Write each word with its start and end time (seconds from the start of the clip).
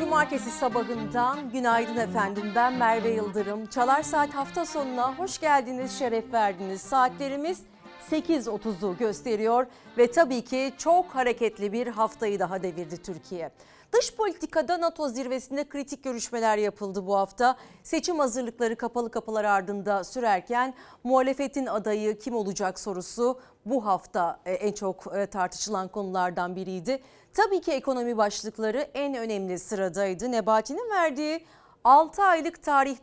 2 0.00 0.04
Temmuz 0.04 0.20
Cumartesi 0.20 0.50
sabahından 0.50 1.50
günaydın 1.50 1.96
efendim. 1.96 2.52
Ben 2.54 2.72
Merve 2.72 3.10
Yıldırım. 3.10 3.66
Çalar 3.66 4.02
Saat 4.02 4.34
hafta 4.34 4.66
sonuna 4.66 5.18
hoş 5.18 5.40
geldiniz, 5.40 5.98
şeref 5.98 6.32
verdiniz. 6.32 6.80
Saatlerimiz 6.80 7.62
8.30'u 8.10 8.96
gösteriyor 8.96 9.66
ve 9.98 10.10
tabii 10.10 10.44
ki 10.44 10.72
çok 10.78 11.06
hareketli 11.06 11.72
bir 11.72 11.86
haftayı 11.86 12.38
daha 12.38 12.62
devirdi 12.62 13.02
Türkiye. 13.02 13.50
Dış 13.92 14.14
politikada 14.14 14.80
NATO 14.80 15.08
zirvesinde 15.08 15.68
kritik 15.68 16.04
görüşmeler 16.04 16.58
yapıldı 16.58 17.06
bu 17.06 17.16
hafta. 17.16 17.56
Seçim 17.82 18.18
hazırlıkları 18.18 18.76
kapalı 18.76 19.10
kapılar 19.10 19.44
ardında 19.44 20.04
sürerken 20.04 20.74
muhalefetin 21.04 21.66
adayı 21.66 22.18
kim 22.18 22.34
olacak 22.34 22.80
sorusu 22.80 23.40
bu 23.66 23.86
hafta 23.86 24.40
e, 24.46 24.52
en 24.52 24.72
çok 24.72 25.16
e, 25.16 25.26
tartışılan 25.26 25.88
konulardan 25.88 26.56
biriydi. 26.56 27.02
Tabii 27.34 27.60
ki 27.60 27.72
ekonomi 27.72 28.16
başlıkları 28.16 28.78
en 28.78 29.14
önemli 29.14 29.58
sıradaydı. 29.58 30.32
Nebati'nin 30.32 30.90
verdiği 30.90 31.46
6 31.84 32.22
aylık 32.22 32.62
tarih 32.62 32.96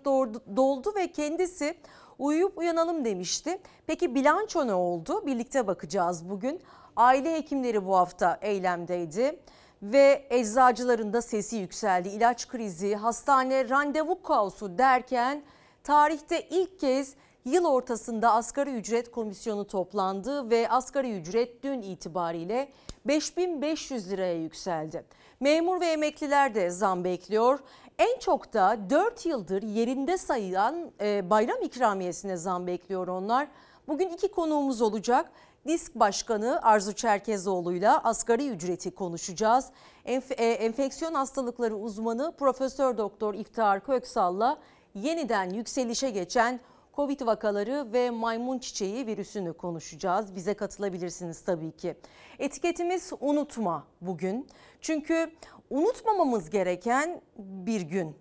doldu 0.55 0.93
ve 0.95 1.11
kendisi 1.11 1.77
uyuyup 2.19 2.57
uyanalım 2.57 3.05
demişti. 3.05 3.59
Peki 3.87 4.15
bilanço 4.15 4.67
ne 4.67 4.73
oldu? 4.73 5.25
Birlikte 5.25 5.67
bakacağız 5.67 6.29
bugün. 6.29 6.61
Aile 6.95 7.33
hekimleri 7.33 7.85
bu 7.85 7.97
hafta 7.97 8.39
eylemdeydi 8.41 9.39
ve 9.81 10.27
eczacıların 10.29 11.13
da 11.13 11.21
sesi 11.21 11.55
yükseldi. 11.55 12.09
İlaç 12.09 12.47
krizi, 12.47 12.95
hastane 12.95 13.69
randevu 13.69 14.21
kaosu 14.21 14.77
derken 14.77 15.43
tarihte 15.83 16.41
ilk 16.49 16.79
kez 16.79 17.15
yıl 17.45 17.65
ortasında 17.65 18.33
asgari 18.33 18.71
ücret 18.71 19.11
komisyonu 19.11 19.67
toplandı 19.67 20.49
ve 20.49 20.69
asgari 20.69 21.19
ücret 21.19 21.63
dün 21.63 21.81
itibariyle 21.81 22.69
5500 23.05 24.09
liraya 24.09 24.41
yükseldi. 24.41 25.03
Memur 25.39 25.81
ve 25.81 25.85
emekliler 25.85 26.55
de 26.55 26.69
zam 26.69 27.03
bekliyor. 27.03 27.59
En 27.99 28.19
çok 28.19 28.53
da 28.53 28.77
4 28.89 29.25
yıldır 29.25 29.63
yerinde 29.63 30.17
sayılan 30.17 30.91
e, 31.01 31.29
bayram 31.29 31.61
ikramiyesine 31.61 32.37
zam 32.37 32.67
bekliyor 32.67 33.07
onlar. 33.07 33.47
Bugün 33.87 34.09
iki 34.09 34.27
konuğumuz 34.31 34.81
olacak. 34.81 35.31
Disk 35.67 35.95
Başkanı 35.95 36.59
Arzu 36.61 36.93
Çerkezoğlu'yla 36.93 38.03
asgari 38.03 38.49
ücreti 38.49 38.91
konuşacağız. 38.91 39.65
Enf 40.05 40.31
e, 40.31 40.35
enfeksiyon 40.35 41.13
hastalıkları 41.13 41.75
uzmanı 41.75 42.33
Profesör 42.37 42.97
Doktor 42.97 43.33
İftihar 43.33 43.83
Köksal'la 43.83 44.57
yeniden 44.95 45.49
yükselişe 45.49 46.09
geçen 46.09 46.59
Covid 46.95 47.25
vakaları 47.25 47.93
ve 47.93 48.09
maymun 48.09 48.59
çiçeği 48.59 49.07
virüsünü 49.07 49.53
konuşacağız. 49.53 50.35
Bize 50.35 50.53
katılabilirsiniz 50.53 51.41
tabii 51.41 51.71
ki. 51.71 51.95
Etiketimiz 52.39 53.13
unutma 53.19 53.83
bugün. 54.01 54.47
Çünkü 54.81 55.31
unutmamamız 55.69 56.49
gereken 56.49 57.21
bir 57.37 57.81
gün. 57.81 58.15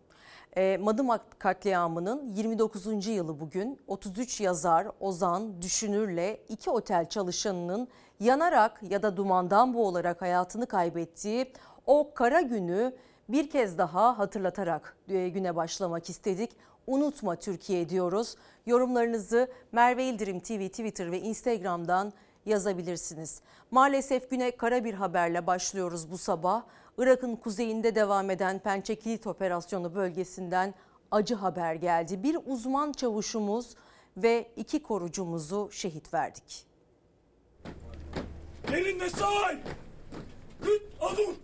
E, 0.57 0.77
Madımak 0.77 1.41
katliamının 1.41 2.35
29. 2.35 3.07
yılı 3.07 3.41
bugün 3.41 3.79
33 3.87 4.41
yazar, 4.41 4.87
ozan, 5.01 5.63
düşünürle 5.63 6.41
iki 6.49 6.71
otel 6.71 7.09
çalışanının 7.09 7.89
yanarak 8.21 8.81
ya 8.91 9.03
da 9.03 9.17
dumandan 9.17 9.75
boğularak 9.75 10.23
hayatını 10.23 10.67
kaybettiği 10.67 11.53
o 11.87 12.15
kara 12.15 12.41
günü 12.41 12.97
bir 13.29 13.51
kez 13.51 13.79
daha 13.79 14.19
hatırlatarak 14.19 14.97
e, 15.09 15.29
güne 15.29 15.57
başlamak 15.57 16.11
istedik. 16.11 16.51
Unutma 16.87 17.37
Türkiye 17.37 17.89
diyoruz. 17.89 18.37
Yorumlarınızı 18.67 19.49
Merve 19.73 20.05
İldirim 20.05 20.41
TV, 20.41 20.69
Twitter 20.69 21.13
ve 21.13 21.21
Instagram'dan 21.21 22.13
yazabilirsiniz. 22.47 23.41
Maalesef 23.71 24.31
güne 24.31 24.57
kara 24.57 24.85
bir 24.85 24.95
haberle 24.95 25.47
başlıyoruz 25.47 26.11
bu 26.11 26.19
sabah. 26.19 26.63
Irak'ın 26.99 27.37
kuzeyinde 27.37 27.95
devam 27.95 28.31
eden 28.31 28.59
Pençe 28.59 28.95
Kilit 28.95 29.27
Operasyonu 29.27 29.95
bölgesinden 29.95 30.75
acı 31.11 31.35
haber 31.35 31.75
geldi. 31.75 32.23
Bir 32.23 32.39
uzman 32.47 32.93
çavuşumuz 32.93 33.75
ve 34.17 34.53
iki 34.57 34.83
korucumuzu 34.83 35.69
şehit 35.73 36.15
verdik. 36.15 36.67
Yerinde 38.73 39.11
say! 39.11 39.59
Kıt 40.65 40.83
adur! 41.01 41.35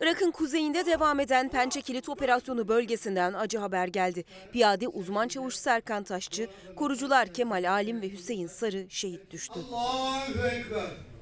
Irak'ın 0.00 0.30
kuzeyinde 0.30 0.86
devam 0.86 1.20
eden 1.20 1.48
Pençe 1.48 1.80
Kilit 1.80 2.08
Operasyonu 2.08 2.68
bölgesinden 2.68 3.32
acı 3.32 3.58
haber 3.58 3.88
geldi. 3.88 4.24
Piyade 4.52 4.88
uzman 4.88 5.28
çavuş 5.28 5.54
Serkan 5.56 6.04
Taşçı, 6.04 6.48
korucular 6.76 7.32
Kemal 7.32 7.70
Alim 7.70 8.02
ve 8.02 8.12
Hüseyin 8.12 8.46
Sarı 8.46 8.86
şehit 8.90 9.30
düştü. 9.30 9.60
Allahu 9.72 10.46
Ekber. 10.46 11.15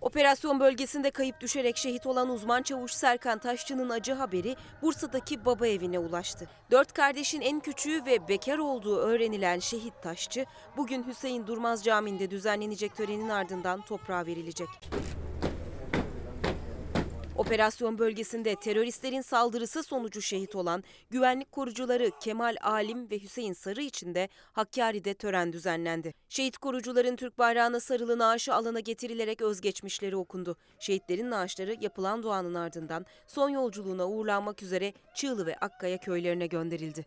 Operasyon 0.00 0.60
bölgesinde 0.60 1.10
kayıp 1.10 1.40
düşerek 1.40 1.76
şehit 1.76 2.06
olan 2.06 2.30
uzman 2.30 2.62
çavuş 2.62 2.92
Serkan 2.92 3.38
Taşçı'nın 3.38 3.90
acı 3.90 4.12
haberi 4.12 4.56
Bursa'daki 4.82 5.44
baba 5.44 5.66
evine 5.66 5.98
ulaştı. 5.98 6.48
Dört 6.70 6.92
kardeşin 6.92 7.40
en 7.40 7.60
küçüğü 7.60 8.04
ve 8.06 8.28
bekar 8.28 8.58
olduğu 8.58 8.96
öğrenilen 8.96 9.58
şehit 9.58 10.02
Taşçı, 10.02 10.46
bugün 10.76 11.06
Hüseyin 11.06 11.46
Durmaz 11.46 11.84
Camii'nde 11.84 12.30
düzenlenecek 12.30 12.96
törenin 12.96 13.28
ardından 13.28 13.80
toprağa 13.80 14.26
verilecek. 14.26 14.68
Operasyon 17.40 17.98
bölgesinde 17.98 18.54
teröristlerin 18.54 19.20
saldırısı 19.20 19.82
sonucu 19.82 20.22
şehit 20.22 20.56
olan 20.56 20.84
güvenlik 21.10 21.52
korucuları 21.52 22.10
Kemal 22.20 22.56
Alim 22.62 23.10
ve 23.10 23.22
Hüseyin 23.22 23.52
Sarı 23.52 23.82
için 23.82 24.14
de 24.14 24.28
Hakkari'de 24.52 25.14
tören 25.14 25.52
düzenlendi. 25.52 26.14
Şehit 26.28 26.58
korucuların 26.58 27.16
Türk 27.16 27.38
bayrağına 27.38 27.80
sarılı 27.80 28.18
naaşı 28.18 28.54
alana 28.54 28.80
getirilerek 28.80 29.42
özgeçmişleri 29.42 30.16
okundu. 30.16 30.56
Şehitlerin 30.78 31.30
naaşları 31.30 31.76
yapılan 31.80 32.22
duanın 32.22 32.54
ardından 32.54 33.06
son 33.26 33.48
yolculuğuna 33.48 34.08
uğurlanmak 34.08 34.62
üzere 34.62 34.92
Çığlı 35.14 35.46
ve 35.46 35.56
Akkaya 35.56 35.98
köylerine 35.98 36.46
gönderildi. 36.46 37.06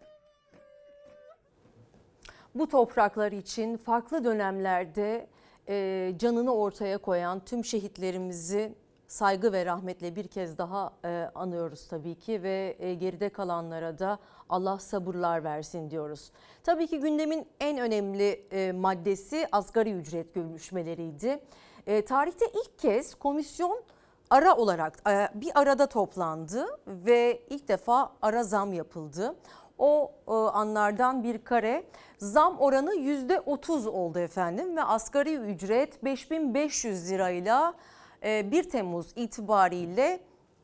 Bu 2.55 2.67
topraklar 2.67 3.31
için 3.31 3.77
farklı 3.77 4.23
dönemlerde 4.23 5.27
canını 6.17 6.55
ortaya 6.55 6.97
koyan 6.97 7.45
tüm 7.45 7.65
şehitlerimizi 7.65 8.82
saygı 9.13 9.53
ve 9.53 9.65
rahmetle 9.65 10.15
bir 10.15 10.27
kez 10.27 10.57
daha 10.57 10.93
e, 11.05 11.29
anıyoruz 11.35 11.87
tabii 11.87 12.15
ki 12.15 12.43
ve 12.43 12.75
e, 12.79 12.93
geride 12.93 13.29
kalanlara 13.29 13.99
da 13.99 14.19
Allah 14.49 14.79
sabırlar 14.79 15.43
versin 15.43 15.89
diyoruz. 15.89 16.31
Tabii 16.63 16.87
ki 16.87 16.99
gündemin 16.99 17.47
en 17.59 17.77
önemli 17.77 18.47
e, 18.51 18.71
maddesi 18.71 19.47
asgari 19.51 19.91
ücret 19.91 20.33
görüşmeleriydi. 20.33 21.39
E, 21.87 22.05
tarihte 22.05 22.45
ilk 22.45 22.79
kez 22.79 23.15
komisyon 23.15 23.83
ara 24.29 24.55
olarak 24.55 25.09
e, 25.09 25.29
bir 25.33 25.51
arada 25.55 25.87
toplandı 25.87 26.65
ve 26.87 27.41
ilk 27.49 27.67
defa 27.67 28.11
ara 28.21 28.43
zam 28.43 28.73
yapıldı. 28.73 29.35
O 29.77 30.11
e, 30.27 30.31
anlardan 30.31 31.23
bir 31.23 31.43
kare 31.43 31.83
zam 32.17 32.57
oranı 32.57 32.95
%30 32.95 33.87
oldu 33.87 34.19
efendim 34.19 34.77
ve 34.77 34.83
asgari 34.83 35.35
ücret 35.35 36.03
5500 36.03 37.11
lirayla 37.11 37.73
1 38.23 38.29
ee, 38.29 38.69
Temmuz 38.69 39.07
itibariyle 39.15 40.19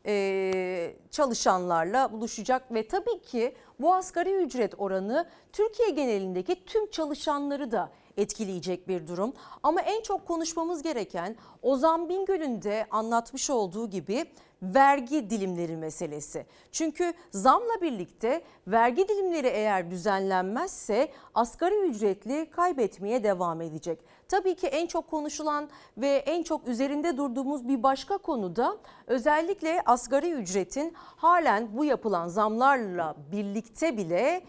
e, 0.05 0.95
çalışanlarla 1.11 2.11
buluşacak 2.11 2.73
ve 2.73 2.87
tabii 2.87 3.21
ki 3.21 3.55
bu 3.79 3.93
asgari 3.93 4.35
ücret 4.35 4.73
oranı 4.77 5.29
Türkiye 5.53 5.89
genelindeki 5.89 6.65
tüm 6.65 6.89
çalışanları 6.89 7.71
da 7.71 7.89
etkileyecek 8.17 8.87
bir 8.87 9.07
durum. 9.07 9.33
Ama 9.63 9.81
en 9.81 10.01
çok 10.01 10.27
konuşmamız 10.27 10.81
gereken 10.81 11.35
Ozan 11.61 12.09
Bingöl'ün 12.09 12.61
de 12.61 12.87
anlatmış 12.91 13.49
olduğu 13.49 13.89
gibi 13.89 14.25
vergi 14.61 15.29
dilimleri 15.29 15.77
meselesi. 15.77 16.45
Çünkü 16.71 17.13
zamla 17.31 17.81
birlikte 17.81 18.41
vergi 18.67 19.07
dilimleri 19.07 19.47
eğer 19.47 19.91
düzenlenmezse 19.91 21.11
asgari 21.35 21.75
ücretli 21.75 22.49
kaybetmeye 22.49 23.23
devam 23.23 23.61
edecek. 23.61 23.99
Tabii 24.29 24.55
ki 24.55 24.67
en 24.67 24.87
çok 24.87 25.09
konuşulan 25.09 25.69
ve 25.97 26.07
en 26.07 26.43
çok 26.43 26.67
üzerinde 26.67 27.17
durduğumuz 27.17 27.67
bir 27.67 27.83
başka 27.83 28.17
konu 28.17 28.55
da 28.55 28.77
özellikle 29.07 29.81
asgari 29.85 30.31
ücretin 30.31 30.93
halen 30.95 31.77
bu 31.77 31.85
yapılan 31.85 32.27
zamlarla 32.27 33.15
birlikte 33.31 33.97
bile 33.97 34.41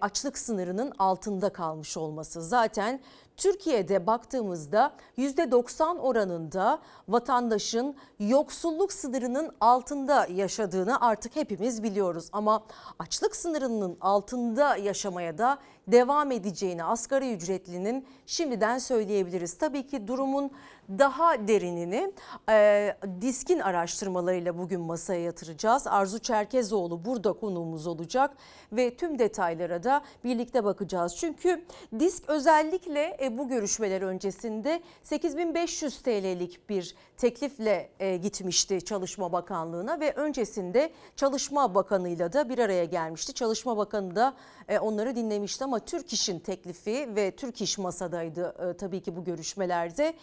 açlık 0.00 0.38
sınırının 0.38 0.92
altında 0.98 1.52
kalmış 1.52 1.96
olması. 1.96 2.42
Zaten 2.42 3.00
Türkiye'de 3.36 4.06
baktığımızda 4.06 4.92
%90 5.18 5.98
oranında 5.98 6.78
vatandaşın 7.08 7.96
yoksulluk 8.18 8.92
sınırının 8.92 9.52
altında 9.60 10.26
yaşadığını 10.26 11.00
artık 11.00 11.36
hepimiz 11.36 11.82
biliyoruz. 11.82 12.28
Ama 12.32 12.62
açlık 12.98 13.36
sınırının 13.36 13.96
altında 14.00 14.76
yaşamaya 14.76 15.38
da 15.38 15.58
devam 15.86 16.32
edeceğini 16.32 16.84
asgari 16.84 17.32
ücretlinin 17.32 18.06
şimdiden 18.26 18.78
söyleyebiliriz. 18.78 19.58
Tabii 19.58 19.86
ki 19.86 20.08
durumun 20.08 20.50
daha 20.88 21.48
derinini 21.48 22.12
e, 22.48 22.96
diskin 23.20 23.58
araştırmalarıyla 23.58 24.58
bugün 24.58 24.80
masaya 24.80 25.20
yatıracağız. 25.20 25.86
Arzu 25.86 26.18
Çerkezoğlu 26.18 27.04
burada 27.04 27.32
konuğumuz 27.32 27.86
olacak 27.86 28.36
ve 28.72 28.96
tüm 28.96 29.18
detaylara 29.18 29.82
da 29.82 30.02
birlikte 30.24 30.64
bakacağız. 30.64 31.16
Çünkü 31.16 31.64
disk 31.98 32.28
özellikle 32.28 33.16
e, 33.22 33.38
bu 33.38 33.48
görüşmeler 33.48 34.02
öncesinde 34.02 34.82
8500 35.02 36.02
TL'lik 36.02 36.68
bir 36.68 36.94
teklifle 37.16 37.90
e, 38.00 38.16
gitmişti 38.16 38.84
Çalışma 38.84 39.32
Bakanlığı'na 39.32 40.00
ve 40.00 40.12
öncesinde 40.12 40.92
Çalışma 41.16 41.74
Bakanı'yla 41.74 42.32
da 42.32 42.48
bir 42.48 42.58
araya 42.58 42.84
gelmişti. 42.84 43.32
Çalışma 43.32 43.76
Bakanı 43.76 44.16
da 44.16 44.34
e, 44.72 44.78
onları 44.78 45.16
dinlemişti 45.16 45.64
ama 45.64 45.78
Türk 45.78 46.12
İş'in 46.12 46.38
teklifi 46.38 47.16
ve 47.16 47.30
Türk 47.30 47.60
İş 47.62 47.78
masadaydı 47.78 48.54
e, 48.70 48.76
tabii 48.76 49.00
ki 49.02 49.16
bu 49.16 49.24
görüşmelerde. 49.24 50.14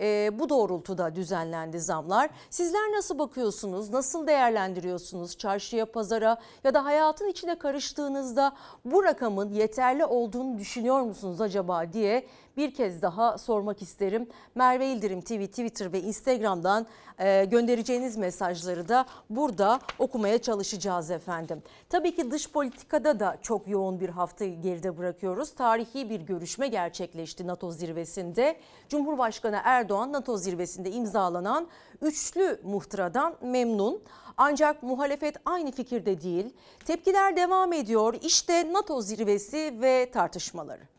E, 0.00 0.30
bu 0.38 0.48
doğrultuda 0.48 1.14
düzenlendi 1.14 1.80
zamlar. 1.80 2.30
Sizler 2.50 2.92
nasıl 2.92 3.18
bakıyorsunuz? 3.18 3.90
Nasıl 3.90 4.26
değerlendiriyorsunuz? 4.26 5.38
Çarşıya, 5.38 5.92
pazara 5.92 6.38
ya 6.64 6.74
da 6.74 6.84
hayatın 6.84 7.28
içine 7.28 7.58
karıştığınızda 7.58 8.52
bu 8.84 9.04
rakamın 9.04 9.52
yeterli 9.52 10.04
olduğunu 10.04 10.58
düşünüyor 10.58 11.00
musunuz 11.00 11.40
acaba 11.40 11.92
diye 11.92 12.26
bir 12.58 12.74
kez 12.74 13.02
daha 13.02 13.38
sormak 13.38 13.82
isterim. 13.82 14.28
Merve 14.54 14.86
İldirim 14.86 15.20
TV, 15.20 15.46
Twitter 15.46 15.92
ve 15.92 16.00
Instagram'dan 16.00 16.86
e, 17.18 17.44
göndereceğiniz 17.44 18.16
mesajları 18.16 18.88
da 18.88 19.06
burada 19.30 19.80
okumaya 19.98 20.38
çalışacağız 20.42 21.10
efendim. 21.10 21.62
Tabii 21.88 22.14
ki 22.14 22.30
dış 22.30 22.50
politikada 22.50 23.20
da 23.20 23.36
çok 23.42 23.68
yoğun 23.68 24.00
bir 24.00 24.08
haftayı 24.08 24.60
geride 24.60 24.98
bırakıyoruz. 24.98 25.54
Tarihi 25.54 26.10
bir 26.10 26.20
görüşme 26.20 26.68
gerçekleşti 26.68 27.46
NATO 27.46 27.70
zirvesinde. 27.70 28.60
Cumhurbaşkanı 28.88 29.60
Erdoğan 29.64 30.12
NATO 30.12 30.36
zirvesinde 30.36 30.90
imzalanan 30.90 31.68
üçlü 32.02 32.60
muhtıradan 32.64 33.34
memnun. 33.42 34.02
Ancak 34.36 34.82
muhalefet 34.82 35.36
aynı 35.44 35.72
fikirde 35.72 36.22
değil. 36.22 36.54
Tepkiler 36.84 37.36
devam 37.36 37.72
ediyor. 37.72 38.14
İşte 38.22 38.72
NATO 38.72 39.02
zirvesi 39.02 39.74
ve 39.80 40.10
tartışmaları 40.10 40.97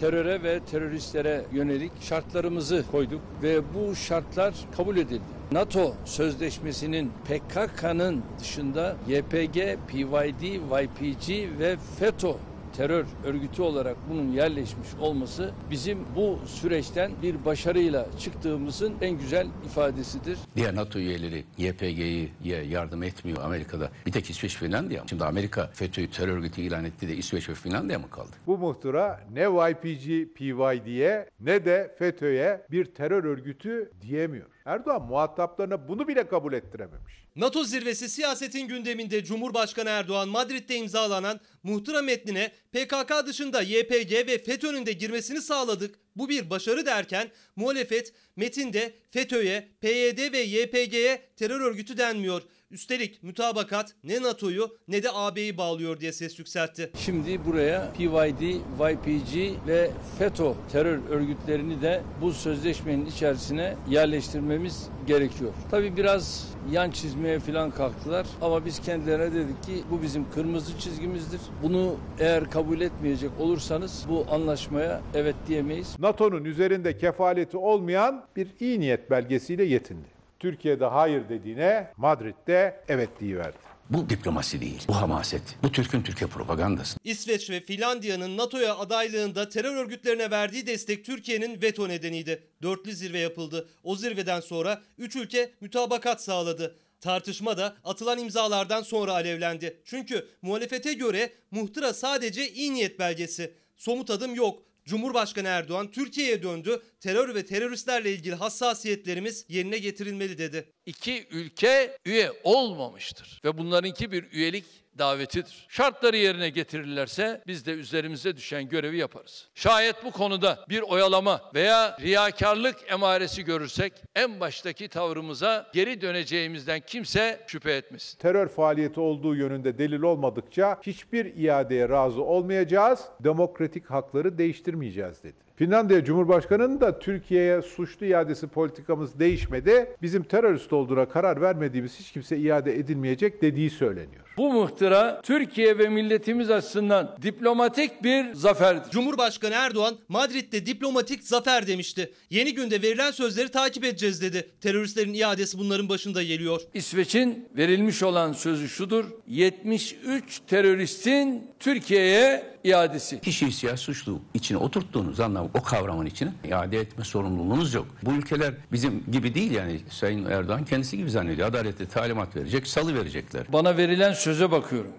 teröre 0.00 0.42
ve 0.42 0.60
teröristlere 0.60 1.44
yönelik 1.52 1.92
şartlarımızı 2.00 2.84
koyduk 2.90 3.20
ve 3.42 3.60
bu 3.74 3.96
şartlar 3.96 4.54
kabul 4.76 4.96
edildi. 4.96 5.22
NATO 5.52 5.94
sözleşmesinin 6.04 7.12
PKK'nın 7.24 8.22
dışında 8.40 8.96
YPG, 9.08 9.54
PYD, 9.88 10.42
YPG 10.42 11.58
ve 11.58 11.76
FETÖ 11.98 12.32
terör 12.76 13.06
örgütü 13.24 13.62
olarak 13.62 13.96
bunun 14.10 14.32
yerleşmiş 14.32 14.88
olması 15.00 15.50
bizim 15.70 15.98
bu 16.16 16.38
süreçten 16.46 17.12
bir 17.22 17.44
başarıyla 17.44 18.06
çıktığımızın 18.18 18.94
en 19.00 19.18
güzel 19.18 19.46
ifadesidir. 19.66 20.38
Diğer 20.56 20.76
NATO 20.76 20.98
üyeleri 20.98 21.44
YPG'ye 21.58 22.62
yardım 22.64 23.02
etmiyor 23.02 23.38
Amerika'da. 23.42 23.90
Bir 24.06 24.12
tek 24.12 24.30
İsveç 24.30 24.56
Finlandiya. 24.56 25.04
Şimdi 25.08 25.24
Amerika 25.24 25.70
FETÖ'yü 25.72 26.10
terör 26.10 26.36
örgütü 26.36 26.60
ilan 26.60 26.84
etti 26.84 27.08
de 27.08 27.16
İsveç 27.16 27.48
ve 27.48 27.54
Finlandiya 27.54 27.98
mı 27.98 28.10
kaldı? 28.10 28.30
Bu 28.46 28.58
muhtıra 28.58 29.20
ne 29.32 29.42
YPG, 29.42 30.34
PYD'ye 30.34 31.30
ne 31.40 31.64
de 31.64 31.94
FETÖ'ye 31.98 32.66
bir 32.70 32.84
terör 32.84 33.24
örgütü 33.24 33.92
diyemiyor. 34.02 34.55
Erdoğan 34.66 35.02
muhataplarına 35.02 35.88
bunu 35.88 36.08
bile 36.08 36.28
kabul 36.28 36.52
ettirememiş. 36.52 37.12
NATO 37.36 37.64
zirvesi 37.64 38.08
siyasetin 38.08 38.68
gündeminde 38.68 39.24
Cumhurbaşkanı 39.24 39.88
Erdoğan 39.88 40.28
Madrid'de 40.28 40.76
imzalanan 40.76 41.40
muhtıra 41.62 42.02
metnine 42.02 42.52
PKK 42.72 43.26
dışında 43.26 43.62
YPG 43.62 44.12
ve 44.12 44.38
FETÖ'nün 44.38 44.86
de 44.86 44.92
girmesini 44.92 45.40
sağladık. 45.40 45.98
Bu 46.16 46.28
bir 46.28 46.50
başarı 46.50 46.86
derken 46.86 47.30
muhalefet 47.56 48.12
metinde 48.36 48.94
FETÖ'ye, 49.10 49.68
PYD 49.80 50.32
ve 50.32 50.38
YPG'ye 50.38 51.22
terör 51.36 51.60
örgütü 51.60 51.98
denmiyor. 51.98 52.42
Üstelik 52.70 53.22
mütabakat 53.22 53.94
ne 54.04 54.22
NATO'yu 54.22 54.68
ne 54.88 55.02
de 55.02 55.08
AB'yi 55.14 55.56
bağlıyor 55.56 56.00
diye 56.00 56.12
ses 56.12 56.38
yükseltti. 56.38 56.90
Şimdi 56.98 57.44
buraya 57.44 57.92
PYD, 57.92 58.40
YPG 58.80 59.56
ve 59.66 59.90
FETÖ 60.18 60.52
terör 60.72 60.98
örgütlerini 61.10 61.82
de 61.82 62.02
bu 62.20 62.32
sözleşmenin 62.32 63.06
içerisine 63.06 63.76
yerleştirmemiz 63.88 64.88
gerekiyor. 65.06 65.52
Tabii 65.70 65.96
biraz 65.96 66.54
yan 66.72 66.90
çizmeye 66.90 67.40
falan 67.40 67.70
kalktılar 67.70 68.26
ama 68.42 68.64
biz 68.64 68.80
kendilerine 68.80 69.34
dedik 69.34 69.62
ki 69.62 69.82
bu 69.90 70.02
bizim 70.02 70.30
kırmızı 70.30 70.78
çizgimizdir. 70.78 71.40
Bunu 71.62 71.96
eğer 72.18 72.50
kabul 72.50 72.80
etmeyecek 72.80 73.30
olursanız 73.40 74.06
bu 74.08 74.26
anlaşmaya 74.30 75.00
evet 75.14 75.36
diyemeyiz. 75.48 75.96
NATO'nun 75.98 76.44
üzerinde 76.44 76.98
kefaleti 76.98 77.56
olmayan 77.56 78.24
bir 78.36 78.48
iyi 78.60 78.80
niyet 78.80 79.10
belgesiyle 79.10 79.64
yetindi. 79.64 80.15
Türkiye'de 80.40 80.84
hayır 80.84 81.28
dediğine 81.28 81.90
Madrid'de 81.96 82.80
evet 82.88 83.08
diyiverdi. 83.20 83.56
Bu 83.90 84.10
diplomasi 84.10 84.60
değil, 84.60 84.84
bu 84.88 84.96
hamaset, 84.96 85.42
bu 85.62 85.72
Türk'ün 85.72 86.02
Türkiye 86.02 86.30
propagandası. 86.30 86.98
İsveç 87.04 87.50
ve 87.50 87.60
Finlandiya'nın 87.60 88.36
NATO'ya 88.36 88.76
adaylığında 88.76 89.48
terör 89.48 89.76
örgütlerine 89.76 90.30
verdiği 90.30 90.66
destek 90.66 91.04
Türkiye'nin 91.04 91.62
veto 91.62 91.88
nedeniydi. 91.88 92.42
Dörtlü 92.62 92.92
zirve 92.92 93.18
yapıldı. 93.18 93.68
O 93.84 93.96
zirveden 93.96 94.40
sonra 94.40 94.82
üç 94.98 95.16
ülke 95.16 95.50
mütabakat 95.60 96.22
sağladı. 96.22 96.76
Tartışma 97.00 97.58
da 97.58 97.76
atılan 97.84 98.18
imzalardan 98.18 98.82
sonra 98.82 99.12
alevlendi. 99.12 99.80
Çünkü 99.84 100.28
muhalefete 100.42 100.92
göre 100.92 101.32
muhtıra 101.50 101.94
sadece 101.94 102.50
iyi 102.50 102.74
niyet 102.74 102.98
belgesi. 102.98 103.54
Somut 103.76 104.10
adım 104.10 104.34
yok. 104.34 104.62
Cumhurbaşkanı 104.86 105.48
Erdoğan 105.48 105.90
Türkiye'ye 105.90 106.42
döndü. 106.42 106.82
Terör 107.00 107.34
ve 107.34 107.46
teröristlerle 107.46 108.12
ilgili 108.12 108.34
hassasiyetlerimiz 108.34 109.46
yerine 109.48 109.78
getirilmeli 109.78 110.38
dedi. 110.38 110.72
İki 110.86 111.26
ülke 111.30 111.98
üye 112.04 112.32
olmamıştır 112.44 113.40
ve 113.44 113.58
bunlarınki 113.58 114.12
bir 114.12 114.32
üyelik 114.32 114.64
davetidir. 114.98 115.66
Şartları 115.68 116.16
yerine 116.16 116.48
getirirlerse 116.48 117.42
biz 117.46 117.66
de 117.66 117.72
üzerimize 117.72 118.36
düşen 118.36 118.68
görevi 118.68 118.96
yaparız. 118.96 119.48
Şayet 119.54 120.04
bu 120.04 120.10
konuda 120.10 120.64
bir 120.68 120.80
oyalama 120.80 121.40
veya 121.54 121.96
riyakarlık 122.00 122.76
emaresi 122.92 123.44
görürsek 123.44 123.92
en 124.14 124.40
baştaki 124.40 124.88
tavrımıza 124.88 125.66
geri 125.72 126.00
döneceğimizden 126.00 126.80
kimse 126.86 127.44
şüphe 127.46 127.72
etmesin. 127.72 128.18
Terör 128.18 128.48
faaliyeti 128.48 129.00
olduğu 129.00 129.34
yönünde 129.34 129.78
delil 129.78 130.02
olmadıkça 130.02 130.78
hiçbir 130.82 131.36
iadeye 131.36 131.88
razı 131.88 132.22
olmayacağız, 132.22 133.00
demokratik 133.20 133.90
hakları 133.90 134.38
değiştirmeyeceğiz 134.38 135.22
dedi. 135.22 135.45
Finlandiya 135.56 136.04
Cumhurbaşkanı'nın 136.04 136.80
da 136.80 136.98
Türkiye'ye 136.98 137.62
suçlu 137.62 138.06
iadesi 138.06 138.46
politikamız 138.46 139.18
değişmedi. 139.18 139.96
Bizim 140.02 140.22
terörist 140.22 140.72
olduğuna 140.72 141.08
karar 141.08 141.40
vermediğimiz 141.40 141.98
hiç 142.00 142.12
kimse 142.12 142.36
iade 142.38 142.78
edilmeyecek 142.78 143.42
dediği 143.42 143.70
söyleniyor. 143.70 144.26
Bu 144.36 144.52
muhtıra 144.52 145.20
Türkiye 145.22 145.78
ve 145.78 145.88
milletimiz 145.88 146.50
açısından 146.50 147.16
diplomatik 147.22 148.04
bir 148.04 148.34
zaferdir. 148.34 148.90
Cumhurbaşkanı 148.90 149.54
Erdoğan 149.54 149.96
Madrid'de 150.08 150.66
diplomatik 150.66 151.22
zafer 151.22 151.66
demişti. 151.66 152.12
Yeni 152.30 152.54
günde 152.54 152.82
verilen 152.82 153.10
sözleri 153.10 153.48
takip 153.48 153.84
edeceğiz 153.84 154.22
dedi. 154.22 154.50
Teröristlerin 154.60 155.14
iadesi 155.14 155.58
bunların 155.58 155.88
başında 155.88 156.22
geliyor. 156.22 156.60
İsveç'in 156.74 157.48
verilmiş 157.56 158.02
olan 158.02 158.32
sözü 158.32 158.68
şudur. 158.68 159.04
73 159.26 160.40
teröristin 160.46 161.50
Türkiye'ye 161.58 162.55
iadesi. 162.66 163.20
Kişiyi 163.20 163.52
siyasi 163.52 163.82
suçlu 163.82 164.20
içine 164.34 164.58
oturttuğunuz 164.58 165.20
anlamı 165.20 165.50
o 165.54 165.62
kavramın 165.62 166.06
içine 166.06 166.32
iade 166.44 166.80
etme 166.80 167.04
sorumluluğunuz 167.04 167.74
yok. 167.74 167.86
Bu 168.02 168.12
ülkeler 168.12 168.54
bizim 168.72 169.04
gibi 169.12 169.34
değil 169.34 169.52
yani 169.52 169.80
Sayın 169.90 170.24
Erdoğan 170.24 170.64
kendisi 170.64 170.96
gibi 170.96 171.10
zannediyor. 171.10 171.48
Adaletli 171.48 171.86
talimat 171.86 172.36
verecek, 172.36 172.66
salı 172.66 172.94
verecekler. 172.94 173.46
Bana 173.52 173.76
verilen 173.76 174.12
söze 174.12 174.50
bakıyorum. 174.50 174.90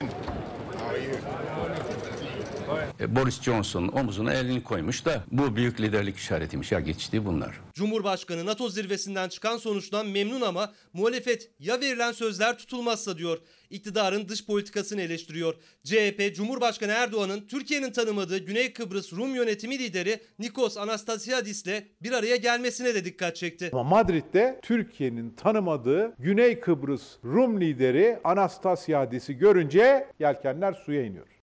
E, 2.99 3.15
Boris 3.15 3.41
Johnson 3.41 3.87
omuzuna 3.87 4.33
elini 4.33 4.63
koymuş 4.63 5.05
da 5.05 5.23
bu 5.31 5.55
büyük 5.55 5.81
liderlik 5.81 6.17
işaretiymiş. 6.17 6.71
Ya 6.71 6.79
geçti 6.79 7.25
bunlar. 7.25 7.59
Cumhurbaşkanı 7.73 8.45
NATO 8.45 8.69
zirvesinden 8.69 9.29
çıkan 9.29 9.57
sonuçtan 9.57 10.07
memnun 10.07 10.41
ama 10.41 10.73
muhalefet 10.93 11.51
ya 11.59 11.81
verilen 11.81 12.11
sözler 12.11 12.57
tutulmazsa 12.57 13.17
diyor. 13.17 13.37
İktidarın 13.69 14.27
dış 14.29 14.45
politikasını 14.45 15.01
eleştiriyor. 15.01 15.53
CHP 15.83 16.35
Cumhurbaşkanı 16.35 16.91
Erdoğan'ın 16.91 17.47
Türkiye'nin 17.47 17.91
tanımadığı 17.91 18.37
Güney 18.37 18.73
Kıbrıs 18.73 19.13
Rum 19.13 19.35
yönetimi 19.35 19.79
lideri 19.79 20.19
Nikos 20.39 20.77
Anastasiadis'le 20.77 21.83
bir 22.03 22.11
araya 22.11 22.35
gelmesine 22.35 22.95
de 22.95 23.05
dikkat 23.05 23.35
çekti. 23.35 23.69
Ama 23.73 23.83
Madrid'de 23.83 24.59
Türkiye'nin 24.61 25.29
tanımadığı 25.29 26.15
Güney 26.19 26.59
Kıbrıs 26.59 27.03
Rum 27.23 27.61
lideri 27.61 28.19
Anastasiadis'i 28.23 29.33
görünce 29.33 30.07
yelkenler 30.19 30.73
suya 30.73 31.03
iniyor. 31.03 31.36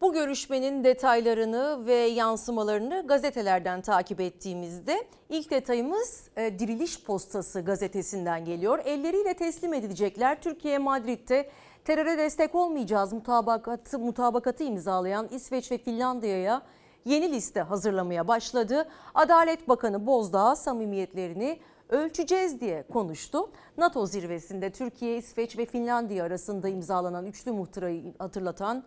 Bu 0.00 0.12
görüşmenin 0.12 0.84
detaylarını 0.84 1.86
ve 1.86 1.94
yansımalarını 1.94 3.04
gazetelerden 3.06 3.80
takip 3.80 4.20
ettiğimizde 4.20 5.06
ilk 5.28 5.50
detayımız 5.50 6.30
e, 6.36 6.58
Diriliş 6.58 7.04
Postası 7.04 7.60
gazetesinden 7.60 8.44
geliyor. 8.44 8.78
Elleriyle 8.84 9.34
teslim 9.34 9.74
edilecekler. 9.74 10.42
Türkiye 10.42 10.78
Madrid'de 10.78 11.50
teröre 11.84 12.18
destek 12.18 12.54
olmayacağız 12.54 13.12
mutabakatı, 13.12 13.98
mutabakatı 13.98 14.64
imzalayan 14.64 15.28
İsveç 15.30 15.70
ve 15.72 15.78
Finlandiya'ya 15.78 16.62
yeni 17.04 17.32
liste 17.32 17.60
hazırlamaya 17.60 18.28
başladı. 18.28 18.88
Adalet 19.14 19.68
Bakanı 19.68 20.06
Bozdağ 20.06 20.56
samimiyetlerini 20.56 21.58
ölçeceğiz 21.88 22.60
diye 22.60 22.82
konuştu. 22.82 23.50
NATO 23.78 24.06
zirvesinde 24.06 24.70
Türkiye, 24.70 25.16
İsveç 25.16 25.58
ve 25.58 25.66
Finlandiya 25.66 26.24
arasında 26.24 26.68
imzalanan 26.68 27.26
üçlü 27.26 27.52
muhtırayı 27.52 28.14
hatırlatan 28.18 28.84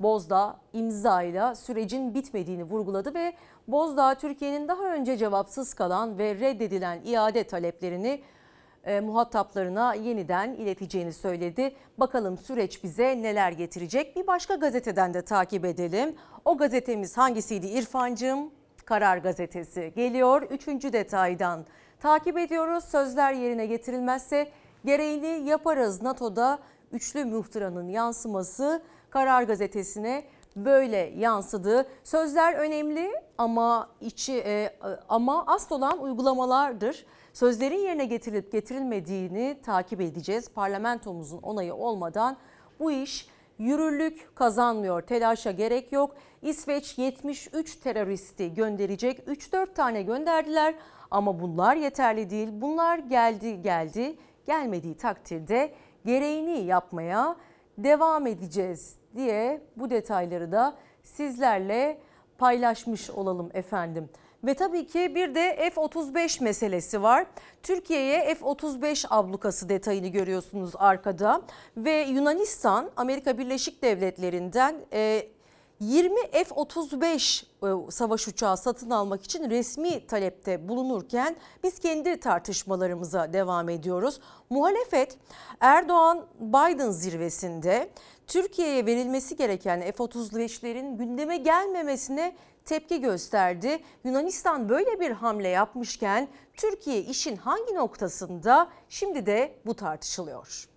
Bozdağ 0.00 0.56
imzayla 0.72 1.54
sürecin 1.54 2.14
bitmediğini 2.14 2.64
vurguladı 2.64 3.14
ve 3.14 3.32
Bozdağ 3.68 4.14
Türkiye'nin 4.14 4.68
daha 4.68 4.94
önce 4.94 5.16
cevapsız 5.16 5.74
kalan 5.74 6.18
ve 6.18 6.34
reddedilen 6.34 7.00
iade 7.04 7.44
taleplerini 7.44 8.22
e, 8.84 9.00
muhataplarına 9.00 9.94
yeniden 9.94 10.52
ileteceğini 10.52 11.12
söyledi. 11.12 11.74
Bakalım 11.98 12.38
süreç 12.38 12.84
bize 12.84 13.22
neler 13.22 13.52
getirecek? 13.52 14.16
Bir 14.16 14.26
başka 14.26 14.54
gazeteden 14.54 15.14
de 15.14 15.22
takip 15.22 15.64
edelim. 15.64 16.16
O 16.44 16.56
gazetemiz 16.56 17.18
hangisiydi 17.18 17.66
İrfancığım? 17.66 18.50
Karar 18.84 19.18
Gazetesi 19.18 19.92
geliyor. 19.96 20.42
Üçüncü 20.42 20.92
detaydan 20.92 21.64
takip 22.00 22.38
ediyoruz. 22.38 22.84
Sözler 22.84 23.32
yerine 23.32 23.66
getirilmezse 23.66 24.50
gereğini 24.84 25.48
yaparız. 25.48 26.02
NATO'da 26.02 26.58
üçlü 26.92 27.24
muhtıranın 27.24 27.88
yansıması 27.88 28.82
Karar 29.12 29.42
Gazetesi'ne 29.42 30.24
böyle 30.56 31.12
yansıdı. 31.16 31.86
Sözler 32.04 32.54
önemli 32.54 33.10
ama 33.38 33.88
içi 34.00 34.42
e, 34.46 34.76
ama 35.08 35.46
asıl 35.46 35.76
olan 35.76 36.02
uygulamalardır. 36.02 37.06
Sözlerin 37.32 37.78
yerine 37.78 38.04
getirilip 38.04 38.52
getirilmediğini 38.52 39.58
takip 39.62 40.00
edeceğiz. 40.00 40.48
Parlamentomuzun 40.48 41.38
onayı 41.38 41.74
olmadan 41.74 42.36
bu 42.80 42.92
iş 42.92 43.28
yürürlük 43.58 44.36
kazanmıyor. 44.36 45.02
Telaşa 45.02 45.50
gerek 45.50 45.92
yok. 45.92 46.14
İsveç 46.42 46.98
73 46.98 47.76
teröristi 47.76 48.54
gönderecek. 48.54 49.18
3-4 49.18 49.74
tane 49.74 50.02
gönderdiler 50.02 50.74
ama 51.10 51.40
bunlar 51.40 51.76
yeterli 51.76 52.30
değil. 52.30 52.48
Bunlar 52.52 52.98
geldi 52.98 53.62
geldi. 53.62 54.16
Gelmediği 54.46 54.96
takdirde 54.96 55.72
gereğini 56.04 56.58
yapmaya 56.58 57.36
devam 57.78 58.26
edeceğiz 58.26 59.01
diye 59.16 59.60
bu 59.76 59.90
detayları 59.90 60.52
da 60.52 60.74
sizlerle 61.02 61.98
paylaşmış 62.38 63.10
olalım 63.10 63.50
efendim. 63.54 64.08
Ve 64.44 64.54
tabii 64.54 64.86
ki 64.86 65.14
bir 65.14 65.34
de 65.34 65.70
F-35 65.74 66.44
meselesi 66.44 67.02
var. 67.02 67.26
Türkiye'ye 67.62 68.34
F-35 68.34 69.06
ablukası 69.10 69.68
detayını 69.68 70.08
görüyorsunuz 70.08 70.72
arkada. 70.78 71.42
Ve 71.76 71.92
Yunanistan 71.92 72.90
Amerika 72.96 73.38
Birleşik 73.38 73.82
Devletleri'nden 73.82 74.74
e, 74.92 75.26
20 75.82 76.20
F-35 76.32 77.44
e, 77.62 77.90
savaş 77.90 78.28
uçağı 78.28 78.56
satın 78.56 78.90
almak 78.90 79.24
için 79.24 79.50
resmi 79.50 80.06
talepte 80.06 80.68
bulunurken 80.68 81.36
biz 81.62 81.78
kendi 81.78 82.20
tartışmalarımıza 82.20 83.32
devam 83.32 83.68
ediyoruz. 83.68 84.20
Muhalefet 84.50 85.18
Erdoğan-Biden 85.60 86.90
zirvesinde 86.90 87.90
Türkiye'ye 88.26 88.86
verilmesi 88.86 89.36
gereken 89.36 89.80
F-35'lerin 89.80 90.98
gündeme 90.98 91.36
gelmemesine 91.36 92.36
tepki 92.64 93.00
gösterdi. 93.00 93.78
Yunanistan 94.04 94.68
böyle 94.68 95.00
bir 95.00 95.10
hamle 95.10 95.48
yapmışken 95.48 96.28
Türkiye 96.56 97.00
işin 97.00 97.36
hangi 97.36 97.74
noktasında 97.74 98.68
şimdi 98.88 99.26
de 99.26 99.54
bu 99.66 99.74
tartışılıyor. 99.74 100.68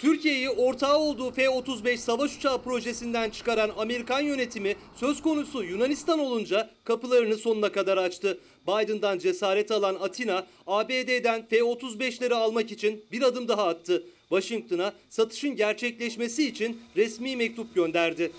Türkiye'yi 0.00 0.50
ortağı 0.50 0.98
olduğu 0.98 1.32
F-35 1.32 1.96
savaş 1.96 2.36
uçağı 2.36 2.62
projesinden 2.62 3.30
çıkaran 3.30 3.70
Amerikan 3.78 4.20
yönetimi 4.20 4.76
söz 4.96 5.22
konusu 5.22 5.64
Yunanistan 5.64 6.18
olunca 6.18 6.70
kapılarını 6.84 7.36
sonuna 7.36 7.72
kadar 7.72 7.96
açtı. 7.96 8.40
Biden'dan 8.66 9.18
cesaret 9.18 9.70
alan 9.70 9.94
Atina, 9.94 10.46
ABD'den 10.66 11.46
F-35'leri 11.48 12.34
almak 12.34 12.72
için 12.72 13.04
bir 13.12 13.22
adım 13.22 13.48
daha 13.48 13.68
attı. 13.68 14.04
Washington'a 14.28 14.92
satışın 15.08 15.56
gerçekleşmesi 15.56 16.48
için 16.48 16.82
resmi 16.96 17.36
mektup 17.36 17.74
gönderdi. 17.74 18.32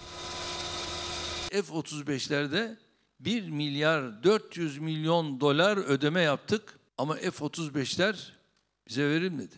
F-35'lerde 1.52 2.76
1 3.20 3.50
milyar 3.50 4.24
400 4.24 4.78
milyon 4.78 5.40
dolar 5.40 5.78
ödeme 5.78 6.22
yaptık 6.22 6.80
ama 6.98 7.16
F-35'ler 7.16 8.16
bize 8.88 9.10
verilmedi. 9.10 9.56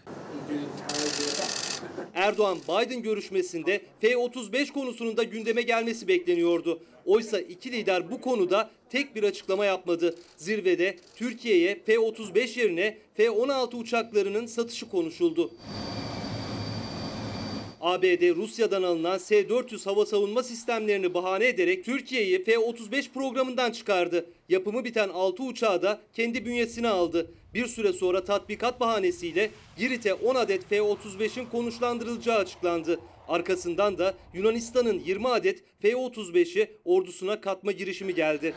Erdoğan-Biden 2.14 3.02
görüşmesinde 3.02 3.82
F-35 4.02 4.72
konusunun 4.72 5.18
da 5.18 5.24
gündeme 5.24 5.62
gelmesi 5.62 6.08
bekleniyordu. 6.08 6.80
Oysa 7.06 7.40
iki 7.40 7.72
lider 7.72 8.12
bu 8.12 8.22
konuda 8.22 8.70
tek 8.90 9.16
bir 9.16 9.24
açıklama 9.24 9.66
yapmadı. 9.66 10.16
Zirvede 10.38 10.98
Türkiye'ye 11.16 11.80
F-35 11.86 12.60
yerine 12.60 12.98
F-16 13.16 13.76
uçaklarının 13.76 14.46
satışı 14.46 14.90
konuşuldu. 14.90 15.52
ABD 17.82 18.36
Rusya'dan 18.36 18.84
alınan 18.84 19.18
S-400 19.18 19.86
hava 19.86 20.06
savunma 20.06 20.44
sistemlerini 20.44 21.14
bahane 21.14 21.48
ederek 21.48 21.86
Türkiye'yi 21.86 22.44
F-35 22.44 23.12
programından 23.12 23.72
çıkardı. 23.72 24.26
Yapımı 24.50 24.84
biten 24.84 25.10
6 25.10 25.44
uçağı 25.44 25.82
da 25.82 26.02
kendi 26.14 26.46
bünyesine 26.46 26.88
aldı. 26.88 27.32
Bir 27.54 27.68
süre 27.68 27.94
sonra 27.94 28.24
tatbikat 28.24 28.80
bahanesiyle 28.80 29.50
Girit'e 29.78 30.14
10 30.14 30.36
adet 30.36 30.70
F-35'in 30.70 31.46
konuşlandırılacağı 31.46 32.38
açıklandı. 32.38 33.00
Arkasından 33.28 33.98
da 33.98 34.14
Yunanistan'ın 34.34 35.00
20 35.00 35.28
adet 35.28 35.64
F-35'i 35.82 36.72
ordusuna 36.86 37.42
katma 37.42 37.72
girişimi 37.72 38.16
geldi. 38.16 38.54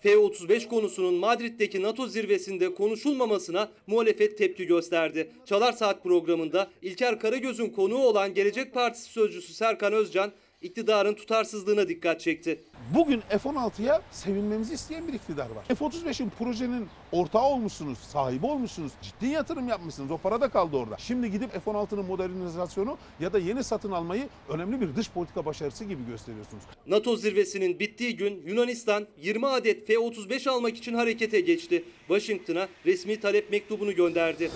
F-35 0.00 0.68
konusunun 0.68 1.14
Madrid'deki 1.14 1.82
NATO 1.82 2.06
zirvesinde 2.06 2.74
konuşulmamasına 2.74 3.68
muhalefet 3.86 4.38
tepki 4.38 4.66
gösterdi. 4.66 5.30
Çalar 5.46 5.72
Saat 5.72 6.02
programında 6.02 6.70
İlker 6.82 7.20
Karagöz'ün 7.20 7.70
konuğu 7.70 7.98
olan 7.98 8.34
Gelecek 8.34 8.74
Partisi 8.74 9.10
sözcüsü 9.10 9.52
Serkan 9.52 9.92
Özcan, 9.92 10.32
iktidarın 10.62 11.14
tutarsızlığına 11.14 11.88
dikkat 11.88 12.20
çekti. 12.20 12.60
Bugün 12.94 13.20
F-16'ya 13.20 14.02
sevinmemizi 14.10 14.74
isteyen 14.74 15.08
bir 15.08 15.12
iktidar 15.12 15.50
var. 15.50 15.64
F-35'in 15.64 16.30
projenin 16.38 16.88
ortağı 17.12 17.42
olmuşsunuz, 17.42 17.98
sahibi 17.98 18.46
olmuşsunuz, 18.46 18.92
ciddi 19.02 19.26
yatırım 19.26 19.68
yapmışsınız. 19.68 20.10
O 20.10 20.18
para 20.18 20.40
da 20.40 20.48
kaldı 20.48 20.76
orada. 20.76 20.96
Şimdi 20.98 21.30
gidip 21.30 21.52
F-16'nın 21.64 22.04
modernizasyonu 22.04 22.98
ya 23.20 23.32
da 23.32 23.38
yeni 23.38 23.64
satın 23.64 23.90
almayı 23.92 24.28
önemli 24.48 24.80
bir 24.80 24.96
dış 24.96 25.10
politika 25.10 25.46
başarısı 25.46 25.84
gibi 25.84 26.06
gösteriyorsunuz. 26.06 26.62
NATO 26.86 27.16
zirvesinin 27.16 27.78
bittiği 27.78 28.16
gün 28.16 28.42
Yunanistan 28.46 29.06
20 29.16 29.46
adet 29.46 29.86
F-35 29.86 30.50
almak 30.50 30.76
için 30.76 30.94
harekete 30.94 31.40
geçti. 31.40 31.84
Washington'a 32.08 32.68
resmi 32.86 33.20
talep 33.20 33.50
mektubunu 33.50 33.94
gönderdi. 33.94 34.50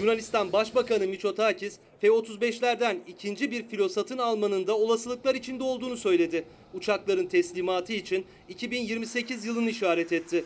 Yunanistan 0.00 0.52
Başbakanı 0.52 1.06
Mitsotakis, 1.06 1.78
F-35'lerden 2.04 2.98
ikinci 3.08 3.50
bir 3.50 3.68
filo 3.68 3.88
satın 3.88 4.18
almanın 4.18 4.66
da 4.66 4.78
olasılıklar 4.78 5.34
içinde 5.34 5.64
olduğunu 5.64 5.96
söyledi. 5.96 6.44
Uçakların 6.74 7.26
teslimatı 7.26 7.92
için 7.92 8.24
2028 8.48 9.44
yılını 9.44 9.70
işaret 9.70 10.12
etti. 10.12 10.44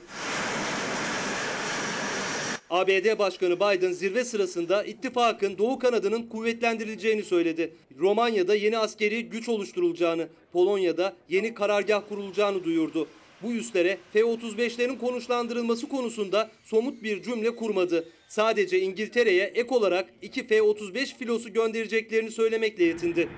ABD 2.71 3.19
Başkanı 3.19 3.57
Biden 3.57 3.93
zirve 3.93 4.25
sırasında 4.25 4.85
ittifakın 4.85 5.59
doğu 5.59 5.79
kanadının 5.79 6.23
kuvvetlendirileceğini 6.23 7.23
söyledi. 7.23 7.75
Romanya'da 7.99 8.55
yeni 8.55 8.79
askeri 8.79 9.25
güç 9.25 9.49
oluşturulacağını, 9.49 10.29
Polonya'da 10.53 11.17
yeni 11.29 11.55
karargah 11.55 12.03
kurulacağını 12.09 12.65
duyurdu. 12.65 13.09
Bu 13.43 13.53
üslere 13.53 13.99
F-35'lerin 14.13 14.99
konuşlandırılması 14.99 15.89
konusunda 15.89 16.51
somut 16.65 17.03
bir 17.03 17.23
cümle 17.23 17.57
kurmadı. 17.57 18.05
Sadece 18.29 18.81
İngiltere'ye 18.81 19.45
ek 19.45 19.75
olarak 19.75 20.11
2 20.23 20.47
F-35 20.47 21.17
filosu 21.17 21.53
göndereceklerini 21.53 22.31
söylemekle 22.31 22.85
yetindi. 22.85 23.29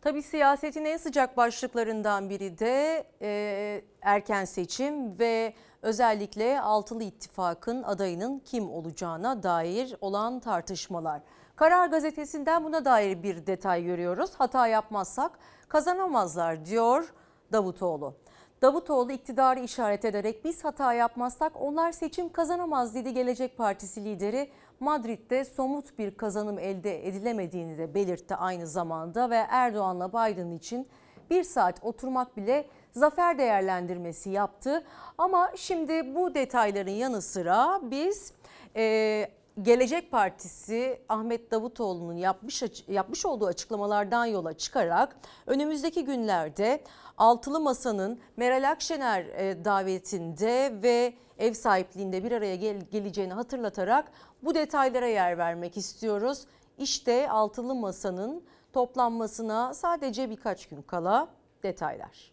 Tabii 0.00 0.22
siyasetin 0.22 0.84
en 0.84 0.96
sıcak 0.96 1.36
başlıklarından 1.36 2.30
biri 2.30 2.58
de 2.58 3.04
e, 3.22 3.82
erken 4.02 4.44
seçim 4.44 5.18
ve 5.18 5.54
özellikle 5.82 6.60
Altılı 6.60 7.04
İttifak'ın 7.04 7.82
adayının 7.82 8.38
kim 8.38 8.70
olacağına 8.70 9.42
dair 9.42 9.96
olan 10.00 10.40
tartışmalar. 10.40 11.22
Karar 11.56 11.86
gazetesinden 11.88 12.64
buna 12.64 12.84
dair 12.84 13.22
bir 13.22 13.46
detay 13.46 13.84
görüyoruz. 13.84 14.30
Hata 14.38 14.66
yapmazsak 14.66 15.38
kazanamazlar 15.68 16.66
diyor 16.66 17.12
Davutoğlu. 17.52 18.14
Davutoğlu 18.62 19.12
iktidarı 19.12 19.60
işaret 19.60 20.04
ederek 20.04 20.44
biz 20.44 20.64
hata 20.64 20.92
yapmazsak 20.92 21.52
onlar 21.60 21.92
seçim 21.92 22.32
kazanamaz 22.32 22.94
dedi 22.94 23.14
Gelecek 23.14 23.56
Partisi 23.56 24.04
lideri. 24.04 24.50
Madrid'de 24.80 25.44
somut 25.44 25.98
bir 25.98 26.16
kazanım 26.16 26.58
elde 26.58 27.08
edilemediğini 27.08 27.78
de 27.78 27.94
belirtti 27.94 28.34
aynı 28.34 28.66
zamanda 28.66 29.30
ve 29.30 29.46
Erdoğan'la 29.48 30.08
Biden 30.08 30.50
için 30.50 30.88
bir 31.30 31.44
saat 31.44 31.84
oturmak 31.84 32.36
bile 32.36 32.66
zafer 32.92 33.38
değerlendirmesi 33.38 34.30
yaptı. 34.30 34.84
Ama 35.18 35.50
şimdi 35.56 36.14
bu 36.14 36.34
detayların 36.34 36.90
yanı 36.90 37.22
sıra 37.22 37.80
biz 37.82 38.32
e, 38.76 39.28
Gelecek 39.62 40.10
Partisi 40.10 41.00
Ahmet 41.08 41.50
Davutoğlu'nun 41.50 42.16
yapmış 42.16 42.62
yapmış 42.88 43.26
olduğu 43.26 43.46
açıklamalardan 43.46 44.26
yola 44.26 44.52
çıkarak 44.52 45.16
önümüzdeki 45.46 46.04
günlerde 46.04 46.84
Altılı 47.18 47.60
Masa'nın 47.60 48.20
Meral 48.36 48.70
Akşener 48.70 49.24
e, 49.24 49.64
davetinde 49.64 50.72
ve 50.82 51.14
ev 51.38 51.52
sahipliğinde 51.52 52.24
bir 52.24 52.32
araya 52.32 52.56
gel- 52.56 52.86
geleceğini 52.90 53.32
hatırlatarak 53.32 54.12
bu 54.42 54.54
detaylara 54.54 55.06
yer 55.06 55.38
vermek 55.38 55.76
istiyoruz. 55.76 56.46
İşte 56.78 57.30
Altılı 57.30 57.74
Masa'nın 57.74 58.44
toplanmasına 58.72 59.74
sadece 59.74 60.30
birkaç 60.30 60.66
gün 60.66 60.82
kala 60.82 61.28
detaylar. 61.62 62.32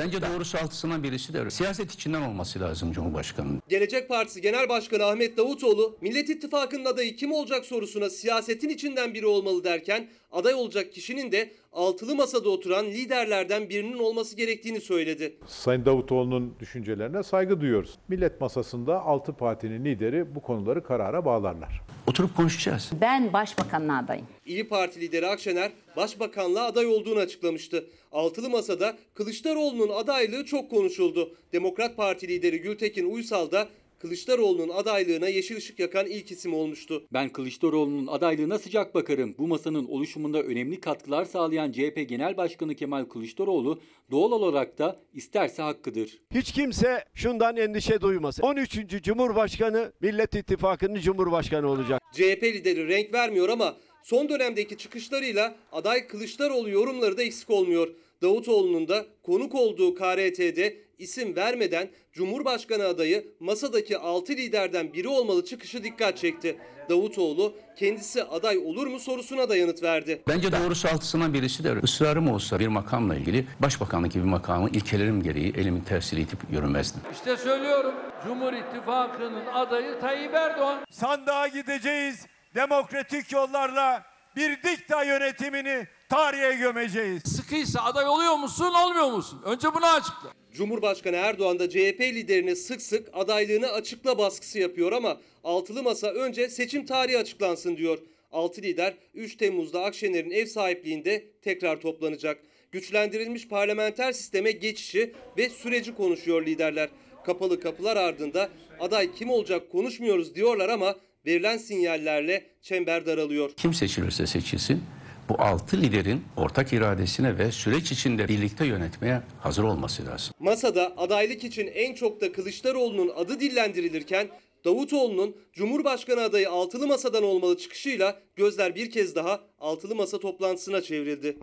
Bence 0.00 0.22
doğrusu 0.22 0.58
altısından 0.58 1.02
birisi 1.02 1.34
de 1.34 1.38
öyle. 1.38 1.50
Siyaset 1.50 1.92
içinden 1.92 2.22
olması 2.22 2.60
lazım 2.60 2.92
Cumhurbaşkanı'nın. 2.92 3.62
Gelecek 3.68 4.08
Partisi 4.08 4.40
Genel 4.40 4.68
Başkanı 4.68 5.04
Ahmet 5.04 5.36
Davutoğlu, 5.36 5.98
Millet 6.00 6.30
İttifakı'nın 6.30 6.84
adayı 6.84 7.16
kim 7.16 7.32
olacak 7.32 7.64
sorusuna 7.66 8.10
siyasetin 8.10 8.68
içinden 8.68 9.14
biri 9.14 9.26
olmalı 9.26 9.64
derken, 9.64 10.08
aday 10.32 10.54
olacak 10.54 10.92
kişinin 10.92 11.32
de 11.32 11.52
altılı 11.72 12.14
masada 12.14 12.48
oturan 12.48 12.86
liderlerden 12.86 13.68
birinin 13.68 13.98
olması 13.98 14.36
gerektiğini 14.36 14.80
söyledi. 14.80 15.36
Sayın 15.46 15.84
Davutoğlu'nun 15.84 16.54
düşüncelerine 16.60 17.22
saygı 17.22 17.60
duyuyoruz. 17.60 17.98
Millet 18.08 18.40
masasında 18.40 19.00
altı 19.00 19.32
partinin 19.32 19.84
lideri 19.84 20.34
bu 20.34 20.42
konuları 20.42 20.82
karara 20.82 21.24
bağlarlar. 21.24 21.82
Oturup 22.06 22.36
konuşacağız. 22.36 22.90
Ben 23.00 23.32
başbakanlığa 23.32 23.98
adayım. 23.98 24.26
İyi 24.46 24.68
Parti 24.68 25.00
lideri 25.00 25.26
Akşener, 25.26 25.70
başbakanlığa 25.96 26.64
aday 26.64 26.86
olduğunu 26.86 27.18
açıklamıştı. 27.18 27.84
Altılı 28.12 28.50
Masa'da 28.50 28.96
Kılıçdaroğlu'nun 29.14 29.88
adaylığı 29.88 30.44
çok 30.44 30.70
konuşuldu. 30.70 31.34
Demokrat 31.52 31.96
Parti 31.96 32.28
lideri 32.28 32.60
Gültekin 32.60 33.10
Uysal 33.10 33.50
da 33.50 33.68
Kılıçdaroğlu'nun 34.00 34.68
adaylığına 34.68 35.28
yeşil 35.28 35.56
ışık 35.56 35.78
yakan 35.78 36.06
ilk 36.06 36.30
isim 36.30 36.54
olmuştu. 36.54 37.06
Ben 37.12 37.28
Kılıçdaroğlu'nun 37.28 38.06
adaylığına 38.06 38.58
sıcak 38.58 38.94
bakarım. 38.94 39.34
Bu 39.38 39.46
masanın 39.48 39.84
oluşumunda 39.84 40.42
önemli 40.42 40.80
katkılar 40.80 41.24
sağlayan 41.24 41.72
CHP 41.72 42.08
Genel 42.08 42.36
Başkanı 42.36 42.74
Kemal 42.74 43.04
Kılıçdaroğlu 43.04 43.80
doğal 44.10 44.32
olarak 44.32 44.78
da 44.78 45.00
isterse 45.14 45.62
hakkıdır. 45.62 46.18
Hiç 46.34 46.52
kimse 46.52 47.04
şundan 47.14 47.56
endişe 47.56 48.00
duymasın. 48.00 48.42
13. 48.42 49.02
Cumhurbaşkanı 49.02 49.92
Millet 50.00 50.34
İttifakı'nın 50.34 51.00
Cumhurbaşkanı 51.00 51.70
olacak. 51.70 52.02
CHP 52.12 52.42
lideri 52.42 52.88
renk 52.88 53.14
vermiyor 53.14 53.48
ama 53.48 53.76
son 54.02 54.28
dönemdeki 54.28 54.76
çıkışlarıyla 54.76 55.56
aday 55.72 56.06
Kılıçdaroğlu 56.06 56.70
yorumları 56.70 57.16
da 57.16 57.22
eksik 57.22 57.50
olmuyor. 57.50 57.88
Davutoğlu'nun 58.22 58.88
da 58.88 59.06
konuk 59.22 59.54
olduğu 59.54 59.94
KRT'de 59.94 60.76
isim 61.00 61.36
vermeden 61.36 61.88
Cumhurbaşkanı 62.12 62.84
adayı 62.84 63.26
masadaki 63.40 63.98
6 63.98 64.32
liderden 64.32 64.92
biri 64.92 65.08
olmalı 65.08 65.44
çıkışı 65.44 65.84
dikkat 65.84 66.16
çekti. 66.18 66.58
Davutoğlu 66.90 67.54
kendisi 67.76 68.24
aday 68.24 68.58
olur 68.58 68.86
mu 68.86 68.98
sorusuna 68.98 69.48
da 69.48 69.56
yanıt 69.56 69.82
verdi. 69.82 70.22
Bence 70.28 70.52
doğrusu 70.52 70.88
altısından 70.88 71.34
birisi 71.34 71.64
de 71.64 71.70
öyle. 71.70 71.80
Israrım 71.84 72.30
olsa 72.30 72.60
bir 72.60 72.68
makamla 72.68 73.14
ilgili 73.16 73.46
başbakanlık 73.60 74.12
gibi 74.12 74.24
makamı 74.24 74.68
ilkelerim 74.68 75.22
gereği 75.22 75.52
elimin 75.56 75.80
tersiyle 75.80 76.22
itip 76.22 76.38
yürümezdim. 76.52 77.00
İşte 77.12 77.36
söylüyorum 77.36 77.94
Cumhur 78.24 78.52
İttifakı'nın 78.52 79.46
adayı 79.46 80.00
Tayyip 80.00 80.34
Erdoğan. 80.34 80.80
Sandığa 80.90 81.46
gideceğiz. 81.48 82.26
Demokratik 82.54 83.32
yollarla 83.32 84.02
bir 84.36 84.62
dikta 84.62 85.04
yönetimini 85.04 85.86
tarihe 86.08 86.54
gömeceğiz. 86.54 87.22
Sıkıysa 87.22 87.80
aday 87.80 88.06
oluyor 88.06 88.36
musun 88.36 88.74
olmuyor 88.74 89.10
musun? 89.12 89.42
Önce 89.44 89.74
bunu 89.74 89.86
açıkla. 89.86 90.39
Cumhurbaşkanı 90.60 91.16
Erdoğan 91.16 91.58
da 91.58 91.70
CHP 91.70 92.00
liderine 92.00 92.54
sık 92.54 92.82
sık 92.82 93.08
adaylığını 93.12 93.72
açıkla 93.72 94.18
baskısı 94.18 94.58
yapıyor 94.58 94.92
ama 94.92 95.20
altılı 95.44 95.82
masa 95.82 96.06
önce 96.10 96.48
seçim 96.48 96.86
tarihi 96.86 97.18
açıklansın 97.18 97.76
diyor. 97.76 97.98
Altı 98.32 98.62
lider 98.62 98.94
3 99.14 99.36
Temmuz'da 99.36 99.84
Akşener'in 99.84 100.30
ev 100.30 100.46
sahipliğinde 100.46 101.24
tekrar 101.42 101.80
toplanacak. 101.80 102.38
Güçlendirilmiş 102.72 103.48
parlamenter 103.48 104.12
sisteme 104.12 104.52
geçişi 104.52 105.12
ve 105.38 105.48
süreci 105.48 105.94
konuşuyor 105.94 106.46
liderler. 106.46 106.88
Kapalı 107.24 107.60
kapılar 107.60 107.96
ardında 107.96 108.48
aday 108.80 109.14
kim 109.14 109.30
olacak 109.30 109.70
konuşmuyoruz 109.72 110.34
diyorlar 110.34 110.68
ama 110.68 110.96
verilen 111.26 111.58
sinyallerle 111.58 112.46
çember 112.62 113.06
daralıyor. 113.06 113.50
Kim 113.56 113.74
seçilirse 113.74 114.26
seçilsin 114.26 114.82
bu 115.30 115.42
altı 115.42 115.76
liderin 115.76 116.24
ortak 116.36 116.72
iradesine 116.72 117.38
ve 117.38 117.52
süreç 117.52 117.92
içinde 117.92 118.28
birlikte 118.28 118.66
yönetmeye 118.66 119.22
hazır 119.40 119.64
olması 119.64 120.06
lazım. 120.06 120.34
Masada 120.38 120.92
adaylık 120.96 121.44
için 121.44 121.66
en 121.66 121.94
çok 121.94 122.20
da 122.20 122.32
Kılıçdaroğlu'nun 122.32 123.12
adı 123.16 123.40
dillendirilirken 123.40 124.28
Davutoğlu'nun 124.64 125.36
Cumhurbaşkanı 125.52 126.20
adayı 126.20 126.50
altılı 126.50 126.86
masadan 126.86 127.22
olmalı 127.22 127.58
çıkışıyla 127.58 128.20
gözler 128.36 128.74
bir 128.74 128.90
kez 128.90 129.14
daha 129.14 129.40
altılı 129.58 129.94
masa 129.94 130.20
toplantısına 130.20 130.80
çevrildi. 130.80 131.36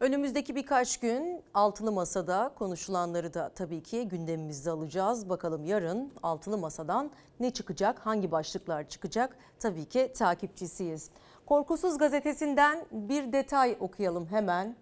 Önümüzdeki 0.00 0.54
birkaç 0.54 1.00
gün 1.00 1.42
altılı 1.54 1.92
masada 1.92 2.54
konuşulanları 2.58 3.34
da 3.34 3.52
tabii 3.54 3.82
ki 3.82 4.08
gündemimizde 4.08 4.70
alacağız. 4.70 5.28
Bakalım 5.28 5.64
yarın 5.64 6.12
altılı 6.22 6.58
masadan 6.58 7.10
ne 7.40 7.50
çıkacak, 7.50 7.98
hangi 7.98 8.30
başlıklar 8.32 8.88
çıkacak 8.88 9.36
tabii 9.58 9.84
ki 9.84 10.12
takipçisiyiz. 10.14 11.10
Korkusuz 11.50 11.98
gazetesinden 11.98 12.78
bir 12.92 13.32
detay 13.32 13.76
okuyalım 13.80 14.26
hemen. 14.26 14.76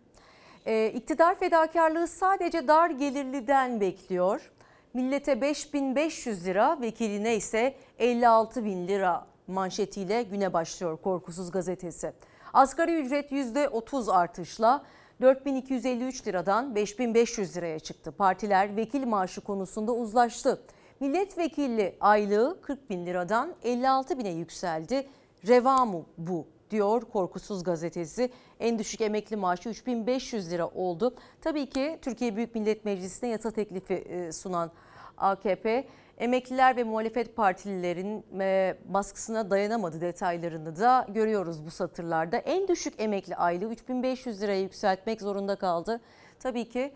İktidar 0.94 1.34
fedakarlığı 1.34 2.06
sadece 2.06 2.68
dar 2.68 2.90
gelirliden 2.90 3.80
bekliyor. 3.80 4.52
Millete 4.94 5.40
5500 5.40 6.46
lira, 6.46 6.80
vekiline 6.80 7.36
ise 7.36 7.74
56 7.98 8.64
bin 8.64 8.88
lira 8.88 9.26
manşetiyle 9.46 10.22
güne 10.22 10.52
başlıyor 10.52 10.96
Korkusuz 10.96 11.50
Gazetesi. 11.50 12.12
Asgari 12.52 13.00
ücret 13.00 13.32
%30 13.32 14.12
artışla 14.12 14.84
4253 15.20 16.26
liradan 16.26 16.74
5500 16.74 17.56
liraya 17.56 17.78
çıktı. 17.78 18.12
Partiler 18.12 18.76
vekil 18.76 19.06
maaşı 19.06 19.40
konusunda 19.40 19.92
uzlaştı. 19.92 20.62
Milletvekili 21.00 21.96
aylığı 22.00 22.58
40 22.62 22.90
bin 22.90 23.06
liradan 23.06 23.54
56 23.62 24.18
bine 24.18 24.30
yükseldi. 24.30 25.08
Reva 25.46 25.84
mı 25.84 26.04
bu 26.18 26.46
diyor 26.70 27.02
Korkusuz 27.02 27.64
Gazetesi. 27.64 28.30
En 28.60 28.78
düşük 28.78 29.00
emekli 29.00 29.36
maaşı 29.36 29.68
3500 29.68 30.50
lira 30.50 30.66
oldu. 30.66 31.14
Tabii 31.40 31.66
ki 31.70 31.98
Türkiye 32.02 32.36
Büyük 32.36 32.54
Millet 32.54 32.84
Meclisi'ne 32.84 33.30
yasa 33.30 33.50
teklifi 33.50 33.94
e, 33.94 34.32
sunan 34.32 34.70
AKP 35.18 35.84
emekliler 36.18 36.76
ve 36.76 36.84
muhalefet 36.84 37.36
partililerin 37.36 38.24
e, 38.40 38.76
baskısına 38.84 39.50
dayanamadı 39.50 40.00
detaylarını 40.00 40.76
da 40.76 41.06
görüyoruz 41.08 41.66
bu 41.66 41.70
satırlarda. 41.70 42.36
En 42.36 42.68
düşük 42.68 42.94
emekli 43.00 43.36
aylığı 43.36 43.72
3500 43.72 44.42
liraya 44.42 44.60
yükseltmek 44.60 45.20
zorunda 45.20 45.56
kaldı. 45.56 46.00
Tabii 46.40 46.68
ki 46.68 46.92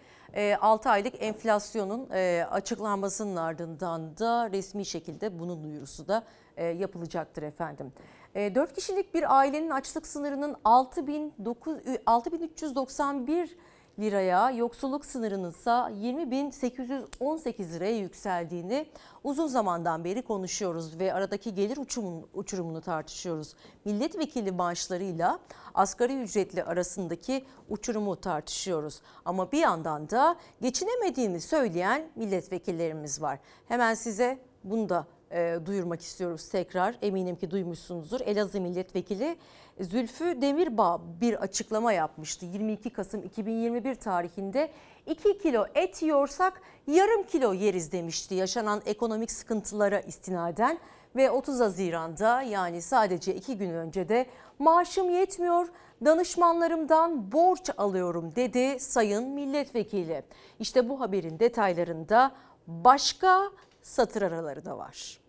6 0.60 0.90
aylık 0.90 1.22
enflasyonun 1.22 2.08
e, 2.12 2.46
açıklanmasının 2.50 3.36
ardından 3.36 4.18
da 4.18 4.50
resmi 4.50 4.86
şekilde 4.86 5.38
bunun 5.38 5.64
duyurusu 5.64 6.08
da 6.08 6.24
e, 6.56 6.64
yapılacaktır 6.66 7.42
efendim. 7.42 7.92
4 8.34 8.72
kişilik 8.72 9.14
bir 9.14 9.38
ailenin 9.38 9.70
açlık 9.70 10.06
sınırının 10.06 10.56
6391 10.64 13.56
liraya, 14.00 14.50
yoksulluk 14.50 15.06
sınırının 15.06 15.50
ise 15.50 15.70
20.818 15.70 17.72
liraya 17.72 17.98
yükseldiğini 17.98 18.86
uzun 19.24 19.46
zamandan 19.46 20.04
beri 20.04 20.22
konuşuyoruz 20.22 20.98
ve 20.98 21.14
aradaki 21.14 21.54
gelir 21.54 21.76
uçumun, 21.76 22.26
uçurumunu 22.34 22.80
tartışıyoruz. 22.80 23.54
Milletvekili 23.84 24.52
maaşlarıyla 24.52 25.38
asgari 25.74 26.22
ücretli 26.22 26.64
arasındaki 26.64 27.44
uçurumu 27.68 28.16
tartışıyoruz. 28.16 29.00
Ama 29.24 29.52
bir 29.52 29.58
yandan 29.58 30.10
da 30.10 30.36
geçinemediğini 30.60 31.40
söyleyen 31.40 32.08
milletvekillerimiz 32.16 33.22
var. 33.22 33.38
Hemen 33.68 33.94
size 33.94 34.38
bunu 34.64 34.88
da 34.88 35.06
e, 35.32 35.58
duyurmak 35.66 36.00
istiyoruz 36.00 36.48
tekrar. 36.48 36.94
Eminim 37.02 37.36
ki 37.36 37.50
duymuşsunuzdur. 37.50 38.20
Elazığ 38.20 38.60
Milletvekili 38.60 39.36
Zülfü 39.80 40.42
Demirbağ 40.42 41.00
bir 41.20 41.34
açıklama 41.34 41.92
yapmıştı. 41.92 42.46
22 42.46 42.90
Kasım 42.90 43.22
2021 43.22 43.94
tarihinde 43.94 44.70
2 45.06 45.38
kilo 45.38 45.66
et 45.74 46.02
yiyorsak 46.02 46.62
yarım 46.86 47.22
kilo 47.22 47.52
yeriz 47.52 47.92
demişti. 47.92 48.34
Yaşanan 48.34 48.82
ekonomik 48.86 49.30
sıkıntılara 49.30 50.00
istinaden 50.00 50.78
ve 51.16 51.30
30 51.30 51.60
Haziran'da 51.60 52.42
yani 52.42 52.82
sadece 52.82 53.34
2 53.34 53.58
gün 53.58 53.70
önce 53.70 54.08
de 54.08 54.26
maaşım 54.58 55.10
yetmiyor 55.10 55.68
danışmanlarımdan 56.04 57.32
borç 57.32 57.70
alıyorum 57.76 58.36
dedi 58.36 58.80
Sayın 58.80 59.28
Milletvekili. 59.28 60.22
İşte 60.60 60.88
bu 60.88 61.00
haberin 61.00 61.38
detaylarında 61.38 62.32
başka 62.66 63.50
satır 63.82 64.22
araları 64.22 64.64
da 64.64 64.78
var. 64.78 65.21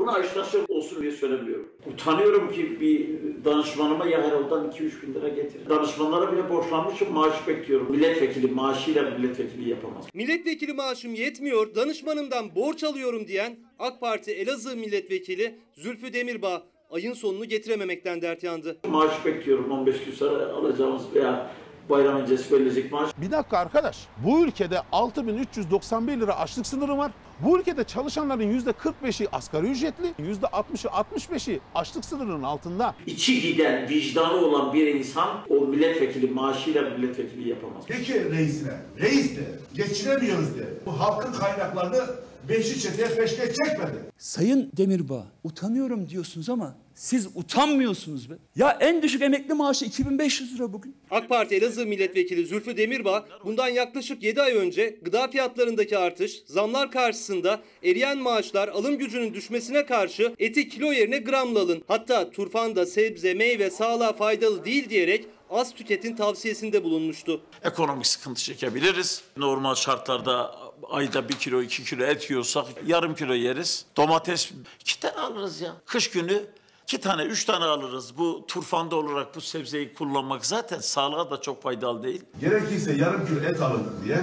Buna 0.00 0.12
aşılasyon 0.12 0.66
olsun 0.68 1.02
diye 1.02 1.12
söylemiyorum. 1.12 1.68
Utanıyorum 1.92 2.52
ki 2.52 2.80
bir 2.80 3.08
danışmanıma 3.44 4.06
Yaharol'dan 4.06 4.70
2-3 4.70 5.02
bin 5.02 5.14
lira 5.14 5.28
getir. 5.28 5.68
Danışmanlara 5.68 6.32
bile 6.32 6.50
borçlanmışım 6.50 7.12
maaş 7.12 7.48
bekliyorum. 7.48 7.90
Milletvekili 7.90 8.46
maaşıyla 8.46 9.02
milletvekili 9.10 9.70
yapamaz. 9.70 10.04
Milletvekili 10.14 10.72
maaşım 10.72 11.14
yetmiyor, 11.14 11.74
danışmanımdan 11.74 12.54
borç 12.54 12.84
alıyorum 12.84 13.26
diyen 13.28 13.56
AK 13.78 14.00
Parti 14.00 14.30
Elazığ 14.30 14.76
Milletvekili 14.76 15.58
Zülfü 15.72 16.12
Demirbağ 16.12 16.62
ayın 16.90 17.12
sonunu 17.12 17.44
getirememekten 17.44 18.22
dert 18.22 18.42
yandı. 18.42 18.76
Maaş 18.88 19.24
bekliyorum 19.24 19.70
15 19.70 20.04
gün 20.04 20.12
sonra 20.12 20.46
alacağımız 20.46 21.02
veya 21.14 21.50
bayram 21.90 22.16
öncesi 22.20 22.54
verilecek 22.54 22.92
maaş. 22.92 23.10
Bir 23.20 23.30
dakika 23.30 23.58
arkadaş. 23.58 24.06
Bu 24.24 24.44
ülkede 24.44 24.78
6391 24.92 26.20
lira 26.20 26.38
açlık 26.38 26.66
sınırı 26.66 26.98
var. 26.98 27.12
Bu 27.44 27.58
ülkede 27.58 27.84
çalışanların 27.84 28.60
%45'i 28.60 29.28
asgari 29.32 29.66
ücretli, 29.66 30.14
%60'ı 30.18 30.90
65'i 30.90 31.60
açlık 31.74 32.04
sınırının 32.04 32.42
altında. 32.42 32.94
İçi 33.06 33.40
giden, 33.42 33.88
vicdanı 33.88 34.32
olan 34.32 34.74
bir 34.74 34.86
insan 34.86 35.28
o 35.48 35.54
milletvekili 35.54 36.30
maaşıyla 36.30 36.82
milletvekili 36.82 37.48
yapamaz. 37.48 37.84
Peki 37.86 38.30
reisine, 38.30 38.72
reis 39.00 39.36
de 39.36 39.58
geçinemiyoruz 39.74 40.58
de. 40.58 40.64
Bu 40.86 41.00
halkın 41.00 41.32
kaynaklarını 41.32 42.04
beşli 42.48 42.80
çeteye 42.80 43.08
peşke 43.08 43.46
çekmedi. 43.46 43.98
Sayın 44.18 44.70
Demirbağ 44.76 45.26
utanıyorum 45.44 46.08
diyorsunuz 46.08 46.48
ama 46.48 46.74
siz 47.00 47.28
utanmıyorsunuz 47.34 48.30
be. 48.30 48.34
Ya 48.56 48.78
en 48.80 49.02
düşük 49.02 49.22
emekli 49.22 49.54
maaşı 49.54 49.84
2500 49.84 50.54
lira 50.54 50.72
bugün. 50.72 50.96
AK 51.10 51.28
Parti 51.28 51.54
Elazığ 51.54 51.86
Milletvekili 51.86 52.46
Zülfü 52.46 52.76
Demirbağ 52.76 53.26
bundan 53.44 53.68
yaklaşık 53.68 54.22
7 54.22 54.42
ay 54.42 54.56
önce 54.56 54.98
gıda 55.02 55.28
fiyatlarındaki 55.28 55.98
artış, 55.98 56.42
zamlar 56.46 56.90
karşısında 56.90 57.60
eriyen 57.82 58.18
maaşlar, 58.18 58.68
alım 58.68 58.98
gücünün 58.98 59.34
düşmesine 59.34 59.86
karşı 59.86 60.34
eti 60.38 60.68
kilo 60.68 60.92
yerine 60.92 61.18
gramla 61.18 61.60
alın. 61.60 61.82
Hatta 61.88 62.30
turfanda 62.30 62.86
sebze, 62.86 63.34
meyve 63.34 63.70
sağlığa 63.70 64.12
faydalı 64.12 64.64
değil 64.64 64.90
diyerek 64.90 65.26
az 65.50 65.74
tüketin 65.74 66.16
tavsiyesinde 66.16 66.84
bulunmuştu. 66.84 67.40
Ekonomik 67.64 68.06
sıkıntı 68.06 68.42
çekebiliriz. 68.42 69.22
Normal 69.36 69.74
şartlarda 69.74 70.54
ayda 70.90 71.28
bir 71.28 71.34
kilo 71.34 71.62
iki 71.62 71.84
kilo 71.84 72.04
et 72.04 72.30
yiyorsak 72.30 72.66
yarım 72.86 73.14
kilo 73.14 73.34
yeriz. 73.34 73.86
Domates 73.96 74.50
iki 74.80 75.00
tane 75.00 75.18
alırız 75.18 75.60
ya. 75.60 75.76
Kış 75.86 76.10
günü 76.10 76.42
iki 76.90 77.00
tane 77.00 77.22
üç 77.22 77.44
tane 77.44 77.64
alırız. 77.64 78.18
Bu 78.18 78.44
turfanda 78.48 78.96
olarak 78.96 79.36
bu 79.36 79.40
sebzeyi 79.40 79.94
kullanmak 79.94 80.46
zaten 80.46 80.78
sağlığa 80.78 81.30
da 81.30 81.40
çok 81.40 81.62
faydalı 81.62 82.02
değil. 82.02 82.22
Gerekirse 82.40 82.92
yarım 82.92 83.26
kilo 83.26 83.40
et 83.40 83.62
alın 83.62 83.86
diye, 84.04 84.18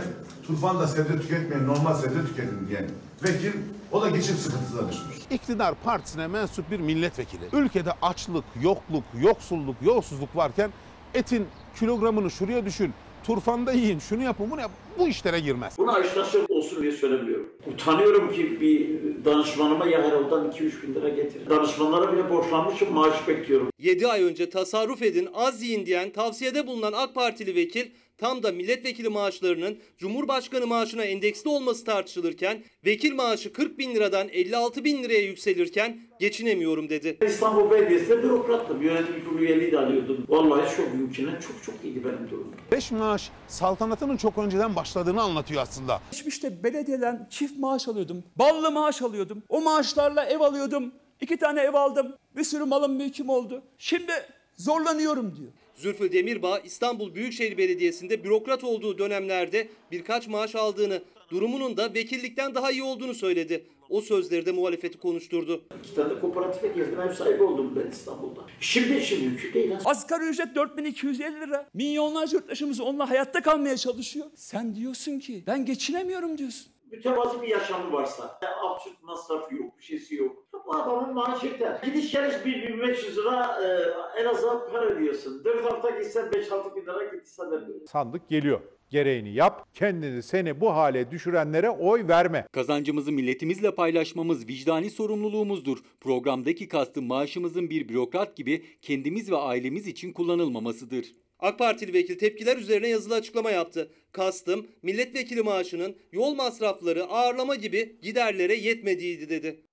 turfanda 0.48 0.88
sebze 0.88 1.22
tüketmeyin, 1.22 1.68
normal 1.68 1.94
sebze 1.94 2.26
tüketin 2.28 2.68
diyen 2.70 2.90
vekil, 3.24 3.54
o 3.92 4.02
da 4.02 4.10
geçim 4.10 4.36
sıkıntısına 4.36 4.90
düşmüş. 4.90 5.18
İktidar 5.32 5.76
partisine 5.84 6.28
mensup 6.28 6.72
bir 6.72 6.80
milletvekili. 6.80 7.50
Ülkede 7.54 7.94
açlık, 8.02 8.46
yokluk, 8.62 9.04
yoksulluk, 9.22 9.76
yolsuzluk 9.82 10.36
varken 10.36 10.72
etin 11.14 11.48
kilogramını 11.80 12.32
şuraya 12.32 12.66
düşün. 12.66 12.94
Turfanda 13.24 13.72
yiyin, 13.72 14.00
şunu 14.00 14.22
yapın, 14.24 14.52
bunu 14.52 14.62
yap. 14.62 14.72
Bu 15.00 15.08
işlere 15.08 15.40
girmez. 15.40 15.74
Bunu 15.78 15.94
ajitasyon 15.96 16.46
olsun 16.50 16.82
diye 16.82 16.92
söylemiyorum. 16.92 17.50
Utanıyorum 17.74 18.34
ki 18.34 18.62
bir 18.62 18.88
danışmanıma 19.26 19.86
ya 19.88 20.04
her 20.04 20.12
odan 20.12 20.52
2-3 20.52 20.84
bin 20.84 20.96
lira 20.96 21.10
getirin. 21.10 21.50
Danışmanlara 21.50 22.14
bile 22.14 22.30
borçlanmışım 22.30 22.94
maaş 22.94 23.28
bekliyorum. 23.28 23.70
7 23.80 24.08
ay 24.08 24.24
önce 24.24 24.50
tasarruf 24.50 25.02
edin, 25.02 25.30
az 25.34 25.64
yiyin 25.64 25.86
diyen 25.86 26.10
tavsiyede 26.10 26.68
bulunan 26.68 26.94
AK 26.94 27.16
Partili 27.16 27.56
vekil 27.56 27.86
tam 28.18 28.44
da 28.44 28.52
milletvekili 28.52 29.10
maaşlarının 29.10 29.78
Cumhurbaşkanı 29.98 30.68
maaşına 30.68 31.04
endeksli 31.04 31.50
olması 31.50 31.86
tartışılırken 31.86 32.64
vekil 32.86 33.14
maaşı 33.16 33.54
40 33.54 33.78
bin 33.78 33.96
liradan 33.96 34.30
56 34.30 34.84
bin 34.84 35.04
liraya 35.04 35.22
yükselirken 35.22 36.00
geçinemiyorum 36.20 36.90
dedi. 36.90 37.18
İstanbul 37.26 37.72
Belediyesi'nde 37.72 38.24
bürokrattım. 38.24 38.82
Yönetim 38.82 39.26
kurulu 39.26 39.42
üyeliği 39.42 39.72
de 39.72 39.80
alıyordum. 39.80 40.26
Vallahi 40.30 40.76
çok 40.78 40.94
mümkünen 40.94 41.40
çok 41.40 41.64
çok 41.64 41.76
iyiydi 41.84 42.06
benim 42.06 42.30
durumum. 42.30 42.54
Beş 42.72 42.92
maaş 42.92 43.30
saltanatının 43.48 44.18
çok 44.18 44.38
önceden 44.38 44.76
başladığını 44.76 45.22
anlatıyor 45.22 45.62
aslında. 45.62 46.02
Geçmişte 46.12 46.64
belediyeden 46.64 47.28
çift 47.30 47.60
maaş 47.60 47.88
alıyordum. 47.88 48.24
Ballı 48.36 48.72
maaş 48.72 49.02
alıyordum. 49.02 49.44
O 49.50 49.62
maaşlarla 49.62 50.26
ev 50.26 50.40
alıyordum. 50.40 50.92
İki 51.22 51.38
tane 51.38 51.62
ev 51.62 51.74
aldım. 51.74 52.16
Bir 52.38 52.44
sürü 52.44 52.64
malım 52.64 52.96
mülküm 52.96 53.30
oldu. 53.30 53.64
Şimdi 53.78 54.12
zorlanıyorum 54.58 55.36
diyor. 55.36 55.52
Zülfü 55.78 56.12
Demirbağ 56.12 56.60
İstanbul 56.60 57.16
Büyükşehir 57.16 57.58
Belediyesi'nde 57.58 58.24
bürokrat 58.24 58.63
olduğu 58.63 58.98
dönemlerde 58.98 59.68
birkaç 59.92 60.28
maaş 60.28 60.56
aldığını, 60.56 61.02
durumunun 61.32 61.78
da 61.78 61.94
vekillikten 61.94 62.56
daha 62.56 62.72
iyi 62.72 62.84
olduğunu 62.84 63.13
söyledi. 63.13 63.63
O 63.90 64.02
sözleri 64.02 64.46
de 64.46 64.52
muhalefeti 64.52 64.98
konuşturdu. 64.98 65.63
İki 65.84 65.96
tane 65.96 66.20
kooperatife 66.20 66.68
girdim. 66.68 67.02
Ev 67.02 67.13
sahibi 67.13 67.44
oldum 67.44 67.74
ben 67.76 67.92
İstanbul'da. 67.92 68.42
Şimdi 68.60 68.98
için 68.98 69.24
mümkün 69.24 69.54
değil. 69.54 69.72
Asgari 69.86 70.24
ücret 70.24 70.56
4250 70.56 71.42
lira. 71.42 71.70
Milyonlarca 71.74 72.38
yurttaşımız 72.38 72.80
onunla 72.80 73.10
hayatta 73.10 73.42
kalmaya 73.42 73.78
çalışıyor. 73.78 74.26
Sen 74.36 74.76
diyorsun 74.76 75.20
ki 75.20 75.44
ben 75.48 75.66
geçinemiyorum 75.66 76.38
diyorsun. 76.38 76.68
Mütevazi 76.91 77.41
bir 77.41 77.47
yaşamı 77.47 77.93
varsa, 77.93 78.39
absürt 78.63 79.04
masrafı 79.04 79.56
yok, 79.56 79.78
bir 79.78 79.84
şeysi 79.84 80.15
yok. 80.15 80.47
Bu 80.65 80.76
adamın 80.76 81.13
maaşı 81.13 81.45
yeter. 81.45 81.82
Gidiş 81.84 82.12
geliş 82.12 82.45
1500 82.45 83.17
lira 83.17 83.62
e, 83.63 84.21
en 84.21 84.26
azından 84.26 84.71
para 84.71 84.86
ödüyorsun. 84.86 85.43
4 85.45 85.65
hafta 85.65 85.89
gitsen 85.89 86.26
5-6 86.26 86.76
bin 86.76 86.82
lira 86.82 87.04
gittiysen 87.04 87.52
de 87.52 87.67
böyle. 87.67 87.86
Sandık 87.88 88.30
geliyor. 88.30 88.62
Gereğini 88.89 89.34
yap. 89.34 89.67
Kendini 89.73 90.23
seni 90.23 90.62
bu 90.62 90.69
hale 90.69 91.12
düşürenlere 91.12 91.69
oy 91.69 92.08
verme. 92.08 92.47
Kazancımızı 92.52 93.12
milletimizle 93.12 93.76
paylaşmamız 93.76 94.47
vicdani 94.47 94.89
sorumluluğumuzdur. 94.89 95.78
Programdaki 96.02 96.67
kastım 96.67 97.08
maaşımızın 97.08 97.69
bir 97.69 97.89
bürokrat 97.89 98.36
gibi 98.36 98.65
kendimiz 98.82 99.32
ve 99.32 99.38
ailemiz 99.38 99.88
için 99.88 100.13
kullanılmamasıdır. 100.13 101.06
AK 101.39 101.60
Partili 101.60 101.93
vekil 101.93 102.19
tepkiler 102.19 102.58
üzerine 102.58 102.88
yazılı 102.88 103.15
açıklama 103.15 103.52
yaptı. 103.52 103.91
Kastım 104.12 104.67
milletvekili 104.82 105.41
maaşının 105.41 105.95
yol 106.12 106.36
masrafları, 106.36 107.06
ağırlama 107.06 107.56
gibi 107.56 108.00
giderlere 108.02 108.56
yetmediğiydi 108.56 109.30
dedi. 109.30 109.63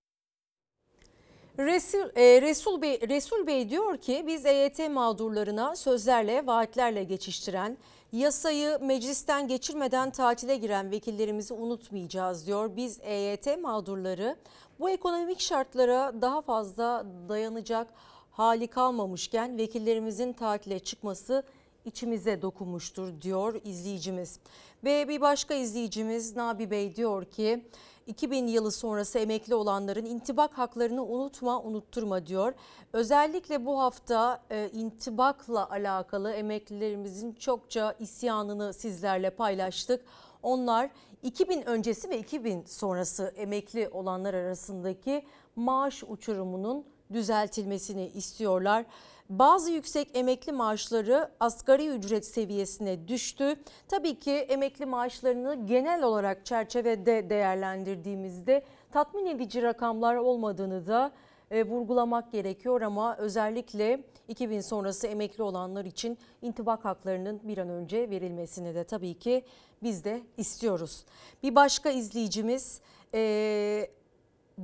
Resul, 1.58 2.10
e, 2.16 2.42
Resul, 2.42 2.82
Bey, 2.82 3.00
Resul 3.08 3.46
Bey 3.46 3.70
diyor 3.70 3.96
ki 3.96 4.24
biz 4.26 4.46
EYT 4.46 4.78
mağdurlarına 4.90 5.76
sözlerle, 5.76 6.46
vaatlerle 6.46 7.04
geçiştiren, 7.04 7.78
yasayı 8.12 8.78
meclisten 8.82 9.48
geçirmeden 9.48 10.10
tatile 10.10 10.56
giren 10.56 10.90
vekillerimizi 10.90 11.54
unutmayacağız 11.54 12.46
diyor. 12.46 12.76
Biz 12.76 13.00
EYT 13.02 13.46
mağdurları 13.62 14.36
bu 14.80 14.90
ekonomik 14.90 15.40
şartlara 15.40 16.12
daha 16.22 16.42
fazla 16.42 17.06
dayanacak 17.28 17.88
hali 18.36 18.66
kalmamışken 18.66 19.58
vekillerimizin 19.58 20.32
tatile 20.32 20.78
çıkması 20.78 21.42
içimize 21.84 22.42
dokunmuştur 22.42 23.20
diyor 23.22 23.60
izleyicimiz. 23.64 24.38
Ve 24.84 25.08
bir 25.08 25.20
başka 25.20 25.54
izleyicimiz 25.54 26.36
Nabi 26.36 26.70
Bey 26.70 26.96
diyor 26.96 27.24
ki 27.24 27.64
2000 28.06 28.46
yılı 28.46 28.72
sonrası 28.72 29.18
emekli 29.18 29.54
olanların 29.54 30.04
intibak 30.04 30.58
haklarını 30.58 31.04
unutma, 31.04 31.62
unutturma 31.62 32.26
diyor. 32.26 32.54
Özellikle 32.92 33.66
bu 33.66 33.80
hafta 33.80 34.42
e, 34.50 34.70
intibakla 34.72 35.70
alakalı 35.70 36.32
emeklilerimizin 36.32 37.32
çokça 37.32 37.94
isyanını 37.98 38.72
sizlerle 38.72 39.30
paylaştık. 39.30 40.04
Onlar 40.42 40.90
2000 41.22 41.62
öncesi 41.62 42.10
ve 42.10 42.18
2000 42.18 42.64
sonrası 42.64 43.32
emekli 43.36 43.88
olanlar 43.88 44.34
arasındaki 44.34 45.26
maaş 45.56 46.02
uçurumunun 46.08 46.84
düzeltilmesini 47.12 48.06
istiyorlar. 48.06 48.84
Bazı 49.30 49.72
yüksek 49.72 50.08
emekli 50.14 50.52
maaşları 50.52 51.30
asgari 51.40 51.88
ücret 51.88 52.26
seviyesine 52.26 53.08
düştü. 53.08 53.56
Tabii 53.88 54.18
ki 54.18 54.30
emekli 54.30 54.86
maaşlarını 54.86 55.66
genel 55.66 56.02
olarak 56.02 56.46
çerçevede 56.46 57.30
değerlendirdiğimizde 57.30 58.64
tatmin 58.92 59.26
edici 59.26 59.62
rakamlar 59.62 60.16
olmadığını 60.16 60.86
da 60.86 61.12
e, 61.50 61.64
vurgulamak 61.64 62.32
gerekiyor 62.32 62.80
ama 62.80 63.16
özellikle 63.16 64.00
2000 64.28 64.60
sonrası 64.60 65.06
emekli 65.06 65.42
olanlar 65.42 65.84
için 65.84 66.18
intibak 66.42 66.84
haklarının 66.84 67.40
bir 67.42 67.58
an 67.58 67.68
önce 67.68 68.10
verilmesini 68.10 68.74
de 68.74 68.84
tabii 68.84 69.14
ki 69.14 69.44
biz 69.82 70.04
de 70.04 70.22
istiyoruz. 70.36 71.04
Bir 71.42 71.54
başka 71.54 71.90
izleyicimiz 71.90 72.80
e, 73.14 73.90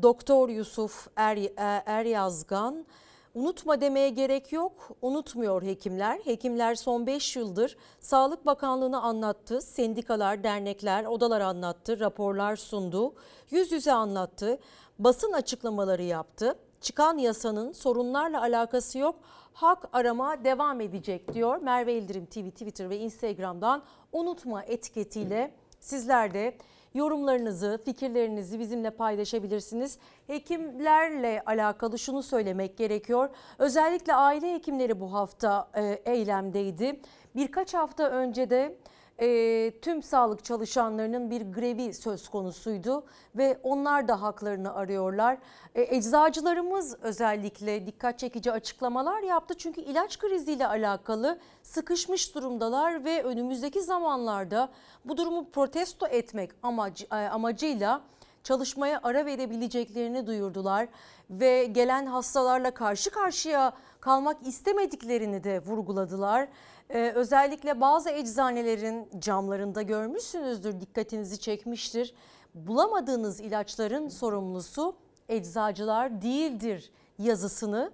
Doktor 0.03 0.49
Yusuf 0.49 1.09
Er, 1.17 1.39
Eryazgan 1.87 2.87
Unutma 3.35 3.81
demeye 3.81 4.09
gerek 4.09 4.53
yok. 4.53 4.91
Unutmuyor 5.03 5.63
hekimler. 5.63 6.19
Hekimler 6.25 6.75
son 6.75 7.07
5 7.07 7.37
yıldır 7.37 7.77
Sağlık 8.01 8.47
Bakanlığı'nı 8.47 9.03
anlattı. 9.03 9.61
Sendikalar, 9.61 10.45
dernekler, 10.45 11.05
odalar 11.05 11.41
anlattı. 11.41 12.01
Raporlar 12.01 12.57
sundu. 12.57 13.15
Yüz 13.51 13.73
yüze 13.73 13.93
anlattı. 13.93 14.59
Basın 14.99 15.33
açıklamaları 15.33 16.03
yaptı. 16.03 16.55
Çıkan 16.81 17.19
yasanın 17.19 17.73
sorunlarla 17.73 18.41
alakası 18.41 18.99
yok. 18.99 19.17
Hak 19.53 19.89
arama 19.93 20.45
devam 20.45 20.81
edecek 20.81 21.35
diyor. 21.35 21.57
Merve 21.57 21.95
İldirim 21.95 22.27
TV, 22.27 22.51
Twitter 22.51 22.91
ve 22.91 22.99
Instagram'dan 22.99 23.83
unutma 24.13 24.63
etiketiyle 24.63 25.55
sizler 25.81 26.35
de 26.35 26.57
yorumlarınızı, 26.95 27.81
fikirlerinizi 27.85 28.59
bizimle 28.59 28.91
paylaşabilirsiniz. 28.91 29.99
Hekimlerle 30.27 31.43
alakalı 31.47 31.99
şunu 31.99 32.23
söylemek 32.23 32.77
gerekiyor. 32.77 33.29
Özellikle 33.59 34.15
aile 34.15 34.55
hekimleri 34.55 35.01
bu 35.01 35.13
hafta 35.13 35.69
e, 35.75 35.83
eylemdeydi. 36.13 37.01
Birkaç 37.37 37.75
hafta 37.75 38.11
önce 38.11 38.51
de 38.51 38.77
e, 39.21 39.73
tüm 39.83 40.03
sağlık 40.03 40.45
çalışanlarının 40.45 41.31
bir 41.31 41.43
grevi 41.43 41.95
söz 41.95 42.29
konusuydu 42.29 43.05
ve 43.37 43.59
onlar 43.63 44.09
da 44.09 44.23
haklarını 44.23 44.75
arıyorlar. 44.75 45.39
E, 45.75 45.97
eczacılarımız 45.97 46.97
özellikle 47.03 47.87
dikkat 47.87 48.19
çekici 48.19 48.53
açıklamalar 48.53 49.23
yaptı 49.23 49.55
çünkü 49.55 49.81
ilaç 49.81 50.19
kriziyle 50.19 50.67
alakalı 50.67 51.39
sıkışmış 51.63 52.35
durumdalar 52.35 53.05
ve 53.05 53.23
önümüzdeki 53.23 53.83
zamanlarda 53.83 54.69
bu 55.05 55.17
durumu 55.17 55.51
protesto 55.51 56.07
etmek 56.07 56.51
amacı, 56.63 57.07
e, 57.13 57.15
amacıyla 57.15 58.03
çalışmaya 58.45 59.01
ara 59.03 59.27
verebileceklerini 59.27 60.27
duyurdular 60.27 60.89
ve 61.31 61.65
gelen 61.65 62.07
hastalarla 62.07 62.71
karşı 62.71 63.11
karşıya 63.11 63.73
kalmak 64.01 64.47
istemediklerini 64.47 65.45
de 65.45 65.59
vurguladılar. 65.59 66.49
Ee, 66.93 67.13
özellikle 67.15 67.81
bazı 67.81 68.11
eczanelerin 68.11 69.09
camlarında 69.19 69.83
görmüşsünüzdür, 69.83 70.81
dikkatinizi 70.81 71.41
çekmiştir. 71.41 72.15
Bulamadığınız 72.55 73.41
ilaçların 73.41 74.09
sorumlusu 74.09 74.97
eczacılar 75.29 76.23
değildir 76.23 76.93
yazısını 77.19 77.91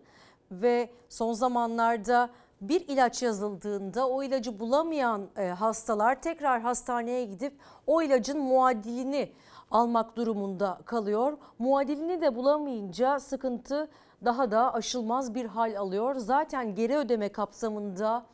ve 0.51 0.91
son 1.09 1.33
zamanlarda 1.33 2.31
bir 2.61 2.89
ilaç 2.89 3.23
yazıldığında 3.23 4.09
o 4.09 4.23
ilacı 4.23 4.61
bulamayan 4.61 5.29
e, 5.37 5.47
hastalar 5.49 6.23
tekrar 6.23 6.61
hastaneye 6.61 7.25
gidip 7.25 7.53
o 7.87 8.03
ilacın 8.03 8.39
muadilini 8.39 9.33
almak 9.71 10.17
durumunda 10.17 10.81
kalıyor. 10.85 11.39
Muadilini 11.59 12.21
de 12.21 12.37
bulamayınca 12.37 13.21
sıkıntı 13.21 13.89
daha 14.25 14.51
da 14.51 14.75
aşılmaz 14.75 15.35
bir 15.35 15.45
hal 15.45 15.77
alıyor. 15.77 16.15
Zaten 16.15 16.75
geri 16.75 16.97
ödeme 16.97 17.29
kapsamında 17.29 18.27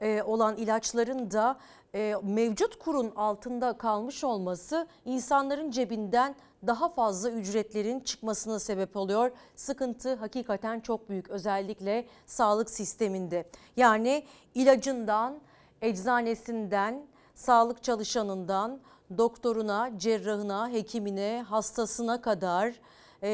e, 0.00 0.22
olan 0.22 0.56
ilaçların 0.56 1.30
da 1.30 1.58
e, 1.94 2.14
mevcut 2.22 2.78
kurun 2.78 3.12
altında 3.16 3.72
kalmış 3.72 4.24
olması 4.24 4.86
insanların 5.04 5.70
cebinden 5.70 6.34
daha 6.66 6.88
fazla 6.88 7.30
ücretlerin 7.30 8.00
çıkmasına 8.00 8.58
sebep 8.58 8.96
oluyor. 8.96 9.30
Sıkıntı 9.54 10.14
hakikaten 10.14 10.80
çok 10.80 11.08
büyük 11.08 11.30
özellikle 11.30 12.06
sağlık 12.26 12.70
sisteminde. 12.70 13.48
Yani 13.76 14.24
ilacından, 14.54 15.38
eczanesinden, 15.82 17.06
sağlık 17.34 17.82
çalışanından, 17.82 18.80
doktoruna, 19.18 19.90
cerrahına, 19.98 20.68
hekimine, 20.68 21.44
hastasına 21.48 22.20
kadar 22.20 22.74
e, 23.22 23.28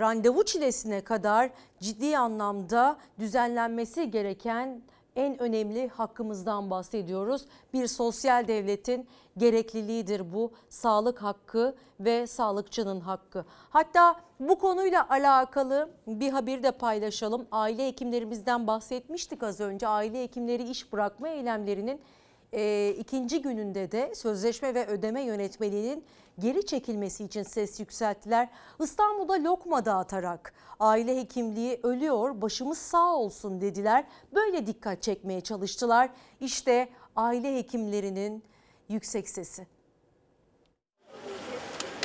randevu 0.00 0.44
çilesine 0.44 1.00
kadar 1.00 1.50
ciddi 1.80 2.18
anlamda 2.18 2.96
düzenlenmesi 3.18 4.10
gereken 4.10 4.82
en 5.16 5.42
önemli 5.42 5.88
hakkımızdan 5.88 6.70
bahsediyoruz. 6.70 7.46
Bir 7.72 7.86
sosyal 7.86 8.48
devletin 8.48 9.08
gerekliliğidir 9.36 10.32
bu 10.32 10.52
sağlık 10.68 11.22
hakkı 11.22 11.74
ve 12.00 12.26
sağlıkçının 12.26 13.00
hakkı. 13.00 13.44
Hatta 13.70 14.16
bu 14.40 14.58
konuyla 14.58 15.08
alakalı 15.10 15.90
bir 16.06 16.30
haber 16.30 16.62
de 16.62 16.70
paylaşalım. 16.70 17.46
Aile 17.52 17.86
hekimlerimizden 17.86 18.66
bahsetmiştik 18.66 19.42
az 19.42 19.60
önce. 19.60 19.88
Aile 19.88 20.22
hekimleri 20.22 20.62
iş 20.62 20.92
bırakma 20.92 21.28
eylemlerinin 21.28 22.00
e, 22.52 22.94
ikinci 22.98 23.42
gününde 23.42 23.92
de 23.92 24.14
sözleşme 24.14 24.74
ve 24.74 24.86
ödeme 24.86 25.22
yönetmeliğinin 25.22 26.04
geri 26.38 26.66
çekilmesi 26.66 27.24
için 27.24 27.42
ses 27.42 27.80
yükselttiler. 27.80 28.48
İstanbul'da 28.80 29.32
lokma 29.32 29.84
dağıtarak 29.84 30.54
aile 30.80 31.20
hekimliği 31.20 31.80
ölüyor 31.82 32.40
başımız 32.42 32.78
sağ 32.78 33.16
olsun 33.16 33.60
dediler. 33.60 34.04
Böyle 34.34 34.66
dikkat 34.66 35.02
çekmeye 35.02 35.40
çalıştılar. 35.40 36.10
İşte 36.40 36.88
aile 37.16 37.56
hekimlerinin 37.56 38.44
yüksek 38.88 39.28
sesi. 39.28 39.66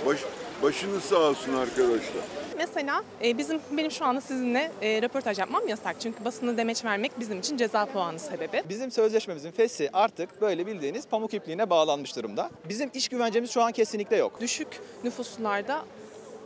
Baş, 0.05 0.25
başınız 0.63 1.03
sağ 1.03 1.29
olsun 1.29 1.53
arkadaşlar. 1.53 2.40
Mesela 2.61 3.03
e, 3.23 3.37
bizim 3.37 3.61
benim 3.71 3.91
şu 3.91 4.05
anda 4.05 4.21
sizinle 4.21 4.71
e, 4.81 5.01
röportaj 5.01 5.39
yapmam 5.39 5.67
yasak. 5.67 5.95
Çünkü 5.99 6.25
basına 6.25 6.57
demeç 6.57 6.85
vermek 6.85 7.19
bizim 7.19 7.39
için 7.39 7.57
ceza 7.57 7.85
puanı 7.85 8.19
sebebi. 8.19 8.63
Bizim 8.69 8.91
sözleşmemizin 8.91 9.51
fesi 9.51 9.89
artık 9.93 10.41
böyle 10.41 10.67
bildiğiniz 10.67 11.07
pamuk 11.07 11.33
ipliğine 11.33 11.69
bağlanmış 11.69 12.15
durumda. 12.15 12.49
Bizim 12.69 12.91
iş 12.93 13.09
güvencemiz 13.09 13.51
şu 13.51 13.61
an 13.61 13.71
kesinlikle 13.71 14.15
yok. 14.17 14.41
Düşük 14.41 14.67
nüfuslularda 15.03 15.85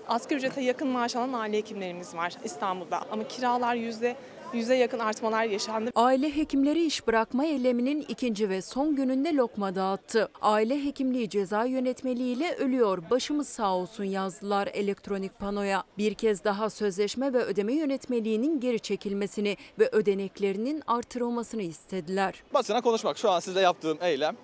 asgari 0.08 0.40
ücrete 0.40 0.62
yakın 0.62 0.88
maaş 0.88 1.16
alan 1.16 1.34
aile 1.34 1.58
hekimlerimiz 1.58 2.16
var 2.16 2.34
İstanbul'da. 2.44 3.02
Ama 3.12 3.28
kiralar 3.28 3.76
yüzde 3.76 4.16
yüze 4.56 4.76
yakın 4.76 5.00
artmalar 5.00 5.44
yaşandı. 5.44 5.92
Aile 5.96 6.36
hekimleri 6.36 6.86
iş 6.86 7.08
bırakma 7.08 7.46
eyleminin 7.46 8.06
ikinci 8.10 8.50
ve 8.50 8.62
son 8.62 8.96
gününde 8.96 9.36
lokma 9.36 9.76
dağıttı. 9.76 10.30
Aile 10.42 10.86
hekimliği 10.86 11.30
ceza 11.30 11.66
yönetmeliğiyle 11.66 12.56
ölüyor. 12.56 13.04
Başımız 13.10 13.48
sağ 13.48 13.76
olsun 13.76 14.04
yazdılar 14.04 14.70
elektronik 14.74 15.40
panoya. 15.40 15.84
Bir 15.98 16.14
kez 16.14 16.44
daha 16.44 16.70
sözleşme 16.70 17.34
ve 17.34 17.38
ödeme 17.38 17.74
yönetmeliğinin 17.74 18.60
geri 18.60 18.80
çekilmesini 18.80 19.58
ve 19.80 19.90
ödeneklerinin 19.92 20.84
artırılmasını 20.88 21.62
istediler. 21.62 22.44
Basına 22.54 22.82
konuşmak 22.82 23.18
şu 23.18 23.32
an 23.32 23.40
sizle 23.40 23.62
yaptığım 23.62 23.98
eylem 24.02 24.36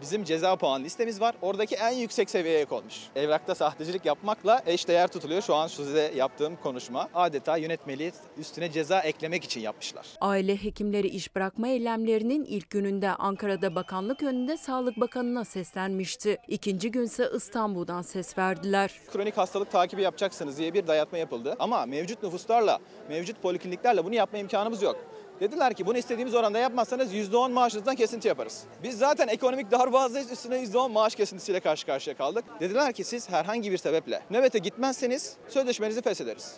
bizim 0.00 0.24
ceza 0.24 0.56
puan 0.56 0.84
listemiz 0.84 1.20
var. 1.20 1.34
Oradaki 1.42 1.74
en 1.74 1.90
yüksek 1.92 2.30
seviyeye 2.30 2.64
konmuş. 2.64 2.94
Evrakta 3.16 3.54
sahtecilik 3.54 4.04
yapmakla 4.04 4.62
eşdeğer 4.66 5.08
tutuluyor. 5.08 5.42
Şu 5.42 5.54
an 5.54 5.66
size 5.66 6.12
yaptığım 6.16 6.56
konuşma 6.56 7.08
adeta 7.14 7.56
yönetmeliği 7.56 8.12
üstüne 8.38 8.72
ceza 8.72 9.00
eklemek 9.00 9.44
için 9.44 9.60
yapmışlar. 9.60 10.06
Aile 10.20 10.56
hekimleri 10.56 11.08
iş 11.08 11.36
bırakma 11.36 11.68
eylemlerinin 11.68 12.44
ilk 12.44 12.70
gününde 12.70 13.10
Ankara'da 13.10 13.74
bakanlık 13.74 14.22
önünde 14.22 14.56
Sağlık 14.56 15.00
Bakanı'na 15.00 15.44
seslenmişti. 15.44 16.38
İkinci 16.48 16.90
günse 16.90 17.30
İstanbul'dan 17.36 18.02
ses 18.02 18.38
verdiler. 18.38 18.90
Kronik 19.12 19.36
hastalık 19.36 19.70
takibi 19.70 20.02
yapacaksınız 20.02 20.58
diye 20.58 20.74
bir 20.74 20.86
dayatma 20.86 21.18
yapıldı. 21.18 21.56
Ama 21.58 21.86
mevcut 21.86 22.22
nüfuslarla, 22.22 22.78
mevcut 23.08 23.42
polikliniklerle 23.42 24.04
bunu 24.04 24.14
yapma 24.14 24.38
imkanımız 24.38 24.82
yok. 24.82 24.96
Dediler 25.40 25.74
ki 25.74 25.86
bunu 25.86 25.98
istediğimiz 25.98 26.34
oranda 26.34 26.58
yapmazsanız 26.58 27.14
%10 27.14 27.52
maaşınızdan 27.52 27.96
kesinti 27.96 28.28
yaparız. 28.28 28.64
Biz 28.82 28.98
zaten 28.98 29.28
ekonomik 29.28 29.70
darboğazdayız 29.70 30.32
üstüne 30.32 30.56
%10 30.56 30.92
maaş 30.92 31.14
kesintisiyle 31.14 31.60
karşı 31.60 31.86
karşıya 31.86 32.16
kaldık. 32.16 32.44
Dediler 32.60 32.92
ki 32.92 33.04
siz 33.04 33.30
herhangi 33.30 33.72
bir 33.72 33.78
sebeple 33.78 34.22
nöbete 34.30 34.58
gitmezseniz 34.58 35.36
sözleşmenizi 35.48 36.02
feshederiz 36.02 36.54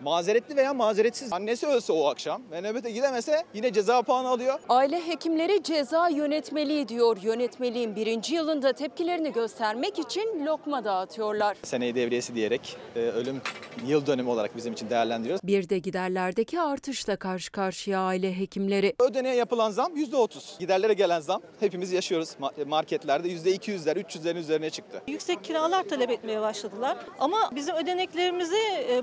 mazeretli 0.00 0.56
veya 0.56 0.74
mazeretsiz 0.74 1.32
annesi 1.32 1.66
ölse 1.66 1.92
o 1.92 2.06
akşam 2.06 2.42
ve 2.50 2.60
nöbete 2.60 2.90
gidemese 2.90 3.44
yine 3.54 3.72
ceza 3.72 4.02
puanı 4.02 4.28
alıyor. 4.28 4.58
Aile 4.68 5.06
hekimleri 5.08 5.62
ceza 5.62 6.08
yönetmeliği 6.08 6.88
diyor. 6.88 7.16
Yönetmeliğin 7.22 7.96
birinci 7.96 8.34
yılında 8.34 8.72
tepkilerini 8.72 9.32
göstermek 9.32 9.98
için 9.98 10.46
lokma 10.46 10.84
dağıtıyorlar. 10.84 11.56
Seneyi 11.62 11.94
devriyesi 11.94 12.34
diyerek 12.34 12.76
e, 12.96 13.00
ölüm 13.00 13.40
yıl 13.86 14.06
dönümü 14.06 14.30
olarak 14.30 14.56
bizim 14.56 14.72
için 14.72 14.90
değerlendiriyoruz. 14.90 15.40
Bir 15.44 15.68
de 15.68 15.78
giderlerdeki 15.78 16.60
artışla 16.60 17.16
karşı 17.16 17.52
karşıya 17.52 18.00
aile 18.00 18.38
hekimleri. 18.38 18.94
Ödeneğe 18.98 19.34
yapılan 19.34 19.70
zam 19.70 19.96
%30. 19.96 20.58
Giderlere 20.58 20.94
gelen 20.94 21.20
zam 21.20 21.40
hepimiz 21.60 21.92
yaşıyoruz. 21.92 22.36
Marketlerde 22.66 23.28
%200'ler, 23.28 24.02
300'lerin 24.02 24.38
üzerine 24.38 24.70
çıktı. 24.70 25.02
Yüksek 25.06 25.44
kiralar 25.44 25.82
talep 25.82 26.10
etmeye 26.10 26.40
başladılar. 26.40 26.96
Ama 27.18 27.50
bizim 27.54 27.74
ödeneklerimize 27.74 28.56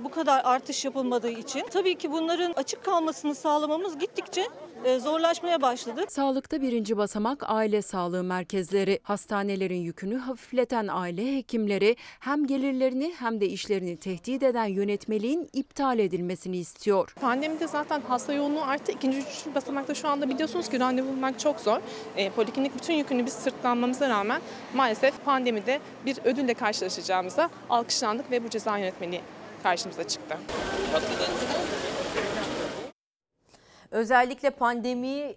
bu 0.03 0.11
kadar 0.11 0.41
artış 0.45 0.82
yapılmadığı 0.85 1.29
için 1.29 1.65
tabii 1.71 1.95
ki 1.95 2.11
bunların 2.11 2.53
açık 2.55 2.83
kalmasını 2.83 3.35
sağlamamız 3.35 3.99
gittikçe 3.99 4.47
e, 4.83 4.99
zorlaşmaya 4.99 5.61
başladı. 5.61 6.05
Sağlıkta 6.09 6.61
birinci 6.61 6.97
basamak 6.97 7.43
aile 7.47 7.81
sağlığı 7.81 8.23
merkezleri. 8.23 8.99
Hastanelerin 9.03 9.81
yükünü 9.81 10.17
hafifleten 10.17 10.87
aile 10.91 11.37
hekimleri 11.37 11.95
hem 12.19 12.47
gelirlerini 12.47 13.13
hem 13.19 13.41
de 13.41 13.47
işlerini 13.47 13.97
tehdit 13.97 14.43
eden 14.43 14.65
yönetmeliğin 14.65 15.49
iptal 15.53 15.99
edilmesini 15.99 16.57
istiyor. 16.57 17.13
Pandemide 17.21 17.67
zaten 17.67 18.01
hasta 18.07 18.33
yoğunluğu 18.33 18.63
arttı. 18.63 18.91
İkinci, 18.91 19.17
üçüncü 19.17 19.55
basamakta 19.55 19.93
şu 19.93 20.07
anda 20.07 20.29
biliyorsunuz 20.29 20.69
ki 20.69 20.79
randevu 20.79 21.07
bulmak 21.07 21.39
çok 21.39 21.59
zor. 21.59 21.79
E, 22.15 22.29
poliklinik 22.29 22.75
bütün 22.75 22.93
yükünü 22.93 23.25
biz 23.25 23.33
sırtlanmamıza 23.33 24.09
rağmen 24.09 24.41
maalesef 24.73 25.25
pandemide 25.25 25.79
bir 26.05 26.17
ödülle 26.25 26.53
karşılaşacağımıza 26.53 27.49
alkışlandık 27.69 28.31
ve 28.31 28.43
bu 28.43 28.49
ceza 28.49 28.77
yönetmeliği 28.77 29.21
karşımıza 29.63 30.07
çıktı. 30.07 30.37
Özellikle 33.91 34.49
pandemi 34.49 35.35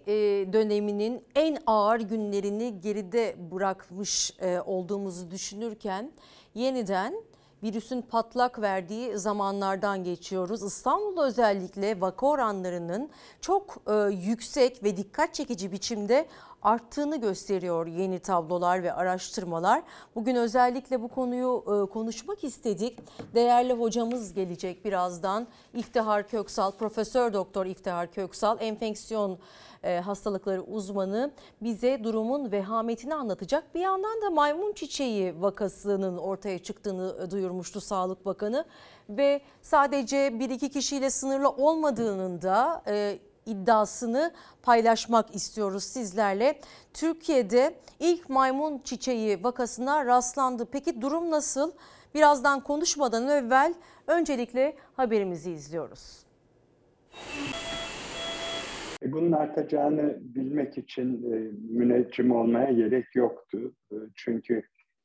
döneminin 0.53 1.25
en 1.35 1.57
ağır 1.65 1.99
günlerini 1.99 2.81
geride 2.81 3.35
bırakmış 3.51 4.31
olduğumuzu 4.65 5.31
düşünürken 5.31 6.11
yeniden 6.55 7.23
virüsün 7.63 8.01
patlak 8.01 8.61
verdiği 8.61 9.17
zamanlardan 9.17 10.03
geçiyoruz. 10.03 10.63
İstanbul'da 10.63 11.25
özellikle 11.25 12.01
vaka 12.01 12.27
oranlarının 12.27 13.09
çok 13.41 13.83
yüksek 14.11 14.83
ve 14.83 14.97
dikkat 14.97 15.33
çekici 15.33 15.71
biçimde 15.71 16.27
arttığını 16.61 17.21
gösteriyor 17.21 17.87
yeni 17.87 18.19
tablolar 18.19 18.83
ve 18.83 18.93
araştırmalar. 18.93 19.83
Bugün 20.15 20.35
özellikle 20.35 21.01
bu 21.01 21.07
konuyu 21.07 21.63
e, 21.67 21.91
konuşmak 21.91 22.43
istedik. 22.43 22.99
Değerli 23.33 23.73
hocamız 23.73 24.33
gelecek 24.33 24.85
birazdan. 24.85 25.47
İftihar 25.73 26.27
Köksal, 26.27 26.71
Profesör 26.71 27.33
Doktor 27.33 27.65
İftihar 27.65 28.11
Köksal, 28.11 28.57
enfeksiyon 28.59 29.37
e, 29.83 29.99
hastalıkları 29.99 30.61
uzmanı 30.61 31.31
bize 31.61 32.03
durumun 32.03 32.51
vehametini 32.51 33.15
anlatacak. 33.15 33.75
Bir 33.75 33.79
yandan 33.79 34.21
da 34.21 34.29
maymun 34.29 34.73
çiçeği 34.73 35.41
vakasının 35.41 36.17
ortaya 36.17 36.59
çıktığını 36.59 37.31
duyurmuştu 37.31 37.81
Sağlık 37.81 38.25
Bakanı 38.25 38.65
ve 39.09 39.41
sadece 39.61 40.39
bir 40.39 40.49
iki 40.49 40.69
kişiyle 40.69 41.09
sınırlı 41.09 41.49
olmadığının 41.49 42.41
da 42.41 42.83
e, 42.87 43.19
iddiasını 43.47 44.31
paylaşmak 44.63 45.35
istiyoruz 45.35 45.83
sizlerle. 45.83 46.59
Türkiye'de 46.93 47.73
ilk 47.99 48.29
maymun 48.29 48.81
çiçeği 48.83 49.43
vakasına 49.43 50.05
rastlandı. 50.05 50.65
Peki 50.71 51.01
durum 51.01 51.31
nasıl? 51.31 51.71
Birazdan 52.15 52.63
konuşmadan 52.63 53.27
evvel 53.27 53.73
öncelikle 54.07 54.75
haberimizi 54.95 55.51
izliyoruz. 55.51 56.23
E, 59.03 59.11
Bunun 59.11 59.31
artacağını 59.31 60.17
bilmek 60.21 60.77
için 60.77 61.33
e, 61.33 61.35
müneccim 61.73 62.31
olmaya 62.31 62.71
gerek 62.71 63.15
yoktu. 63.15 63.73
E, 63.91 63.95
Çünkü 64.15 64.63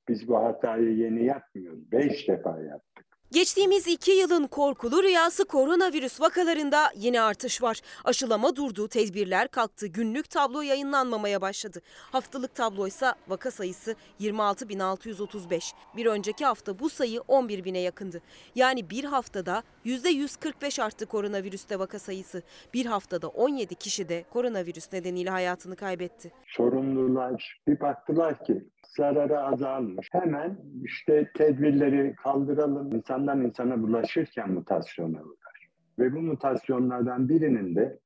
biz 0.09 0.29
bu 0.29 0.37
hatayı 0.37 0.97
yeni 0.97 1.25
yapmıyoruz. 1.25 1.93
Beş 1.93 2.29
defa 2.29 2.61
yaptık. 2.61 3.07
Geçtiğimiz 3.33 3.87
iki 3.87 4.11
yılın 4.11 4.47
korkulu 4.47 5.03
rüyası 5.03 5.45
koronavirüs 5.45 6.21
vakalarında 6.21 6.93
yine 6.97 7.21
artış 7.21 7.63
var. 7.63 7.81
Aşılama 8.05 8.57
durdu, 8.57 8.89
tedbirler 8.89 9.49
kalktı, 9.49 9.87
günlük 9.87 10.31
tablo 10.31 10.63
yayınlanmamaya 10.63 11.41
başladı. 11.41 11.83
Haftalık 12.13 12.55
tabloysa 12.55 13.15
vaka 13.29 13.51
sayısı 13.51 13.97
26.635. 14.21 15.73
Bir 15.97 16.07
önceki 16.07 16.45
hafta 16.45 16.79
bu 16.79 16.91
sayı 16.91 17.21
11.000'e 17.21 17.81
yakındı. 17.81 18.23
Yani 18.55 18.91
bir 18.91 19.05
haftada 19.05 19.63
%145 19.87 20.83
arttı 20.83 21.07
koronavirüste 21.07 21.79
vaka 21.79 21.99
sayısı. 21.99 22.43
Bir 22.75 22.87
haftada 22.87 23.29
17 23.29 23.75
kişi 23.75 24.09
de 24.09 24.25
koronavirüs 24.31 24.93
nedeniyle 24.93 25.31
hayatını 25.31 25.77
kaybetti. 25.77 26.33
Sorumlular 26.47 27.61
bir 27.69 27.81
baktılar 27.81 28.45
ki 28.45 28.65
zararı 28.97 29.41
azalmış. 29.41 30.09
Hemen 30.13 30.57
işte 30.85 31.31
tedbirleri 31.35 32.15
kaldıralım. 32.15 32.93
İnsandan 32.93 33.45
insana 33.45 33.83
bulaşırken 33.83 34.51
mutasyona 34.51 35.23
uğrar. 35.23 35.69
Ve 35.99 36.13
bu 36.13 36.21
mutasyonlardan 36.21 37.29
birinin 37.29 37.77
de 37.77 37.99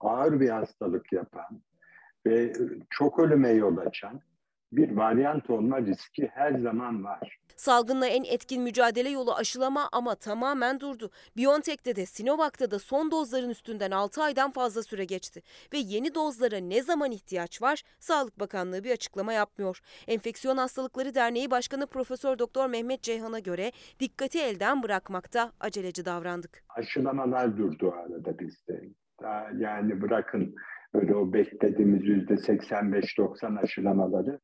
ağır 0.00 0.40
bir 0.40 0.48
hastalık 0.48 1.12
yapan 1.12 1.62
ve 2.26 2.52
çok 2.90 3.18
ölüme 3.18 3.50
yol 3.50 3.76
açan 3.76 4.20
bir 4.72 4.96
varyant 4.96 5.50
olma 5.50 5.80
riski 5.80 6.30
her 6.34 6.58
zaman 6.58 7.04
var. 7.04 7.38
Salgınla 7.56 8.06
en 8.06 8.24
etkin 8.24 8.62
mücadele 8.62 9.08
yolu 9.08 9.34
aşılama 9.34 9.88
ama 9.92 10.14
tamamen 10.14 10.80
durdu. 10.80 11.10
BioNTech'te 11.36 11.96
de 11.96 12.06
Sinovac'ta 12.06 12.70
da 12.70 12.78
son 12.78 13.10
dozların 13.10 13.50
üstünden 13.50 13.90
6 13.90 14.22
aydan 14.22 14.50
fazla 14.50 14.82
süre 14.82 15.04
geçti. 15.04 15.42
Ve 15.72 15.78
yeni 15.78 16.14
dozlara 16.14 16.56
ne 16.56 16.82
zaman 16.82 17.10
ihtiyaç 17.10 17.62
var? 17.62 17.82
Sağlık 17.98 18.40
Bakanlığı 18.40 18.84
bir 18.84 18.90
açıklama 18.90 19.32
yapmıyor. 19.32 19.80
Enfeksiyon 20.08 20.56
Hastalıkları 20.56 21.14
Derneği 21.14 21.50
Başkanı 21.50 21.86
Profesör 21.86 22.38
Doktor 22.38 22.68
Mehmet 22.70 23.02
Ceyhan'a 23.02 23.38
göre 23.38 23.72
dikkati 24.00 24.38
elden 24.40 24.82
bırakmakta 24.82 25.52
aceleci 25.60 26.04
davrandık. 26.04 26.64
Aşılamalar 26.68 27.56
durdu 27.56 27.92
arada 27.92 28.38
bizde. 28.38 28.82
Daha 29.22 29.46
yani 29.58 30.02
bırakın 30.02 30.54
öyle 30.94 31.14
o 31.14 31.32
beklediğimiz 31.32 32.04
yüzde 32.04 32.34
85-90 32.34 33.60
aşılamaları 33.60 34.40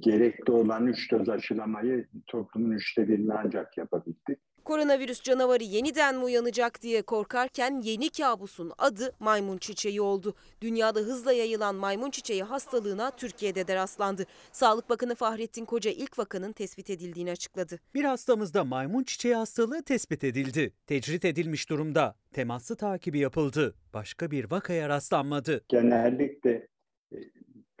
gerekli 0.00 0.52
olan 0.52 0.86
3 0.86 1.12
doz 1.12 1.28
aşılamayı 1.28 2.06
toplumun 2.26 2.70
üçte 2.70 3.08
birini 3.08 3.32
ancak 3.34 3.78
yapabildik. 3.78 4.38
Koronavirüs 4.64 5.22
canavarı 5.22 5.64
yeniden 5.64 6.16
mi 6.16 6.24
uyanacak 6.24 6.82
diye 6.82 7.02
korkarken 7.02 7.80
yeni 7.84 8.10
kabusun 8.10 8.72
adı 8.78 9.12
maymun 9.20 9.58
çiçeği 9.58 10.00
oldu. 10.00 10.34
Dünyada 10.60 11.00
hızla 11.00 11.32
yayılan 11.32 11.74
maymun 11.74 12.10
çiçeği 12.10 12.42
hastalığına 12.42 13.10
Türkiye'de 13.10 13.68
de 13.68 13.74
rastlandı. 13.74 14.26
Sağlık 14.52 14.90
Bakanı 14.90 15.14
Fahrettin 15.14 15.64
Koca 15.64 15.90
ilk 15.90 16.18
vakanın 16.18 16.52
tespit 16.52 16.90
edildiğini 16.90 17.30
açıkladı. 17.30 17.78
Bir 17.94 18.04
hastamızda 18.04 18.64
maymun 18.64 19.04
çiçeği 19.04 19.34
hastalığı 19.34 19.82
tespit 19.82 20.24
edildi. 20.24 20.72
Tecrit 20.86 21.24
edilmiş 21.24 21.70
durumda. 21.70 22.14
Temaslı 22.32 22.76
takibi 22.76 23.18
yapıldı. 23.18 23.74
Başka 23.94 24.30
bir 24.30 24.50
vakaya 24.50 24.88
rastlanmadı. 24.88 25.64
Genellikle 25.68 26.51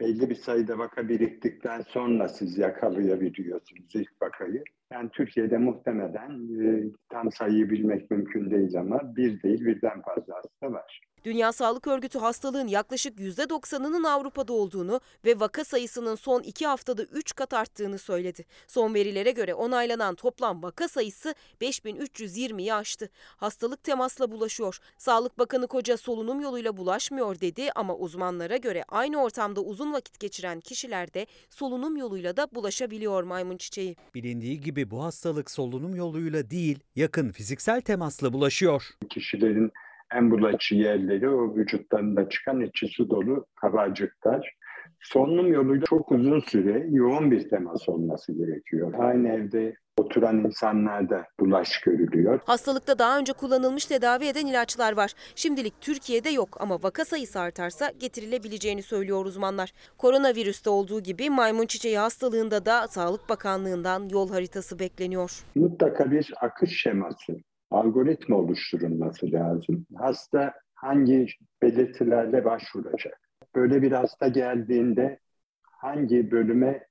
belli 0.02 0.30
bir 0.30 0.34
sayıda 0.34 0.78
vaka 0.78 1.08
biriktikten 1.08 1.82
sonra 1.82 2.28
siz 2.28 2.58
yakalayabiliyorsunuz 2.58 3.94
ilk 3.94 4.22
vakayı. 4.22 4.64
Yani 4.92 5.10
Türkiye'de 5.12 5.58
muhtemelen 5.58 6.60
e, 6.64 6.90
tam 7.08 7.32
sayıyı 7.32 7.70
bilmek 7.70 8.10
mümkün 8.10 8.50
değil 8.50 8.80
ama 8.80 9.16
bir 9.16 9.42
değil 9.42 9.64
birden 9.64 10.02
fazla 10.02 10.34
hasta 10.34 10.72
var. 10.72 11.00
Dünya 11.24 11.52
Sağlık 11.52 11.86
Örgütü 11.86 12.18
hastalığın 12.18 12.68
yaklaşık 12.68 13.18
%90'ının 13.18 14.04
Avrupa'da 14.04 14.52
olduğunu 14.52 15.00
ve 15.24 15.40
vaka 15.40 15.64
sayısının 15.64 16.14
son 16.14 16.42
iki 16.42 16.66
haftada 16.66 17.02
3 17.02 17.34
kat 17.34 17.54
arttığını 17.54 17.98
söyledi. 17.98 18.44
Son 18.66 18.94
verilere 18.94 19.30
göre 19.30 19.54
onaylanan 19.54 20.14
toplam 20.14 20.62
vaka 20.62 20.88
sayısı 20.88 21.34
5320'yi 21.60 22.74
aştı. 22.74 23.08
Hastalık 23.36 23.84
temasla 23.84 24.30
bulaşıyor. 24.30 24.78
Sağlık 24.98 25.38
Bakanı 25.38 25.66
Koca 25.66 25.96
solunum 25.96 26.40
yoluyla 26.40 26.76
bulaşmıyor 26.76 27.40
dedi 27.40 27.72
ama 27.74 27.96
uzmanlara 27.96 28.56
göre 28.56 28.84
aynı 28.88 29.22
ortamda 29.22 29.60
uzun 29.60 29.92
vakit 29.92 30.20
geçiren 30.20 30.60
kişiler 30.60 31.14
de 31.14 31.26
solunum 31.50 31.96
yoluyla 31.96 32.36
da 32.36 32.48
bulaşabiliyor 32.54 33.22
maymun 33.22 33.56
çiçeği. 33.56 33.96
Bilindiği 34.14 34.60
gibi 34.60 34.81
bu 34.90 35.04
hastalık 35.04 35.50
solunum 35.50 35.96
yoluyla 35.96 36.50
değil, 36.50 36.78
yakın 36.96 37.28
fiziksel 37.28 37.80
temasla 37.80 38.32
bulaşıyor. 38.32 38.82
Kişilerin 39.10 39.72
en 40.14 40.30
bulaşıcı 40.30 40.74
yerleri 40.74 41.28
o 41.28 41.56
vücutlarında 41.56 42.28
çıkan 42.28 42.60
içi 42.60 42.88
su 42.88 43.10
dolu 43.10 43.46
kabarcıklar. 43.54 44.54
Solunum 45.00 45.52
yoluyla 45.52 45.84
çok 45.86 46.12
uzun 46.12 46.40
süre 46.40 46.86
yoğun 46.90 47.30
bir 47.30 47.48
temas 47.48 47.88
olması 47.88 48.32
gerekiyor. 48.32 48.94
Aynı 48.98 49.28
evde 49.28 49.74
oturan 49.96 50.44
insanlarda 50.44 51.26
bulaş 51.40 51.80
görülüyor. 51.80 52.40
Hastalıkta 52.44 52.98
daha 52.98 53.18
önce 53.18 53.32
kullanılmış 53.32 53.86
tedavi 53.86 54.26
eden 54.26 54.46
ilaçlar 54.46 54.96
var. 54.96 55.12
Şimdilik 55.34 55.80
Türkiye'de 55.80 56.30
yok 56.30 56.56
ama 56.60 56.82
vaka 56.82 57.04
sayısı 57.04 57.40
artarsa 57.40 57.90
getirilebileceğini 58.00 58.82
söylüyor 58.82 59.24
uzmanlar. 59.24 59.72
Koronavirüste 59.98 60.70
olduğu 60.70 61.00
gibi 61.00 61.30
maymun 61.30 61.66
çiçeği 61.66 61.98
hastalığında 61.98 62.66
da 62.66 62.88
Sağlık 62.88 63.28
Bakanlığı'ndan 63.28 64.08
yol 64.08 64.30
haritası 64.30 64.78
bekleniyor. 64.78 65.44
Mutlaka 65.54 66.10
bir 66.10 66.32
akış 66.40 66.82
şeması, 66.82 67.36
algoritma 67.70 68.36
oluşturulması 68.36 69.32
lazım. 69.32 69.86
Hasta 69.96 70.52
hangi 70.74 71.26
belirtilerle 71.62 72.44
başvuracak? 72.44 73.20
Böyle 73.54 73.82
bir 73.82 73.92
hasta 73.92 74.28
geldiğinde 74.28 75.18
hangi 75.62 76.30
bölüme 76.30 76.86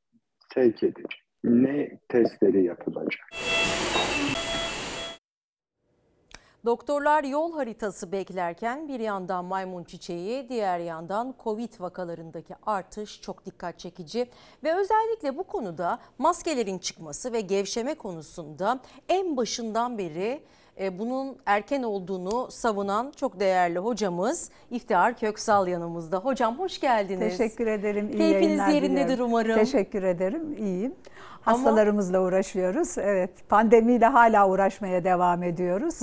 sevk 0.53 0.83
edilecek? 0.83 1.30
Ne 1.43 1.97
testleri 2.09 2.63
yapılacak? 2.63 3.29
Doktorlar 6.65 7.23
yol 7.23 7.53
haritası 7.53 8.11
beklerken 8.11 8.87
bir 8.87 8.99
yandan 8.99 9.45
maymun 9.45 9.83
çiçeği, 9.83 10.49
diğer 10.49 10.79
yandan 10.79 11.35
Covid 11.43 11.73
vakalarındaki 11.79 12.55
artış 12.65 13.21
çok 13.21 13.45
dikkat 13.45 13.79
çekici 13.79 14.29
ve 14.63 14.73
özellikle 14.73 15.37
bu 15.37 15.43
konuda 15.43 15.99
maskelerin 16.17 16.79
çıkması 16.79 17.33
ve 17.33 17.41
gevşeme 17.41 17.95
konusunda 17.95 18.79
en 19.09 19.37
başından 19.37 19.97
beri 19.97 20.43
e, 20.81 20.99
bunun 20.99 21.37
erken 21.45 21.83
olduğunu 21.83 22.51
savunan 22.51 23.11
çok 23.15 23.39
değerli 23.39 23.79
hocamız 23.79 24.49
İftihar 24.71 25.17
Köksal 25.17 25.67
yanımızda. 25.67 26.17
Hocam 26.17 26.59
hoş 26.59 26.79
geldiniz. 26.79 27.37
Teşekkür 27.37 27.67
ederim. 27.67 28.09
İyi 28.09 28.17
Keyfiniz 28.17 28.73
yerindedir 28.73 29.03
diliyorum. 29.03 29.25
umarım. 29.25 29.55
Teşekkür 29.55 30.03
ederim. 30.03 30.55
İyiyim. 30.59 30.93
Ama- 31.45 31.57
Hastalarımızla 31.57 32.21
uğraşıyoruz. 32.21 32.97
Evet. 32.97 33.29
Pandemiyle 33.49 34.05
hala 34.05 34.49
uğraşmaya 34.49 35.03
devam 35.03 35.43
ediyoruz. 35.43 35.99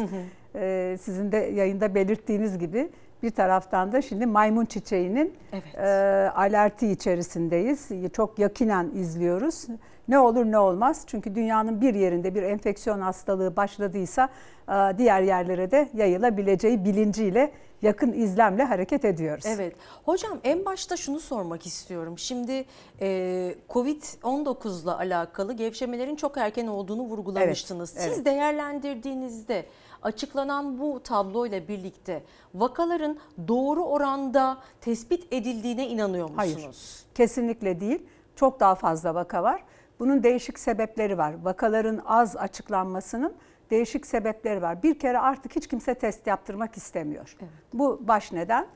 Ee, 0.54 0.96
sizin 1.00 1.32
de 1.32 1.36
yayında 1.36 1.94
belirttiğiniz 1.94 2.58
gibi 2.58 2.90
bir 3.22 3.30
taraftan 3.30 3.92
da 3.92 4.02
şimdi 4.02 4.26
maymun 4.26 4.64
çiçeğinin 4.64 5.34
e, 5.76 5.86
alerti 6.34 6.88
içerisindeyiz. 6.90 7.88
Çok 8.12 8.38
yakinen 8.38 8.90
izliyoruz. 8.94 9.66
Ne 10.08 10.18
olur 10.18 10.44
ne 10.44 10.58
olmaz. 10.58 11.02
Çünkü 11.06 11.34
dünyanın 11.34 11.80
bir 11.80 11.94
yerinde 11.94 12.34
bir 12.34 12.42
enfeksiyon 12.42 13.00
hastalığı 13.00 13.56
başladıysa 13.56 14.28
e, 14.68 14.72
diğer 14.98 15.22
yerlere 15.22 15.70
de 15.70 15.88
yayılabileceği 15.94 16.84
bilinciyle 16.84 17.52
yakın 17.82 18.12
izlemle 18.12 18.64
hareket 18.64 19.04
ediyoruz. 19.04 19.44
Evet. 19.46 19.76
Hocam 20.04 20.38
en 20.44 20.64
başta 20.64 20.96
şunu 20.96 21.20
sormak 21.20 21.66
istiyorum. 21.66 22.18
Şimdi 22.18 22.64
e, 23.00 23.54
Covid-19 23.68 24.82
ile 24.82 24.90
alakalı 24.90 25.52
gevşemelerin 25.52 26.16
çok 26.16 26.36
erken 26.36 26.66
olduğunu 26.66 27.02
vurgulamıştınız. 27.02 27.94
Evet, 27.96 28.04
Siz 28.04 28.14
evet. 28.14 28.26
değerlendirdiğinizde 28.26 29.66
açıklanan 30.02 30.78
bu 30.78 31.02
tabloyla 31.02 31.68
birlikte 31.68 32.22
vakaların 32.54 33.18
doğru 33.48 33.84
oranda 33.84 34.58
tespit 34.80 35.32
edildiğine 35.32 35.88
inanıyor 35.88 36.30
musunuz? 36.30 36.54
Hayır. 36.56 36.76
Kesinlikle 37.14 37.80
değil. 37.80 38.02
Çok 38.36 38.60
daha 38.60 38.74
fazla 38.74 39.14
vaka 39.14 39.42
var. 39.42 39.62
Bunun 39.98 40.22
değişik 40.22 40.58
sebepleri 40.58 41.18
var. 41.18 41.34
Vakaların 41.42 42.00
az 42.06 42.36
açıklanmasının 42.36 43.34
değişik 43.70 44.06
sebepleri 44.06 44.62
var. 44.62 44.82
Bir 44.82 44.98
kere 44.98 45.18
artık 45.18 45.56
hiç 45.56 45.66
kimse 45.66 45.94
test 45.94 46.26
yaptırmak 46.26 46.76
istemiyor. 46.76 47.36
Evet. 47.40 47.50
Bu 47.72 48.08
baş 48.08 48.32
neden. 48.32 48.66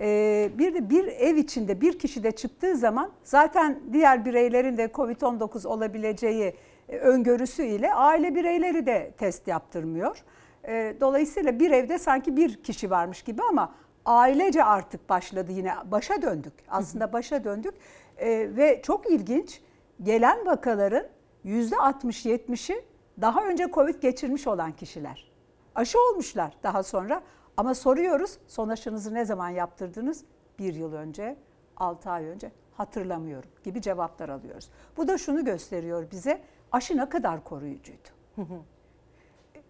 Ee, 0.00 0.50
bir 0.58 0.74
de 0.74 0.90
bir 0.90 1.06
ev 1.06 1.36
içinde 1.36 1.80
bir 1.80 1.98
kişi 1.98 2.22
de 2.22 2.32
çıktığı 2.32 2.76
zaman 2.76 3.10
zaten 3.24 3.80
diğer 3.92 4.24
bireylerin 4.24 4.76
de 4.76 4.84
COVID-19 4.84 5.66
olabileceği 5.68 6.54
e, 6.88 6.98
öngörüsüyle 6.98 7.94
aile 7.94 8.34
bireyleri 8.34 8.86
de 8.86 9.10
test 9.18 9.48
yaptırmıyor. 9.48 10.24
Ee, 10.68 10.94
dolayısıyla 11.00 11.60
bir 11.60 11.70
evde 11.70 11.98
sanki 11.98 12.36
bir 12.36 12.62
kişi 12.62 12.90
varmış 12.90 13.22
gibi 13.22 13.42
ama 13.42 13.74
ailece 14.04 14.64
artık 14.64 15.08
başladı 15.08 15.52
yine 15.52 15.72
başa 15.84 16.22
döndük. 16.22 16.52
Aslında 16.68 17.12
başa 17.12 17.44
döndük 17.44 17.74
ee, 18.18 18.48
ve 18.56 18.82
çok 18.82 19.10
ilginç 19.10 19.60
gelen 20.02 20.46
vakaların 20.46 21.06
%60-70'i 21.44 22.84
daha 23.20 23.44
önce 23.44 23.68
Covid 23.72 24.02
geçirmiş 24.02 24.46
olan 24.46 24.72
kişiler. 24.72 25.32
Aşı 25.74 25.98
olmuşlar 26.00 26.56
daha 26.62 26.82
sonra 26.82 27.22
ama 27.56 27.74
soruyoruz 27.74 28.38
son 28.46 28.68
aşınızı 28.68 29.14
ne 29.14 29.24
zaman 29.24 29.48
yaptırdınız? 29.48 30.24
Bir 30.58 30.74
yıl 30.74 30.92
önce, 30.92 31.36
altı 31.76 32.10
ay 32.10 32.24
önce 32.24 32.52
hatırlamıyorum 32.72 33.50
gibi 33.64 33.82
cevaplar 33.82 34.28
alıyoruz. 34.28 34.70
Bu 34.96 35.08
da 35.08 35.18
şunu 35.18 35.44
gösteriyor 35.44 36.10
bize 36.10 36.40
aşı 36.72 36.96
ne 36.96 37.08
kadar 37.08 37.44
koruyucuydu. 37.44 38.08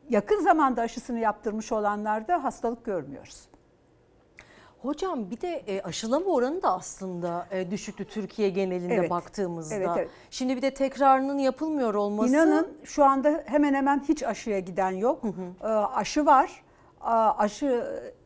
Yakın 0.09 0.41
zamanda 0.41 0.83
aşısını 0.83 1.18
yaptırmış 1.18 1.72
olanlarda 1.72 2.45
hastalık 2.45 2.85
görmüyoruz. 2.85 3.49
Hocam 4.83 5.31
bir 5.31 5.41
de 5.41 5.62
e, 5.66 5.83
aşılama 5.83 6.26
oranı 6.26 6.62
da 6.62 6.72
aslında 6.74 7.47
e, 7.51 7.70
düşüktü 7.70 8.05
Türkiye 8.05 8.51
genelinde 8.51 8.95
Evet. 8.95 9.11
baktığımızda. 9.11 9.74
Evet, 9.74 9.89
evet. 9.97 10.09
Şimdi 10.31 10.57
bir 10.57 10.62
de 10.62 10.74
tekrarının 10.74 11.39
yapılmıyor 11.39 11.95
olması. 11.95 12.35
İnanın 12.35 12.68
şu 12.85 13.05
anda 13.05 13.43
hemen 13.47 13.74
hemen 13.74 14.05
hiç 14.09 14.22
aşıya 14.22 14.59
giden 14.59 14.91
yok. 14.91 15.22
Ee, 15.62 15.66
aşı 15.66 16.26
var. 16.26 16.62
Aşı 17.39 17.85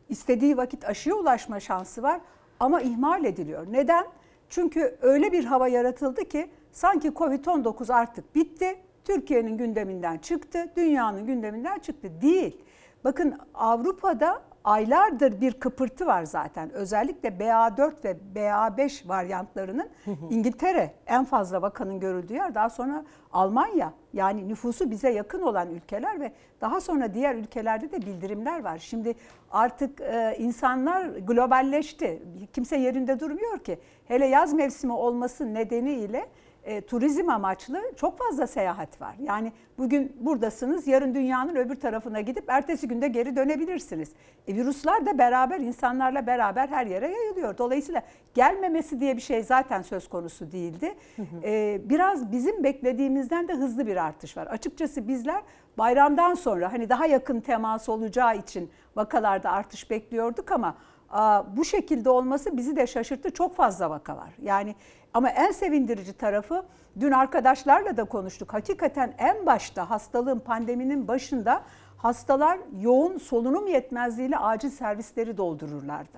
istediği 0.09 0.57
vakit 0.57 0.85
aşıya 0.85 1.15
ulaşma 1.15 1.59
şansı 1.59 2.03
var 2.03 2.21
ama 2.59 2.81
ihmal 2.81 3.25
ediliyor. 3.25 3.65
Neden? 3.71 4.05
Çünkü 4.49 4.97
öyle 5.01 5.31
bir 5.31 5.45
hava 5.45 5.67
yaratıldı 5.67 6.29
ki 6.29 6.49
sanki 6.71 7.07
Covid-19 7.07 7.93
artık 7.93 8.35
bitti. 8.35 8.75
Türkiye'nin 9.05 9.57
gündeminden 9.57 10.17
çıktı, 10.17 10.71
dünyanın 10.75 11.25
gündeminden 11.25 11.79
çıktı. 11.79 12.21
Değil. 12.21 12.61
Bakın 13.03 13.39
Avrupa'da 13.53 14.41
aylardır 14.63 15.41
bir 15.41 15.53
kıpırtı 15.53 16.05
var 16.05 16.23
zaten. 16.23 16.71
Özellikle 16.71 17.29
BA4 17.29 18.03
ve 18.03 18.17
BA5 18.35 19.07
varyantlarının 19.07 19.89
İngiltere 20.29 20.93
en 21.07 21.25
fazla 21.25 21.61
vakanın 21.61 21.99
görüldüğü 21.99 22.33
yer. 22.33 22.55
Daha 22.55 22.69
sonra 22.69 23.03
Almanya 23.31 23.93
yani 24.13 24.47
nüfusu 24.47 24.91
bize 24.91 25.09
yakın 25.09 25.41
olan 25.41 25.69
ülkeler 25.69 26.19
ve 26.19 26.31
daha 26.61 26.81
sonra 26.81 27.13
diğer 27.13 27.35
ülkelerde 27.35 27.91
de 27.91 27.97
bildirimler 28.01 28.63
var. 28.63 28.77
Şimdi 28.77 29.15
artık 29.51 30.01
e, 30.01 30.35
insanlar 30.39 31.05
globalleşti. 31.05 32.23
Kimse 32.53 32.77
yerinde 32.77 33.19
durmuyor 33.19 33.59
ki. 33.59 33.79
Hele 34.07 34.25
yaz 34.25 34.53
mevsimi 34.53 34.93
olması 34.93 35.53
nedeniyle 35.53 36.29
e, 36.63 36.81
turizm 36.81 37.29
amaçlı 37.29 37.81
çok 37.97 38.17
fazla 38.17 38.47
seyahat 38.47 39.01
var. 39.01 39.15
Yani 39.21 39.51
bugün 39.77 40.15
buradasınız, 40.19 40.87
yarın 40.87 41.15
dünyanın 41.15 41.55
öbür 41.55 41.75
tarafına 41.75 42.21
gidip 42.21 42.43
ertesi 42.47 42.87
günde 42.87 43.07
geri 43.07 43.35
dönebilirsiniz. 43.35 44.11
E, 44.47 44.55
virüsler 44.55 45.05
de 45.05 45.17
beraber 45.17 45.59
insanlarla 45.59 46.27
beraber 46.27 46.67
her 46.67 46.85
yere 46.85 47.07
yayılıyor. 47.11 47.57
Dolayısıyla 47.57 48.01
gelmemesi 48.33 48.99
diye 48.99 49.15
bir 49.15 49.21
şey 49.21 49.43
zaten 49.43 49.81
söz 49.81 50.09
konusu 50.09 50.51
değildi. 50.51 50.93
E, 51.43 51.81
biraz 51.85 52.31
bizim 52.31 52.63
beklediğimizden 52.63 53.47
de 53.47 53.53
hızlı 53.53 53.87
bir 53.87 53.97
artış 53.97 54.37
var. 54.37 54.47
Açıkçası 54.47 55.07
bizler 55.07 55.43
bayramdan 55.77 56.33
sonra 56.33 56.73
hani 56.73 56.89
daha 56.89 57.05
yakın 57.05 57.39
temas 57.39 57.89
olacağı 57.89 58.37
için 58.37 58.71
vakalarda 58.95 59.51
artış 59.51 59.89
bekliyorduk 59.89 60.51
ama 60.51 60.75
bu 61.57 61.65
şekilde 61.65 62.09
olması 62.09 62.57
bizi 62.57 62.75
de 62.75 62.87
şaşırttı. 62.87 63.31
Çok 63.31 63.55
fazla 63.55 63.89
vaka 63.89 64.17
var. 64.17 64.29
Yani 64.41 64.75
ama 65.13 65.29
en 65.29 65.51
sevindirici 65.51 66.13
tarafı 66.13 66.65
dün 66.99 67.11
arkadaşlarla 67.11 67.97
da 67.97 68.03
konuştuk. 68.03 68.53
Hakikaten 68.53 69.13
en 69.17 69.45
başta 69.45 69.89
hastalığın 69.89 70.39
pandeminin 70.39 71.07
başında 71.07 71.63
hastalar 71.97 72.59
yoğun 72.81 73.17
solunum 73.17 73.67
yetmezliğiyle 73.67 74.37
acil 74.37 74.69
servisleri 74.69 75.37
doldururlardı. 75.37 76.17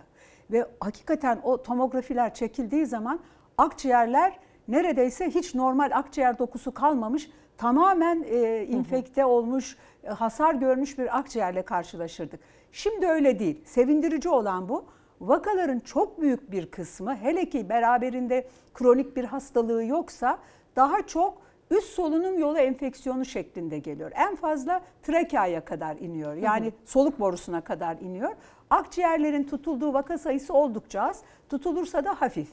Ve 0.52 0.68
hakikaten 0.80 1.40
o 1.44 1.62
tomografiler 1.62 2.34
çekildiği 2.34 2.86
zaman 2.86 3.20
akciğerler 3.58 4.40
neredeyse 4.68 5.30
hiç 5.30 5.56
normal 5.56 5.92
akciğer 5.94 6.40
dokusu 6.40 6.74
kalmamış 6.74 7.30
tamamen 7.58 8.26
e, 8.28 8.66
infekte 8.66 9.26
olmuş, 9.26 9.78
e, 10.04 10.10
hasar 10.10 10.54
görmüş 10.54 10.98
bir 10.98 11.18
akciğerle 11.18 11.62
karşılaşırdık. 11.62 12.40
Şimdi 12.76 13.08
öyle 13.08 13.40
değil. 13.40 13.62
Sevindirici 13.66 14.30
olan 14.30 14.70
bu. 14.70 14.86
Vakaların 15.22 15.80
çok 15.80 16.22
büyük 16.22 16.52
bir 16.52 16.72
kısmı 16.72 17.16
hele 17.16 17.50
ki 17.50 17.70
beraberinde 17.70 18.48
kronik 18.74 19.16
bir 19.16 19.24
hastalığı 19.24 19.86
yoksa 19.86 20.40
daha 20.76 21.08
çok 21.08 21.42
üst 21.72 21.88
solunum 21.88 22.40
yolu 22.40 22.58
enfeksiyonu 22.58 23.26
şeklinde 23.26 23.80
geliyor. 23.80 24.12
En 24.16 24.36
fazla 24.36 24.82
trakeaya 25.04 25.66
kadar 25.66 25.98
iniyor. 25.98 26.36
Yani 26.36 26.74
soluk 26.86 27.20
borusuna 27.20 27.62
kadar 27.62 27.98
iniyor. 27.98 28.36
Akciğerlerin 28.70 29.44
tutulduğu 29.44 29.94
vaka 29.94 30.18
sayısı 30.18 30.54
oldukça 30.54 31.02
az. 31.02 31.22
Tutulursa 31.50 32.06
da 32.06 32.22
hafif. 32.22 32.50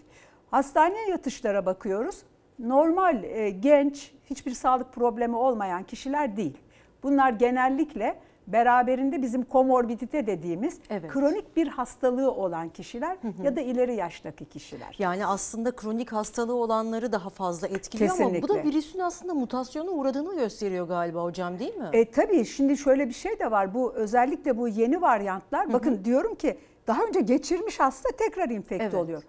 Hastaneye 0.51 1.09
yatışlara 1.09 1.67
bakıyoruz. 1.67 2.23
Normal, 2.59 3.25
e, 3.25 3.51
genç, 3.51 4.13
hiçbir 4.31 4.53
sağlık 4.53 4.93
problemi 4.93 5.37
olmayan 5.37 5.83
kişiler 5.83 6.37
değil. 6.37 6.59
Bunlar 7.03 7.31
genellikle 7.31 8.19
beraberinde 8.47 9.23
bizim 9.23 9.45
komorbidite 9.45 10.27
dediğimiz 10.27 10.79
Evet. 10.91 11.11
kronik 11.11 11.57
bir 11.57 11.69
hastalığı 11.69 12.31
olan 12.31 12.69
kişiler 12.69 13.17
ya 13.43 13.57
da 13.57 13.61
ileri 13.61 13.95
yaştaki 13.95 14.45
kişiler. 14.45 14.97
Yani 14.99 15.27
aslında 15.27 15.77
kronik 15.77 16.13
hastalığı 16.13 16.55
olanları 16.55 17.13
daha 17.13 17.31
fazla 17.31 17.69
etkiliyor 17.69 18.11
ama 18.21 18.29
bu 18.29 18.33
da 18.35 18.41
Kesinlikle. 18.41 18.65
virüsün 18.69 18.99
aslında 18.99 19.35
mutasyona 19.35 19.91
uğradığını 19.91 20.35
gösteriyor 20.37 20.89
galiba 20.89 21.23
hocam 21.25 21.59
değil 21.59 21.75
mi? 21.75 21.89
E, 21.93 22.11
tabii 22.11 22.45
şimdi 22.45 22.77
şöyle 22.77 23.09
bir 23.09 23.15
şey 23.15 23.39
de 23.39 23.51
var. 23.51 23.75
Bu 23.75 23.93
özellikle 23.95 24.59
bu 24.59 24.69
yeni 24.69 25.01
varyantlar 25.03 25.73
bakın 25.73 26.05
diyorum 26.05 26.35
ki 26.35 26.59
daha 26.87 27.03
önce 27.05 27.21
geçirmiş 27.21 27.81
hasta 27.81 28.09
tekrar 28.19 28.49
infekte 28.51 28.85
Evet. 28.85 28.95
oluyor. 28.95 29.23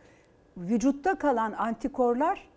Vücutta 0.57 1.16
kalan 1.16 1.51
antikorlar 1.51 2.47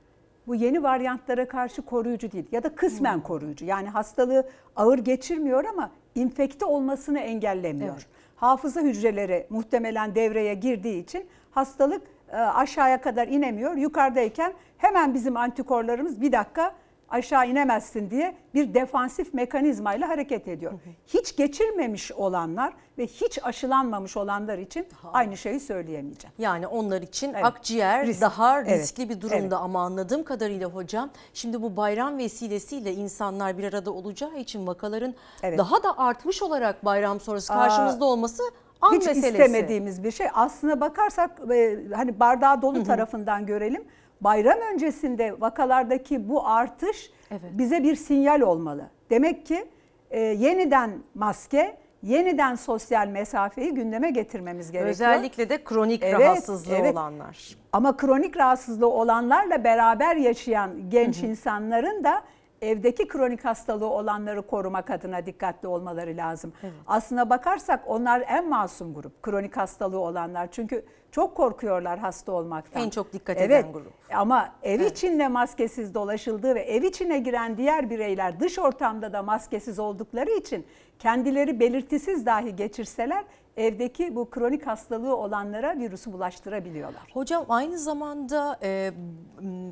bu 0.47 0.55
yeni 0.55 0.83
varyantlara 0.83 1.49
karşı 1.49 1.83
koruyucu 1.83 2.33
değil 2.33 2.47
ya 2.53 2.63
da 2.63 2.75
kısmen 2.75 3.21
koruyucu. 3.23 3.65
Yani 3.65 3.89
hastalığı 3.89 4.49
ağır 4.77 4.99
geçirmiyor 4.99 5.65
ama 5.65 5.91
infekte 6.17 6.65
olmasını 6.65 7.19
engellemiyor. 7.19 7.95
Evet. 7.95 8.07
Hafıza 8.37 8.81
hücreleri 8.81 9.47
muhtemelen 9.51 10.15
devreye 10.15 10.55
girdiği 10.55 11.03
için 11.03 11.27
hastalık 11.51 12.03
e, 12.33 12.37
aşağıya 12.37 13.01
kadar 13.01 13.29
inemiyor. 13.29 13.77
Yukarıdayken 13.77 14.53
hemen 14.79 15.15
bizim 15.15 15.37
antikorlarımız 15.37 16.21
bir 16.21 16.33
dakika 16.33 16.75
aşağı 17.09 17.49
inemezsin 17.49 18.11
diye 18.11 18.37
bir 18.55 18.75
defansif 18.75 19.35
mekanizmayla 19.35 20.09
hareket 20.09 20.49
ediyor. 20.49 20.73
Hiç 21.07 21.37
geçirmemiş 21.37 22.13
olanlar 22.13 22.73
ve 22.99 23.07
hiç 23.07 23.39
aşılanmamış 23.43 24.17
olanlar 24.17 24.59
için 24.59 24.87
aynı 25.13 25.37
şeyi 25.37 25.61
söyleyemeyeceğim. 25.61 26.35
Yani 26.39 26.67
onlar 26.67 27.03
için 27.03 27.35
Evet. 27.35 27.45
akciğer 27.45 28.07
Risk. 28.07 28.21
daha 28.21 28.61
Evet. 28.63 28.81
riskli 28.81 29.09
bir 29.09 29.21
durumda 29.21 29.37
Evet. 29.37 29.53
ama 29.53 29.83
anladığım 29.83 30.25
kadarıyla 30.25 30.69
hocam 30.69 31.11
şimdi 31.35 31.63
bu 31.63 31.77
bayram 31.77 32.19
vesilesiyle 32.19 32.93
insanlar 32.95 33.59
bir 33.59 33.65
arada 33.65 33.91
olacağı 33.91 34.37
için 34.37 34.67
vakaların 34.67 35.15
Evet. 35.43 35.59
daha 35.59 35.83
da 35.83 35.99
artmış 35.99 36.43
olarak 36.43 36.85
bayram 36.85 37.21
sonrası 37.21 37.53
Aa, 37.53 37.57
karşımızda 37.57 38.05
olması 38.05 38.43
an 38.81 38.93
Hiç 38.93 39.07
meselesi. 39.07 39.29
istemediğimiz 39.29 40.05
bir 40.05 40.11
şey. 40.11 40.27
Aslına 40.35 40.81
bakarsak 40.81 41.31
e, 41.55 41.79
hani 41.95 42.21
bardağı 42.21 42.63
dolu 42.63 42.85
tarafından 42.85 43.47
görelim. 43.47 43.85
Bayram 44.21 44.59
öncesinde 44.75 45.41
vakalardaki 45.41 46.29
bu 46.29 46.47
artış 46.49 47.11
bize 47.31 47.83
bir 47.83 47.97
sinyal 47.97 48.41
olmalı. 48.41 48.91
Demek 49.11 49.47
ki 49.47 49.65
e, 50.11 50.21
yeniden 50.21 50.91
maske, 51.15 51.77
yeniden 52.03 52.55
sosyal 52.55 53.09
mesafeyi 53.09 53.75
gündeme 53.75 54.11
getirmemiz 54.11 54.73
gerekiyor. 54.73 54.91
Özellikle 54.91 55.49
de 55.49 55.65
kronik 55.65 56.03
Evet, 56.03 56.21
rahatsızlığı 56.21 56.75
evet. 56.75 56.93
olanlar. 56.93 57.57
Ama 57.73 57.97
kronik 57.97 58.37
rahatsızlığı 58.37 58.91
olanlarla 58.91 59.65
beraber 59.65 60.17
yaşayan 60.17 60.91
genç 60.91 61.19
insanların 61.23 62.05
da 62.05 62.23
evdeki 62.63 63.09
kronik 63.09 63.45
hastalığı 63.45 63.91
olanları 63.91 64.43
korumak 64.43 64.91
adına 64.91 65.27
dikkatli 65.27 65.69
olmaları 65.69 66.17
lazım. 66.17 66.53
Aslına 66.87 67.31
bakarsak 67.31 67.83
onlar 67.87 68.25
en 68.29 68.49
masum 68.49 68.95
grup. 68.95 69.23
Kronik 69.23 69.57
hastalığı 69.57 69.99
olanlar. 69.99 70.49
Çünkü 70.51 70.85
çok 71.11 71.35
korkuyorlar 71.35 71.99
hasta 71.99 72.33
olmaktan. 72.33 72.83
En 72.83 72.91
çok 72.91 73.13
dikkat 73.13 73.37
evet. 73.39 73.65
eden 73.65 73.73
grup. 73.73 73.93
Ama 74.15 74.49
ev 74.63 74.81
Evet. 74.81 74.93
içinde 74.93 75.29
maskesiz 75.29 75.95
dolaşıldığı 75.95 76.55
ve 76.55 76.61
ev 76.61 76.83
içine 76.83 77.19
giren 77.19 77.57
diğer 77.57 77.91
bireyler 77.91 78.41
dış 78.41 78.59
ortamda 78.59 79.13
da 79.13 79.23
maskesiz 79.23 79.79
oldukları 79.79 80.31
için 80.31 80.67
kendileri 80.99 81.61
belirtisiz 81.61 82.27
dahi 82.27 82.57
geçirseler 82.57 83.25
evdeki 83.57 84.17
bu 84.17 84.31
kronik 84.31 84.67
hastalığı 84.67 85.17
olanlara 85.17 85.79
virüsü 85.79 86.13
bulaştırabiliyorlar. 86.13 87.11
Hocam 87.15 87.45
aynı 87.49 87.79
zamanda 87.79 88.59
e, 88.63 88.93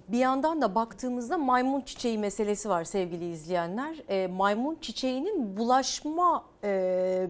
bir 0.08 0.18
yandan 0.18 0.62
da 0.62 0.74
baktığımızda 0.74 1.38
maymun 1.38 1.80
çiçeği 1.80 2.18
meselesi 2.18 2.68
var 2.68 2.84
sevgili 2.84 3.30
izleyenler. 3.30 4.02
E, 4.08 4.26
maymun 4.26 4.76
çiçeğinin 4.80 5.56
bulaşma 5.56 6.44
e, 6.64 7.28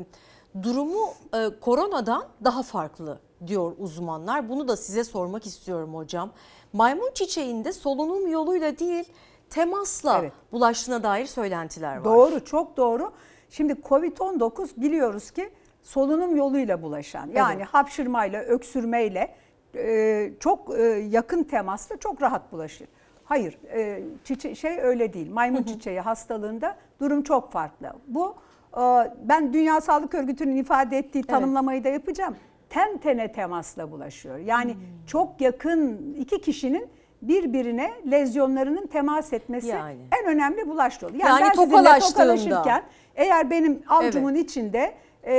durumu 0.63 1.09
e, 1.35 1.61
koronadan 1.61 2.25
daha 2.45 2.63
farklı 2.63 3.19
diyor 3.47 3.73
uzmanlar. 3.79 4.49
Bunu 4.49 4.69
da 4.69 4.77
size 4.77 5.05
sormak 5.05 5.47
istiyorum 5.47 5.95
hocam. 5.95 6.31
Maymun 6.73 7.11
çiçeğinde 7.15 7.73
solunum 7.73 8.29
yoluyla 8.29 8.79
değil 8.79 9.05
temasla 9.51 10.19
Evet. 10.21 10.33
bulaştığına 10.53 11.03
dair 11.03 11.27
söylentiler 11.27 11.97
var. 11.97 12.05
Doğru, 12.05 12.45
çok 12.45 12.77
doğru. 12.77 13.13
Şimdi 13.51 13.73
Covid-19 13.73 14.69
biliyoruz 14.77 15.31
ki 15.31 15.51
solunum 15.89 16.37
yoluyla 16.37 16.83
bulaşan. 16.83 17.31
Yani 17.35 17.55
Evet. 17.57 17.67
hapşırmayla, 17.67 18.41
öksürmeyle 18.43 19.35
e, 19.77 20.31
çok 20.41 20.79
e, 20.79 20.83
yakın 21.11 21.43
temasla 21.43 21.97
çok 21.97 22.23
rahat 22.23 22.53
bulaşır. 22.53 22.89
Hayır, 23.25 23.59
e, 23.73 24.03
çiçe- 24.25 24.55
şey 24.57 24.79
öyle 24.81 25.13
değil. 25.13 25.31
Maymun 25.33 25.63
çiçeği 25.63 26.01
hastalığında 26.01 26.77
durum 27.01 27.23
çok 27.23 27.53
farklı. 27.53 27.93
Bu 28.07 28.35
e, 28.77 28.81
ben 29.25 29.53
Dünya 29.53 29.81
Sağlık 29.81 30.15
Örgütü'nün 30.15 30.57
ifade 30.57 30.99
ettiği 30.99 31.23
tanımlamayı 31.25 31.85
da 31.85 31.89
yapacağım. 31.89 32.37
Ten 32.69 32.99
tene 32.99 33.33
temasla 33.33 33.91
bulaşıyor. 33.91 34.39
Yani 34.39 34.73
Hmm. 34.75 34.81
çok 35.07 35.41
yakın 35.41 36.15
iki 36.19 36.41
kişinin 36.41 36.87
birbirine 37.23 37.91
lezyonlarının 38.11 38.87
temas 38.87 39.33
etmesi 39.33 39.69
Yani. 39.69 39.97
en 40.23 40.29
önemli 40.35 40.69
bulaş 40.69 41.03
yolu. 41.03 41.17
Yani 41.17 41.41
ben 41.41 41.51
sizinle 41.51 41.99
tokalaşırken 41.99 42.83
eğer 43.17 43.51
benim 43.51 43.83
avcumun 43.89 44.35
içinde 44.35 44.95
e, 45.27 45.33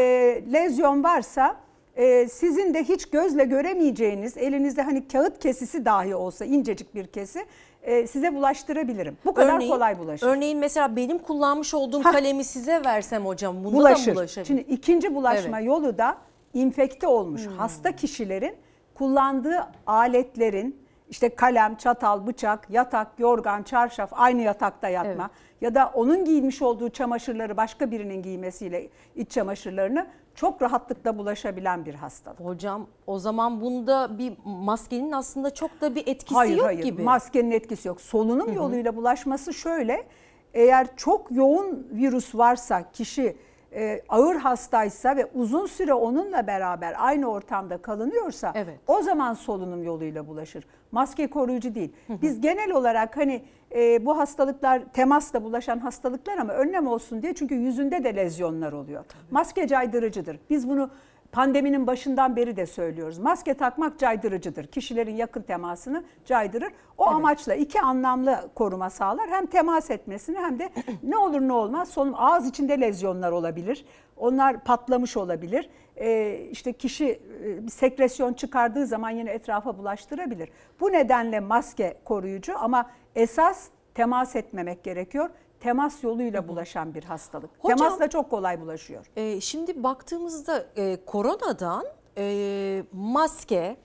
lezyon 0.53 1.03
varsa 1.03 1.55
e, 1.95 2.27
sizin 2.27 2.73
de 2.73 2.83
hiç 2.83 3.05
gözle 3.05 3.43
göremeyeceğiniz 3.43 4.37
elinizde 4.37 4.81
hani 4.81 5.07
kağıt 5.07 5.39
kesisi 5.39 5.85
dahi 5.85 6.15
olsa 6.15 6.45
incecik 6.45 6.95
bir 6.95 7.07
kesi 7.07 7.45
e, 7.83 8.07
size 8.07 8.35
bulaştırabilirim. 8.35 9.17
Bu 9.25 9.33
kadar 9.33 9.53
Örneğin- 9.55 9.69
kolay 9.71 9.99
bulaşır. 9.99 10.27
Örneğin 10.27 10.57
mesela 10.57 10.95
benim 10.95 11.17
kullanmış 11.17 11.73
olduğum 11.73 12.03
Hah. 12.05 12.11
kalemi 12.11 12.43
size 12.43 12.81
versem 12.85 13.25
hocam 13.25 13.63
bunda 13.63 13.77
bulaşır. 13.77 14.11
da 14.11 14.15
bulaşabilir. 14.15 14.45
Şimdi 14.47 14.61
ikinci 14.61 15.15
bulaşma 15.15 15.57
Evet. 15.57 15.67
yolu 15.67 15.97
da 15.97 16.17
infekte 16.53 17.07
olmuş 17.07 17.45
Hmm. 17.45 17.53
hasta 17.57 17.91
kişilerin 17.95 18.55
kullandığı 18.95 19.67
aletlerin 19.87 20.84
işte 21.09 21.35
kalem, 21.35 21.75
çatal, 21.75 22.27
bıçak, 22.27 22.69
yatak, 22.69 23.07
yorgan, 23.19 23.63
çarşaf 23.63 24.09
aynı 24.13 24.41
yatakta 24.41 24.89
yatma 24.89 25.29
ya 25.61 25.75
da 25.75 25.91
onun 25.93 26.25
giymiş 26.25 26.61
olduğu 26.61 26.89
çamaşırları 26.89 27.57
başka 27.57 27.91
birinin 27.91 28.21
giymesiyle 28.21 28.89
iç 29.15 29.31
çamaşırlarını 29.31 30.07
çok 30.35 30.61
rahatlıkla 30.61 31.17
bulaşabilen 31.17 31.85
bir 31.85 31.93
hastalık. 31.93 32.39
Hocam 32.39 32.87
o 33.07 33.19
zaman 33.19 33.61
bunda 33.61 34.17
bir 34.17 34.33
maskenin 34.45 35.11
aslında 35.11 35.53
çok 35.53 35.81
da 35.81 35.95
bir 35.95 36.07
etkisi 36.07 36.35
hayır, 36.35 36.57
yok 36.57 36.65
hayır. 36.65 36.83
gibi. 36.83 37.01
Maskenin 37.01 37.51
etkisi 37.51 37.87
yok. 37.87 38.01
Solunum 38.01 38.47
Hı 38.47 38.51
hı. 38.51 38.55
yoluyla 38.55 38.95
bulaşması 38.95 39.53
şöyle. 39.53 40.07
Eğer 40.53 40.87
çok 40.95 41.31
yoğun 41.31 41.87
virüs 41.91 42.35
varsa 42.35 42.91
kişi 42.91 43.37
e, 43.75 44.01
ağır 44.09 44.35
hastaysa 44.35 45.15
ve 45.15 45.25
uzun 45.25 45.65
süre 45.65 45.93
onunla 45.93 46.47
beraber 46.47 46.95
aynı 46.97 47.31
ortamda 47.31 47.77
kalınıyorsa 47.77 48.53
o 48.87 49.01
zaman 49.01 49.33
solunum 49.33 49.83
yoluyla 49.83 50.27
bulaşır. 50.27 50.65
Maske 50.91 51.27
koruyucu 51.27 51.75
değil. 51.75 51.93
Biz 52.09 52.41
genel 52.41 52.71
olarak 52.71 53.17
hani 53.17 53.41
e, 53.75 54.05
bu 54.05 54.17
hastalıklar 54.17 54.81
temasla 54.93 55.43
bulaşan 55.43 55.79
hastalıklar 55.79 56.37
ama 56.37 56.53
önlem 56.53 56.87
olsun 56.87 57.21
diye 57.21 57.33
çünkü 57.33 57.55
yüzünde 57.55 58.03
de 58.03 58.15
lezyonlar 58.15 58.73
oluyor. 58.73 59.05
Maske 59.31 59.67
caydırıcıdır. 59.67 60.39
Biz 60.49 60.69
bunu 60.69 60.89
Pandeminin 61.35 61.87
başından 61.87 62.35
beri 62.35 62.57
de 62.57 62.65
söylüyoruz. 62.65 63.17
Maske 63.17 63.53
takmak 63.53 63.99
caydırıcıdır. 63.99 64.67
Kişilerin 64.67 65.15
yakın 65.15 65.41
temasını 65.41 66.03
caydırır. 66.25 66.73
O 66.97 67.05
amaçla 67.05 67.55
iki 67.55 67.81
anlamlı 67.81 68.49
koruma 68.55 68.89
sağlar. 68.89 69.29
Hem 69.29 69.45
temas 69.45 69.91
etmesini 69.91 70.37
hem 70.37 70.59
de 70.59 70.69
ne 71.03 71.17
olur 71.17 71.41
ne 71.41 71.53
olmaz 71.53 71.89
solunum 71.89 72.15
ağız 72.17 72.47
içinde 72.47 72.81
lezyonlar 72.81 73.31
olabilir. 73.31 73.85
Onlar 74.17 74.63
patlamış 74.63 75.17
olabilir. 75.17 75.69
Ee, 75.97 76.39
işte 76.51 76.73
kişi 76.73 77.05
e, 77.05 77.69
sekresyon 77.69 78.33
çıkardığı 78.33 78.87
zaman 78.87 79.09
yine 79.09 79.31
etrafa 79.31 79.77
bulaştırabilir. 79.77 80.49
Bu 80.79 80.91
nedenle 80.91 81.39
maske 81.39 81.97
koruyucu 82.05 82.59
ama 82.59 82.89
esas 83.15 83.67
temas 83.93 84.35
etmemek 84.35 84.83
gerekiyor. 84.83 85.29
Temas 85.65 86.03
yoluyla 86.03 86.47
bulaşan 86.47 86.93
bir 86.93 87.03
hastalık. 87.03 87.49
Hocam- 87.61 87.77
Temasla 87.77 88.07
çok 88.09 88.29
kolay 88.29 88.61
bulaşıyor. 88.61 89.05
Ee, 89.15 89.41
şimdi 89.41 89.83
baktığımızda 89.83 90.65
e, 90.75 90.97
koronadan 91.05 91.85
e, 92.17 92.83
maske, 92.93 93.77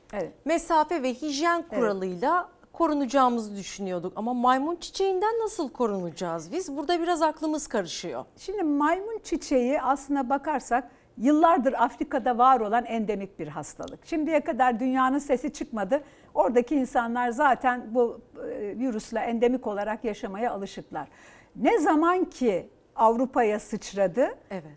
mesafe 0.44 1.02
ve 1.02 1.14
hijyen 1.14 1.62
kuralıyla 1.68 2.48
korunacağımızı 2.72 3.56
düşünüyorduk. 3.56 4.12
Ama 4.16 4.34
maymun 4.34 4.76
çiçeğinden 4.76 5.34
nasıl 5.44 5.72
korunacağız 5.72 6.52
biz? 6.52 6.76
Burada 6.76 7.00
biraz 7.00 7.22
aklımız 7.22 7.66
karışıyor. 7.66 8.24
Şimdi 8.36 8.62
maymun 8.62 9.18
çiçeği 9.24 9.82
aslına 9.82 10.30
bakarsak 10.30 10.90
yıllardır 11.18 11.72
Afrika'da 11.72 12.38
var 12.38 12.60
olan 12.60 12.84
endemik 12.84 13.38
bir 13.38 13.48
hastalık. 13.48 14.06
Şimdiye 14.06 14.40
kadar 14.40 14.80
dünyanın 14.80 15.18
sesi 15.18 15.52
çıkmadı. 15.52 16.02
Oradaki 16.34 16.74
insanlar 16.74 17.30
zaten 17.30 17.94
bu 17.94 18.20
e, 18.50 18.78
virüsle 18.78 19.18
endemik 19.20 19.66
olarak 19.66 20.04
yaşamaya 20.04 20.52
alışıklar. 20.52 21.08
Ne 21.57 21.78
zaman 21.78 22.24
ki 22.24 22.68
Avrupa'ya 22.96 23.61
sıçradı, 23.61 24.28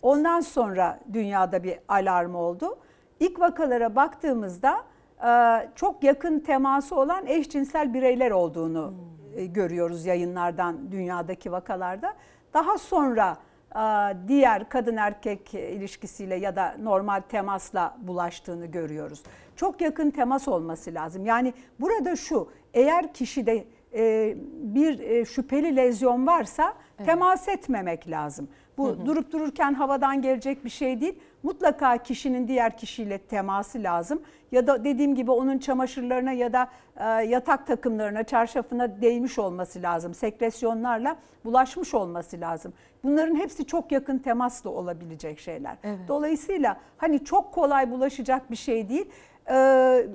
ondan 0.02 0.42
sonra 0.42 1.00
dünyada 1.14 1.64
bir 1.64 1.80
alarm 1.88 2.36
oldu. 2.36 2.78
İlk 3.20 3.40
vakalara 3.40 3.96
baktığımızda 3.96 4.84
e, 5.28 5.70
çok 5.76 6.04
yakın 6.04 6.40
teması 6.40 6.96
olan 6.96 7.26
eşcinsel 7.28 7.94
bireyler 7.94 8.32
olduğunu 8.32 8.94
e, 9.36 9.46
görüyoruz 9.46 10.06
yayınlardan 10.06 10.92
dünyadaki 10.92 11.52
vakalarda. 11.52 12.14
Daha 12.54 12.78
sonra 12.78 13.38
e, 13.76 13.80
diğer 14.28 14.70
kadın 14.70 14.98
erkek 14.98 15.54
ilişkisiyle 15.54 16.36
ya 16.36 16.56
da 16.56 16.76
normal 16.80 17.22
temasla 17.30 17.98
bulaştığını 18.02 18.66
görüyoruz. 18.66 19.24
Çok 19.56 19.82
yakın 19.82 20.10
temas 20.10 20.48
olması 20.48 20.94
lazım. 20.94 21.26
Yani 21.26 21.54
burada 21.80 22.16
şu 22.16 22.50
eğer 22.74 23.14
kişide 23.14 23.66
e, 23.96 24.36
bir 24.54 25.00
e, 25.00 25.26
şüpheli 25.26 25.76
lezyon 25.76 26.28
varsa 26.28 26.74
temas 27.06 27.48
etmemek 27.48 28.10
lazım. 28.10 28.48
Bu 28.78 28.88
Hı 28.88 28.92
hı. 28.92 29.06
durup 29.06 29.32
dururken 29.32 29.74
havadan 29.74 30.22
gelecek 30.22 30.66
bir 30.66 30.70
şey 30.70 31.02
değil. 31.02 31.20
Mutlaka 31.44 31.98
kişinin 31.98 32.48
diğer 32.48 32.78
kişiyle 32.78 33.18
teması 33.18 33.84
lazım. 33.84 34.22
Ya 34.52 34.68
da 34.68 34.84
dediğim 34.84 35.16
gibi 35.16 35.32
onun 35.32 35.58
çamaşırlarına 35.58 36.32
ya 36.32 36.54
da 36.54 36.68
e, 36.98 37.06
yatak 37.06 37.68
takımlarına, 37.68 38.24
çarşafına 38.24 39.02
değmiş 39.02 39.40
olması 39.40 39.82
lazım. 39.82 40.14
Sekresyonlarla 40.14 41.16
bulaşmış 41.46 41.94
olması 41.94 42.40
lazım. 42.40 42.74
Bunların 43.04 43.36
hepsi 43.36 43.66
çok 43.66 43.92
yakın 43.92 44.18
temasla 44.18 44.70
olabilecek 44.70 45.40
şeyler. 45.40 45.78
Dolayısıyla 46.08 46.78
hani 46.98 47.26
çok 47.26 47.54
kolay 47.54 47.92
bulaşacak 47.92 48.52
bir 48.52 48.56
şey 48.56 48.90
değil. 48.90 49.06
Ee, 49.50 50.08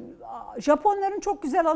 Japonların 0.59 1.21
çok 1.21 1.43
güzel 1.43 1.67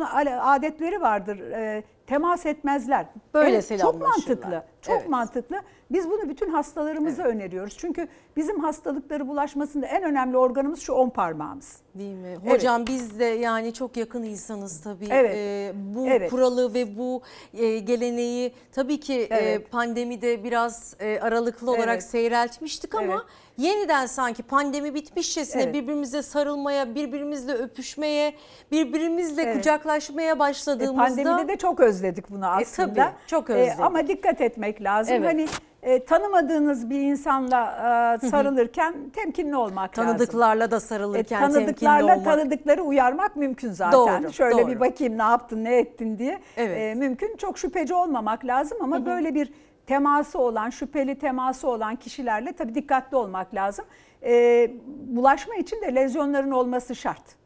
adetleri 0.42 1.00
vardır. 1.00 1.38
Ee, 1.40 1.84
temas 2.06 2.46
etmezler. 2.46 3.06
Böyle 3.34 3.50
Evet, 3.50 3.78
Çok 3.78 4.00
mantıklı. 4.00 4.62
Çok 4.82 4.96
Evet. 4.96 5.08
mantıklı. 5.08 5.60
Biz 5.90 6.10
bunu 6.10 6.28
bütün 6.28 6.50
hastalarımıza 6.50 7.22
öneriyoruz. 7.22 7.78
Çünkü 7.78 8.08
bizim 8.36 8.60
hastalıkları 8.60 9.28
bulaşmasında 9.28 9.86
en 9.86 10.02
önemli 10.02 10.36
organımız 10.36 10.80
şu 10.80 10.92
on 10.92 11.10
parmağımız. 11.10 11.82
Değil 11.94 12.14
mi? 12.14 12.36
Evet. 12.42 12.52
Hocam 12.54 12.86
biz 12.86 13.18
de 13.18 13.24
yani 13.24 13.72
çok 13.74 13.96
yakın 13.96 14.22
insanız 14.22 14.80
tabii. 14.80 15.06
Evet. 15.10 15.34
Ee, 15.36 15.72
bu 15.74 16.06
Evet. 16.06 16.30
kuralı 16.30 16.74
ve 16.74 16.98
bu 16.98 17.22
e, 17.54 17.78
geleneği 17.78 18.52
tabii 18.72 19.00
ki 19.00 19.14
e, 19.14 19.26
Evet. 19.36 19.70
pandemide 19.70 20.44
biraz 20.44 20.96
e, 21.00 21.20
aralıklı 21.20 21.70
olarak 21.70 21.88
Evet. 21.88 22.02
seyreltmiştik 22.02 22.94
ama 22.94 23.12
Evet. 23.12 23.22
yeniden 23.58 24.06
sanki 24.06 24.42
pandemi 24.42 24.94
bitmişçesine 24.94 25.62
Evet. 25.62 25.74
birbirimize 25.74 26.22
sarılmaya, 26.22 26.94
birbirimizle 26.94 27.52
öpüşmeye, 27.52 28.34
birbirimizle 28.72 29.42
Evet. 29.42 29.56
kucaklaşmaya 29.56 30.32
E, 30.34 30.38
başladığımızda 30.38 31.04
pandemide 31.22 31.48
de 31.48 31.56
çok 31.56 31.80
özledik 31.80 32.30
bunu 32.30 32.46
aslında. 32.46 32.94
tabii, 32.94 33.12
çok 33.26 33.50
özledik. 33.50 33.80
ama 33.80 34.08
dikkat 34.08 34.40
etmek 34.40 34.82
lazım. 34.82 35.14
Evet. 35.14 35.26
Hani 35.28 35.46
e, 35.82 36.04
tanımadığınız 36.04 36.90
bir 36.90 37.00
insanla 37.00 38.18
e, 38.24 38.28
sarılırken 38.28 38.94
temkinli 39.14 39.56
olmak 39.56 39.98
lazım. 39.98 40.10
Tanıdıklarla 40.16 40.70
da 40.70 40.80
sarılırken 40.80 41.36
E, 41.36 41.40
temkinli 41.40 41.66
olmak. 41.90 42.24
tanıdıkları 42.24 42.82
uyarmak 42.82 43.36
mümkün 43.36 43.72
zaten. 43.72 44.22
Doğru, 44.22 44.32
Şöyle 44.32 44.62
doğru. 44.62 44.70
bir 44.70 44.80
bakayım 44.80 45.18
ne 45.18 45.22
yaptın, 45.22 45.64
ne 45.64 45.76
ettin 45.76 46.18
diye. 46.18 46.40
Evet. 46.56 46.78
E, 46.78 46.94
mümkün. 46.94 47.36
Çok 47.36 47.58
şüpheci 47.58 47.94
olmamak 47.94 48.44
lazım 48.44 48.78
ama 48.80 49.06
böyle 49.06 49.34
bir 49.34 49.52
teması 49.86 50.38
olan, 50.38 50.70
şüpheli 50.70 51.18
teması 51.18 51.68
olan 51.68 51.96
kişilerle 51.96 52.52
tabii 52.52 52.74
dikkatli 52.74 53.16
olmak 53.16 53.54
lazım. 53.54 53.84
E, 54.22 54.70
bulaşma 55.06 55.54
için 55.54 55.82
de 55.82 55.94
lezyonların 55.94 56.50
olması 56.50 56.94
şart. 56.96 57.36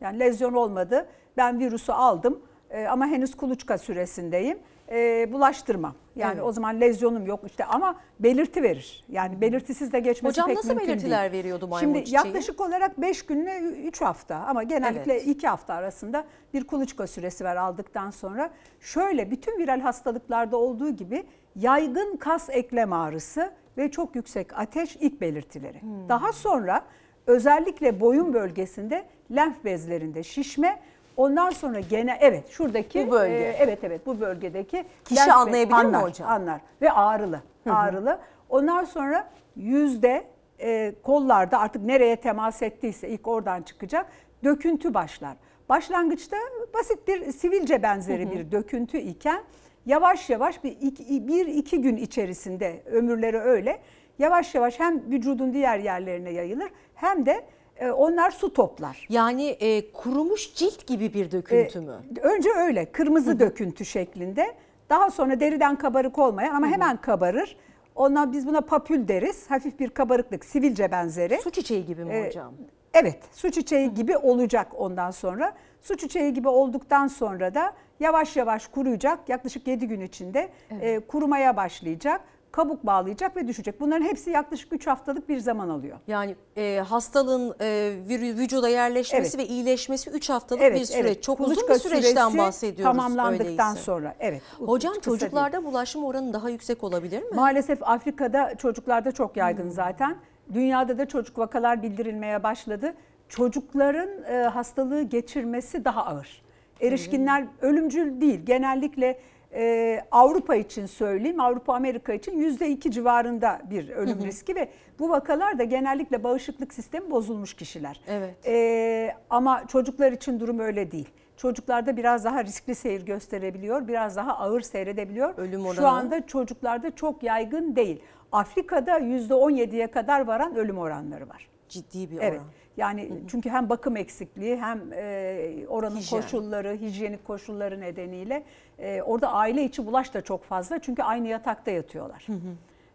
Yani 0.00 0.20
lezyon 0.20 0.52
olmadı. 0.52 1.06
Ben 1.36 1.58
virüsü 1.60 1.92
aldım 1.92 2.42
e, 2.70 2.86
ama 2.86 3.06
henüz 3.06 3.34
kuluçka 3.36 3.78
süresindeyim. 3.78 4.58
E, 4.90 5.32
bulaştırmam. 5.32 5.94
Yani 6.16 6.32
Evet. 6.34 6.44
o 6.44 6.52
zaman 6.52 6.80
lezyonum 6.80 7.26
yok 7.26 7.40
işte 7.46 7.64
ama 7.64 7.96
belirti 8.20 8.62
verir. 8.62 9.04
Yani 9.08 9.40
belirtisiz 9.40 9.92
de 9.92 10.00
geçmesi 10.00 10.32
Hocam 10.32 10.46
pek 10.46 10.56
nasıl 10.56 10.68
mümkün 10.68 10.88
belirtiler 10.88 11.32
değil. 11.32 11.32
veriyordu 11.44 11.68
maymun 11.68 11.80
Şimdi 11.94 12.04
çiçeği? 12.04 12.24
yaklaşık 12.26 12.60
olarak 12.60 13.00
5 13.00 13.26
günle 13.26 13.58
3 13.58 14.00
hafta 14.00 14.36
ama 14.36 14.62
genellikle 14.62 15.12
Evet. 15.12 15.26
2 15.26 15.48
hafta 15.48 15.74
arasında 15.74 16.24
bir 16.54 16.64
kuluçka 16.66 17.06
süresi 17.06 17.44
var 17.44 17.56
aldıktan 17.56 18.10
sonra. 18.10 18.50
Şöyle 18.80 19.30
bütün 19.30 19.58
viral 19.58 19.80
hastalıklarda 19.80 20.56
olduğu 20.56 20.90
gibi 20.90 21.24
yaygın 21.56 22.16
kas 22.16 22.48
eklem 22.50 22.92
ağrısı 22.92 23.50
ve 23.78 23.90
çok 23.90 24.16
yüksek 24.16 24.58
ateş 24.58 24.96
ilk 24.96 25.20
belirtileri. 25.20 25.82
Hmm. 25.82 26.08
Daha 26.08 26.32
sonra 26.32 26.82
özellikle 27.26 28.00
boyun 28.00 28.34
bölgesinde 28.34 29.04
lenf 29.36 29.64
bezlerinde 29.64 30.22
şişme 30.22 30.80
Ondan 31.16 31.50
sonra 31.50 31.80
gene 31.80 32.18
evet 32.20 32.48
şuradaki 32.48 33.06
Bu 33.06 33.10
bölge. 33.12 33.34
e, 33.34 33.56
evet 33.58 33.78
evet 33.84 34.06
bu 34.06 34.20
bölgedeki 34.20 34.84
Kişi 35.04 35.26
be- 35.28 35.32
anlayabilir 35.32 35.76
mi 35.76 35.80
anlar, 35.86 36.02
hocam? 36.02 36.28
Anlar 36.30 36.60
ve 36.82 36.90
ağrılı. 36.92 37.40
Hı 37.64 37.70
hı. 37.70 37.74
Ağrılı. 37.74 38.18
Ondan 38.48 38.84
sonra 38.84 39.28
yüzde 39.56 40.24
e, 40.60 40.94
kollarda 41.02 41.58
artık 41.58 41.82
nereye 41.82 42.16
temas 42.16 42.62
ettiyse 42.62 43.08
ilk 43.08 43.28
oradan 43.28 43.62
çıkacak 43.62 44.06
döküntü 44.44 44.94
başlar. 44.94 45.36
Başlangıçta 45.68 46.36
basit 46.74 47.08
bir 47.08 47.32
sivilce 47.32 47.82
benzeri 47.82 48.24
Hı 48.24 48.28
hı. 48.28 48.32
bir 48.32 48.52
döküntü 48.52 48.98
iken 48.98 49.42
yavaş 49.86 50.30
yavaş 50.30 50.64
bir 50.64 50.76
iki, 50.80 51.28
bir 51.28 51.46
iki 51.46 51.80
gün 51.80 51.96
içerisinde 51.96 52.82
ömürleri 52.86 53.38
öyle 53.38 53.78
yavaş 54.18 54.54
yavaş 54.54 54.80
hem 54.80 55.10
vücudun 55.10 55.52
diğer 55.54 55.78
yerlerine 55.78 56.30
yayılır 56.30 56.70
hem 56.94 57.26
de 57.26 57.44
e, 57.76 57.90
onlar 57.90 58.30
su 58.30 58.52
toplar. 58.52 59.06
Yani 59.08 59.46
e, 59.48 59.92
kurumuş 59.92 60.54
cilt 60.54 60.86
gibi 60.86 61.14
bir 61.14 61.30
döküntü 61.30 61.78
Ee, 61.78 61.82
mü? 61.82 61.94
Önce 62.22 62.48
öyle 62.56 62.92
kırmızı 62.92 63.40
döküntü 63.40 63.84
şeklinde. 63.84 64.54
Daha 64.90 65.10
sonra 65.10 65.40
deriden 65.40 65.76
kabarık 65.76 66.18
olmayan 66.18 66.54
ama 66.54 66.66
hemen 66.66 66.96
kabarır. 66.96 67.56
Ondan 67.94 68.32
biz 68.32 68.46
buna 68.46 68.60
papül 68.60 69.08
deriz. 69.08 69.50
Hafif 69.50 69.80
bir 69.80 69.90
kabarıklık, 69.90 70.44
sivilce 70.44 70.90
benzeri. 70.90 71.38
Su 71.42 71.50
çiçeği 71.50 71.86
gibi 71.86 72.04
mi 72.04 72.12
Ee, 72.14 72.26
hocam? 72.26 72.52
Evet, 72.94 73.18
su 73.32 73.50
çiçeği 73.50 73.94
gibi 73.94 74.16
olacak 74.16 74.66
ondan 74.76 75.10
sonra. 75.10 75.52
Su 75.82 75.96
çiçeği 75.96 76.32
gibi 76.34 76.48
olduktan 76.48 77.06
sonra 77.06 77.54
da 77.54 77.72
yavaş 78.00 78.36
yavaş 78.36 78.66
kuruyacak. 78.66 79.28
Yaklaşık 79.28 79.66
7 79.66 79.88
gün 79.88 80.00
içinde 80.00 80.48
e, 80.80 81.00
kurumaya 81.00 81.56
başlayacak. 81.56 82.20
Kabuk 82.54 82.86
bağlayacak 82.86 83.36
ve 83.36 83.48
düşecek. 83.48 83.80
Bunların 83.80 84.04
hepsi 84.04 84.30
yaklaşık 84.30 84.72
3 84.72 84.86
haftalık 84.86 85.28
bir 85.28 85.38
zaman 85.38 85.68
alıyor. 85.68 85.98
Yani 86.06 86.36
e, 86.56 86.82
hastalığın 86.88 87.54
e, 87.60 87.92
vücuda 88.08 88.68
yerleşmesi 88.68 89.36
Evet. 89.36 89.38
ve 89.38 89.52
iyileşmesi 89.52 90.10
3 90.10 90.30
haftalık 90.30 90.62
Evet, 90.62 90.80
bir 90.80 90.84
süreç. 90.84 91.04
evet. 91.04 91.22
Çok 91.22 91.40
uzun 91.40 91.54
Kuluçka 91.54 91.74
bir 91.74 91.78
süreçten 91.78 92.38
bahsediyoruz. 92.38 92.96
tamamlandıktan 92.96 93.68
öyleyse. 93.70 93.84
sonra, 93.84 94.14
evet. 94.20 94.42
Hocam 94.58 94.94
Kısa 94.94 95.10
değil. 95.10 95.18
çocuklarda 95.20 95.64
bulaşma 95.64 96.06
oranı 96.06 96.32
daha 96.32 96.50
yüksek 96.50 96.84
olabilir 96.84 97.22
mi? 97.22 97.28
Maalesef 97.34 97.82
Afrika'da 97.82 98.54
çocuklarda 98.58 99.12
çok 99.12 99.36
yaygın 99.36 99.70
zaten. 99.70 100.16
Dünyada 100.54 100.98
da 100.98 101.06
çocuk 101.08 101.38
vakalar 101.38 101.82
bildirilmeye 101.82 102.42
başladı. 102.42 102.94
Çocukların 103.28 104.08
e, 104.24 104.42
hastalığı 104.42 105.02
geçirmesi 105.02 105.84
daha 105.84 106.06
ağır. 106.06 106.42
Erişkinler 106.80 107.46
ölümcül 107.62 108.20
değil. 108.20 108.40
Genellikle 108.46 109.18
e, 109.54 110.00
Avrupa 110.10 110.54
için 110.54 110.86
söyleyeyim, 110.86 111.40
Avrupa 111.40 111.74
Amerika 111.74 112.12
için 112.12 112.38
yüzde 112.38 112.68
iki 112.68 112.90
civarında 112.90 113.60
bir 113.70 113.88
ölüm 113.88 114.18
Hı 114.18 114.22
hı. 114.22 114.26
riski 114.26 114.54
ve 114.54 114.68
bu 114.98 115.08
vakalar 115.10 115.58
da 115.58 115.64
genellikle 115.64 116.24
bağışıklık 116.24 116.74
sistemi 116.74 117.10
bozulmuş 117.10 117.54
kişiler. 117.54 118.00
Evet. 118.08 118.34
E, 118.46 119.14
ama 119.30 119.66
çocuklar 119.66 120.12
için 120.12 120.40
durum 120.40 120.58
öyle 120.58 120.90
değil. 120.90 121.08
Çocuklarda 121.36 121.96
biraz 121.96 122.24
daha 122.24 122.44
riskli 122.44 122.74
seyir 122.74 123.06
gösterebiliyor, 123.06 123.88
biraz 123.88 124.16
daha 124.16 124.38
ağır 124.38 124.60
seyredebiliyor. 124.60 125.38
Ölüm 125.38 125.60
Şu 125.60 125.68
oranı? 125.68 125.88
anda 125.88 126.26
çocuklarda 126.26 126.94
çok 126.94 127.22
yaygın 127.22 127.76
değil. 127.76 128.02
Afrika'da 128.32 128.98
%17'ye 128.98 129.86
kadar 129.86 130.26
varan 130.26 130.56
ölüm 130.56 130.78
oranları 130.78 131.28
var. 131.28 131.48
Ciddi 131.68 132.10
bir 132.10 132.18
Evet. 132.20 132.40
Yani 132.76 133.12
çünkü 133.28 133.50
hem 133.50 133.68
bakım 133.68 133.96
eksikliği 133.96 134.56
hem 134.56 134.92
e, 134.92 135.66
oranın 135.68 135.96
Hijyen. 135.96 136.20
koşulları, 136.20 136.76
hijyenik 136.80 137.24
koşulları 137.24 137.80
nedeniyle 137.80 138.42
e, 138.78 139.02
orada 139.02 139.32
aile 139.32 139.64
içi 139.64 139.86
bulaş 139.86 140.14
da 140.14 140.22
çok 140.22 140.44
fazla. 140.44 140.78
Çünkü 140.78 141.02
aynı 141.02 141.28
yatakta 141.28 141.70
yatıyorlar. 141.70 142.26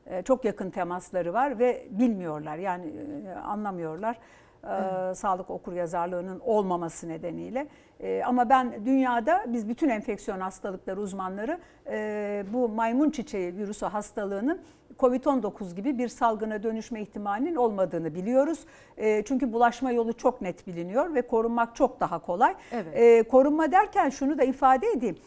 E, 0.08 0.22
çok 0.22 0.46
yakın 0.46 0.70
temasları 0.70 1.34
var 1.34 1.60
ve 1.60 1.88
bilmiyorlar 1.90 2.58
yani 2.58 2.86
e, 3.28 3.32
anlamıyorlar. 3.32 4.18
E, 4.64 5.16
Sağlık 5.16 5.50
okur 5.50 5.74
yazarlığının 5.74 6.40
olmaması 6.40 7.08
nedeniyle. 7.10 7.68
E, 8.00 8.24
ama 8.26 8.50
ben 8.50 8.86
dünyada 8.86 9.46
biz 9.48 9.70
bütün 9.70 9.90
enfeksiyon 9.90 10.40
hastalıkları 10.40 11.02
uzmanları 11.02 11.60
e, 11.88 12.44
bu 12.54 12.70
maymun 12.70 13.10
çiçeği 13.10 13.58
virüsü 13.58 13.86
hastalığının 13.86 14.62
COVID-19 15.00 15.76
gibi 15.76 15.98
bir 15.98 16.08
salgına 16.08 16.64
dönüşme 16.64 17.02
ihtimalinin 17.02 17.56
olmadığını 17.56 18.16
biliyoruz. 18.16 18.60
E, 18.98 19.24
çünkü 19.24 19.54
bulaşma 19.54 19.92
yolu 19.92 20.14
çok 20.14 20.42
net 20.42 20.68
biliniyor 20.68 21.14
ve 21.16 21.22
korunmak 21.22 21.76
çok 21.76 22.00
daha 22.00 22.20
kolay. 22.20 22.56
Evet. 22.72 22.98
E, 22.98 23.24
korunma 23.24 23.72
derken 23.72 24.10
şunu 24.10 24.38
da 24.38 24.44
ifade 24.44 24.88
edeyim. 24.88 25.18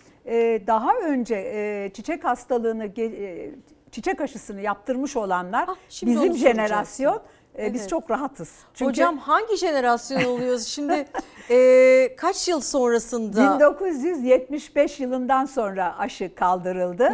Daha 0.66 0.99
önce 0.99 1.35
e, 1.35 1.91
çiçek 1.95 2.24
hastalığını, 2.24 2.85
e, 3.01 3.51
çiçek 3.91 4.20
aşısını 4.20 4.61
yaptırmış 4.61 5.16
olanlar 5.16 5.64
Ah, 5.68 5.76
bizim 6.07 6.35
jenerasyon 6.35 7.22
e, 7.59 7.72
biz 7.74 7.80
Evet. 7.80 7.90
çok 7.90 8.11
rahatız. 8.11 8.50
Çünkü 8.74 8.88
Hocam 8.90 9.18
hangi 9.18 9.57
jenerasyon 9.57 10.24
oluyoruz? 10.24 10.66
Şimdi 10.66 11.07
e, 11.50 12.16
kaç 12.16 12.48
yıl 12.48 12.61
sonrasında? 12.61 13.55
1975 13.55 15.00
yılından 15.00 15.44
sonra 15.44 15.98
aşı 15.98 16.34
kaldırıldı. 16.34 17.12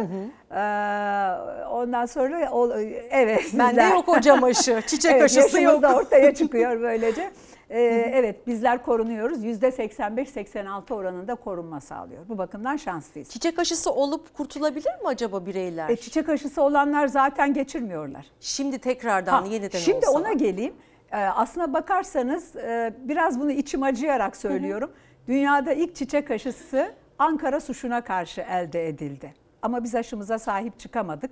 Ee, 0.51 0.57
ondan 1.71 2.05
sonra 2.05 2.49
o, 2.51 2.73
evet. 3.09 3.43
Bende 3.53 3.83
yok 3.83 4.07
hocam 4.07 4.43
aşı. 4.43 4.81
Çiçek 4.87 5.11
evet, 5.11 5.23
aşısı 5.23 5.61
yok. 5.61 5.81
da 5.81 5.95
ortaya 5.95 6.35
çıkıyor 6.35 6.81
böylece. 6.81 7.31
Ee, 7.69 8.11
evet 8.15 8.47
bizler 8.47 8.83
korunuyoruz. 8.83 9.45
%85-86 9.45 10.93
oranında 10.93 11.35
korunma 11.35 11.81
sağlıyor. 11.81 12.29
Bu 12.29 12.37
bakımdan 12.37 12.77
şanslıyız. 12.77 13.29
Çiçek 13.29 13.59
aşısı 13.59 13.91
olup 13.91 14.33
kurtulabilir 14.33 14.85
mi 15.01 15.05
acaba 15.07 15.45
bireyler? 15.45 15.89
E, 15.89 15.95
çiçek 15.95 16.29
aşısı 16.29 16.61
olanlar 16.61 17.07
zaten 17.07 17.53
geçirmiyorlar. 17.53 18.25
Şimdi 18.39 18.79
tekrardan 18.79 19.41
Ha, 19.41 19.47
yeniden 19.47 19.79
Şimdi 19.79 20.07
olsa. 20.07 20.19
ona 20.19 20.33
geleyim. 20.33 20.73
Ee, 21.11 21.17
aslına 21.17 21.73
bakarsanız 21.73 22.55
e, 22.55 22.93
biraz 22.99 23.39
bunu 23.39 23.51
içim 23.51 23.83
acıyarak 23.83 24.35
söylüyorum. 24.37 24.91
Dünyada 25.27 25.73
ilk 25.73 25.95
çiçek 25.95 26.31
aşısı 26.31 26.93
Ankara 27.19 27.59
suşuna 27.59 28.01
karşı 28.03 28.41
elde 28.41 28.87
edildi. 28.87 29.33
Ama 29.61 29.83
biz 29.83 29.95
aşımıza 29.95 30.39
sahip 30.39 30.79
çıkamadık. 30.79 31.31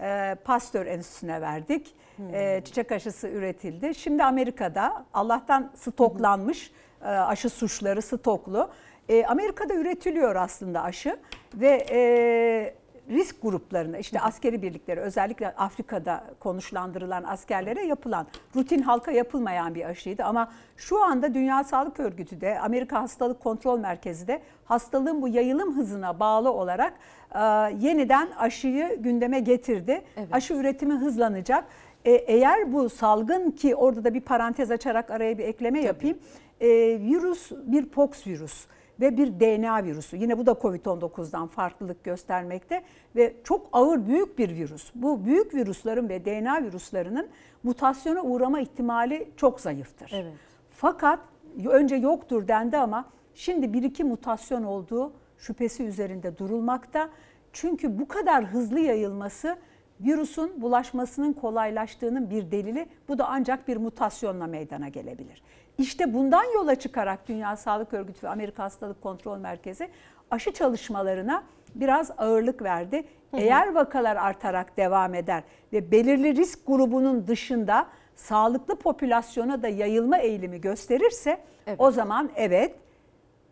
Ee, 0.00 0.36
Pasteur 0.44 0.86
Enstitüsü'ne 0.86 1.40
verdik. 1.40 1.94
Ee, 2.32 2.62
çiçek 2.64 2.92
aşısı 2.92 3.28
üretildi. 3.28 3.94
Şimdi 3.94 4.24
Amerika'da 4.24 5.04
Allah'tan 5.14 5.70
stoklanmış 5.74 6.72
e, 7.02 7.06
aşı 7.06 7.50
suçları 7.50 8.02
stoklu. 8.02 8.70
E, 9.08 9.26
Amerika'da 9.26 9.74
üretiliyor 9.74 10.36
aslında 10.36 10.82
aşı 10.82 11.16
ve 11.54 11.86
e, 11.90 12.74
risk 13.10 13.42
gruplarına 13.42 13.98
işte 13.98 14.20
askeri 14.20 14.62
birlikleri 14.62 15.00
özellikle 15.00 15.48
Afrika'da 15.48 16.24
konuşlandırılan 16.40 17.24
askerlere 17.24 17.86
yapılan 17.86 18.26
rutin 18.56 18.82
halka 18.82 19.10
yapılmayan 19.10 19.74
bir 19.74 19.84
aşıydı 19.84 20.24
ama 20.24 20.52
şu 20.76 21.04
anda 21.04 21.34
Dünya 21.34 21.64
Sağlık 21.64 22.00
Örgütü 22.00 22.40
de 22.40 22.60
Amerika 22.60 23.02
Hastalık 23.02 23.40
Kontrol 23.40 23.78
Merkezi 23.78 24.26
de 24.26 24.42
hastalığın 24.64 25.22
bu 25.22 25.28
yayılım 25.28 25.76
hızına 25.76 26.20
bağlı 26.20 26.52
olarak 26.52 26.92
e, 27.34 27.38
yeniden 27.80 28.28
aşıyı 28.38 29.02
gündeme 29.02 29.40
getirdi. 29.40 30.04
Aşı 30.32 30.54
üretimi 30.54 30.94
hızlanacak. 30.94 31.64
E, 32.04 32.12
eğer 32.12 32.72
bu 32.72 32.88
salgın 32.88 33.50
ki 33.50 33.76
orada 33.76 34.04
da 34.04 34.14
bir 34.14 34.20
parantez 34.20 34.70
açarak 34.70 35.10
araya 35.10 35.38
bir 35.38 35.44
ekleme 35.44 35.80
yapayım. 35.80 36.18
E, 36.60 36.68
virüs 37.00 37.50
bir 37.52 37.86
pox 37.86 38.26
virüs 38.26 38.66
ve 39.00 39.16
bir 39.16 39.40
DNA 39.40 39.84
virüsü. 39.84 40.16
Yine 40.16 40.38
bu 40.38 40.46
da 40.46 40.52
COVID-19'dan 40.52 41.46
farklılık 41.46 42.04
göstermekte 42.04 42.82
ve 43.16 43.34
çok 43.44 43.68
ağır 43.72 44.06
büyük 44.06 44.38
bir 44.38 44.50
virüs. 44.50 44.90
Bu 44.94 45.24
büyük 45.24 45.54
virüslerin 45.54 46.08
ve 46.08 46.24
DNA 46.24 46.62
virüslerinin 46.62 47.28
mutasyona 47.62 48.22
uğrama 48.22 48.60
ihtimali 48.60 49.28
çok 49.36 49.60
zayıftır. 49.60 50.10
Evet. 50.14 50.32
Fakat 50.70 51.18
önce 51.66 51.96
yoktur 51.96 52.48
dendi 52.48 52.78
ama 52.78 53.04
şimdi 53.34 53.72
bir 53.72 53.82
iki 53.82 54.04
mutasyon 54.04 54.64
olduğu 54.64 55.12
şüphesi 55.38 55.84
üzerinde 55.84 56.38
durulmakta. 56.38 57.10
Çünkü 57.52 57.98
bu 57.98 58.08
kadar 58.08 58.44
hızlı 58.44 58.80
yayılması 58.80 59.56
virüsün 60.00 60.62
bulaşmasının 60.62 61.32
kolaylaştığının 61.32 62.30
bir 62.30 62.50
delili. 62.50 62.86
Bu 63.08 63.18
da 63.18 63.28
ancak 63.28 63.68
bir 63.68 63.76
mutasyonla 63.76 64.46
meydana 64.46 64.88
gelebilir. 64.88 65.42
İşte 65.78 66.14
bundan 66.14 66.44
yola 66.54 66.74
çıkarak 66.74 67.28
Dünya 67.28 67.56
Sağlık 67.56 67.94
Örgütü 67.94 68.26
ve 68.26 68.30
Amerika 68.30 68.64
Hastalık 68.64 69.02
Kontrol 69.02 69.38
Merkezi 69.38 69.88
aşı 70.30 70.52
çalışmalarına 70.52 71.44
biraz 71.74 72.10
ağırlık 72.18 72.62
verdi. 72.62 73.04
Hı 73.30 73.36
hı. 73.36 73.40
Eğer 73.40 73.74
vakalar 73.74 74.16
artarak 74.16 74.76
devam 74.76 75.14
eder 75.14 75.42
ve 75.72 75.90
belirli 75.90 76.36
risk 76.36 76.66
grubunun 76.66 77.26
dışında 77.26 77.86
sağlıklı 78.14 78.76
popülasyona 78.76 79.62
da 79.62 79.68
yayılma 79.68 80.18
eğilimi 80.18 80.60
gösterirse 80.60 81.38
evet. 81.66 81.80
o 81.80 81.90
zaman 81.90 82.30
evet 82.36 82.76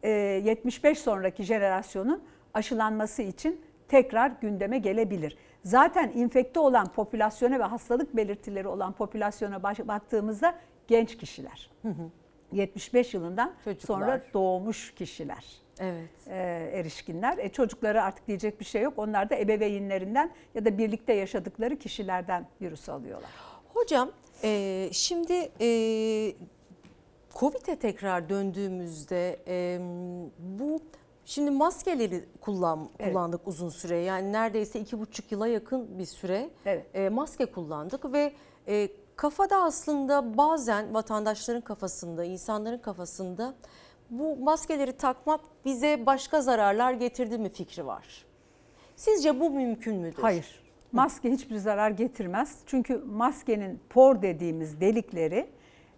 75 0.05 0.99
sonraki 0.99 1.43
jenerasyonun 1.43 2.23
aşılanması 2.55 3.23
için 3.23 3.61
tekrar 3.89 4.33
gündeme 4.41 4.79
gelebilir. 4.79 5.37
Zaten 5.65 6.13
infekte 6.15 6.61
olan 6.61 6.93
popülasyona 6.93 7.59
ve 7.59 7.63
hastalık 7.63 8.17
belirtileri 8.17 8.69
olan 8.69 8.93
popülasyona 8.93 9.63
baktığımızda 9.63 10.55
genç 10.89 11.17
kişiler. 11.17 11.71
Hı 11.83 11.89
hı. 11.89 12.11
75 12.53 13.15
yılından 13.15 13.55
Çocuklar. 13.65 13.99
sonra 13.99 14.23
doğmuş 14.35 14.95
kişiler. 14.95 15.63
Evet. 15.81 16.11
E, 16.27 16.71
erişkinler. 16.73 17.39
E, 17.39 17.49
çocukları 17.49 18.03
artık 18.03 18.27
diyecek 18.27 18.61
bir 18.61 18.65
şey 18.65 18.83
yok. 18.83 18.95
Onlar 18.97 19.31
da 19.31 19.37
ebeveynlerinden 19.37 20.31
ya 20.55 20.65
da 20.65 20.79
birlikte 20.79 21.13
yaşadıkları 21.13 21.77
kişilerden 21.77 22.47
virüs 22.61 22.89
alıyorlar. 22.89 23.31
Hocam 23.75 24.11
e, 24.45 24.89
şimdi 24.93 25.51
e, 25.61 25.69
Covid'e 27.35 27.77
tekrar 27.77 28.29
döndüğümüzde 28.29 29.39
e, 29.49 29.79
bu 30.39 30.81
Şimdi 31.25 31.51
maskeleri 31.51 32.25
kullan, 32.41 32.89
evet. 32.99 33.09
kullandık 33.09 33.49
uzun 33.49 33.69
süre. 33.69 33.97
Yani 33.97 34.33
neredeyse 34.33 34.81
iki 34.81 35.01
buçuk 35.01 35.33
yıla 35.33 35.47
yakın 35.47 35.99
bir 35.99 36.05
süre 36.05 36.51
evet. 36.67 36.87
e, 36.95 37.09
maske 37.09 37.47
kullandık 37.47 38.13
ve 38.13 38.33
e, 38.69 38.89
kafada 39.17 39.63
aslında 39.63 40.37
bazen 40.39 40.95
vatandaşların 40.95 41.61
kafasında, 41.61 42.25
insanların 42.25 42.79
kafasında 42.79 43.55
bu 44.11 44.37
maskeleri 44.37 44.93
takmak 44.93 45.41
bize 45.65 46.07
başka 46.07 46.43
zararlar 46.43 46.93
getirdi 46.93 47.39
mi 47.39 47.49
fikri 47.49 47.87
var. 47.87 48.25
Sizce 48.97 49.41
bu 49.41 49.51
mümkün 49.51 49.97
müdür? 49.97 50.23
Hayır. 50.23 50.63
Maske 50.93 51.31
hiçbir 51.31 51.57
zarar 51.57 51.91
getirmez. 51.91 52.59
Çünkü 52.67 52.97
maskenin 52.97 53.81
por 53.91 54.23
dediğimiz 54.23 54.81
delikleri 54.81 55.47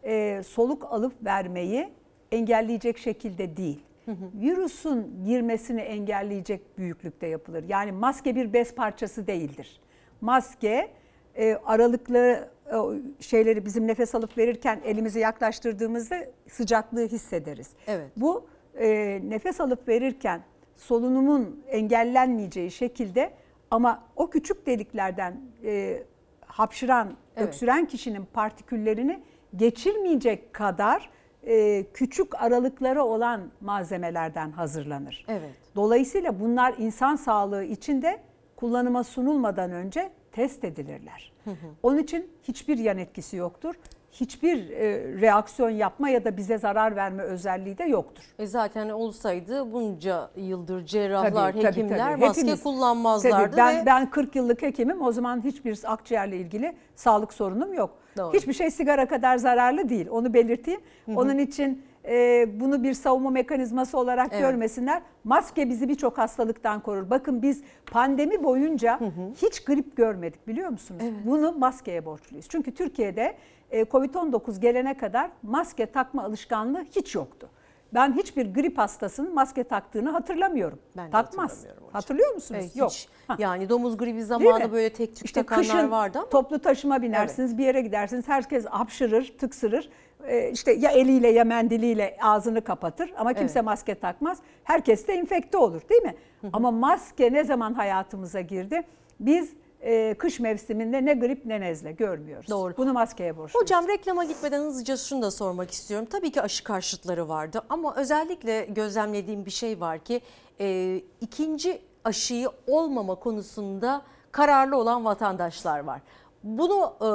e, 0.05 0.43
soluk 0.43 0.85
alıp 0.85 1.25
vermeyi 1.25 1.89
engelleyecek 2.33 2.99
şekilde 2.99 3.57
değil 3.57 3.83
hı 4.05 4.11
hı. 4.13 4.41
virüsün 4.41 5.25
girmesini 5.25 5.81
engelleyecek 5.81 6.79
büyüklükte 6.79 7.27
yapılır. 7.27 7.65
Yani 7.69 7.93
maske 7.93 8.37
bir 8.37 8.53
bez 8.53 8.75
parçası 8.75 9.27
değildir. 9.27 9.81
Maske 10.21 10.91
e, 11.37 11.55
aralıklı 11.55 12.49
e, 12.67 12.77
şeyleri 13.21 13.65
bizim 13.65 13.87
nefes 13.87 14.15
alıp 14.15 14.39
verirken 14.39 14.81
elimizi 14.85 15.19
yaklaştırdığımızda 15.19 16.17
sıcaklığı 16.49 17.07
hissederiz. 17.07 17.71
Evet. 17.87 18.11
Bu 18.17 18.47
e, 18.79 19.21
nefes 19.25 19.61
alıp 19.61 19.89
verirken 19.89 20.43
solunumun 20.77 21.65
engellenmeyeceği 21.69 22.71
şekilde 22.71 23.33
ama 23.71 24.03
o 24.17 24.31
küçük 24.31 24.67
deliklerden 24.67 25.41
e, 25.65 26.03
hapşıran, 26.47 27.17
evet. 27.37 27.49
öksüren 27.49 27.87
kişinin 27.87 28.25
partiküllerini 28.33 29.23
geçirmeyecek 29.57 30.53
kadar 30.53 31.11
e, 31.47 31.85
küçük 31.95 32.43
aralıkları 32.43 33.05
olan 33.05 33.41
malzemelerden 33.61 34.51
hazırlanır. 34.51 35.25
Evet. 35.29 35.51
Dolayısıyla 35.77 36.41
bunlar 36.41 36.75
insan 36.79 37.17
sağlığı 37.17 37.65
için 37.65 38.03
de 38.03 38.21
kullanıma 38.57 39.05
sunulmadan 39.05 39.71
önce 39.71 40.11
test 40.33 40.65
edilirler. 40.65 41.33
Hı 41.45 41.51
hı. 41.51 41.67
Onun 41.83 41.99
için 41.99 42.31
hiçbir 42.43 42.79
yan 42.79 42.99
etkisi 42.99 43.37
yoktur. 43.37 43.75
Hiçbir 44.15 44.71
e, 44.71 45.21
reaksiyon 45.21 45.71
yapma 45.71 46.09
ya 46.09 46.25
da 46.25 46.37
bize 46.37 46.59
zarar 46.59 46.97
verme 46.97 47.23
özelliği 47.23 47.79
de 47.79 47.85
yoktur. 47.85 48.25
E 48.39 48.47
zaten 48.47 48.89
olsaydı 48.89 49.73
bunca 49.73 50.31
yıldır 50.37 50.87
cerrahlar, 50.87 51.53
tabii, 51.53 51.65
hekimler 51.65 51.99
tabii, 51.99 52.27
maske 52.27 52.43
Hepimiz, 52.43 52.62
kullanmazlardı. 52.62 53.37
Tabii, 53.37 53.57
ben, 53.57 53.83
ve... 53.83 53.87
ben 53.87 54.11
40 54.11 54.37
yıllık 54.37 54.62
hekimim 54.62 55.03
o 55.03 55.12
zaman 55.12 55.45
hiçbir 55.45 55.79
akciğerle 55.85 56.37
ilgili 56.37 56.77
sağlık 56.95 57.33
sorunum 57.33 57.75
yok. 57.75 57.91
Doğru. 58.17 58.33
Hiçbir 58.33 58.53
şey 58.53 58.71
sigara 58.71 59.09
kadar 59.09 59.37
zararlı 59.37 59.89
değil 59.89 60.07
onu 60.11 60.35
belirteyim. 60.35 60.81
Hı 61.07 61.12
hı. 61.12 61.17
Onun 61.17 61.39
için 61.39 61.83
e, 62.09 62.47
bunu 62.61 62.83
bir 62.83 62.95
savunma 62.95 63.31
mekanizması 63.31 63.99
olarak 63.99 64.29
evet. 64.31 64.41
görmesinler. 64.41 65.03
Maske 65.25 65.69
bizi 65.71 65.89
birçok 65.89 66.19
hastalıktan 66.19 66.81
korur. 66.81 67.11
Bakın 67.11 67.43
biz 67.43 67.62
pandemi 67.87 68.45
boyunca 68.45 69.01
hı 69.01 69.05
hı. 69.05 69.33
hiç 69.43 69.65
grip 69.65 69.97
görmedik 69.97 70.49
biliyor 70.49 70.69
musunuz? 70.69 71.03
Evet. 71.05 71.27
Bunu 71.27 71.53
maskeye 71.53 72.05
borçluyuz. 72.05 72.47
Çünkü 72.49 72.75
Türkiye'de 72.75 73.35
Covid-19 73.83 74.61
gelene 74.61 74.97
kadar 74.97 75.31
maske 75.43 75.87
takma 75.87 76.25
alışkanlığı 76.25 76.85
hiç 76.97 77.14
yoktu. 77.14 77.49
Ben 77.95 78.12
hiçbir 78.16 78.55
grip 78.55 78.79
hastasının 78.79 79.35
maske 79.35 79.64
taktığını 79.64 80.11
hatırlamıyorum. 80.11 80.79
Ben 80.97 81.11
Takmaz. 81.11 81.64
Hatırlıyor 81.93 82.35
musunuz? 82.35 82.61
Evet, 82.62 82.77
Yok. 82.77 82.91
Hiç. 82.91 83.09
Yani 83.39 83.68
domuz 83.68 83.97
gribi 83.97 84.25
zamanı 84.25 84.72
böyle 84.72 84.93
tek 84.93 85.16
tük 85.16 85.27
işte 85.27 85.43
takanlar 85.43 85.64
kışın 85.64 85.91
vardı 85.91 86.18
ama. 86.18 86.29
toplu 86.29 86.59
taşıma 86.59 87.03
binersiniz, 87.03 87.51
evet. 87.51 87.59
bir 87.59 87.64
yere 87.64 87.81
gidersiniz. 87.81 88.29
Herkes 88.29 88.66
hapşırır, 88.66 89.35
tıksırır. 89.39 89.91
Ee, 90.27 90.51
işte 90.51 90.72
ya 90.72 90.91
eliyle 90.91 91.29
ya 91.29 91.45
mendiliyle 91.45 92.16
ağzını 92.22 92.64
kapatır 92.64 93.12
ama 93.16 93.35
kimse 93.35 93.59
evet. 93.59 93.66
maske 93.66 93.95
takmaz. 93.95 94.39
Herkes 94.64 95.09
de 95.09 95.12
enfekte 95.12 95.59
olur 95.59 95.83
değil 95.89 96.03
mi? 96.03 96.14
Ama 96.53 96.70
maske 96.70 97.33
ne 97.33 97.45
zaman 97.45 97.75
hayatımıza 97.75 98.41
girdi? 98.41 98.83
Biz 99.20 99.53
e, 99.85 100.14
kış 100.14 100.41
mevsiminde 100.41 101.05
ne 101.05 101.14
grip 101.14 101.47
ne 101.47 101.61
nezle 101.61 101.93
görmüyoruz. 101.93 102.51
Doğru. 102.51 102.74
Bunu 102.76 102.93
maskeye 102.93 103.37
borçluyuz. 103.37 103.62
Hocam 103.62 103.89
reklama 103.89 104.24
gitmeden 104.24 104.61
hızlıca 104.61 104.97
şunu 104.97 105.22
da 105.22 105.30
sormak 105.30 105.70
istiyorum. 105.70 106.07
Tabii 106.11 106.32
ki 106.32 106.43
aşı 106.43 106.64
karşıtları 106.64 107.28
vardı 107.28 107.62
ama 107.68 107.95
özellikle 107.97 108.64
gözlemlediğim 108.64 109.47
bir 109.47 109.51
şey 109.51 109.80
var 109.80 109.99
ki 109.99 110.20
e, 110.61 111.01
ikinci 111.20 111.82
aşıyı 112.05 112.49
olmama 112.66 113.14
konusunda 113.14 114.03
kararlı 114.32 114.76
olan 114.76 115.05
vatandaşlar 115.05 115.78
var. 115.78 116.01
Bunu 116.43 116.95
e, 117.01 117.09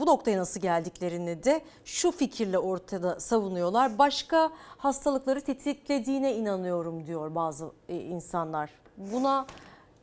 bu 0.00 0.06
noktaya 0.06 0.38
nasıl 0.38 0.60
geldiklerini 0.60 1.44
de 1.44 1.60
şu 1.84 2.10
fikirle 2.10 2.58
ortada 2.58 3.20
savunuyorlar. 3.20 3.98
Başka 3.98 4.50
hastalıkları 4.76 5.40
tetiklediğine 5.40 6.34
inanıyorum 6.34 7.06
diyor 7.06 7.34
bazı 7.34 7.70
e, 7.88 7.96
insanlar. 7.96 8.70
Buna 8.96 9.46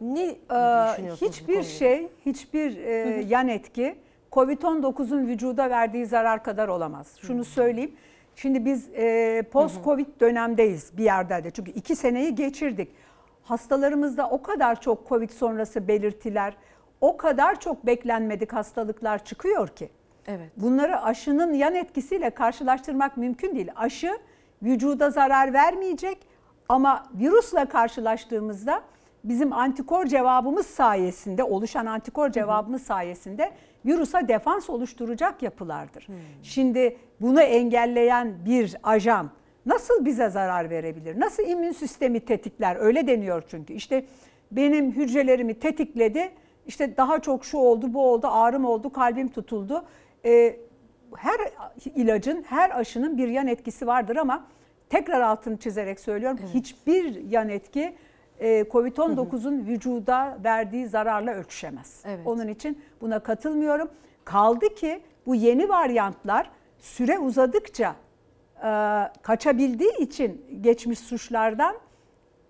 ne 0.01 0.35
düşünüyorsunuz? 0.91 1.21
Hiçbir 1.21 1.63
şey, 1.63 2.09
hiçbir 2.25 2.77
e, 2.77 3.25
yan 3.27 3.47
etki 3.47 3.95
Covid-19'un 4.31 5.27
vücuda 5.27 5.69
verdiği 5.69 6.05
zarar 6.05 6.43
kadar 6.43 6.67
olamaz. 6.67 7.15
Şunu 7.21 7.45
söyleyeyim. 7.45 7.95
Şimdi 8.35 8.65
biz 8.65 8.89
e, 8.93 9.43
post-Covid 9.51 10.07
dönemdeyiz 10.19 10.97
bir 10.97 11.03
yerde 11.03 11.43
de. 11.43 11.51
Çünkü 11.51 11.71
iki 11.71 11.95
seneyi 11.95 12.35
geçirdik. 12.35 12.89
Hastalarımızda 13.43 14.29
o 14.29 14.41
kadar 14.41 14.81
çok 14.81 15.09
Covid 15.09 15.29
sonrası 15.29 15.87
belirtiler, 15.87 16.53
o 17.01 17.17
kadar 17.17 17.59
çok 17.59 17.85
beklenmedik 17.85 18.53
hastalıklar 18.53 19.25
çıkıyor 19.25 19.67
ki. 19.67 19.89
Evet. 20.27 20.51
Bunları 20.57 21.01
aşının 21.03 21.53
yan 21.53 21.75
etkisiyle 21.75 22.29
karşılaştırmak 22.29 23.17
mümkün 23.17 23.55
değil. 23.55 23.71
Aşı 23.75 24.17
vücuda 24.63 25.09
zarar 25.09 25.53
vermeyecek 25.53 26.17
ama 26.69 27.05
virüsle 27.13 27.65
karşılaştığımızda 27.65 28.81
bizim 29.23 29.53
antikor 29.53 30.05
cevabımız 30.05 30.65
sayesinde 30.65 31.43
oluşan 31.43 31.85
antikor 31.85 32.31
cevabımız 32.31 32.83
sayesinde 32.83 33.51
virüse 33.85 34.27
defans 34.27 34.69
oluşturacak 34.69 35.43
yapılardır. 35.43 36.07
Hmm. 36.07 36.15
Şimdi 36.43 36.97
bunu 37.21 37.41
engelleyen 37.41 38.45
bir 38.45 38.75
ajan 38.83 39.29
nasıl 39.65 40.05
bize 40.05 40.29
zarar 40.29 40.69
verebilir? 40.69 41.19
Nasıl 41.19 41.43
immün 41.43 41.71
sistemi 41.71 42.19
tetikler? 42.19 42.75
Öyle 42.75 43.07
deniyor 43.07 43.43
çünkü. 43.47 43.73
İşte 43.73 44.05
benim 44.51 44.91
hücrelerimi 44.91 45.59
tetikledi. 45.59 46.31
İşte 46.67 46.97
daha 46.97 47.19
çok 47.19 47.45
şu 47.45 47.57
oldu, 47.57 47.93
bu 47.93 48.11
oldu, 48.11 48.27
ağrım 48.27 48.65
oldu, 48.65 48.91
kalbim 48.91 49.27
tutuldu. 49.27 49.85
Ee, 50.25 50.59
her 51.17 51.37
ilacın, 51.95 52.43
her 52.43 52.79
aşının 52.79 53.17
bir 53.17 53.27
yan 53.27 53.47
etkisi 53.47 53.87
vardır 53.87 54.15
ama 54.15 54.45
tekrar 54.89 55.21
altını 55.21 55.57
çizerek 55.57 55.99
söylüyorum. 55.99 56.37
Evet. 56.41 56.53
Hiçbir 56.53 57.29
yan 57.29 57.49
etki 57.49 57.95
e, 58.39 58.61
Covid-19'un 58.61 59.65
vücuda 59.65 60.37
verdiği 60.43 60.87
zararla 60.87 61.31
ölçüşemez. 61.31 62.03
Evet. 62.05 62.27
Onun 62.27 62.47
için 62.47 62.81
buna 63.01 63.19
katılmıyorum. 63.19 63.89
Kaldı 64.25 64.75
ki 64.75 65.01
bu 65.25 65.35
yeni 65.35 65.69
varyantlar 65.69 66.49
süre 66.79 67.19
uzadıkça 67.19 67.95
e, 68.63 68.69
kaçabildiği 69.21 69.97
için 69.97 70.45
geçmiş 70.61 70.99
suçlardan 70.99 71.75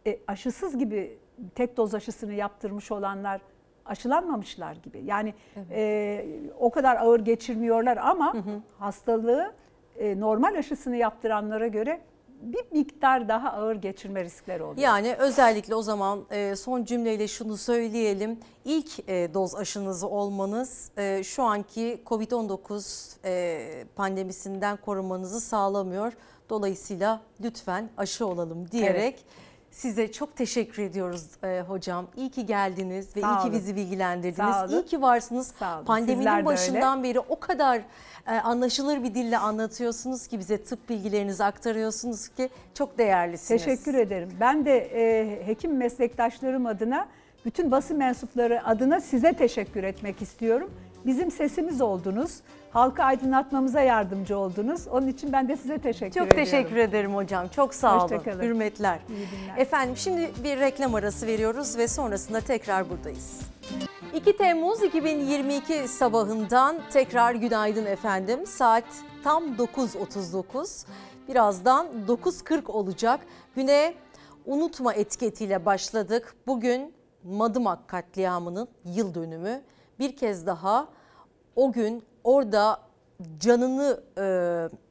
e, 0.07 0.19
aşısız 0.27 0.77
gibi 0.77 1.17
tek 1.55 1.77
doz 1.77 1.95
aşısını 1.95 2.33
yaptırmış 2.33 2.91
olanlar 2.91 3.41
aşılanmamışlar 3.85 4.73
gibi. 4.73 5.01
Yani 5.05 5.33
evet. 5.55 5.67
e, 5.71 6.25
o 6.59 6.69
kadar 6.69 6.95
ağır 6.95 7.19
geçirmiyorlar 7.19 7.97
ama 7.97 8.33
hı 8.33 8.37
hı. 8.37 8.61
hastalığı 8.79 9.53
e, 9.99 10.19
normal 10.19 10.55
aşısını 10.55 10.95
yaptıranlara 10.95 11.67
göre 11.67 12.01
bir 12.41 12.71
miktar 12.71 13.27
daha 13.29 13.51
ağır 13.51 13.75
geçirme 13.75 14.23
riskleri 14.23 14.63
oluyor. 14.63 14.77
Yani 14.77 15.15
özellikle 15.15 15.75
o 15.75 15.81
zaman 15.81 16.25
e, 16.31 16.55
son 16.55 16.83
cümleyle 16.85 17.27
şunu 17.27 17.57
söyleyelim. 17.57 18.39
İlk 18.65 19.09
e, 19.09 19.33
doz 19.33 19.55
aşınızı 19.55 20.07
olmanız 20.07 20.91
e, 20.97 21.23
şu 21.23 21.43
anki 21.43 22.01
Covid-19 22.05 23.09
e, 23.25 23.85
pandemisinden 23.95 24.77
korumanızı 24.77 25.41
sağlamıyor. 25.41 26.13
Dolayısıyla 26.49 27.21
lütfen 27.43 27.89
aşı 27.97 28.25
olalım 28.27 28.71
diyerek 28.71 29.25
size 29.71 30.11
çok 30.11 30.35
teşekkür 30.35 30.83
ediyoruz 30.83 31.25
hocam. 31.67 32.07
İyi 32.17 32.31
ki 32.31 32.45
geldiniz 32.45 33.15
ve 33.15 33.21
Sağ 33.21 33.31
iyi 33.31 33.37
ki 33.37 33.43
olun. 33.43 33.53
bizi 33.53 33.75
bilgilendirdiniz. 33.75 34.71
İyi 34.71 34.85
ki 34.85 35.01
varsınız. 35.01 35.47
Sizler 35.47 35.85
Pandeminin 35.85 36.25
de 36.25 36.29
öyle. 36.31 36.45
başından 36.45 37.03
beri 37.03 37.19
o 37.19 37.39
kadar 37.39 37.81
anlaşılır 38.37 39.03
bir 39.03 39.15
dille 39.15 39.37
anlatıyorsunuz 39.37 40.27
ki 40.27 40.39
bize 40.39 40.63
tıp 40.63 40.89
bilgilerinizi 40.89 41.43
aktarıyorsunuz 41.43 42.27
ki 42.27 42.49
çok 42.73 42.97
değerlisiniz. 42.97 43.63
Teşekkür 43.63 43.93
ederim. 43.93 44.29
Ben 44.39 44.65
de 44.65 44.77
e, 44.77 45.47
hekim 45.47 45.77
meslektaşlarım 45.77 46.65
adına, 46.65 47.07
bütün 47.45 47.71
basın 47.71 47.97
mensupları 47.97 48.67
adına 48.67 49.01
size 49.01 49.33
teşekkür 49.33 49.83
etmek 49.83 50.21
istiyorum. 50.21 50.71
Bizim 51.05 51.31
sesimiz 51.31 51.81
oldunuz. 51.81 52.31
Halkı 52.71 53.03
aydınlatmamıza 53.03 53.81
yardımcı 53.81 54.37
oldunuz. 54.37 54.87
Onun 54.87 55.07
için 55.07 55.33
ben 55.33 55.47
de 55.49 55.57
size 55.57 55.77
teşekkür 55.77 56.19
Çok 56.19 56.27
ediyorum. 56.27 56.45
teşekkür 56.51 56.75
ederim 56.75 57.15
hocam. 57.15 57.47
Çok 57.47 57.73
sağ 57.73 57.93
olun. 57.93 58.01
Hoşçakalın. 58.01 58.43
Hürmetler. 58.43 58.99
İyi 59.09 59.27
günler. 59.29 59.57
Efendim 59.57 59.97
şimdi 59.97 60.31
bir 60.43 60.59
reklam 60.59 60.95
arası 60.95 61.27
veriyoruz 61.27 61.77
ve 61.77 61.87
sonrasında 61.87 62.41
tekrar 62.41 62.89
buradayız. 62.89 63.41
2 64.13 64.37
Temmuz 64.37 64.83
2022 64.83 65.87
sabahından 65.87 66.75
tekrar 66.91 67.35
günaydın 67.35 67.85
efendim. 67.85 68.45
Saat 68.45 68.83
tam 69.23 69.43
9.39. 69.43 70.85
Birazdan 71.27 71.87
9.40 72.07 72.71
olacak. 72.71 73.19
Güne 73.55 73.93
unutma 74.45 74.93
etiketiyle 74.93 75.65
başladık. 75.65 76.35
Bugün 76.47 76.93
Madımak 77.23 77.87
katliamının 77.87 78.67
yıl 78.85 79.13
dönümü. 79.15 79.61
Bir 79.99 80.15
kez 80.15 80.45
daha 80.45 80.87
o 81.55 81.71
gün 81.71 82.03
orada 82.23 82.81
canını 83.39 84.03
e, 84.17 84.25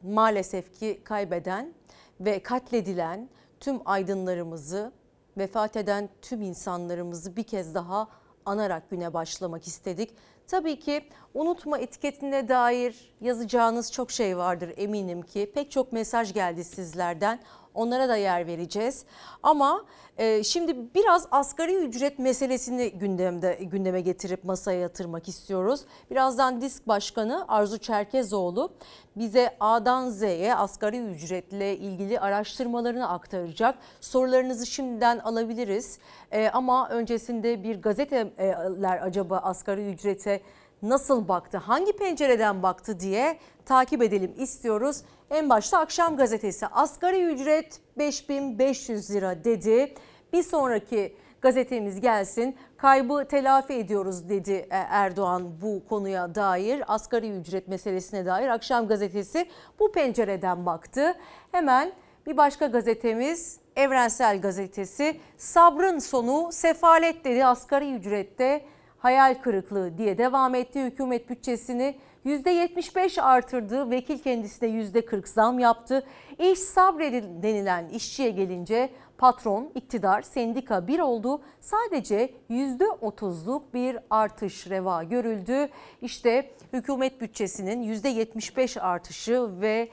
maalesef 0.03 0.79
ki 0.81 1.01
kaybeden 1.05 1.75
ve 2.21 2.43
katledilen 2.43 3.29
tüm 3.61 3.81
aydınlarımızı, 3.85 4.93
vefat 5.39 5.77
eden 5.77 6.09
tüm 6.23 6.43
insanlarımızı 6.43 7.37
bir 7.37 7.43
kez 7.43 7.75
daha 7.75 8.09
anarak 8.45 8.91
güne 8.91 9.15
başlamak 9.15 9.67
istedik. 9.67 10.15
Tabii 10.47 10.79
ki 10.81 11.09
unutma 11.35 11.79
etiketine 11.79 12.49
dair 12.49 13.15
yazacağınız 13.21 13.93
çok 13.93 14.11
şey 14.11 14.37
vardır 14.37 14.75
eminim 14.77 15.23
ki. 15.23 15.53
Pek 15.55 15.71
çok 15.71 15.93
mesaj 15.93 16.35
geldi 16.35 16.65
sizlerden. 16.65 17.41
Onlara 17.75 18.09
da 18.09 18.17
yer 18.17 18.47
vereceğiz. 18.47 19.05
Ama 19.43 19.85
e, 20.19 20.45
şimdi 20.45 20.77
biraz 20.95 21.29
asgari 21.31 21.75
ücret 21.75 22.19
meselesini 22.19 22.91
gündemde 22.91 23.59
gündeme 23.63 24.01
getirip 24.01 24.45
masaya 24.45 24.81
yatırmak 24.81 25.29
istiyoruz. 25.29 25.81
Birazdan 26.11 26.61
Disk 26.61 26.89
Başkanı 26.89 27.45
Arzu 27.49 27.79
Çerkezoğlu 27.79 28.73
bize 29.17 29.57
A'dan 29.61 30.09
Z'ye 30.09 30.55
asgari 30.55 30.99
ücretle 30.99 31.77
ilgili 31.77 32.21
araştırmalarını 32.21 33.09
aktaracak. 33.09 33.79
Sorularınızı 34.01 34.67
şimdiden 34.67 35.19
alabiliriz. 35.19 35.99
E, 36.33 36.49
ama 36.49 36.89
öncesinde 36.89 37.63
bir 37.63 37.83
gazeteler 37.83 39.03
acaba 39.03 39.39
asgari 39.39 39.87
ücrete 39.87 40.41
nasıl 40.83 41.29
baktı, 41.29 41.59
hangi 41.59 41.93
pencereden 41.93 42.63
baktı 42.63 43.01
diye 43.01 43.39
takip 43.65 44.03
edelim 44.03 44.35
istiyoruz. 44.39 45.03
En 45.31 45.49
başta 45.51 45.79
Akşam 45.79 46.17
Gazetesi 46.17 46.67
asgari 46.67 47.25
ücret 47.25 47.81
5500 47.99 49.11
lira 49.11 49.45
dedi. 49.45 49.95
Bir 50.33 50.43
sonraki 50.43 51.17
gazetemiz 51.41 52.01
gelsin. 52.01 52.57
Kaybı 52.77 53.25
telafi 53.29 53.73
ediyoruz 53.73 54.29
dedi 54.29 54.53
e, 54.53 54.67
Erdoğan 54.71 55.61
bu 55.63 55.83
konuya 55.89 56.35
dair. 56.35 56.85
Asgari 56.95 57.31
ücret 57.31 57.69
meselesine 57.69 58.27
dair 58.27 58.49
Akşam 58.49 58.89
Gazetesi 58.89 59.49
bu 59.79 59.93
pencereden 59.93 60.67
baktı. 60.67 61.15
Hemen 61.53 61.93
bir 62.27 62.37
başka 62.37 62.67
gazetemiz 62.67 63.61
Evrensel 63.77 64.41
Gazetesi 64.41 65.21
sabrın 65.37 65.99
sonu 65.99 66.49
sefalet 66.53 67.25
dedi 67.25 67.45
asgari 67.45 67.95
ücrette 67.95 68.65
hayal 68.99 69.35
kırıklığı 69.35 69.99
diye 69.99 70.19
devam 70.19 70.55
etti. 70.55 70.85
Hükümet 70.85 71.31
bütçesini 71.31 71.95
%75 72.27 73.21
artırdı. 73.23 73.91
Vekil 73.91 74.19
kendisine 74.19 74.69
%40 74.69 75.27
zam 75.27 75.59
yaptı. 75.59 76.07
İş 76.39 76.59
sabredin 76.59 77.43
denilen 77.43 77.89
işçiye 77.89 78.31
gelince 78.31 78.91
patron, 79.19 79.71
iktidar, 79.75 80.23
sendika 80.23 80.87
bir 80.87 80.99
oldu. 81.01 81.43
Sadece 81.61 82.35
%30'luk 82.51 83.63
bir 83.75 83.99
artış 84.11 84.71
reva 84.71 85.05
görüldü. 85.05 85.69
İşte 86.03 86.51
hükümet 86.73 87.21
bütçesinin 87.21 87.95
%75 87.95 88.81
artışı 88.81 89.61
ve 89.61 89.89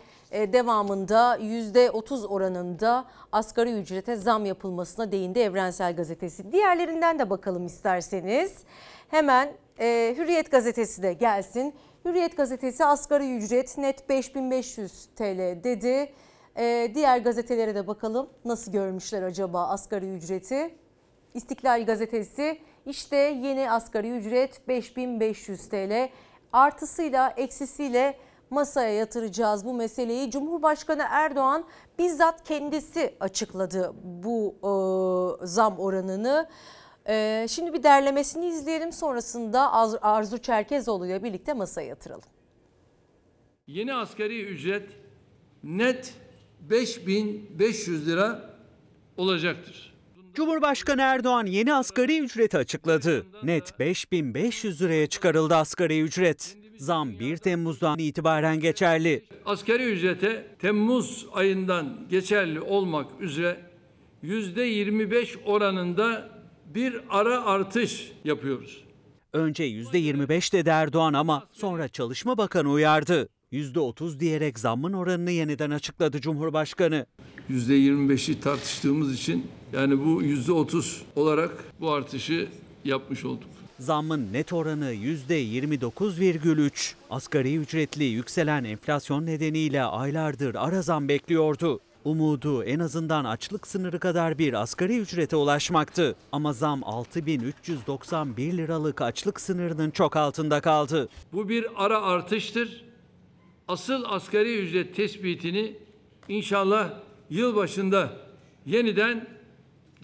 devamında 0.54 1.38
%30 1.38 2.28
oranında 2.28 3.06
asgari 3.32 3.72
ücrete 3.72 4.16
zam 4.16 4.46
yapılmasına 4.46 5.12
değindi 5.12 5.40
Evrensel 5.40 5.96
Gazetesi. 5.96 6.52
Diğerlerinden 6.52 7.20
de 7.20 7.30
bakalım 7.30 7.66
isterseniz. 7.66 8.64
Hemen 9.10 9.54
e, 9.80 10.16
Hürriyet 10.18 10.52
Gazetesi 10.52 11.04
de 11.04 11.14
gelsin. 11.14 11.76
Hürriyet 12.06 12.38
Gazetesi 12.38 12.86
asgari 12.86 13.36
ücret 13.36 13.78
net 13.78 14.10
5500 14.10 15.06
TL 15.16 15.64
dedi. 15.64 16.14
E, 16.58 16.92
diğer 16.96 17.18
gazetelere 17.18 17.76
de 17.76 17.88
bakalım 17.88 18.30
nasıl 18.46 18.72
görmüşler 18.72 19.22
acaba 19.22 19.68
asgari 19.68 20.10
ücreti. 20.10 20.76
İstiklal 21.34 21.86
Gazetesi 21.86 22.60
işte 22.86 23.16
yeni 23.18 23.72
asgari 23.72 24.18
ücret 24.18 24.68
5500 24.68 25.70
TL 25.70 26.10
artısıyla 26.54 27.34
eksisiyle 27.38 28.18
masaya 28.56 28.94
yatıracağız 28.94 29.66
bu 29.66 29.74
meseleyi. 29.74 30.32
Cumhurbaşkanı 30.32 31.04
Erdoğan 31.10 31.66
bizzat 32.00 32.48
kendisi 32.48 33.14
açıkladı 33.20 33.94
bu 34.04 34.56
e, 34.64 35.46
zam 35.46 35.80
oranını. 35.80 36.50
E, 37.08 37.46
şimdi 37.50 37.74
bir 37.74 37.84
derlemesini 37.84 38.46
izleyelim 38.46 38.92
sonrasında 38.92 39.74
Arzu 40.02 40.38
Çerkezoğlu 40.38 41.06
ile 41.06 41.24
birlikte 41.24 41.54
masaya 41.54 41.88
yatıralım. 41.88 42.30
Yeni 43.68 43.94
asgari 43.94 44.42
ücret 44.42 44.90
net 45.64 46.14
5500 46.60 48.08
lira 48.08 48.56
olacaktır. 49.18 49.95
Cumhurbaşkanı 50.36 51.02
Erdoğan 51.02 51.46
yeni 51.46 51.74
asgari 51.74 52.20
ücreti 52.20 52.58
açıkladı. 52.58 53.26
Net 53.44 53.80
5500 53.80 54.82
liraya 54.82 55.08
çıkarıldı 55.08 55.56
asgari 55.56 56.02
ücret. 56.02 56.58
Zam 56.78 57.20
1 57.20 57.38
Temmuz'dan 57.38 58.00
itibaren 58.00 58.60
geçerli. 58.60 59.26
Asgari 59.46 59.84
ücrete 59.84 60.48
Temmuz 60.60 61.26
ayından 61.34 61.98
geçerli 62.10 62.62
olmak 62.62 63.22
üzere 63.22 63.58
%25 64.24 65.44
oranında 65.46 66.30
bir 66.66 67.02
ara 67.10 67.46
artış 67.46 68.12
yapıyoruz. 68.24 68.84
Önce 69.34 69.64
%25 69.64 70.54
dedi 70.54 70.70
Erdoğan 70.70 71.14
ama 71.14 71.48
sonra 71.52 71.88
Çalışma 71.88 72.38
Bakanı 72.38 72.70
uyardı. 72.72 73.30
%30 73.52 74.20
diyerek 74.20 74.60
zammın 74.60 74.94
oranını 74.94 75.32
yeniden 75.32 75.72
açıkladı 75.72 76.22
Cumhurbaşkanı. 76.22 77.06
%25'i 77.50 78.40
tartıştığımız 78.40 79.14
için 79.14 79.48
yani 79.76 80.06
bu 80.06 80.24
%30 80.24 81.02
olarak 81.16 81.52
bu 81.80 81.92
artışı 81.92 82.48
yapmış 82.86 83.26
olduk. 83.26 83.50
Zammın 83.80 84.34
net 84.34 84.54
oranı 84.54 84.94
%29,3. 84.94 86.94
Asgari 87.10 87.56
ücretli 87.56 88.04
yükselen 88.04 88.64
enflasyon 88.64 89.26
nedeniyle 89.26 89.84
aylardır 89.84 90.56
ara 90.56 90.82
zam 90.82 91.08
bekliyordu. 91.08 91.80
Umudu 92.06 92.64
en 92.64 92.80
azından 92.80 93.26
açlık 93.26 93.68
sınırı 93.68 94.00
kadar 94.00 94.38
bir 94.38 94.54
asgari 94.54 95.00
ücrete 95.00 95.36
ulaşmaktı. 95.36 96.16
Ama 96.32 96.54
zam 96.54 96.84
6391 96.84 98.58
liralık 98.58 99.02
açlık 99.02 99.42
sınırının 99.42 99.92
çok 99.92 100.16
altında 100.16 100.62
kaldı. 100.62 101.10
Bu 101.34 101.50
bir 101.50 101.66
ara 101.76 102.02
artıştır. 102.02 102.86
Asıl 103.68 104.04
asgari 104.08 104.58
ücret 104.58 104.96
tespitini 104.96 105.76
inşallah 106.30 106.94
yıl 107.30 107.56
başında 107.56 108.14
yeniden 108.66 109.35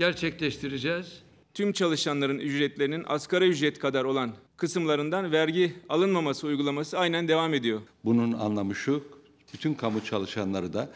gerçekleştireceğiz. 0.01 1.21
Tüm 1.53 1.73
çalışanların 1.73 2.39
ücretlerinin 2.39 3.03
asgari 3.07 3.47
ücret 3.49 3.79
kadar 3.79 4.03
olan 4.03 4.31
kısımlarından 4.57 5.31
vergi 5.31 5.73
alınmaması 5.89 6.47
uygulaması 6.47 6.99
aynen 6.99 7.27
devam 7.27 7.53
ediyor. 7.53 7.81
Bunun 8.05 8.31
anlamı 8.31 8.75
şu, 8.75 9.03
bütün 9.53 9.73
kamu 9.73 10.05
çalışanları 10.05 10.73
da 10.73 10.89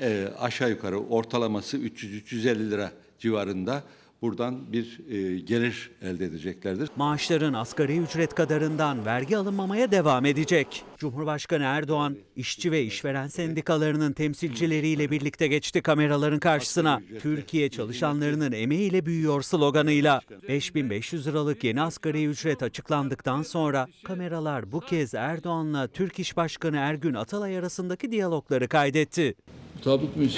e, 0.00 0.28
aşağı 0.38 0.70
yukarı 0.70 0.98
ortalaması 0.98 1.78
300-350 1.78 2.70
lira 2.70 2.92
civarında 3.18 3.82
buradan 4.24 4.72
bir 4.72 5.00
e, 5.10 5.40
gelir 5.40 5.90
elde 6.02 6.24
edeceklerdir. 6.24 6.88
Maaşların 6.96 7.52
asgari 7.52 7.98
ücret 7.98 8.34
kadarından 8.34 9.06
vergi 9.06 9.36
alınmamaya 9.36 9.90
devam 9.90 10.24
edecek. 10.26 10.84
Cumhurbaşkanı 10.98 11.62
Erdoğan, 11.62 12.16
işçi 12.36 12.72
ve 12.72 12.82
işveren 12.82 13.26
sendikalarının 13.26 14.12
temsilcileriyle 14.12 15.10
birlikte 15.10 15.46
geçti 15.46 15.82
kameraların 15.82 16.38
karşısına. 16.38 17.02
Türkiye 17.20 17.68
çalışanlarının 17.68 18.52
emeğiyle 18.52 19.06
büyüyor 19.06 19.42
sloganıyla. 19.42 20.20
5500 20.48 21.26
liralık 21.26 21.64
yeni 21.64 21.82
asgari 21.82 22.24
ücret 22.24 22.62
açıklandıktan 22.62 23.42
sonra 23.42 23.86
kameralar 24.04 24.72
bu 24.72 24.80
kez 24.80 25.14
Erdoğan'la 25.14 25.88
Türk 25.88 26.18
İş 26.18 26.36
Başkanı 26.36 26.76
Ergün 26.76 27.14
Atalay 27.14 27.58
arasındaki 27.58 28.12
diyalogları 28.12 28.68
kaydetti. 28.68 29.34
Mutabık 29.74 30.16
mıyız? 30.16 30.36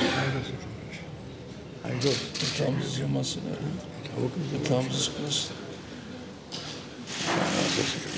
Hayırlı 1.87 2.09
olsun. 2.09 2.29
Yatağımızı 2.43 3.01
yılmasın. 3.01 3.43
Yatağımızı 4.55 5.01
sıkmasın. 5.01 5.51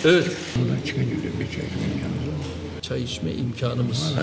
Evet. 0.05 0.27
Buradan 0.57 0.81
çıkınca 0.87 1.17
bir 1.41 1.47
çay 1.47 1.65
yanında. 1.65 2.68
Çay 2.89 3.03
içme 3.03 3.33
imkanımız. 3.33 4.15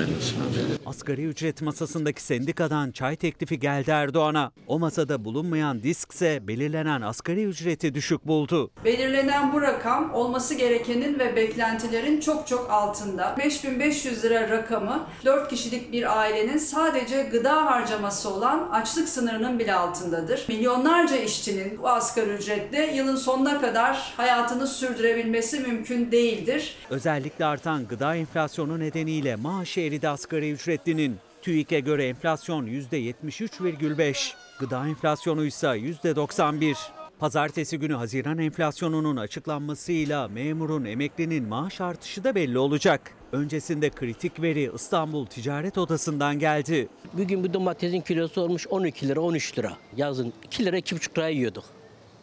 Asgari 0.86 1.26
ücret 1.26 1.62
masasındaki 1.62 2.22
sendikadan 2.22 2.92
çay 2.92 3.16
teklifi 3.16 3.60
geldi 3.60 3.92
Erdoğan'a. 3.92 4.52
O 4.68 4.80
masada 4.80 5.26
bulunmayan 5.26 5.84
disk 5.84 6.12
ise 6.12 6.48
belirlenen 6.48 7.02
asgari 7.02 7.44
ücreti 7.44 7.94
düşük 7.94 8.28
buldu. 8.28 8.72
Belirlenen 8.86 9.54
bu 9.54 9.62
rakam 9.62 10.14
olması 10.14 10.56
gerekenin 10.56 11.20
ve 11.20 11.36
beklentilerin 11.36 12.20
çok 12.20 12.48
çok 12.48 12.72
altında. 12.72 13.36
5500 13.38 14.24
lira 14.24 14.50
rakamı 14.50 15.08
4 15.26 15.50
kişilik 15.50 15.92
bir 15.92 16.20
ailenin 16.20 16.58
sadece 16.58 17.24
gıda 17.24 17.66
harcaması 17.66 18.30
olan 18.34 18.70
açlık 18.72 19.10
sınırının 19.10 19.60
bile 19.60 19.74
altındadır. 19.74 20.46
Milyonlarca 20.48 21.16
işçinin 21.16 21.80
bu 21.82 21.90
asgari 21.90 22.30
ücretle 22.30 22.96
yılın 22.96 23.16
sonuna 23.16 23.62
kadar 23.62 24.14
hayatını 24.18 24.68
sürdürebilmesi 24.68 25.60
mümkün 25.60 26.12
değildir. 26.12 26.76
Özellikle 26.90 27.46
artan 27.46 27.88
gıda 27.88 28.16
enflasyonu 28.16 28.55
nedeniyle 28.64 29.36
maaşı 29.36 29.80
eridi 29.80 30.10
asgari 30.10 30.52
ücretlinin. 30.52 31.18
TÜİK'e 31.42 31.80
göre 31.80 32.08
enflasyon 32.08 32.68
%73,5, 32.68 34.34
gıda 34.60 34.88
enflasyonu 34.88 35.46
ise 35.46 35.68
%91. 35.68 36.76
Pazartesi 37.20 37.80
günü 37.80 37.94
Haziran 37.94 38.38
enflasyonunun 38.38 39.18
açıklanmasıyla 39.18 40.28
memurun 40.28 40.86
emeklinin 40.86 41.48
maaş 41.48 41.82
artışı 41.82 42.24
da 42.24 42.36
belli 42.36 42.58
olacak. 42.58 43.12
Öncesinde 43.32 43.90
kritik 43.90 44.42
veri 44.42 44.72
İstanbul 44.76 45.26
Ticaret 45.26 45.78
Odası'ndan 45.78 46.40
geldi. 46.40 46.88
Bugün 47.14 47.44
bu 47.44 47.54
domatesin 47.54 48.02
kilosu 48.02 48.42
olmuş 48.42 48.68
12 48.68 49.08
lira 49.08 49.20
13 49.20 49.60
lira. 49.60 49.74
Yazın 49.98 50.34
2 50.44 50.66
lira 50.66 50.80
2,5 50.80 51.18
liraya 51.18 51.30
yiyorduk. 51.30 51.64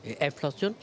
E, 0.04 0.10
enflasyon 0.10 0.74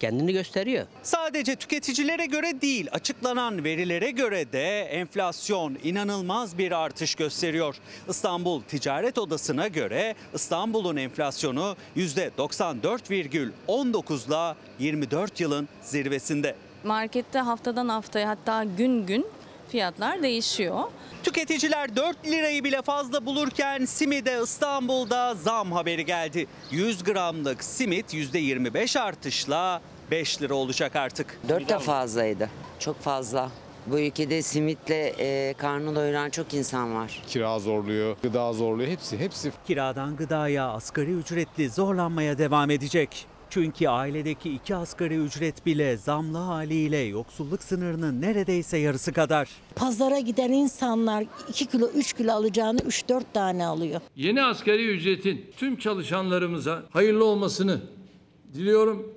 kendini 0.00 0.32
gösteriyor. 0.32 0.86
Sadece 1.02 1.56
tüketicilere 1.56 2.26
göre 2.26 2.60
değil, 2.60 2.88
açıklanan 2.92 3.64
verilere 3.64 4.10
göre 4.10 4.52
de 4.52 4.80
enflasyon 4.80 5.78
inanılmaz 5.84 6.58
bir 6.58 6.72
artış 6.72 7.14
gösteriyor. 7.14 7.76
İstanbul 8.08 8.62
Ticaret 8.62 9.18
Odası'na 9.18 9.68
göre 9.68 10.14
İstanbul'un 10.34 10.96
enflasyonu 10.96 11.76
%94,19'la 11.96 14.56
24 14.78 15.40
yılın 15.40 15.68
zirvesinde. 15.82 16.54
Markette 16.84 17.38
haftadan 17.38 17.88
haftaya 17.88 18.28
hatta 18.28 18.64
gün 18.64 19.06
gün 19.06 19.26
fiyatlar 19.70 20.22
değişiyor. 20.22 20.82
Tüketiciler 21.22 21.96
4 21.96 22.26
lirayı 22.26 22.64
bile 22.64 22.82
fazla 22.82 23.26
bulurken 23.26 23.84
simide 23.84 24.40
İstanbul'da 24.44 25.34
zam 25.34 25.72
haberi 25.72 26.04
geldi. 26.04 26.46
100 26.70 27.04
gramlık 27.04 27.64
simit 27.64 28.14
%25 28.14 29.00
artışla 29.00 29.80
5 30.10 30.42
lira 30.42 30.54
olacak 30.54 30.96
artık. 30.96 31.38
Dört 31.48 31.68
de 31.68 31.78
fazlaydı. 31.78 32.50
Çok 32.78 33.00
fazla. 33.00 33.50
Bu 33.86 34.00
ülkede 34.00 34.42
simitle 34.42 35.14
e, 35.18 35.54
karnı 35.54 35.96
doyuran 35.96 36.30
çok 36.30 36.54
insan 36.54 36.94
var. 36.94 37.22
Kira 37.28 37.58
zorluyor, 37.58 38.16
gıda 38.22 38.52
zorluyor. 38.52 38.90
Hepsi, 38.90 39.18
hepsi. 39.18 39.52
Kiradan 39.66 40.16
gıdaya 40.16 40.68
asgari 40.68 41.10
ücretli 41.10 41.70
zorlanmaya 41.70 42.38
devam 42.38 42.70
edecek. 42.70 43.26
Çünkü 43.50 43.88
ailedeki 43.88 44.50
iki 44.50 44.74
asgari 44.76 45.14
ücret 45.16 45.66
bile 45.66 45.96
zamlı 45.96 46.38
haliyle 46.38 46.96
yoksulluk 46.96 47.62
sınırının 47.62 48.20
neredeyse 48.20 48.78
yarısı 48.78 49.12
kadar. 49.12 49.48
Pazara 49.76 50.18
giden 50.18 50.52
insanlar 50.52 51.24
2 51.48 51.66
kilo 51.66 51.86
3 51.86 52.12
kilo 52.12 52.32
alacağını 52.32 52.78
3-4 52.78 53.22
tane 53.34 53.66
alıyor. 53.66 54.00
Yeni 54.16 54.42
asgari 54.42 54.86
ücretin 54.86 55.46
tüm 55.56 55.76
çalışanlarımıza 55.76 56.82
hayırlı 56.90 57.24
olmasını 57.24 57.80
diliyorum. 58.54 59.12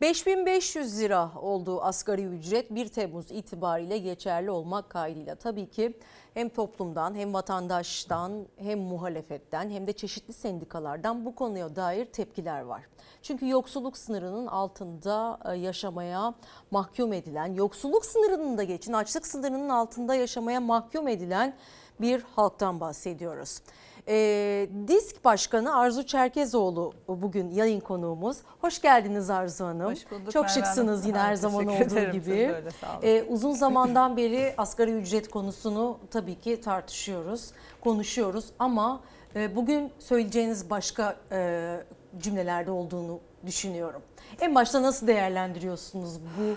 5500 0.00 1.00
lira 1.00 1.32
olduğu 1.42 1.82
asgari 1.82 2.24
ücret 2.24 2.70
1 2.70 2.88
Temmuz 2.88 3.30
itibariyle 3.30 3.98
geçerli 3.98 4.50
olmak 4.50 4.90
kaydıyla 4.90 5.34
tabii 5.34 5.70
ki 5.70 5.98
hem 6.34 6.48
toplumdan 6.48 7.14
hem 7.14 7.34
vatandaştan 7.34 8.46
hem 8.56 8.78
muhalefetten 8.78 9.70
hem 9.70 9.86
de 9.86 9.92
çeşitli 9.92 10.32
sendikalardan 10.32 11.24
bu 11.24 11.34
konuya 11.34 11.76
dair 11.76 12.06
tepkiler 12.06 12.60
var. 12.60 12.82
Çünkü 13.22 13.48
yoksulluk 13.48 13.98
sınırının 13.98 14.46
altında 14.46 15.38
e, 15.44 15.56
yaşamaya 15.56 16.34
mahkum 16.70 17.12
edilen, 17.12 17.54
yoksulluk 17.54 18.06
sınırının 18.06 18.58
da 18.58 18.62
geçin 18.62 18.92
açlık 18.92 19.26
sınırının 19.26 19.68
altında 19.68 20.14
yaşamaya 20.14 20.60
mahkum 20.60 21.08
edilen 21.08 21.56
bir 22.00 22.22
halktan 22.22 22.80
bahsediyoruz. 22.80 23.60
E, 24.08 24.68
Disk 24.88 25.24
Başkanı 25.24 25.76
Arzu 25.76 26.06
Çerkezoğlu 26.06 26.92
bugün 27.08 27.50
yayın 27.50 27.80
konuğumuz. 27.80 28.36
Hoş 28.60 28.80
geldiniz 28.82 29.30
Arzu 29.30 29.64
Hanım. 29.64 29.92
Hoş 29.92 30.10
bulduk 30.10 30.32
Çok 30.32 30.42
Merve 30.42 30.54
şıksınız 30.54 30.98
Hanım. 31.00 31.08
yine 31.08 31.18
her 31.18 31.34
zaman 31.34 31.66
olduğu 31.66 31.82
ederim. 31.84 32.12
gibi. 32.12 32.32
Öyle. 32.32 32.68
E, 33.02 33.22
uzun 33.22 33.52
zamandan 33.52 34.16
beri 34.16 34.54
asgari 34.58 34.90
ücret 34.92 35.28
konusunu 35.30 35.98
tabii 36.10 36.40
ki 36.40 36.60
tartışıyoruz, 36.60 37.50
konuşuyoruz 37.80 38.46
ama 38.58 39.00
e, 39.36 39.56
bugün 39.56 39.92
söyleyeceğiniz 39.98 40.70
başka 40.70 41.16
e, 41.32 41.76
cümlelerde 42.18 42.70
olduğunu 42.70 43.20
düşünüyorum. 43.46 44.02
En 44.40 44.54
başta 44.54 44.82
nasıl 44.82 45.06
değerlendiriyorsunuz 45.06 46.20
bu 46.20 46.56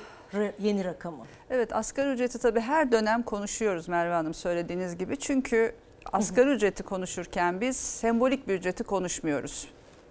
yeni 0.60 0.86
rakamı? 0.86 1.26
Evet 1.50 1.76
asgari 1.76 2.10
ücreti 2.10 2.40
tabii 2.40 2.60
her 2.60 2.92
dönem 2.92 3.24
konuşuyoruz 3.24 3.88
Merve 3.88 4.14
Hanım 4.14 4.34
söylediğiniz 4.34 4.98
gibi. 4.98 5.18
Çünkü 5.20 5.76
asgari 6.14 6.50
ücreti 6.50 6.84
konuşurken 6.84 7.62
biz 7.62 7.78
sembolik 7.78 8.48
bir 8.48 8.54
ücreti 8.54 8.84
konuşmuyoruz. 8.84 9.68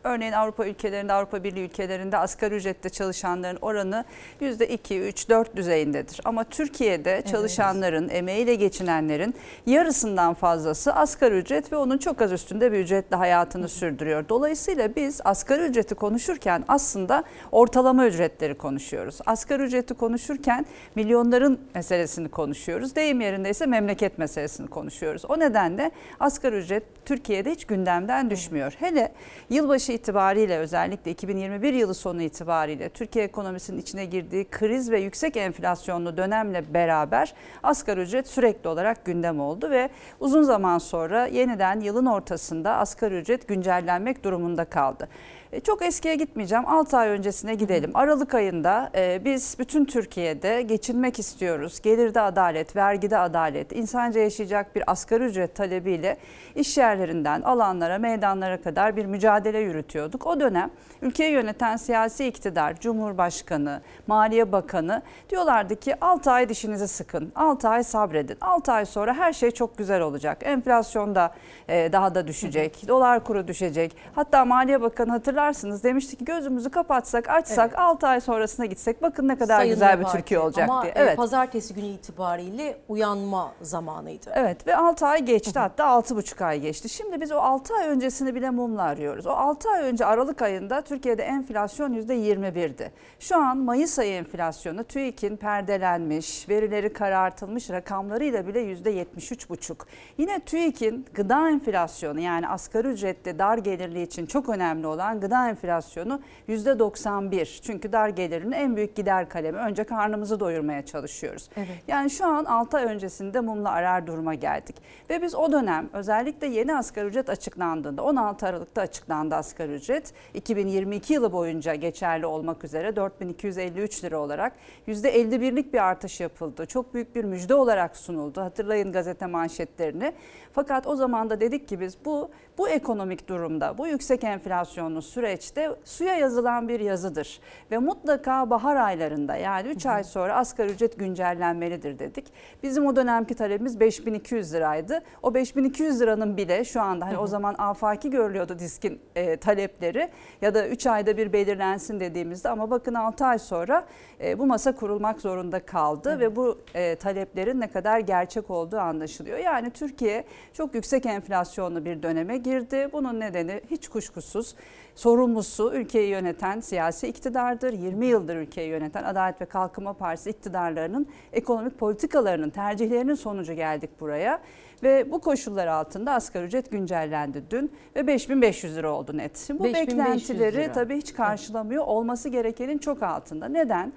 Örneğin 0.06 0.32
Avrupa 0.32 0.66
ülkelerinde, 0.66 1.12
Avrupa 1.12 1.44
Birliği 1.44 1.64
ülkelerinde 1.64 2.16
asgari 2.18 2.54
ücrette 2.54 2.88
çalışanların 2.88 3.58
oranı 3.62 4.04
%2, 4.40 4.98
3, 4.98 5.28
4 5.28 5.56
düzeyindedir. 5.56 6.20
Ama 6.24 6.44
Türkiye'de 6.44 7.22
çalışanların, 7.30 8.08
emeğiyle 8.08 8.54
geçinenlerin 8.54 9.34
yarısından 9.66 10.34
fazlası 10.34 10.92
asgari 10.94 11.34
ücret 11.34 11.72
ve 11.72 11.76
onun 11.76 11.98
çok 11.98 12.22
az 12.22 12.32
üstünde 12.32 12.72
bir 12.72 12.78
ücretle 12.78 13.16
hayatını 13.16 13.68
sürdürüyor. 13.68 14.28
Dolayısıyla 14.28 14.96
biz 14.96 15.20
asgari 15.24 15.62
ücreti 15.62 15.94
konuşurken 15.94 16.64
aslında 16.68 17.24
ortalama 17.52 18.06
ücretleri 18.06 18.54
konuşuyoruz. 18.54 19.18
Asgari 19.26 19.62
ücreti 19.62 19.94
konuşurken 19.94 20.66
milyonların 20.94 21.60
meselesini 21.74 22.28
konuşuyoruz. 22.28 22.96
Deyim 22.96 23.20
yerinde 23.20 23.50
ise 23.50 23.66
memleket 23.66 24.18
meselesini 24.18 24.68
konuşuyoruz. 24.68 25.24
O 25.28 25.38
nedenle 25.38 25.90
asgari 26.20 26.56
ücret 26.56 26.82
Türkiye'de 27.04 27.50
hiç 27.50 27.64
gündemden 27.64 28.30
düşmüyor. 28.30 28.72
Hele 28.78 29.12
yılbaşı 29.50 29.95
itibariyle 29.96 30.58
özellikle 30.58 31.10
2021 31.10 31.74
yılı 31.74 31.94
sonu 31.94 32.22
itibariyle 32.22 32.88
Türkiye 32.88 33.24
ekonomisinin 33.24 33.78
içine 33.78 34.04
girdiği 34.04 34.44
kriz 34.50 34.90
ve 34.90 35.00
yüksek 35.00 35.36
enflasyonlu 35.36 36.16
dönemle 36.16 36.74
beraber 36.74 37.34
asgari 37.62 38.00
ücret 38.00 38.28
sürekli 38.28 38.68
olarak 38.68 39.04
gündem 39.04 39.40
oldu 39.40 39.70
ve 39.70 39.90
uzun 40.20 40.42
zaman 40.42 40.78
sonra 40.78 41.26
yeniden 41.26 41.80
yılın 41.80 42.06
ortasında 42.06 42.76
asgari 42.76 43.14
ücret 43.14 43.48
güncellenmek 43.48 44.24
durumunda 44.24 44.64
kaldı. 44.64 45.08
E, 45.56 45.60
Çok 45.60 45.82
eskiye 45.82 46.14
gitmeyeceğim. 46.14 46.66
6 46.66 46.96
ay 46.96 47.08
öncesine 47.08 47.54
gidelim. 47.54 47.90
Aralık 47.94 48.34
ayında 48.34 48.90
e, 48.94 49.24
biz 49.24 49.56
bütün 49.58 49.84
Türkiye'de 49.84 50.62
geçinmek 50.62 51.18
istiyoruz. 51.18 51.80
Gelirde 51.80 52.20
adalet, 52.20 52.76
vergide 52.76 53.18
adalet, 53.18 53.72
insanca 53.72 54.20
yaşayacak 54.20 54.76
bir 54.76 54.82
asgari 54.86 55.24
ücret 55.24 55.54
talebiyle 55.54 56.16
iş 56.54 56.78
yerlerinden 56.78 57.42
alanlara, 57.42 57.98
meydanlara 57.98 58.60
kadar 58.62 58.96
bir 58.96 59.06
mücadele 59.06 59.58
yürütüyorduk. 59.58 60.26
O 60.26 60.40
dönem 60.40 60.70
ülkeyi 61.02 61.32
yöneten 61.32 61.76
siyasi 61.76 62.26
iktidar, 62.26 62.80
Cumhurbaşkanı, 62.80 63.80
Maliye 64.06 64.52
Bakanı 64.52 65.02
diyorlardı 65.30 65.76
ki 65.76 65.94
6 66.00 66.30
ay 66.30 66.48
dişinizi 66.48 66.88
sıkın, 66.88 67.32
6 67.34 67.68
ay 67.68 67.84
sabredin. 67.84 68.36
6 68.40 68.72
ay 68.72 68.84
sonra 68.86 69.14
her 69.14 69.32
şey 69.32 69.50
çok 69.50 69.78
güzel 69.78 70.00
olacak. 70.00 70.38
Enflasyon 70.42 71.14
da 71.14 71.34
e, 71.68 71.92
daha 71.92 72.14
da 72.14 72.26
düşecek, 72.26 72.88
dolar 72.88 73.24
kuru 73.24 73.48
düşecek. 73.48 73.96
Hatta 74.14 74.44
Maliye 74.44 74.80
Bakanı 74.80 75.10
hatırlar 75.10 75.45
hatırlarsınız 75.46 75.84
demiştik 75.84 76.18
ki 76.18 76.24
gözümüzü 76.24 76.70
kapatsak 76.70 77.28
açsak 77.28 77.78
6 77.78 78.06
ay 78.06 78.20
sonrasına 78.20 78.66
gitsek 78.66 79.02
bakın 79.02 79.28
ne 79.28 79.38
kadar 79.38 79.56
Sayın 79.56 79.74
güzel 79.74 80.00
bir. 80.00 80.04
Türkiye 80.04 80.40
olacak 80.40 80.68
Ama 80.70 80.82
diye. 80.82 80.92
e, 80.92 80.98
Evet. 80.98 81.16
pazartesi 81.16 81.74
günü 81.74 81.86
itibariyle 81.86 82.78
uyanma 82.88 83.52
zamanıydı. 83.62 84.30
Evet 84.34 84.66
ve 84.66 84.76
6 84.76 85.06
ay 85.06 85.24
geçti 85.24 85.58
hatta 85.58 85.84
6,5 85.84 86.44
ay 86.44 86.60
geçti. 86.60 86.88
Şimdi 86.88 87.20
biz 87.20 87.32
o 87.32 87.36
6 87.36 87.74
ay 87.74 87.88
öncesini 87.88 88.34
bile 88.34 88.50
mumla 88.50 88.82
arıyoruz. 88.82 89.26
O 89.26 89.30
6 89.30 89.70
ay 89.70 89.82
önce 89.82 90.06
Aralık 90.06 90.42
ayında 90.42 90.80
Türkiye'de 90.82 91.22
enflasyon 91.22 91.92
%21'di. 91.94 92.92
Şu 93.18 93.36
an 93.36 93.56
Mayıs 93.56 93.98
ayı 93.98 94.12
enflasyonu 94.14 94.84
TÜİK'in 94.84 95.36
perdelenmiş, 95.36 96.48
verileri 96.48 96.92
karartılmış 96.92 97.70
rakamlarıyla 97.70 98.46
bile 98.46 98.60
%73,5. 98.72 99.76
Yine 100.18 100.40
TÜİK'in 100.40 101.06
gıda 101.14 101.48
enflasyonu 101.50 102.20
yani 102.20 102.48
asgari 102.48 102.88
ücretli 102.88 103.38
dar 103.38 103.58
gelirli 103.58 104.02
için 104.02 104.26
çok 104.26 104.48
önemli 104.48 104.86
olan 104.86 105.20
gıda 105.26 105.48
enflasyonu 105.48 106.20
%91. 106.48 107.60
Çünkü 107.62 107.92
dar 107.92 108.08
gelirin 108.08 108.52
en 108.52 108.76
büyük 108.76 108.96
gider 108.96 109.28
kalemi. 109.28 109.58
Önce 109.58 109.84
karnımızı 109.84 110.40
doyurmaya 110.40 110.86
çalışıyoruz. 110.86 111.48
Evet. 111.56 111.68
Yani 111.88 112.10
şu 112.10 112.26
an 112.26 112.44
6 112.44 112.76
ay 112.76 112.84
öncesinde 112.84 113.40
mumla 113.40 113.70
arar 113.70 114.06
duruma 114.06 114.34
geldik. 114.34 114.76
Ve 115.10 115.22
biz 115.22 115.34
o 115.34 115.52
dönem 115.52 115.88
özellikle 115.92 116.46
yeni 116.46 116.76
asgari 116.76 117.06
ücret 117.06 117.30
açıklandığında 117.30 118.02
16 118.02 118.46
Aralık'ta 118.46 118.80
açıklandı 118.80 119.34
asgari 119.34 119.72
ücret. 119.72 120.12
2022 120.34 121.12
yılı 121.12 121.32
boyunca 121.32 121.74
geçerli 121.74 122.26
olmak 122.26 122.64
üzere 122.64 122.96
4253 122.96 124.04
lira 124.04 124.18
olarak 124.18 124.52
%51'lik 124.88 125.72
bir 125.72 125.78
artış 125.78 126.20
yapıldı. 126.20 126.66
Çok 126.66 126.94
büyük 126.94 127.16
bir 127.16 127.24
müjde 127.24 127.54
olarak 127.54 127.96
sunuldu. 127.96 128.40
Hatırlayın 128.40 128.92
gazete 128.92 129.26
manşetlerini. 129.26 130.12
Fakat 130.56 130.86
o 130.86 130.96
zaman 130.96 131.30
da 131.30 131.40
dedik 131.40 131.68
ki 131.68 131.80
biz 131.80 131.96
bu 132.04 132.30
bu 132.58 132.68
ekonomik 132.68 133.28
durumda, 133.28 133.78
bu 133.78 133.86
yüksek 133.86 134.24
enflasyonlu 134.24 135.02
süreçte 135.02 135.70
suya 135.84 136.14
yazılan 136.14 136.68
bir 136.68 136.80
yazıdır. 136.80 137.40
Ve 137.70 137.78
mutlaka 137.78 138.50
bahar 138.50 138.76
aylarında 138.76 139.36
yani 139.36 139.68
3 139.68 139.86
ay 139.86 140.04
sonra 140.04 140.36
asgari 140.36 140.72
ücret 140.72 140.98
güncellenmelidir 140.98 141.98
dedik. 141.98 142.26
Bizim 142.62 142.86
o 142.86 142.96
dönemki 142.96 143.34
talebimiz 143.34 143.80
5200 143.80 144.54
liraydı. 144.54 145.02
O 145.22 145.34
5200 145.34 146.00
liranın 146.00 146.36
bile 146.36 146.64
şu 146.64 146.80
anda 146.80 147.06
hani 147.06 147.18
o 147.18 147.26
zaman 147.26 147.54
afaki 147.58 148.10
görülüyordu 148.10 148.58
diskin 148.58 149.00
e, 149.16 149.36
talepleri 149.36 150.08
ya 150.42 150.54
da 150.54 150.68
3 150.68 150.86
ayda 150.86 151.16
bir 151.16 151.32
belirlensin 151.32 152.00
dediğimizde 152.00 152.48
ama 152.48 152.70
bakın 152.70 152.94
6 152.94 153.26
ay 153.26 153.38
sonra 153.38 153.86
e, 154.20 154.38
bu 154.38 154.46
masa 154.46 154.74
kurulmak 154.74 155.20
zorunda 155.20 155.60
kaldı 155.60 156.20
ve 156.20 156.36
bu 156.36 156.58
e, 156.74 156.96
taleplerin 156.96 157.60
ne 157.60 157.70
kadar 157.70 158.00
gerçek 158.00 158.50
olduğu 158.50 158.78
anlaşılıyor. 158.78 159.38
Yani 159.38 159.70
Türkiye 159.70 160.24
çok 160.52 160.74
yüksek 160.74 161.06
enflasyonlu 161.06 161.84
bir 161.84 162.02
döneme 162.02 162.36
girdi. 162.36 162.88
Bunun 162.92 163.20
nedeni 163.20 163.60
hiç 163.70 163.88
kuşkusuz 163.88 164.54
sorumlusu 164.96 165.72
ülkeyi 165.74 166.08
yöneten 166.08 166.60
siyasi 166.60 167.08
iktidardır. 167.08 167.72
20 167.72 168.06
yıldır 168.06 168.36
ülkeyi 168.36 168.68
yöneten 168.68 169.04
Adalet 169.04 169.40
ve 169.40 169.44
Kalkınma 169.44 169.92
Partisi 169.92 170.30
iktidarlarının 170.30 171.06
ekonomik 171.32 171.78
politikalarının 171.78 172.50
tercihlerinin 172.50 173.14
sonucu 173.14 173.52
geldik 173.52 173.90
buraya. 174.00 174.40
Ve 174.82 175.12
bu 175.12 175.20
koşullar 175.20 175.66
altında 175.66 176.12
asgari 176.12 176.44
ücret 176.44 176.70
güncellendi 176.70 177.42
dün 177.50 177.72
ve 177.96 178.06
5500 178.06 178.76
lira 178.76 178.92
oldu 178.92 179.16
net. 179.16 179.48
Bu 179.50 179.64
5500 179.64 179.98
beklentileri 179.98 180.56
lira. 180.56 180.72
tabii 180.72 180.96
hiç 180.96 181.14
karşılamıyor. 181.14 181.84
Olması 181.84 182.28
gerekenin 182.28 182.78
çok 182.78 183.02
altında. 183.02 183.48
Neden? 183.48 183.92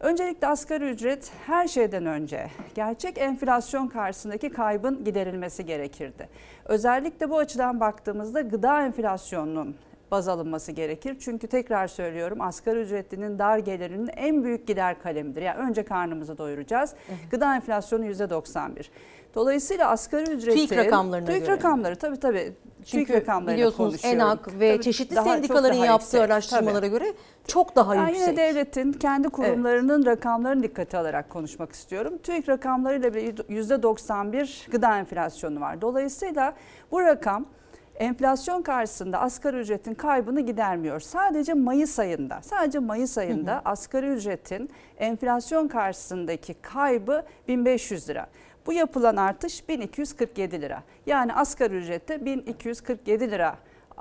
Öncelikle 0.00 0.46
asgari 0.46 0.90
ücret 0.90 1.32
her 1.46 1.68
şeyden 1.68 2.06
önce 2.06 2.50
gerçek 2.74 3.18
enflasyon 3.18 3.88
karşısındaki 3.88 4.50
kaybın 4.50 5.04
giderilmesi 5.04 5.66
gerekirdi. 5.66 6.28
Özellikle 6.64 7.30
bu 7.30 7.38
açıdan 7.38 7.80
baktığımızda 7.80 8.40
gıda 8.40 8.82
enflasyonunun 8.82 9.76
baz 10.10 10.28
alınması 10.28 10.72
gerekir. 10.72 11.16
Çünkü 11.20 11.46
tekrar 11.46 11.86
söylüyorum 11.86 12.40
asgari 12.40 12.80
ücretlinin 12.80 13.38
dar 13.38 13.58
gelirinin 13.58 14.10
en 14.16 14.44
büyük 14.44 14.66
gider 14.66 15.02
kalemidir. 15.02 15.42
Yani 15.42 15.68
önce 15.68 15.84
karnımızı 15.84 16.38
doyuracağız. 16.38 16.94
Gıda 17.30 17.54
enflasyonu 17.54 18.04
%91. 18.06 18.84
Dolayısıyla 19.34 19.88
asgari 19.90 20.30
ücretin... 20.30 20.56
TÜİK 20.66 20.76
rakamlarına 20.76 21.26
TÜİK 21.26 21.40
göre. 21.46 21.52
rakamları 21.56 21.96
tabii 21.96 22.20
tabii. 22.20 22.52
Çünkü 22.84 23.06
TÜİK 23.06 23.20
rakamlarıyla 23.20 23.54
biliyorsunuz. 23.56 24.04
ENAK 24.04 24.60
ve 24.60 24.72
Tabii 24.74 24.82
çeşitli 24.84 25.16
daha- 25.16 25.24
sendikaların 25.24 25.76
daha 25.76 25.86
yaptığı 25.86 26.04
yüksek. 26.16 26.20
araştırmalara 26.20 26.80
Tabii. 26.80 26.90
göre 26.90 27.12
çok 27.46 27.76
daha 27.76 27.92
Ben 27.94 28.06
yüksek. 28.08 28.20
yine 28.28 28.36
devletin 28.36 28.92
kendi 28.92 29.28
kurumlarının 29.28 30.06
rakamlarını 30.06 30.62
dikkate 30.62 30.98
alarak 30.98 31.30
konuşmak 31.30 31.72
istiyorum. 31.72 32.18
TÜİK 32.22 32.48
rakamlarıyla 32.48 33.14
bile 33.14 33.30
%91 33.48 34.70
gıda 34.70 34.98
enflasyonu 34.98 35.60
var. 35.60 35.80
Dolayısıyla 35.80 36.54
bu 36.92 37.00
rakam 37.00 37.46
enflasyon 37.98 38.62
karşısında 38.62 39.20
asgari 39.20 39.56
ücretin 39.56 39.94
kaybını 39.94 40.40
gidermiyor. 40.40 41.00
Sadece 41.00 41.54
Mayıs 41.54 41.98
ayında, 41.98 42.40
sadece 42.42 42.78
Mayıs 42.78 43.18
ayında 43.18 43.62
asgari 43.64 44.06
ücretin 44.06 44.70
enflasyon 44.98 45.68
karşısındaki 45.68 46.54
kaybı 46.54 47.22
1500 47.48 48.08
lira. 48.08 48.26
Bu 48.66 48.72
yapılan 48.72 49.16
artış 49.16 49.68
1247 49.68 50.60
lira. 50.62 50.82
Yani 51.06 51.34
asgari 51.34 51.76
ücrette 51.76 52.24
1247 52.24 53.30
lira 53.30 53.56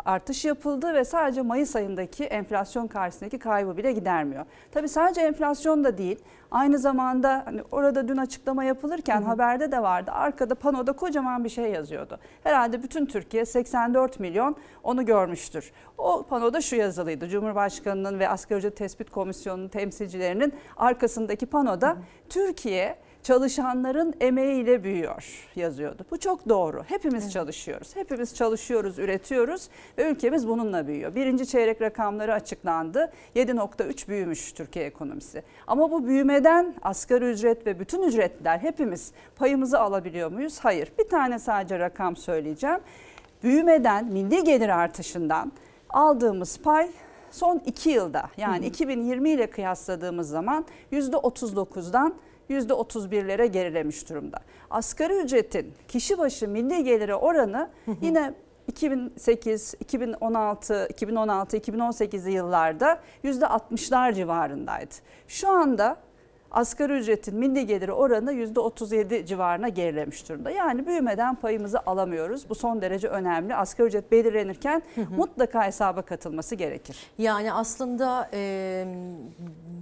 artış 0.05 0.45
yapıldı 0.45 0.93
ve 0.93 1.05
sadece 1.05 1.41
Mayıs 1.41 1.75
ayındaki 1.75 2.23
enflasyon 2.23 2.87
karşısındaki 2.87 3.39
kaybı 3.39 3.77
bile 3.77 3.91
gidermiyor. 3.91 4.45
Tabii 4.71 4.89
sadece 4.89 5.21
enflasyon 5.21 5.83
da 5.83 5.97
değil. 5.97 6.19
Aynı 6.51 6.79
zamanda 6.79 7.41
hani 7.45 7.61
orada 7.71 8.07
dün 8.07 8.17
açıklama 8.17 8.63
yapılırken 8.63 9.21
haberde 9.21 9.71
de 9.71 9.81
vardı. 9.81 10.11
Arkada 10.11 10.55
panoda 10.55 10.91
kocaman 10.91 11.43
bir 11.43 11.49
şey 11.49 11.71
yazıyordu. 11.71 12.19
Herhalde 12.43 12.83
bütün 12.83 13.05
Türkiye 13.05 13.45
84 13.45 14.19
milyon 14.19 14.55
onu 14.83 15.05
görmüştür. 15.05 15.71
O 15.97 16.23
panoda 16.23 16.61
şu 16.61 16.75
yazılıydı. 16.75 17.29
Cumhurbaşkanının 17.29 18.19
ve 18.19 18.29
Asgari 18.29 18.59
Ücret 18.59 18.77
Tespit 18.77 19.09
Komisyonu'nun 19.09 19.67
temsilcilerinin 19.67 20.53
arkasındaki 20.77 21.45
panoda 21.45 21.97
Türkiye 22.29 22.95
çalışanların 23.23 24.13
emeğiyle 24.19 24.83
büyüyor 24.83 25.49
yazıyordu. 25.55 26.05
Bu 26.11 26.19
çok 26.19 26.49
doğru. 26.49 26.83
Hepimiz 26.87 27.31
çalışıyoruz. 27.31 27.95
Hepimiz 27.95 28.35
çalışıyoruz, 28.35 28.99
üretiyoruz 28.99 29.69
ve 29.97 30.11
ülkemiz 30.11 30.47
bununla 30.47 30.87
büyüyor. 30.87 31.15
Birinci 31.15 31.47
çeyrek 31.47 31.81
rakamları 31.81 32.33
açıklandı. 32.33 33.11
7.3 33.35 34.07
büyümüş 34.07 34.51
Türkiye 34.51 34.85
ekonomisi. 34.85 35.43
Ama 35.67 35.91
bu 35.91 36.07
büyümeden 36.07 36.75
asgari 36.81 37.25
ücret 37.25 37.65
ve 37.67 37.79
bütün 37.79 38.01
ücretler 38.01 38.57
hepimiz 38.57 39.11
payımızı 39.35 39.79
alabiliyor 39.79 40.31
muyuz? 40.31 40.59
Hayır. 40.59 40.91
Bir 40.99 41.07
tane 41.07 41.39
sadece 41.39 41.79
rakam 41.79 42.15
söyleyeceğim. 42.15 42.79
Büyümeden, 43.43 44.05
milli 44.05 44.43
gelir 44.43 44.69
artışından 44.69 45.51
aldığımız 45.89 46.59
pay 46.59 46.89
son 47.31 47.61
2 47.65 47.89
yılda 47.89 48.23
yani 48.37 48.65
2020 48.65 49.29
ile 49.29 49.49
kıyasladığımız 49.49 50.29
zaman 50.29 50.65
%39'dan 50.91 52.13
%31'lere 52.49 53.45
gerilemiş 53.45 54.09
durumda. 54.09 54.39
Asgari 54.69 55.13
ücretin 55.13 55.73
kişi 55.87 56.17
başı 56.17 56.47
milli 56.47 56.83
geliri 56.83 57.15
oranı 57.15 57.69
yine 58.01 58.33
2008, 58.67 59.75
2016, 59.79 60.87
2016, 60.89 61.57
2018'li 61.57 62.31
yıllarda 62.31 62.99
%60'lar 63.23 64.13
civarındaydı. 64.13 64.95
Şu 65.27 65.49
anda 65.49 65.97
asgari 66.53 66.93
ücretin 66.93 67.35
milli 67.35 67.65
geliri 67.65 67.91
oranı 67.91 68.33
%37 68.33 69.25
civarına 69.25 69.69
gerilemiş 69.69 70.29
durumda. 70.29 70.51
Yani 70.51 70.87
büyümeden 70.87 71.35
payımızı 71.35 71.79
alamıyoruz. 71.85 72.49
Bu 72.49 72.55
son 72.55 72.81
derece 72.81 73.07
önemli. 73.07 73.55
Asgari 73.55 73.87
ücret 73.87 74.11
belirlenirken 74.11 74.81
mutlaka 75.17 75.65
hesaba 75.65 76.01
katılması 76.01 76.55
gerekir. 76.55 76.97
Yani 77.17 77.53
aslında 77.53 78.29
e, 78.33 78.85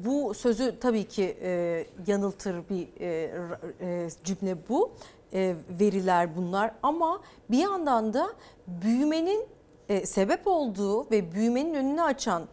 bu 0.06 0.34
sözü 0.34 0.80
tabii 0.80 1.04
ki 1.04 1.38
e, 1.42 1.86
yanıltır 2.08 2.56
bir 2.70 2.88
e, 3.00 3.32
e, 3.82 4.10
cümle 4.24 4.58
bu. 4.70 4.92
E, 5.34 5.56
veriler 5.80 6.36
bunlar 6.36 6.72
ama 6.84 7.22
bir 7.50 7.58
yandan 7.58 8.14
da 8.14 8.28
büyümenin 8.68 9.46
e, 9.90 10.06
sebep 10.06 10.48
olduğu 10.48 11.12
ve 11.12 11.32
büyümenin 11.32 11.74
önünü 11.74 12.02
açan 12.02 12.44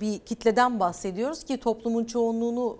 bir 0.00 0.18
kitleden 0.18 0.80
bahsediyoruz 0.80 1.44
ki 1.44 1.56
toplumun 1.56 2.04
çoğunluğunu 2.04 2.76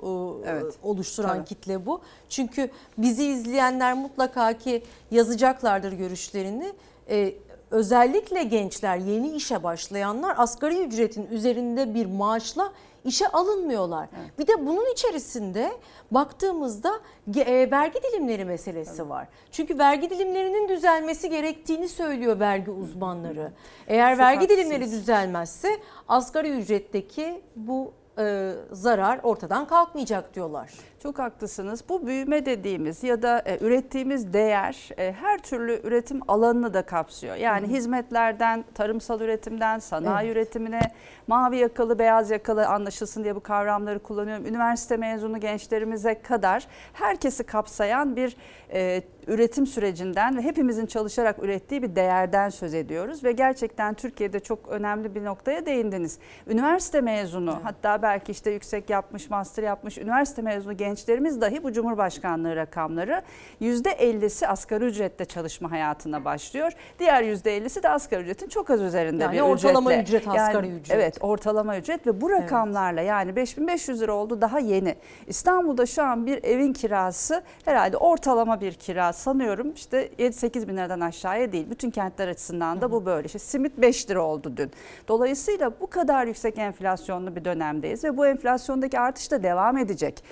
e, 0.46 0.50
Evet. 0.50 0.74
oluşturan 0.82 1.36
Tabii. 1.36 1.44
kitle 1.44 1.86
bu. 1.86 2.00
Çünkü 2.28 2.70
bizi 2.98 3.24
izleyenler 3.24 3.94
mutlaka 3.94 4.53
ki 4.53 4.82
yazacaklardır 5.11 5.92
görüşlerini. 5.92 6.72
E, 7.11 7.34
özellikle 7.70 8.42
gençler, 8.42 8.96
yeni 8.96 9.30
işe 9.32 9.62
başlayanlar 9.62 10.34
asgari 10.38 10.82
ücretin 10.84 11.26
üzerinde 11.26 11.94
bir 11.94 12.07
maaşla 12.07 12.72
işe 13.05 13.28
alınmıyorlar. 13.28 14.09
Bir 14.38 14.46
de 14.46 14.66
bunun 14.66 14.92
içerisinde 14.92 15.72
baktığımızda 16.11 16.92
e, 17.36 17.70
vergi 17.70 18.00
dilimleri 18.03 18.44
meselesi 18.44 19.09
var. 19.09 19.28
Çünkü 19.50 19.78
vergi 19.78 20.11
dilimlerinin 20.11 20.68
düzelmesi 20.68 21.30
gerektiğini 21.30 21.88
söylüyor 21.88 22.40
vergi 22.40 22.70
uzmanları. 22.70 23.53
Eğer 23.86 24.11
Çok 24.12 24.18
vergi 24.18 24.40
haklısınız. 24.40 24.70
dilimleri 24.70 24.90
düzelmezse 24.90 25.68
asgari 26.09 26.50
ücretteki 26.50 27.42
bu 27.57 27.92
e, 28.18 28.53
zarar 28.72 29.20
ortadan 29.22 29.66
kalkmayacak 29.66 30.34
diyorlar. 30.34 30.70
Çok 31.03 31.18
haklısınız. 31.18 31.84
Bu 31.88 32.07
büyüme 32.07 32.46
dediğimiz 32.46 33.03
ya 33.03 33.22
da 33.22 33.42
e, 33.46 33.59
ürettiğimiz 33.61 34.32
değer 34.32 34.88
e, 34.98 35.12
her 35.12 35.38
türlü 35.38 35.80
üretim 35.84 36.20
alanını 36.28 36.74
da 36.74 36.82
kapsıyor. 36.82 37.36
Yani 37.36 37.66
hizmetlerden, 37.66 38.64
tarımsal 38.74 39.20
üretimden, 39.20 39.78
sanayi 39.78 40.26
Evet. 40.26 40.37
üretimine, 40.37 40.80
mavi 41.26 41.57
yakalı, 41.57 41.99
beyaz 41.99 42.30
yakalı 42.30 42.66
anlaşılsın 42.66 43.24
diye 43.24 43.37
bu 43.37 43.41
kavramları 43.41 43.99
kullanıyorum. 43.99 44.46
Üniversite 44.46 44.96
mezunu 44.96 45.41
gençlerimize 45.41 46.22
kadar 46.22 46.66
herkesi 46.92 47.45
kapsayan 47.45 48.16
bir 48.16 48.37
e, 48.72 49.03
üretim 49.26 49.66
sürecinden 49.66 50.37
ve 50.37 50.42
hepimizin 50.42 50.87
çalışarak 50.87 51.42
ürettiği 51.42 51.83
bir 51.83 51.96
değerden 51.96 52.49
söz 52.49 52.74
ediyoruz. 52.74 53.24
Ve 53.24 53.33
gerçekten 53.33 53.95
Türkiye'de 53.95 54.41
çok 54.41 54.68
önemli 54.68 55.14
bir 55.14 55.24
noktaya 55.24 55.66
değindiniz. 55.66 56.18
Üniversite 56.46 57.00
mezunu 57.00 57.58
hatta 57.62 58.03
belki 58.03 58.33
işte 58.33 58.50
yüksek 58.50 58.91
yapmış, 58.91 59.30
master 59.30 59.62
yapmış 59.62 59.99
üniversite 59.99 60.42
mezunu 60.42 60.76
gençlerimiz 60.93 61.41
dahi 61.41 61.63
bu 61.63 61.73
Cumhurbaşkanlığı 61.73 62.57
rakamları 62.57 63.23
%50'si 63.61 64.47
asgari 64.47 64.85
ücretle 64.85 65.25
çalışma 65.25 65.71
hayatına 65.71 66.25
başlıyor. 66.25 66.73
Diğer 66.99 67.23
%50'si 67.23 67.83
de 67.83 67.89
asgari 67.89 68.23
ücretin 68.23 68.49
çok 68.49 68.71
az 68.71 68.83
üzerinde 68.83 69.23
Yani 69.23 69.37
bir 69.37 69.41
ortalama 69.41 69.95
ücretle. 69.95 70.03
ücret, 70.19 70.29
asgari 70.29 70.69
ücret. 70.69 70.97
Evet 70.97 71.19
ortalama 71.21 71.79
ücret 71.79 72.07
ve 72.07 72.21
bu 72.21 72.31
rakamlarla 72.31 73.01
yani 73.01 73.37
5500 73.37 74.01
lira 74.01 74.13
oldu 74.13 74.41
daha 74.41 74.59
yeni. 74.59 74.97
İstanbul'da 75.27 75.87
şu 75.87 76.03
an 76.03 76.27
bir 76.27 76.45
evin 76.45 76.73
kirası 76.73 77.43
herhalde 77.64 77.97
ortalama 77.97 78.61
bir 78.61 78.73
kira 78.73 79.13
sanıyorum 79.13 79.73
işte 79.75 80.09
7-8 80.19 80.69
bin 80.69 80.77
liradan 80.77 81.01
aşağıya 81.01 81.53
değil. 81.53 81.71
Bütün 81.71 81.91
kentler 81.91 82.29
açısından 82.29 82.81
da 82.81 82.93
bu 82.93 83.07
böyle. 83.07 83.27
İşte 83.27 83.39
simit 83.39 83.79
5 83.79 84.11
lira 84.11 84.23
oldu 84.23 84.53
dün. 84.57 84.71
Dolayısıyla 85.09 85.73
bu 85.81 85.87
kadar 85.87 86.27
yüksek 86.27 86.59
enflasyonlu 86.59 87.37
bir 87.37 87.45
dönemdeyiz 87.45 88.05
ve 88.05 88.17
bu 88.17 88.27
enflasyondaki 88.27 89.01
artış 89.01 89.31
da 89.31 89.43
devam 89.43 89.79
edecek. 89.79 90.25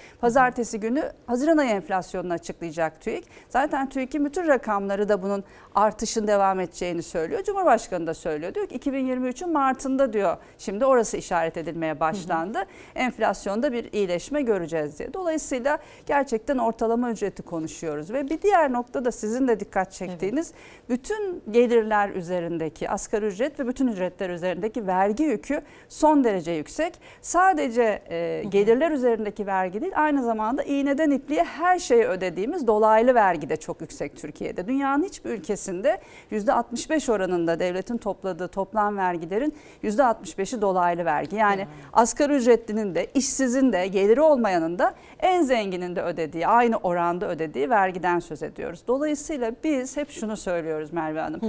Pazartesi 0.51 0.81
günü 0.81 1.13
Haziran 1.27 1.57
ayı 1.57 1.71
enflasyonunu 1.71 2.33
açıklayacak 2.33 3.01
TÜİK. 3.01 3.25
Zaten 3.49 3.89
TÜİK'in 3.89 4.25
bütün 4.25 4.49
rakamları 4.49 5.09
da 5.09 5.23
bunun 5.23 5.45
artışın 5.75 6.27
devam 6.27 6.61
edeceğini 6.61 7.03
söylüyor. 7.03 7.43
Cumhurbaşkanı 7.45 8.07
da 8.07 8.15
söylüyor. 8.15 8.55
Diyor 8.55 8.67
ki 8.67 8.77
2023'ün 8.77 9.53
Mart'ında 9.53 10.13
diyor. 10.13 10.37
Şimdi 10.59 10.85
orası 10.85 11.17
işaret 11.17 11.57
edilmeye 11.57 12.01
başlandı. 12.01 12.59
Enflasyonda 12.95 13.73
bir 13.73 13.93
iyileşme 13.93 14.43
göreceğiz 14.43 14.99
diye. 14.99 15.15
Dolayısıyla 15.15 15.79
gerçekten 16.07 16.59
ortalama 16.59 17.11
ücreti 17.11 17.43
konuşuyoruz 17.43 18.13
ve 18.13 18.31
bir 18.31 18.43
diğer 18.43 18.73
nokta 18.73 19.05
da 19.05 19.13
sizin 19.13 19.49
de 19.49 19.61
dikkat 19.61 19.93
çektiğiniz 19.93 20.53
bütün 20.89 21.43
gelirler 21.51 22.09
üzerindeki 22.09 22.91
asgari 22.91 23.27
ücret 23.27 23.61
ve 23.61 23.67
bütün 23.69 23.87
ücretler 23.87 24.31
üzerindeki 24.31 24.87
vergi 24.87 25.23
yükü 25.23 25.61
son 25.89 26.25
derece 26.25 26.53
yüksek. 26.53 27.01
Sadece 27.21 28.03
e, 28.11 28.45
gelirler 28.49 28.91
üzerindeki 28.91 29.47
vergi 29.47 29.81
değil 29.81 29.93
aynı 29.97 30.23
zamanda 30.23 30.40
iğneden 30.67 31.11
ipliğe 31.11 31.45
her 31.45 31.79
şeye 31.79 32.07
ödediğimiz 32.07 32.67
dolaylı 32.67 33.15
vergi 33.15 33.49
de 33.49 33.57
çok 33.57 33.81
yüksek 33.81 34.17
Türkiye'de. 34.17 34.67
Dünyanın 34.67 35.05
hiçbir 35.05 35.31
ülkesinde 35.31 35.99
%65 36.33 37.13
oranında 37.13 37.61
devletin 37.61 37.97
topladığı 37.97 38.49
toplam 38.49 38.97
vergilerin 38.97 39.55
%65'i 39.85 40.61
dolaylı 40.61 41.05
vergi. 41.05 41.37
Yani 41.37 41.67
asgari 41.93 42.33
ücretlinin 42.33 42.95
de 42.95 43.07
işsizin 43.15 43.73
de 43.73 43.87
geliri 43.87 44.21
olmayanın 44.21 44.79
da 44.79 44.95
en 45.19 45.43
zenginin 45.43 45.97
de 45.97 46.03
ödediği 46.03 46.47
aynı 46.47 46.77
oranda 46.77 47.29
ödediği 47.29 47.71
vergiden 47.71 48.19
söz 48.19 48.43
ediyoruz. 48.43 48.83
Dolayısıyla 48.89 49.53
biz 49.65 49.97
hep 49.97 50.11
şunu 50.11 50.37
söylüyoruz 50.37 50.93
Merve 50.93 51.21
Hanım. 51.21 51.41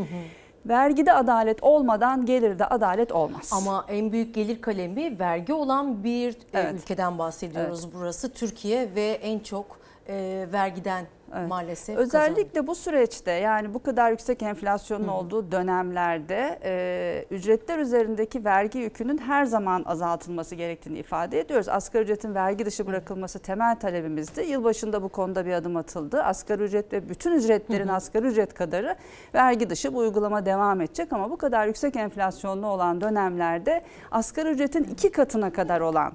Vergide 0.65 1.13
adalet 1.13 1.63
olmadan 1.63 2.25
gelirde 2.25 2.65
adalet 2.65 3.11
olmaz. 3.11 3.49
Ama 3.53 3.85
en 3.89 4.11
büyük 4.11 4.35
gelir 4.35 4.61
kalemi 4.61 5.19
vergi 5.19 5.53
olan 5.53 6.03
bir 6.03 6.31
e, 6.33 6.35
Evet. 6.53 6.73
ülkeden 6.73 7.17
bahsediyoruz. 7.17 7.93
Burası 7.93 8.33
Türkiye 8.33 8.95
ve 8.95 9.07
en 9.21 9.39
çok 9.39 9.79
e, 10.07 10.45
vergiden 10.53 11.05
maalesef 11.47 11.95
kazanıyor. 11.95 12.29
Özellikle 12.29 12.67
bu 12.67 12.75
süreçte 12.75 13.31
yani 13.31 13.73
bu 13.73 13.83
kadar 13.83 14.11
yüksek 14.11 14.41
enflasyonun 14.43 15.07
olduğu 15.07 15.51
dönemlerde 15.51 16.59
e, 16.63 17.25
ücretler 17.31 17.77
üzerindeki 17.79 18.45
vergi 18.45 18.79
yükünün 18.79 19.17
her 19.17 19.45
zaman 19.45 19.83
azaltılması 19.83 20.55
gerektiğini 20.55 20.99
ifade 20.99 21.39
ediyoruz. 21.39 21.69
Asgari 21.69 22.03
ücretin 22.03 22.35
vergi 22.35 22.65
dışı 22.65 22.87
bırakılması 22.87 23.39
temel 23.39 23.79
talebimizdi. 23.79 24.41
Yılbaşında 24.41 25.03
bu 25.03 25.09
konuda 25.09 25.45
bir 25.45 25.53
adım 25.53 25.75
atıldı. 25.75 26.23
Asgari 26.23 26.63
ücret 26.63 26.93
ve 26.93 27.09
bütün 27.09 27.31
ücretlerin 27.31 27.87
asgari 27.87 28.27
ücret 28.27 28.53
kadarı 28.53 28.95
vergi 29.33 29.69
dışı 29.69 29.93
bu 29.93 29.97
uygulama 29.97 30.45
devam 30.45 30.81
edecek 30.81 31.13
ama 31.13 31.31
bu 31.31 31.37
kadar 31.37 31.67
yüksek 31.67 31.95
enflasyonlu 31.95 32.67
olan 32.67 33.01
dönemlerde 33.01 33.81
asgari 34.11 34.49
ücretin 34.49 34.83
iki 34.83 35.11
katına 35.11 35.53
kadar 35.53 35.81
olan 35.81 36.13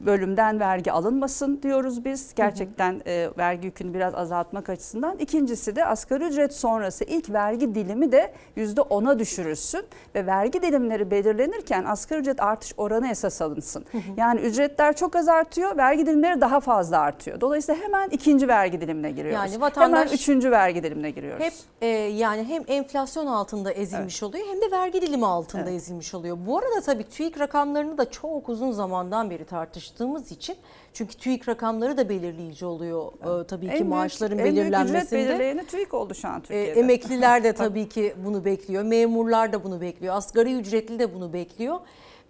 bölümden 0.00 0.60
vergi 0.60 0.92
alınmasın 0.92 1.62
diyoruz 1.62 2.04
biz. 2.04 2.34
Gerçekten 2.34 3.00
e, 3.06 3.30
vergi 3.38 3.66
yükünü 3.66 3.94
biraz 3.94 4.14
azaltmak 4.14 4.68
açısından. 4.68 5.18
İkincisi 5.18 5.76
de 5.76 5.84
asgari 5.84 6.24
ücret 6.24 6.54
sonrası 6.54 7.04
ilk 7.04 7.30
vergi 7.30 7.74
dilimi 7.74 8.12
de 8.12 8.32
%10'a 8.56 9.18
düşürülsün 9.18 9.82
ve 10.14 10.26
vergi 10.26 10.62
dilimleri 10.62 11.10
belirlenirken 11.10 11.84
asgari 11.84 12.20
ücret 12.20 12.42
artış 12.42 12.72
oranı 12.76 13.08
esas 13.08 13.42
alınsın. 13.42 13.84
Yani 14.16 14.40
ücretler 14.40 14.96
çok 14.96 15.16
az 15.16 15.28
artıyor, 15.28 15.76
vergi 15.76 16.06
dilimleri 16.06 16.40
daha 16.40 16.60
fazla 16.60 16.98
artıyor. 16.98 17.40
Dolayısıyla 17.40 17.82
hemen 17.82 18.08
ikinci 18.08 18.48
vergi 18.48 18.80
dilimine 18.80 19.10
giriyoruz. 19.10 19.52
Yani 19.52 19.60
vatandaş 19.60 20.00
hemen 20.00 20.14
üçüncü 20.14 20.50
vergi 20.50 20.82
dilimine 20.82 21.10
giriyoruz. 21.10 21.44
Hep 21.44 21.52
e, 21.80 21.86
yani 21.86 22.44
hem 22.44 22.62
enflasyon 22.66 23.26
altında 23.26 23.72
ezilmiş 23.72 24.22
oluyor 24.22 24.46
hem 24.50 24.60
de 24.60 24.70
vergi 24.76 25.02
dilimi 25.02 25.26
altında 25.26 25.70
ezilmiş 25.70 26.14
oluyor. 26.14 26.38
Bu 26.46 26.58
arada 26.58 26.80
tabii 26.80 27.04
TÜİK 27.04 27.40
rakamlarını 27.40 27.98
da 27.98 28.10
çok 28.10 28.48
uzun 28.48 28.72
zamandan 28.72 29.30
beri 29.30 29.44
tartıştığımız 29.88 30.32
için 30.32 30.56
çünkü 30.92 31.14
TÜİK 31.16 31.48
rakamları 31.48 31.96
da 31.96 32.08
belirleyici 32.08 32.66
oluyor 32.66 33.12
e, 33.42 33.46
tabii 33.46 33.66
ki 33.66 33.72
En 33.72 33.78
büyük- 33.78 33.88
maaşların 33.88 34.38
en 34.38 34.44
büyük 34.44 34.56
ücret 34.58 34.72
belirlenmesinde. 34.72 35.28
belirleyeni 35.28 35.66
TÜİK 35.66 35.94
oldu 35.94 36.14
şu 36.14 36.28
an 36.28 36.38
E, 36.38 36.42
Türkiye'de. 36.42 36.80
emekliler 36.80 37.44
de 37.44 37.52
tabii 37.64 37.88
ki 37.88 38.14
bunu 38.24 38.44
bekliyor. 38.44 38.82
Memurlar 38.82 39.52
da 39.52 39.64
bunu 39.64 39.80
bekliyor. 39.80 40.14
Asgari 40.16 40.54
ücretli 40.54 40.98
de 40.98 41.14
bunu 41.14 41.32
bekliyor. 41.32 41.78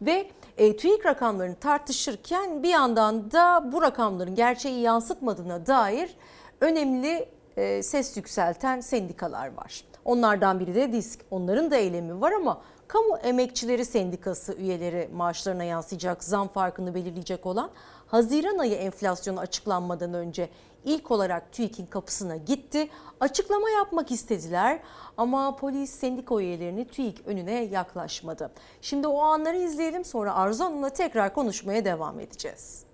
Ve 0.02 0.26
e, 0.58 0.76
TÜİK 0.76 1.06
rakamlarını 1.06 1.54
tartışırken 1.54 2.62
bir 2.62 2.68
yandan 2.68 3.30
da 3.32 3.72
bu 3.72 3.82
rakamların 3.82 4.34
gerçeği 4.34 4.80
yansıtmadığına 4.80 5.66
dair 5.66 6.16
önemli 6.60 7.28
e, 7.56 7.82
ses 7.82 8.16
yükselten 8.16 8.80
sendikalar 8.80 9.54
var. 9.54 9.84
Onlardan 10.04 10.60
biri 10.60 10.74
de 10.74 10.92
DİSK. 10.92 11.20
Onların 11.30 11.70
da 11.70 11.76
eylemi 11.76 12.20
var 12.20 12.32
ama 12.32 12.60
Kamu 12.88 13.16
Emekçileri 13.16 13.84
Sendikası 13.84 14.54
üyeleri 14.54 15.08
maaşlarına 15.14 15.64
yansıyacak 15.64 16.24
zam 16.24 16.48
farkını 16.48 16.94
belirleyecek 16.94 17.46
olan 17.46 17.70
Haziran 18.06 18.58
ayı 18.58 18.74
enflasyonu 18.74 19.40
açıklanmadan 19.40 20.14
önce 20.14 20.48
ilk 20.84 21.10
olarak 21.10 21.52
TÜİK'in 21.52 21.86
kapısına 21.86 22.36
gitti. 22.36 22.88
Açıklama 23.20 23.70
yapmak 23.70 24.10
istediler 24.10 24.80
ama 25.16 25.56
polis 25.56 25.90
sendika 25.90 26.40
üyelerini 26.40 26.88
TÜİK 26.88 27.26
önüne 27.26 27.64
yaklaşmadı. 27.64 28.50
Şimdi 28.82 29.06
o 29.06 29.18
anları 29.18 29.56
izleyelim 29.56 30.04
sonra 30.04 30.34
Arzu 30.34 30.64
Hanım'la 30.64 30.90
tekrar 30.90 31.34
konuşmaya 31.34 31.84
devam 31.84 32.20
edeceğiz. 32.20 32.84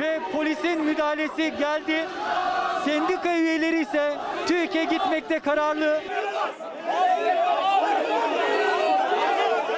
Ve 0.00 0.20
polisin 0.32 0.80
müdahalesi 0.80 1.54
geldi. 1.58 2.04
Sendika 2.84 3.38
üyeleri 3.38 3.82
ise 3.82 4.16
TÜİK'e 4.46 4.84
gitmekte 4.84 5.38
kararlı. 5.38 6.00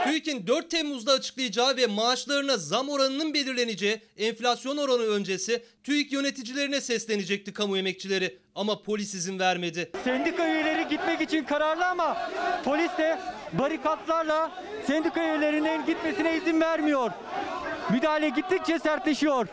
TÜİK'in 0.05 0.47
4 0.47 0.71
Temmuz'da 0.71 1.13
açıklayacağı 1.13 1.77
ve 1.77 1.87
maaşlarına 1.87 2.57
zam 2.57 2.89
oranının 2.89 3.35
belirleneceği 3.35 4.01
enflasyon 4.17 4.77
oranı 4.77 5.03
öncesi 5.03 5.65
TÜİK 5.85 6.13
yöneticilerine 6.13 6.81
seslenecekti 6.81 7.53
kamu 7.53 7.79
emekçileri 7.79 8.39
ama 8.55 8.83
polis 8.83 9.15
izin 9.15 9.39
vermedi. 9.39 9.91
Sendika 10.05 10.49
üyeleri 10.49 10.89
gitmek 10.89 11.21
için 11.21 11.45
kararlı 11.45 11.87
ama 11.87 12.31
polis 12.65 12.99
de 12.99 13.19
barikatlarla 13.53 14.51
sendika 14.87 15.25
üyelerinin 15.25 15.87
gitmesine 15.87 16.37
izin 16.37 16.61
vermiyor. 16.61 17.11
Müdahale 17.91 18.29
gittikçe 18.29 18.79
sertleşiyor. 18.79 19.47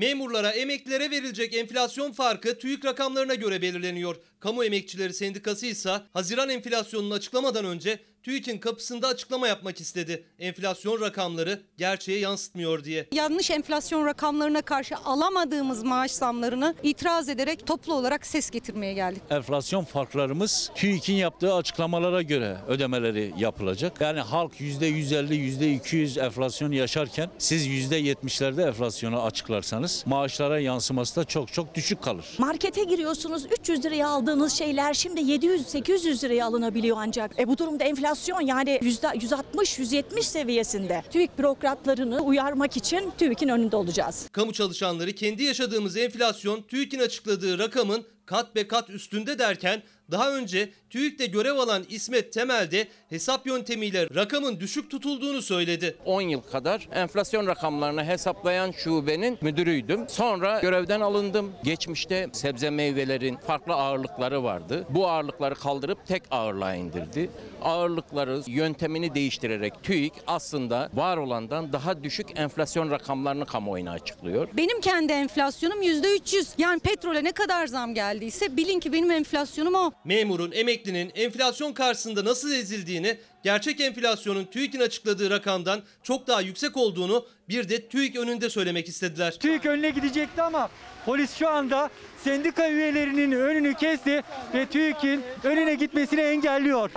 Memurlara, 0.00 0.50
emeklilere 0.50 1.10
verilecek 1.10 1.54
enflasyon 1.54 2.12
farkı 2.12 2.58
TÜİK 2.58 2.84
rakamlarına 2.84 3.34
göre 3.34 3.62
belirleniyor. 3.62 4.16
Kamu 4.40 4.64
Emekçileri 4.64 5.14
Sendikası 5.14 5.66
ise 5.66 6.00
Haziran 6.12 6.48
enflasyonunu 6.48 7.14
açıklamadan 7.14 7.64
önce 7.64 7.98
TÜİK'in 8.22 8.58
kapısında 8.58 9.08
açıklama 9.08 9.48
yapmak 9.48 9.80
istedi. 9.80 10.24
Enflasyon 10.38 11.00
rakamları 11.00 11.60
gerçeğe 11.78 12.18
yansıtmıyor 12.18 12.84
diye. 12.84 13.06
yanlış 13.12 13.50
enflasyon 13.50 14.06
rakamlarına 14.06 14.62
karşı 14.62 14.96
alamadığımız 14.96 15.82
maaş 15.82 16.10
zamlarını 16.10 16.74
itiraz 16.82 17.28
ederek 17.28 17.66
toplu 17.66 17.94
olarak 17.94 18.26
ses 18.26 18.50
getirmeye 18.50 18.94
geldik. 18.94 19.22
Enflasyon 19.30 19.84
farklarımız 19.84 20.70
TÜİK'in 20.74 21.14
yaptığı 21.14 21.54
açıklamalara 21.54 22.22
göre 22.22 22.56
ödemeleri 22.68 23.32
yapılacak. 23.38 24.00
Yani 24.00 24.20
halk 24.20 24.60
%150, 24.60 25.80
%200 25.80 26.24
enflasyon 26.24 26.72
yaşarken 26.72 27.30
siz 27.38 27.66
%70'lerde 27.66 28.66
enflasyonu 28.68 29.22
açıklarsanız 29.22 30.04
maaşlara 30.06 30.60
yansıması 30.60 31.16
da 31.16 31.24
çok 31.24 31.52
çok 31.52 31.74
düşük 31.74 32.02
kalır. 32.02 32.26
Markete 32.38 32.84
giriyorsunuz 32.84 33.46
300 33.60 33.84
liraya 33.84 34.08
aldığınız 34.08 34.52
şeyler 34.52 34.94
şimdi 34.94 35.20
700-800 35.20 36.24
liraya 36.24 36.46
alınabiliyor 36.46 36.96
ancak. 37.00 37.40
E 37.40 37.48
bu 37.48 37.58
durumda 37.58 37.84
enflasyon 37.84 38.09
yani 38.40 38.78
%160-170 38.82 40.22
seviyesinde. 40.22 41.02
TÜİK 41.10 41.38
bürokratlarını 41.38 42.20
uyarmak 42.20 42.76
için 42.76 43.12
TÜİK'in 43.18 43.48
önünde 43.48 43.76
olacağız. 43.76 44.28
Kamu 44.32 44.52
çalışanları 44.52 45.12
kendi 45.12 45.42
yaşadığımız 45.42 45.96
enflasyon 45.96 46.62
TÜİK'in 46.62 47.00
açıkladığı 47.00 47.58
rakamın 47.58 48.04
kat 48.26 48.54
be 48.54 48.68
kat 48.68 48.90
üstünde 48.90 49.38
derken 49.38 49.82
daha 50.10 50.32
önce 50.32 50.68
TÜİK'te 50.90 51.26
görev 51.26 51.56
alan 51.56 51.84
İsmet 51.88 52.32
Temel 52.32 52.70
de 52.70 52.88
hesap 53.08 53.46
yöntemiyle 53.46 54.08
rakamın 54.14 54.60
düşük 54.60 54.90
tutulduğunu 54.90 55.42
söyledi. 55.42 55.96
10 56.04 56.20
yıl 56.20 56.40
kadar 56.40 56.88
enflasyon 56.92 57.46
rakamlarını 57.46 58.04
hesaplayan 58.04 58.70
şubenin 58.70 59.38
müdürüydüm. 59.40 60.08
Sonra 60.08 60.60
görevden 60.60 61.00
alındım. 61.00 61.52
Geçmişte 61.64 62.28
sebze 62.32 62.70
meyvelerin 62.70 63.36
farklı 63.36 63.74
ağırlıkları 63.74 64.44
vardı. 64.44 64.86
Bu 64.90 65.08
ağırlıkları 65.08 65.54
kaldırıp 65.54 66.06
tek 66.06 66.22
ağırlığa 66.30 66.74
indirdi. 66.74 67.30
Ağırlıkları 67.62 68.42
yöntemini 68.46 69.14
değiştirerek 69.14 69.82
TÜİK 69.82 70.12
aslında 70.26 70.90
var 70.94 71.16
olandan 71.16 71.72
daha 71.72 72.02
düşük 72.02 72.38
enflasyon 72.38 72.90
rakamlarını 72.90 73.46
kamuoyuna 73.46 73.90
açıklıyor. 73.90 74.48
Benim 74.52 74.80
kendi 74.80 75.12
enflasyonum 75.12 75.82
%300. 75.82 76.46
Yani 76.58 76.80
petrole 76.80 77.24
ne 77.24 77.32
kadar 77.32 77.66
zam 77.66 77.94
geldiyse 77.94 78.56
bilin 78.56 78.80
ki 78.80 78.92
benim 78.92 79.10
enflasyonum 79.10 79.74
o. 79.74 79.92
Memurun, 80.04 80.52
emeklinin 80.52 81.12
enflasyon 81.14 81.72
karşısında 81.72 82.24
nasıl 82.24 82.52
ezildiğini, 82.52 83.18
gerçek 83.42 83.80
enflasyonun 83.80 84.44
TÜİK'in 84.44 84.80
açıkladığı 84.80 85.30
rakamdan 85.30 85.82
çok 86.02 86.26
daha 86.26 86.40
yüksek 86.40 86.76
olduğunu 86.76 87.26
bir 87.48 87.68
de 87.68 87.88
TÜİK 87.88 88.16
önünde 88.16 88.50
söylemek 88.50 88.88
istediler. 88.88 89.32
TÜİK 89.32 89.66
önüne 89.66 89.90
gidecekti 89.90 90.42
ama 90.42 90.70
polis 91.06 91.36
şu 91.36 91.48
anda 91.48 91.90
sendika 92.24 92.70
üyelerinin 92.70 93.32
önünü 93.32 93.74
kesti 93.74 94.22
ve 94.54 94.66
TÜİK'in 94.66 95.22
önüne 95.44 95.74
gitmesini 95.74 96.20
engelliyor. 96.20 96.90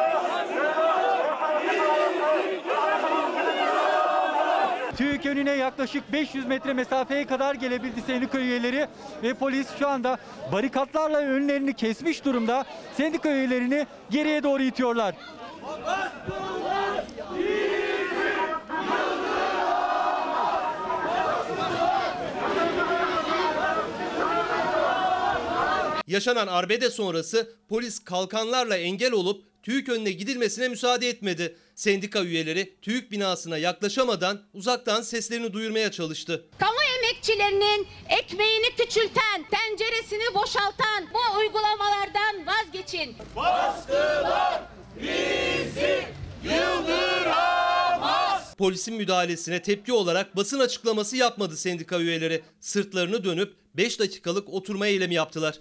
TÜİK 4.98 5.26
önüne 5.26 5.52
yaklaşık 5.52 6.14
500 6.14 6.46
metre 6.46 6.74
mesafeye 6.74 7.28
kadar 7.28 7.56
gelebildi 7.56 8.02
sendika 8.02 8.40
üyeleri 8.40 8.88
ve 9.24 9.34
polis 9.34 9.68
şu 9.80 9.88
anda 9.88 10.18
barikatlarla 10.52 11.18
önlerini 11.18 11.74
kesmiş 11.74 12.26
durumda. 12.26 12.66
Sendika 12.98 13.30
üyelerini 13.30 13.88
geriye 14.10 14.44
doğru 14.44 14.64
itiyorlar. 14.64 15.16
Yaşanan 26.08 26.48
arbede 26.48 26.90
sonrası 26.90 27.56
polis 27.70 28.04
kalkanlarla 28.04 28.78
engel 28.78 29.12
olup 29.12 29.53
TÜİK 29.64 29.90
önüne 29.90 30.12
gidilmesine 30.12 30.68
müsaade 30.68 31.10
etmedi. 31.10 31.58
Sendika 31.76 32.24
üyeleri 32.24 32.76
TÜİK 32.82 33.12
binasına 33.12 33.58
yaklaşamadan 33.58 34.42
uzaktan 34.54 35.02
seslerini 35.02 35.54
duyurmaya 35.54 35.92
çalıştı. 35.92 36.46
Kamu 36.60 36.78
emekçilerinin 36.98 37.88
ekmeğini 38.10 38.76
küçülten, 38.78 39.46
tenceresini 39.52 40.34
boşaltan 40.36 41.04
bu 41.14 41.38
uygulamalardan 41.40 42.46
vazgeçin. 42.48 43.16
Baskılar 43.36 44.62
bizi 45.02 46.06
yıldıramaz. 46.44 48.56
Polisin 48.58 48.96
müdahalesine 48.96 49.62
tepki 49.62 49.94
olarak 49.94 50.36
basın 50.36 50.60
açıklaması 50.60 51.18
yapmadı 51.18 51.58
sendika 51.58 52.00
üyeleri. 52.00 52.42
Sırtlarını 52.60 53.24
dönüp 53.24 53.54
5 53.76 54.00
dakikalık 54.00 54.50
oturma 54.50 54.88
eylemi 54.88 55.16
yaptılar. 55.16 55.60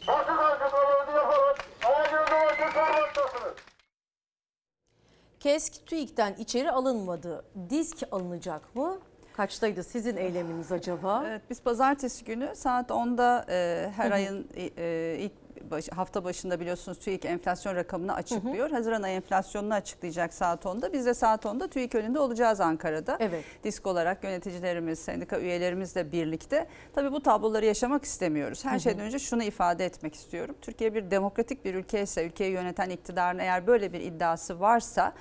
KESK 5.43 5.86
TÜİK'ten 5.86 6.35
içeri 6.39 6.70
alınmadı. 6.70 7.44
Disk 7.70 8.02
alınacak 8.10 8.77
mı? 8.77 8.98
Kaçtaydı 9.32 9.82
sizin 9.82 10.16
eyleminiz 10.16 10.73
acaba? 10.73 11.24
Evet, 11.27 11.43
biz 11.51 11.62
pazartesi 11.62 12.24
günü 12.24 12.51
saat 12.55 12.90
10'da 12.90 13.47
e, 13.48 13.90
her 13.97 14.10
ayın 14.10 14.48
e, 14.56 15.16
ilk 15.20 15.41
baş, 15.70 15.89
hafta 15.89 16.24
başında 16.24 16.60
biliyorsunuz 16.60 16.98
TÜİK 16.98 17.24
enflasyon 17.24 17.74
rakamını 17.74 18.14
açıklıyor. 18.14 18.70
Haziran 18.70 19.02
ayı 19.02 19.16
enflasyonunu 19.16 19.74
açıklayacak 19.74 20.34
saat 20.34 20.64
10'da. 20.64 20.93
Biz 20.93 21.06
de 21.06 21.14
saat 21.14 21.44
10'da 21.44 21.68
TÜİK 21.68 21.94
önünde 21.94 22.18
olacağız 22.18 22.60
Ankara'da. 22.60 23.16
Evet. 23.20 23.44
Disk 23.64 23.86
olarak 23.86 24.24
yöneticilerimiz, 24.24 24.98
sendika 24.98 25.39
üyelerimizle 25.39 26.12
birlikte. 26.12 26.66
Tabii 26.94 27.12
bu 27.12 27.22
tabloları 27.22 27.66
yaşamak 27.66 28.05
istemiyoruz. 28.05 28.64
Her 28.64 28.70
Hı 28.70 28.76
hı. 28.76 28.80
şeyden 28.80 29.01
önce 29.01 29.18
şunu 29.18 29.43
ifade 29.43 29.84
etmek 29.84 30.14
istiyorum. 30.14 30.56
Türkiye 30.62 30.94
bir 30.94 31.10
demokratik 31.10 31.64
bir 31.64 31.74
ülke 31.74 32.02
ise, 32.02 32.26
ülkeyi 32.26 32.52
yöneten 32.52 32.90
iktidarın 32.90 33.39
eğer 33.39 33.66
böyle 33.66 33.93
bir 33.93 34.01
iddiası 34.01 34.60
varsa 34.60 35.12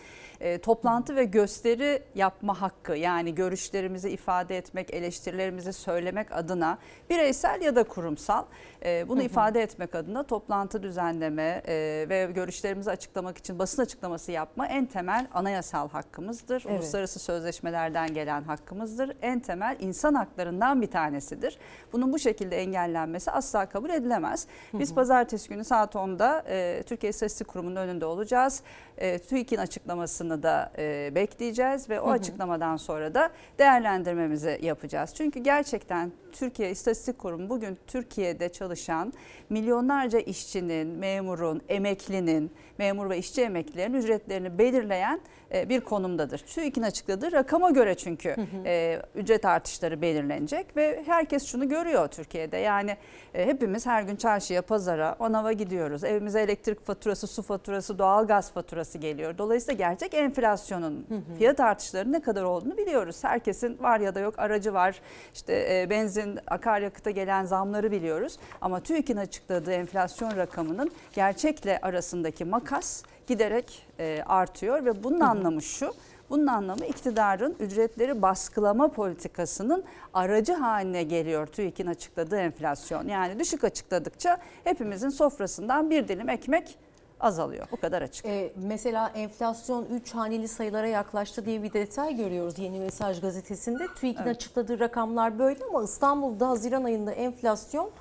e, 0.42 0.58
toplantı 0.58 1.16
ve 1.16 1.24
gösteri 1.24 2.04
yapma 2.16 2.62
hakkı 2.62 2.94
yani 2.94 3.36
görüşlerimizi 3.36 4.10
ifade 4.10 4.58
etmek, 4.58 4.94
eleştirilerimizi 4.94 5.74
söylemek 5.74 6.32
adına 6.32 6.78
bireysel 7.10 7.62
ya 7.62 7.76
da 7.76 7.84
kurumsal 7.84 8.46
e, 8.86 9.06
bunu 9.08 9.20
Hı 9.20 9.22
hı. 9.22 9.26
ifade 9.26 9.62
etmek 9.62 9.96
adına 9.96 10.24
toplantı 10.24 10.84
düzenleme 10.84 11.62
e, 11.68 12.06
ve 12.10 12.32
görüşlerimizi 12.36 12.92
açıklamak 12.92 13.38
için 13.38 13.60
basın 13.60 13.82
açıklaması 13.82 14.32
yapma 14.32 14.68
en 14.68 14.86
temel 14.86 15.28
anayasal 15.34 15.90
hakkımızdır. 15.90 16.64
Evet. 16.68 16.80
Uluslararası 16.80 17.20
sözleşmelerden 17.20 18.14
gelen 18.14 18.44
hakkımızdır. 18.44 19.12
En 19.22 19.40
temel 19.40 19.78
insan 19.80 20.14
haklarından 20.14 20.82
bir 20.82 20.88
tanesidir. 20.88 21.58
Bunun 21.94 22.14
bu 22.14 22.20
şekilde 22.20 22.58
engellenmesi 22.58 23.32
asla 23.32 23.66
kabul 23.66 23.90
edilemez. 23.90 24.48
Biz 24.74 24.90
Hı 24.90 24.92
hı. 24.92 24.96
pazartesi 24.96 25.50
günü 25.50 25.64
saat 25.64 25.96
10'da 25.96 26.44
e, 26.48 26.84
Türkiye 26.84 27.10
İstatistik 27.10 27.48
Kurumu'nun 27.48 27.76
önünde 27.76 28.06
olacağız. 28.06 28.64
E, 28.98 29.18
TÜİK'in 29.20 29.58
açıklamasını 29.58 30.44
da 30.44 30.72
e, 30.78 31.12
bekleyeceğiz 31.16 31.90
ve 31.90 32.02
o 32.02 32.06
Hı 32.06 32.10
hı. 32.10 32.14
açıklamadan 32.14 32.78
sonra 32.78 33.14
da 33.14 33.30
değerlendirmemizi 33.60 34.60
yapacağız. 34.62 35.14
Çünkü 35.16 35.40
gerçekten 35.40 36.12
Türkiye 36.32 36.72
İstatistik 36.72 37.20
Kurumu 37.20 37.50
bugün 37.50 37.78
Türkiye'de 37.88 38.50
çalışan 38.50 39.14
milyonlarca 39.50 40.20
işçinin, 40.20 40.88
memurun, 40.88 41.62
emeklinin, 41.70 42.52
memur 42.78 43.10
ve 43.10 43.18
işçi 43.18 43.42
emeklilerin 43.42 43.94
ücretlerini 43.94 44.58
belirleyen 44.58 45.22
e, 45.54 45.70
bir 45.70 45.82
konumdadır. 45.82 46.38
TÜİK'in 46.38 46.82
açıkladığı 46.82 47.32
rakama 47.32 47.72
göre 47.72 47.96
çünkü 47.96 48.30
Hı 48.30 48.42
hı. 48.42 48.46
e, 48.66 49.02
ücret 49.16 49.46
artışları 49.46 50.02
belirlenecek 50.02 50.78
ve 50.78 51.04
herkes 51.06 51.46
şunu 51.46 51.70
görüyor 51.70 52.08
Türkiye'de. 52.08 52.58
Yani 52.58 52.98
e, 53.34 53.46
hepimiz 53.46 53.86
her 53.86 54.04
gün 54.04 54.16
çarşıya, 54.16 54.62
pazara, 54.62 55.16
manava 55.20 55.52
gidiyoruz. 55.52 56.04
Evimize 56.04 56.42
elektrik 56.42 56.86
faturası, 56.86 57.28
su 57.28 57.42
faturası, 57.42 58.00
doğalgaz 58.00 58.52
faturası 58.52 58.81
geliyor. 59.00 59.38
Dolayısıyla 59.38 59.78
gerçek 59.78 60.14
enflasyonun 60.14 61.06
Hı 61.10 61.16
hı. 61.16 61.38
fiyat 61.38 61.60
artışları 61.60 62.12
ne 62.12 62.22
kadar 62.22 62.44
olduğunu 62.44 62.78
biliyoruz. 62.78 63.24
Herkesin 63.24 63.84
var 63.84 64.00
ya 64.00 64.16
da 64.16 64.20
yok 64.20 64.40
aracı 64.40 64.74
var. 64.74 65.02
İşte 65.34 65.68
e, 65.70 65.90
benzin, 65.90 66.40
akaryakıta 66.48 67.12
gelen 67.12 67.46
zamları 67.46 67.92
biliyoruz. 67.92 68.38
Ama 68.62 68.80
TÜİK'in 68.80 69.18
açıkladığı 69.18 69.72
enflasyon 69.72 70.38
rakamının 70.38 70.92
gerçekle 71.14 71.80
arasındaki 71.82 72.46
makas 72.46 73.04
giderek 73.28 73.88
e, 74.00 74.24
artıyor 74.28 74.86
ve 74.86 75.04
bunun 75.04 75.20
anlamı 75.20 75.62
şu. 75.62 75.94
Bunun 76.30 76.48
anlamı 76.48 76.86
iktidarın 76.86 77.56
ücretleri 77.60 78.22
baskılama 78.22 78.88
politikasının 78.88 79.84
aracı 80.14 80.54
haline 80.54 81.04
geliyor 81.04 81.48
TÜİK'in 81.48 81.88
açıkladığı 81.88 82.38
enflasyon. 82.38 83.08
Yani 83.08 83.40
düşük 83.40 83.64
açıkladıkça 83.64 84.38
hepimizin 84.64 85.10
sofrasından 85.10 85.90
bir 85.90 86.08
dilim 86.08 86.30
ekmek 86.30 86.78
azalıyor. 87.24 87.68
Bu 87.72 87.78
kadar 87.78 88.02
açık. 88.02 88.26
Ee, 88.26 88.54
mesela 88.56 89.12
enflasyon 89.16 89.86
3 89.86 90.16
haneli 90.16 90.48
sayılara 90.48 90.88
yaklaştı 90.88 91.46
diye 91.46 91.64
bir 91.64 91.74
detay 91.74 92.16
görüyoruz 92.16 92.60
Yeni 92.60 92.80
Mesaj 92.80 93.22
gazetesinde. 93.22 93.88
TÜİK'in 93.96 94.24
Evet. 94.24 94.36
açıkladığı 94.36 94.80
rakamlar 94.80 95.40
böyle 95.40 95.66
ama 95.70 95.84
İstanbul'da 95.84 96.50
Haziran 96.50 96.84
ayında 96.84 97.12
enflasyon 97.12 97.92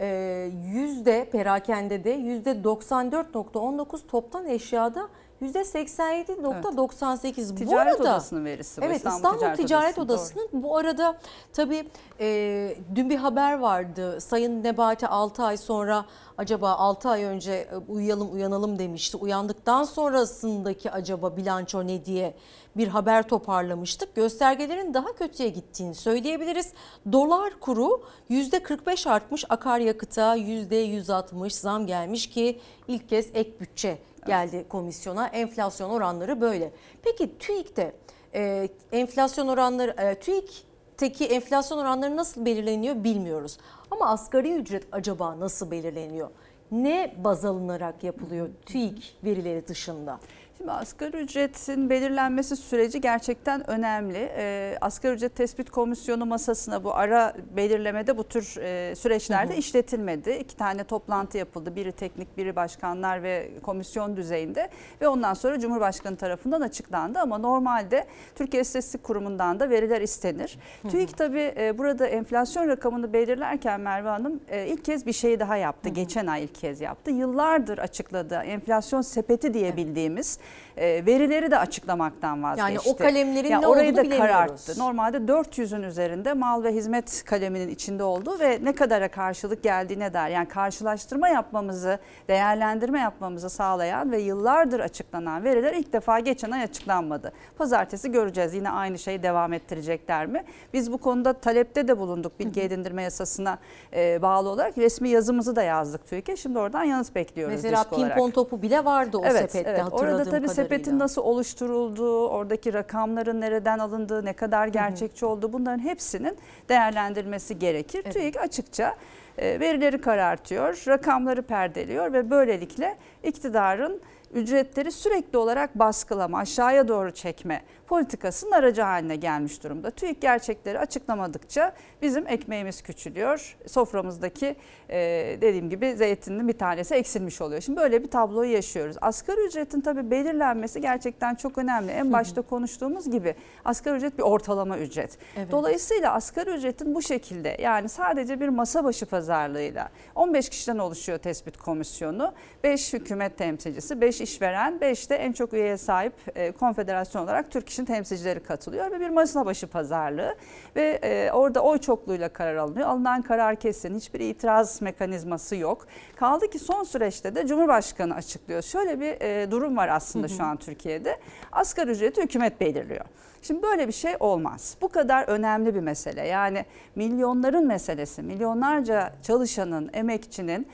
e, 0.00 0.50
yüzde 0.74 1.28
perakende 1.32 2.04
de 2.04 2.10
yüzde 2.10 2.50
94.19 2.50 4.06
toptan 4.06 4.46
eşyada 4.46 5.08
%87.98. 5.42 7.50
Bu 7.50 7.54
Ticaret 7.54 7.94
arada, 7.94 8.02
Odası'nın 8.02 8.44
verisi 8.44 8.80
bu. 8.80 8.84
Evet 8.84 8.96
İstanbul 8.96 9.16
İstanbul, 9.16 9.38
Ticaret 9.38 9.56
Ticaret, 9.56 9.98
Odası, 9.98 10.34
Odası'nın 10.34 10.62
bu 10.62 10.76
arada 10.76 11.18
tabii 11.52 11.88
e, 12.20 12.76
dün 12.94 13.10
bir 13.10 13.16
haber 13.16 13.58
vardı. 13.58 14.20
Sayın 14.20 14.64
Nebati 14.64 15.06
6 15.06 15.42
ay 15.42 15.56
sonra 15.56 16.04
acaba 16.38 16.70
6 16.70 17.08
ay 17.08 17.24
önce 17.24 17.68
uyuyalım 17.88 18.34
uyanalım 18.34 18.78
demişti. 18.78 19.16
Uyandıktan 19.16 19.84
sonrasındaki 19.84 20.90
acaba 20.90 21.36
bilanço 21.36 21.86
ne 21.86 22.04
diye 22.04 22.34
bir 22.76 22.88
haber 22.88 23.28
toparlamıştık. 23.28 24.14
Göstergelerin 24.14 24.94
daha 24.94 25.12
kötüye 25.12 25.48
gittiğini 25.48 25.94
söyleyebiliriz. 25.94 26.72
Dolar 27.12 27.60
kuru 27.60 28.02
%45 28.30 29.10
artmış 29.10 29.44
akaryakıta 29.48 30.36
%160 30.36 31.50
zam 31.50 31.86
gelmiş 31.86 32.30
ki 32.30 32.60
ilk 32.88 33.08
kez 33.08 33.26
ek 33.34 33.52
bütçe 33.60 33.98
geldi 34.28 34.64
komisyona. 34.68 35.26
Enflasyon 35.26 35.90
oranları 35.90 36.40
böyle. 36.40 36.72
Peki 37.02 37.38
TÜİK'te 37.38 37.92
e, 38.34 38.68
enflasyon 38.92 39.48
oranları 39.48 39.94
e, 39.98 40.14
TÜİK'teki 40.14 41.26
enflasyon 41.26 41.78
oranları 41.78 42.16
nasıl 42.16 42.44
belirleniyor 42.44 43.04
bilmiyoruz. 43.04 43.58
Ama 43.90 44.06
asgari 44.06 44.54
ücret 44.54 44.86
acaba 44.92 45.40
nasıl 45.40 45.70
belirleniyor? 45.70 46.30
Ne 46.70 47.14
baz 47.24 47.44
alınarak 47.44 48.04
yapılıyor 48.04 48.48
TÜİK 48.66 49.16
verileri 49.24 49.68
dışında? 49.68 50.20
Şimdi 50.58 50.70
asgari 50.72 51.16
ücretin 51.16 51.90
belirlenmesi 51.90 52.56
süreci 52.56 53.00
gerçekten 53.00 53.70
önemli. 53.70 54.32
Ee, 54.36 54.78
asgari 54.80 55.14
ücret 55.14 55.36
tespit 55.36 55.70
komisyonu 55.70 56.26
masasına 56.26 56.84
bu 56.84 56.94
ara 56.94 57.34
belirlemede 57.56 58.16
bu 58.16 58.24
tür 58.24 58.56
e, 58.56 58.94
süreçlerde 58.94 59.52
Hı 59.52 59.56
hı. 59.56 59.58
işletilmedi. 59.60 60.30
İki 60.30 60.56
tane 60.56 60.84
toplantı 60.84 61.38
yapıldı. 61.38 61.76
Biri 61.76 61.92
teknik, 61.92 62.36
biri 62.36 62.56
başkanlar 62.56 63.22
ve 63.22 63.50
komisyon 63.62 64.16
düzeyinde 64.16 64.68
ve 65.00 65.08
ondan 65.08 65.34
sonra 65.34 65.58
Cumhurbaşkanı 65.58 66.16
tarafından 66.16 66.60
açıklandı. 66.60 67.18
Ama 67.18 67.38
normalde 67.38 68.06
Türkiye 68.34 68.62
İstatistik 68.62 69.04
Kurumu'ndan 69.04 69.60
da 69.60 69.70
veriler 69.70 70.00
istenir. 70.00 70.58
Hı 70.82 70.88
hı. 70.88 70.92
TÜİK 70.92 71.16
tabii 71.16 71.54
e, 71.56 71.78
burada 71.78 72.06
enflasyon 72.06 72.68
rakamını 72.68 73.12
belirlerken 73.12 73.80
Merve 73.80 74.08
Hanım 74.08 74.40
e, 74.48 74.66
ilk 74.66 74.84
kez 74.84 75.06
bir 75.06 75.12
şey 75.12 75.40
daha 75.40 75.56
yaptı. 75.56 75.88
Geçen 75.88 76.26
ay 76.26 76.44
ilk 76.44 76.54
kez 76.54 76.80
yaptı. 76.80 77.10
Yıllardır 77.10 77.78
açıkladığı 77.78 78.34
enflasyon 78.38 79.00
sepeti 79.00 79.54
diye 79.54 79.76
bildiğimiz 79.76 80.38
e, 80.38 80.47
verileri 80.78 81.50
de 81.50 81.58
açıklamaktan 81.58 82.42
vazgeçti. 82.42 82.72
Yani 82.72 82.78
o 82.94 82.96
kalemlerin 82.96 83.50
Yani 83.50 83.62
ne 83.62 83.66
orayı 83.66 83.92
olduğunu 83.92 83.96
da 83.96 84.02
bilemiyoruz. 84.02 84.32
kararttı. 84.32 84.78
Normalde 84.78 85.16
400'ün 85.16 85.82
üzerinde 85.82 86.32
mal 86.32 86.64
ve 86.64 86.74
hizmet 86.74 87.24
kaleminin 87.24 87.68
içinde 87.68 88.04
olduğu 88.04 88.40
ve 88.40 88.58
ne 88.62 88.72
kadara 88.72 89.08
karşılık 89.08 89.62
geldiğine 89.62 90.14
dair 90.14 90.32
yani 90.32 90.48
karşılaştırma 90.48 91.28
yapmamızı, 91.28 91.98
değerlendirme 92.28 93.00
yapmamızı 93.00 93.50
sağlayan 93.50 94.12
ve 94.12 94.20
yıllardır 94.20 94.80
açıklanan 94.80 95.44
veriler 95.44 95.72
ilk 95.72 95.92
defa 95.92 96.20
geçen 96.20 96.50
ay 96.50 96.62
açıklanmadı. 96.62 97.32
Pazartesi 97.58 98.12
göreceğiz 98.12 98.54
yine 98.54 98.70
aynı 98.70 98.98
şeyi 98.98 99.22
devam 99.22 99.52
ettirecekler 99.52 100.26
mi? 100.26 100.44
Biz 100.72 100.92
bu 100.92 100.98
konuda 100.98 101.32
talepte 101.32 101.88
de 101.88 101.98
bulunduk 101.98 102.40
bilgi 102.40 102.60
edindirme 102.60 103.02
yasasına 103.02 103.58
e, 103.92 104.22
bağlı 104.22 104.48
olarak 104.48 104.78
resmi 104.78 105.08
yazımızı 105.08 105.56
da 105.56 105.62
yazdık 105.62 106.06
TÜİK'e. 106.06 106.36
Şimdi 106.36 106.58
oradan 106.58 106.84
yanıt 106.84 107.14
bekliyoruz 107.14 107.54
Mesela 107.54 107.82
disk 107.82 107.92
olarak. 107.92 108.14
pimpon 108.14 108.30
topu 108.30 108.62
bile 108.62 108.84
vardı 108.84 109.18
o 109.18 109.22
evet, 109.24 109.52
sepette 109.52 109.70
evet. 109.70 109.82
hatırladığım 109.82 110.28
Orada 110.28 110.30
tabii 110.38 110.48
kadarıyla. 110.48 110.76
sepetin 110.76 110.98
nasıl 110.98 111.22
oluşturulduğu, 111.22 112.28
oradaki 112.28 112.72
rakamların 112.72 113.40
nereden 113.40 113.78
alındığı, 113.78 114.24
ne 114.24 114.32
kadar 114.32 114.66
gerçekçi 114.66 115.26
olduğu 115.26 115.52
bunların 115.52 115.78
hepsinin 115.78 116.38
değerlendirilmesi 116.68 117.58
gerekir. 117.58 118.02
TÜİK 118.02 118.36
açıkça 118.36 118.96
e, 119.38 119.60
verileri 119.60 120.00
karartıyor, 120.00 120.82
rakamları 120.88 121.42
perdeliyor 121.42 122.12
ve 122.12 122.30
böylelikle 122.30 122.96
iktidarın 123.22 124.00
ücretleri 124.34 124.92
sürekli 124.92 125.38
olarak 125.38 125.78
baskılama, 125.78 126.38
aşağıya 126.38 126.88
doğru 126.88 127.10
çekme 127.10 127.62
politikasının 127.88 128.52
aracı 128.52 128.82
haline 128.82 129.16
gelmiş 129.16 129.64
durumda. 129.64 129.90
TÜİK 129.90 130.22
gerçekleri 130.22 130.78
açıklamadıkça 130.78 131.72
bizim 132.02 132.26
ekmeğimiz 132.26 132.82
küçülüyor. 132.82 133.56
Soframızdaki 133.66 134.56
e, 134.88 134.98
dediğim 135.40 135.70
gibi 135.70 135.94
zeytinin 135.96 136.48
bir 136.48 136.58
tanesi 136.58 136.94
eksilmiş 136.94 137.40
oluyor. 137.40 137.60
Şimdi 137.60 137.78
böyle 137.78 138.02
bir 138.02 138.10
tabloyu 138.10 138.52
yaşıyoruz. 138.52 138.96
Asgari 139.00 139.40
ücretin 139.46 139.80
tabii 139.80 140.10
belirlenmesi 140.10 140.80
gerçekten 140.80 141.34
çok 141.34 141.58
önemli. 141.58 141.92
En 141.92 142.12
başta 142.12 142.42
konuştuğumuz 142.42 143.10
gibi 143.10 143.34
asgari 143.64 143.96
ücret 143.96 144.18
bir 144.18 144.22
ortalama 144.22 144.78
ücret. 144.78 145.18
Evet. 145.36 145.50
Dolayısıyla 145.50 146.12
asgari 146.12 146.50
ücretin 146.50 146.94
bu 146.94 147.02
şekilde 147.02 147.56
yani 147.60 147.88
sadece 147.88 148.40
bir 148.40 148.48
masa 148.48 148.84
başı 148.84 149.06
pazarlığıyla 149.06 149.88
15 150.14 150.48
kişiden 150.48 150.78
oluşuyor 150.78 151.18
tespit 151.18 151.56
komisyonu. 151.56 152.32
5 152.64 152.92
hükümet 152.92 153.38
temsilcisi, 153.38 154.00
5 154.00 154.20
işveren, 154.20 154.80
5 154.80 155.10
de 155.10 155.16
en 155.16 155.32
çok 155.32 155.52
üyeye 155.52 155.76
sahip 155.76 156.12
e, 156.34 156.52
konfederasyon 156.52 157.22
olarak 157.22 157.50
Türk 157.50 157.77
İş'in 157.78 157.84
temsilcileri 157.84 158.40
katılıyor 158.40 158.90
ve 158.90 159.00
bir 159.00 159.08
masa 159.08 159.46
başı 159.46 159.66
pazarlığı 159.66 160.34
ve 160.76 160.98
e, 161.02 161.32
orada 161.32 161.60
oy 161.60 161.78
çokluğuyla 161.78 162.28
karar 162.28 162.56
alınıyor. 162.56 162.88
Alınan 162.88 163.22
karar 163.22 163.56
kesin, 163.56 163.94
hiçbir 163.94 164.20
itiraz 164.20 164.82
mekanizması 164.82 165.56
yok. 165.56 165.86
Kaldı 166.16 166.50
ki 166.50 166.58
son 166.58 166.84
süreçte 166.84 167.34
de 167.34 167.46
Cumhurbaşkanı 167.46 168.14
açıklıyor. 168.14 168.62
Şöyle 168.62 169.00
bir 169.00 169.20
e, 169.20 169.50
durum 169.50 169.76
var 169.76 169.88
aslında 169.88 170.26
Hı 170.26 170.30
hı. 170.30 170.36
şu 170.36 170.44
an 170.44 170.56
Türkiye'de. 170.56 171.20
Asgari 171.52 171.90
ücreti 171.90 172.22
hükümet 172.22 172.60
belirliyor. 172.60 173.04
Şimdi 173.42 173.62
böyle 173.62 173.88
bir 173.88 173.92
şey 173.92 174.16
olmaz. 174.20 174.76
Bu 174.80 174.88
kadar 174.88 175.28
önemli 175.28 175.74
bir 175.74 175.80
mesele. 175.80 176.26
Yani 176.26 176.64
milyonların 176.94 177.66
meselesi, 177.66 178.22
milyonlarca 178.22 179.12
çalışanın, 179.22 179.90
emekçinin 179.92 180.66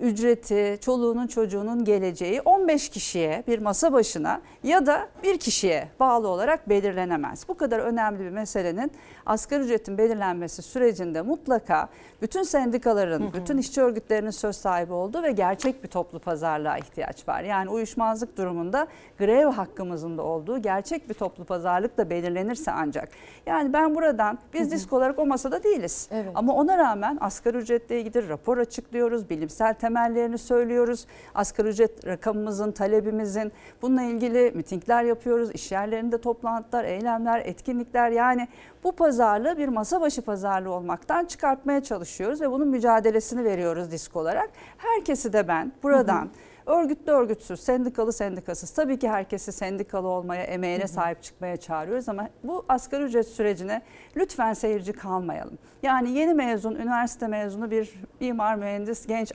ücreti, 0.00 0.78
çoluğunun 0.80 1.26
çocuğunun 1.26 1.84
geleceği 1.84 2.40
15 2.40 2.88
kişiye 2.88 3.44
bir 3.48 3.58
masa 3.58 3.92
başına 3.92 4.40
ya 4.62 4.86
da 4.86 5.08
bir 5.22 5.38
kişiye 5.38 5.88
bağlı 6.00 6.28
olarak 6.28 6.68
belirlenemez. 6.68 7.48
Bu 7.48 7.54
kadar 7.56 7.78
önemli 7.78 8.20
bir 8.20 8.30
meselenin 8.30 8.92
asgari 9.26 9.62
ücretin 9.62 9.98
belirlenmesi 9.98 10.62
sürecinde 10.62 11.22
mutlaka 11.22 11.88
bütün 12.22 12.42
sendikaların, 12.42 13.32
bütün 13.32 13.58
işçi 13.58 13.82
örgütlerinin 13.82 14.30
söz 14.30 14.56
sahibi 14.56 14.92
olduğu 14.92 15.22
ve 15.22 15.32
gerçek 15.32 15.84
bir 15.84 15.88
toplu 15.88 16.18
pazarlığa 16.18 16.78
ihtiyaç 16.78 17.28
var. 17.28 17.42
Yani 17.42 17.70
uyuşmazlık 17.70 18.36
durumunda 18.36 18.86
grev 19.18 19.46
hakkımızın 19.46 20.18
da 20.18 20.22
olduğu 20.22 20.62
gerçek 20.62 21.08
bir 21.08 21.14
toplu 21.14 21.44
pazarlık 21.44 21.98
da 21.98 22.10
belirlenirse 22.10 22.70
ancak. 22.70 23.08
Yani 23.46 23.72
ben 23.72 23.94
buradan 23.94 24.38
biz 24.54 24.70
disk 24.72 24.92
olarak 24.92 25.18
o 25.18 25.26
masada 25.26 25.62
değiliz. 25.62 26.08
Ama 26.34 26.54
ona 26.54 26.78
rağmen 26.78 27.18
asgari 27.20 27.56
ücretle 27.56 28.00
ilgili 28.00 28.28
rapor 28.28 28.58
açıklıyoruz, 28.58 29.30
bilimsel 29.30 29.74
temellerini 29.82 30.38
söylüyoruz. 30.38 31.06
Asgari 31.34 31.68
ücret 31.68 32.06
rakamımızın, 32.06 32.72
talebimizin 32.72 33.52
bununla 33.82 34.02
ilgili 34.02 34.52
mitingler 34.54 35.04
yapıyoruz. 35.04 35.50
İş 35.50 35.72
yerlerinde 35.72 36.20
toplantılar, 36.20 36.84
eylemler, 36.84 37.42
etkinlikler 37.44 38.10
yani 38.10 38.48
bu 38.84 38.92
pazarlığı 38.92 39.58
bir 39.58 39.68
masa 39.68 40.00
başı 40.00 40.22
pazarlığı 40.22 40.72
olmaktan 40.72 41.24
çıkartmaya 41.24 41.82
çalışıyoruz 41.82 42.40
ve 42.40 42.50
bunun 42.50 42.68
mücadelesini 42.68 43.44
veriyoruz 43.44 43.90
disk 43.90 44.16
olarak. 44.16 44.50
Herkesi 44.78 45.32
de 45.32 45.48
ben 45.48 45.72
buradan 45.82 46.28
Örgütlü 46.66 47.12
örgütsüz, 47.12 47.60
sendikalı 47.60 48.12
sendikasız 48.12 48.70
tabii 48.70 48.98
ki 48.98 49.08
herkesi 49.08 49.52
sendikalı 49.52 50.08
olmaya, 50.08 50.42
emeğine 50.42 50.86
sahip 50.86 51.22
çıkmaya 51.22 51.56
çağırıyoruz 51.56 52.08
ama 52.08 52.28
bu 52.44 52.64
asgari 52.68 53.02
ücret 53.02 53.28
sürecine 53.28 53.82
lütfen 54.16 54.52
seyirci 54.52 54.92
kalmayalım. 54.92 55.58
Yani 55.82 56.10
yeni 56.10 56.34
mezun, 56.34 56.74
üniversite 56.74 57.26
mezunu 57.26 57.70
bir 57.70 57.94
mimar 58.20 58.54
mühendis 58.54 59.06
genç 59.06 59.32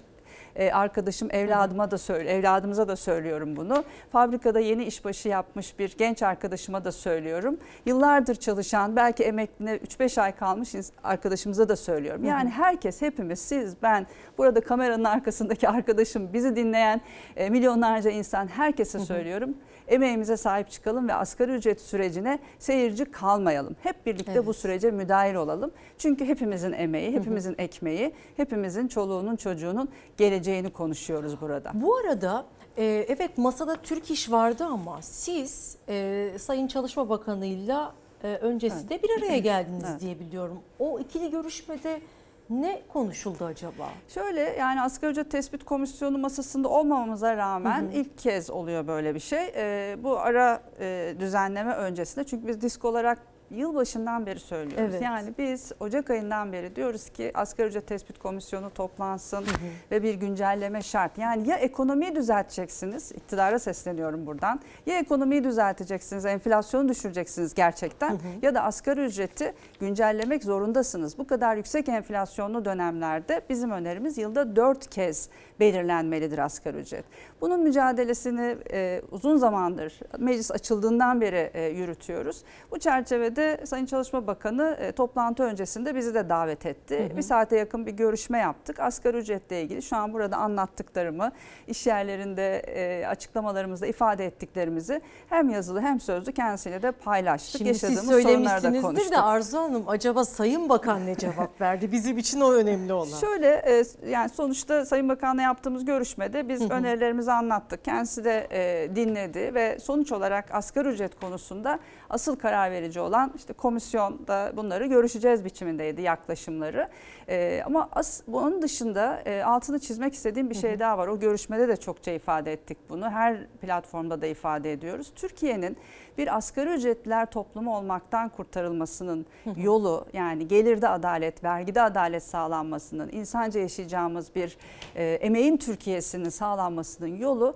e, 0.58 0.72
arkadaşım 0.72 1.28
evladıma 1.32 1.92
da 1.92 1.98
söyle, 1.98 2.30
evladımıza 2.30 2.88
da 2.88 2.96
söylüyorum 2.96 3.56
bunu. 3.56 3.84
Fabrikada 4.12 4.60
yeni 4.60 4.84
işbaşı 4.84 5.30
yapmış 5.30 5.80
bir 5.80 5.96
genç 5.98 6.24
arkadaşıma 6.24 6.86
da 6.86 6.92
söylüyorum. 6.92 7.58
Yıllardır 7.86 8.36
çalışan, 8.36 8.96
belki 8.96 9.24
emekline 9.24 9.76
3-5 9.76 10.22
ay 10.22 10.36
kalmış 10.36 10.76
arkadaşımıza 11.04 11.70
da 11.70 11.76
söylüyorum. 11.76 12.26
Yani 12.26 12.50
herkes, 12.50 13.02
hepimiz, 13.02 13.40
siz, 13.40 13.76
ben, 13.84 14.08
burada 14.38 14.62
kameranın 14.62 15.04
arkasındaki 15.04 15.70
arkadaşım, 15.78 16.34
bizi 16.34 16.56
dinleyen 16.56 17.02
e, 17.36 17.50
milyonlarca 17.50 18.10
insan 18.10 18.48
herkese 18.48 19.00
söylüyorum. 19.00 19.58
Emeğimize 19.88 20.38
sahip 20.38 20.72
çıkalım 20.72 21.08
ve 21.08 21.14
asgari 21.14 21.52
ücret 21.52 21.82
sürecine 21.82 22.40
seyirci 22.60 23.06
kalmayalım. 23.06 23.76
Hep 23.84 24.06
birlikte 24.06 24.46
bu 24.46 24.54
sürece 24.54 24.92
müdahil 24.92 25.36
olalım. 25.36 25.72
Çünkü 25.98 26.26
hepimizin 26.26 26.72
emeği, 26.72 27.12
hepimizin 27.12 27.56
ekmeği, 27.58 28.14
hepimizin 28.38 28.88
çoluğunun 28.88 29.36
çocuğunun 29.36 29.90
geleceğini 30.18 30.70
konuşuyoruz 30.70 31.42
burada. 31.42 31.72
Bu 31.74 31.96
arada 31.96 32.46
e, 32.78 33.06
evet 33.10 33.38
masada 33.38 33.76
Türk 33.76 34.12
İş 34.12 34.32
vardı 34.32 34.66
ama 34.66 35.02
siz 35.02 35.78
e, 35.90 36.30
Sayın 36.40 36.68
Çalışma 36.68 37.10
Bakanı'yla 37.10 37.94
e, 38.24 38.28
öncesinde 38.28 39.04
bir 39.04 39.10
araya 39.20 39.38
geldiniz 39.54 39.86
Evet. 39.92 40.02
diye 40.02 40.20
biliyorum. 40.20 40.60
O 40.80 41.00
ikili 41.00 41.32
görüşmede 41.32 42.02
ne 42.50 42.82
konuşuldu 42.94 43.46
acaba? 43.46 43.90
Şöyle 44.08 44.42
yani 44.42 44.82
asgari 44.82 45.12
ücret 45.12 45.32
tespit 45.32 45.64
komisyonu 45.64 46.18
masasında 46.18 46.70
olmamamıza 46.70 47.38
rağmen 47.38 47.82
Hı 47.82 47.86
hı. 47.88 47.92
ilk 47.92 48.18
kez 48.18 48.50
oluyor 48.50 48.88
böyle 48.88 49.16
bir 49.16 49.20
şey. 49.20 49.52
Ee, 49.56 49.98
bu 50.04 50.20
ara 50.20 50.62
e, 50.80 51.16
düzenleme 51.20 51.74
öncesinde 51.74 52.26
çünkü 52.26 52.48
biz 52.48 52.62
disk 52.62 52.86
olarak 52.86 53.20
yılbaşından 53.52 54.26
beri 54.26 54.40
söylüyoruz. 54.40 54.90
Evet. 54.90 55.02
Yani 55.02 55.34
biz 55.38 55.72
Ocak 55.80 56.10
ayından 56.10 56.54
beri 56.54 56.76
diyoruz 56.76 57.10
ki 57.10 57.32
asgari 57.34 57.68
ücret 57.68 57.88
tespit 57.88 58.20
komisyonu 58.20 58.70
toplansın 58.70 59.46
ve 59.92 60.04
bir 60.04 60.14
güncelleme 60.14 60.82
şart. 60.82 61.18
Yani 61.18 61.50
ya 61.50 61.58
ekonomiyi 61.58 62.16
düzelteceksiniz, 62.16 63.12
iktidara 63.12 63.60
sesleniyorum 63.60 64.26
buradan. 64.26 64.60
Ya 64.86 65.00
ekonomiyi 65.00 65.44
düzelteceksiniz, 65.44 66.26
enflasyonu 66.26 66.90
düşüreceksiniz 66.90 67.54
gerçekten 67.54 68.20
ya 68.42 68.56
da 68.56 68.64
asgari 68.64 69.06
ücreti 69.06 69.54
güncellemek 69.80 70.44
zorundasınız. 70.44 71.18
Bu 71.18 71.28
kadar 71.28 71.56
yüksek 71.56 71.90
enflasyonlu 71.90 72.66
dönemlerde 72.66 73.42
bizim 73.50 73.72
önerimiz 73.72 74.18
yılda 74.18 74.56
4 74.56 74.90
kez 74.90 75.30
belirlenmelidir 75.60 76.38
asgari 76.38 76.78
ücret. 76.78 77.06
Bunun 77.42 77.60
mücadelesini 77.60 78.58
e, 78.72 79.02
uzun 79.12 79.38
zamandır 79.38 80.00
meclis 80.20 80.52
açıldığından 80.52 81.22
beri 81.22 81.52
e, 81.54 81.66
yürütüyoruz. 81.66 82.44
Bu 82.72 82.80
çerçevede 82.80 83.66
Sayın 83.66 83.86
Çalışma 83.86 84.28
Bakanı 84.28 84.78
e, 84.82 84.92
toplantı 84.92 85.44
öncesinde 85.44 85.96
bizi 85.96 86.14
de 86.14 86.30
davet 86.30 86.66
etti. 86.66 87.00
Hı 87.00 87.14
hı. 87.14 87.18
Bir 87.18 87.22
saate 87.22 87.58
yakın 87.58 87.86
bir 87.86 87.92
görüşme 87.92 88.38
yaptık. 88.38 88.80
Asgari 88.80 89.18
ücretle 89.18 89.62
ilgili 89.62 89.82
şu 89.82 89.96
an 89.96 90.14
burada 90.14 90.38
anlattıklarımı, 90.38 91.32
iş 91.68 91.88
yerlerinde 91.88 92.58
e, 92.60 93.08
açıklamalarımızda 93.08 93.88
ifade 93.88 94.26
ettiklerimizi 94.26 95.02
hem 95.30 95.50
yazılı 95.50 95.82
hem 95.82 96.00
sözlü 96.00 96.32
kendisiyle 96.32 96.82
de 96.82 96.92
paylaştık. 96.92 97.58
Şimdi 97.58 97.74
siz 97.74 97.84
Yaşadığımız 97.84 98.22
sorunları 98.22 98.46
da 98.46 98.50
söylemişsinizdir 98.50 98.82
konuştuk. 98.82 99.12
de 99.12 99.18
Arzu 99.22 99.58
Hanım 99.58 99.84
acaba 99.88 100.26
Sayın 100.26 100.70
Bakan 100.70 101.06
ne 101.06 101.16
cevap 101.16 101.62
verdi? 101.62 101.92
Bizim 101.92 102.18
için 102.18 102.42
o 102.42 102.52
önemli 102.52 102.94
olan. 102.94 103.18
Şöyle 103.18 103.48
e, 103.48 103.84
yani 104.10 104.30
sonuçta 104.30 104.86
Sayın 104.86 105.10
Bakan'la 105.10 105.42
yaptığımız 105.48 105.86
görüşmede 105.86 106.50
biz 106.50 106.72
önerilerimizi 106.72 107.32
anlattık. 107.32 107.86
Kendisi 107.86 108.26
de 108.26 108.48
e, 108.52 108.96
dinledi 108.96 109.54
ve 109.54 109.80
sonuç 109.80 110.12
olarak 110.12 110.54
asgari 110.54 110.88
ücret 110.88 111.20
konusunda 111.20 111.80
asıl 112.10 112.36
karar 112.36 112.72
verici 112.72 113.00
olan 113.00 113.34
işte 113.36 113.54
komisyonda 113.54 114.54
bunları 114.58 114.86
görüşeceğiz 114.86 115.46
biçimindeydi 115.46 116.02
yaklaşımları. 116.02 116.88
E, 117.30 117.64
ama 117.66 117.90
as, 117.92 118.22
bunun 118.28 118.62
dışında 118.62 119.22
e, 119.26 119.44
altını 119.44 119.80
çizmek 119.80 120.14
istediğim 120.14 120.50
bir 120.50 120.56
şey 120.56 120.80
daha 120.80 120.98
var. 120.98 121.08
O 121.08 121.20
görüşmede 121.20 121.68
de 121.68 121.78
çokça 121.78 122.12
ifade 122.12 122.54
ettik 122.54 122.78
bunu. 122.90 123.10
Her 123.10 123.48
platformda 123.48 124.22
da 124.22 124.28
ifade 124.28 124.74
ediyoruz. 124.74 125.12
Türkiye'nin 125.16 125.78
bir 126.18 126.38
asgari 126.38 126.70
ücretliler 126.70 127.32
toplumu 127.32 127.78
olmaktan 127.78 128.30
kurtarılmasının 128.30 129.26
yolu 129.58 130.06
yani 130.14 130.48
gelirde 130.48 130.90
adalet, 130.90 131.44
vergide 131.44 131.82
adalet 131.82 132.24
sağlanmasının, 132.24 133.10
insanca 133.12 133.60
yaşayacağımız 133.60 134.36
bir 134.36 134.58
e, 134.96 135.06
emeğin 135.06 135.58
Türkiye'sinin 135.58 136.30
sağlanmasının 136.30 137.18
yolu 137.18 137.56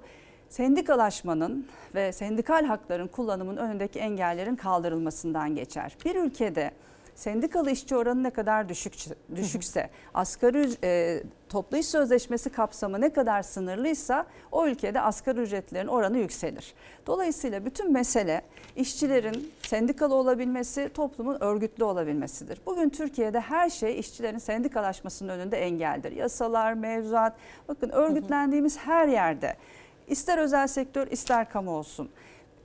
sendikalaşmanın 0.51 1.67
ve 1.95 2.11
sendikal 2.11 2.65
hakların 2.65 3.07
kullanımın 3.07 3.57
önündeki 3.57 3.99
engellerin 3.99 4.55
kaldırılmasından 4.55 5.55
geçer. 5.55 5.97
Bir 6.05 6.15
ülkede 6.15 6.71
sendikalı 7.15 7.71
işçi 7.71 7.95
oranı 7.95 8.23
ne 8.23 8.29
kadar 8.29 8.69
düşük, 8.69 8.93
düşükse, 9.35 9.89
asgari 10.13 10.69
e, 10.83 11.23
toplu 11.49 11.77
iş 11.77 11.85
sözleşmesi 11.85 12.49
kapsamı 12.49 13.01
ne 13.01 13.13
kadar 13.13 13.41
sınırlıysa 13.41 14.25
o 14.51 14.67
ülkede 14.67 15.01
asgari 15.01 15.39
ücretlerin 15.39 15.87
oranı 15.87 16.17
yükselir. 16.17 16.73
Dolayısıyla 17.07 17.65
bütün 17.65 17.93
mesele 17.93 18.41
işçilerin 18.75 19.51
sendikalı 19.61 20.15
olabilmesi, 20.15 20.89
toplumun 20.93 21.37
örgütlü 21.39 21.83
olabilmesidir. 21.83 22.61
Bugün 22.65 22.89
Türkiye'de 22.89 23.39
her 23.39 23.69
şey 23.69 23.99
işçilerin 23.99 24.37
sendikalaşmasının 24.37 25.29
önünde 25.29 25.57
engeldir. 25.57 26.11
Yasalar, 26.11 26.73
mevzuat, 26.73 27.33
bakın 27.67 27.89
örgütlendiğimiz 27.89 28.77
her 28.77 29.07
yerde 29.07 29.55
ister 30.11 30.37
özel 30.37 30.67
sektör 30.67 31.07
ister 31.07 31.49
kamu 31.49 31.71
olsun. 31.71 32.09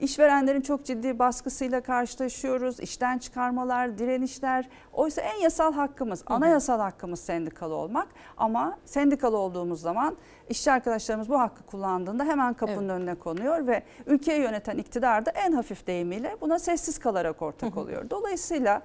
İşverenlerin 0.01 0.61
çok 0.61 0.85
ciddi 0.85 1.19
baskısıyla 1.19 1.81
karşılaşıyoruz. 1.81 2.81
İşten 2.81 3.19
çıkarmalar, 3.19 3.99
direnişler. 3.99 4.69
Oysa 4.93 5.23
en 5.23 5.41
yasal 5.41 5.73
hakkımız, 5.73 6.23
anayasal 6.27 6.81
hakkımız 6.81 7.21
sendikalı 7.21 7.75
olmak. 7.75 8.09
Ama 8.37 8.79
sendikalı 8.85 9.37
olduğumuz 9.37 9.81
zaman 9.81 10.17
işçi 10.49 10.73
arkadaşlarımız 10.73 11.29
bu 11.29 11.41
hakkı 11.41 11.63
kullandığında 11.63 12.25
hemen 12.25 12.55
kapının 12.55 12.89
önüne 12.89 13.15
konuyor 13.15 13.67
ve 13.67 13.83
ülkeyi 14.07 14.41
yöneten 14.41 14.79
iktidar 14.79 15.27
da 15.27 15.31
en 15.31 15.53
hafif 15.53 15.87
deyimiyle 15.87 16.37
buna 16.41 16.59
sessiz 16.59 16.99
kalarak 16.99 17.43
ortak 17.43 17.77
oluyor. 17.77 18.11
Dolayısıyla 18.11 18.83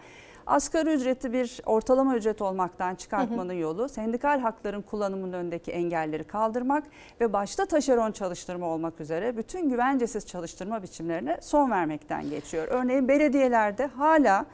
Asgari 0.52 0.90
ücreti 0.94 1.34
bir 1.34 1.62
ortalama 1.66 2.16
ücret 2.16 2.42
olmaktan 2.42 2.96
çıkartmanın 2.96 3.54
yolu 3.54 3.90
sendikal 3.90 4.40
hakların 4.40 4.82
kullanımının 4.82 5.34
önündeki 5.34 5.72
engelleri 5.72 6.24
kaldırmak 6.24 6.84
ve 7.22 7.34
başta 7.34 7.66
taşeron 7.66 8.12
çalıştırma 8.12 8.66
olmak 8.66 9.00
üzere 9.02 9.38
bütün 9.38 9.70
güvencesiz 9.70 10.26
çalıştırma 10.26 10.84
biçimlerine 10.84 11.38
son 11.42 11.72
vermekten 11.72 12.30
geçiyor. 12.30 12.68
Örneğin 12.72 13.08
belediyelerde 13.08 13.86
hala 13.86 14.46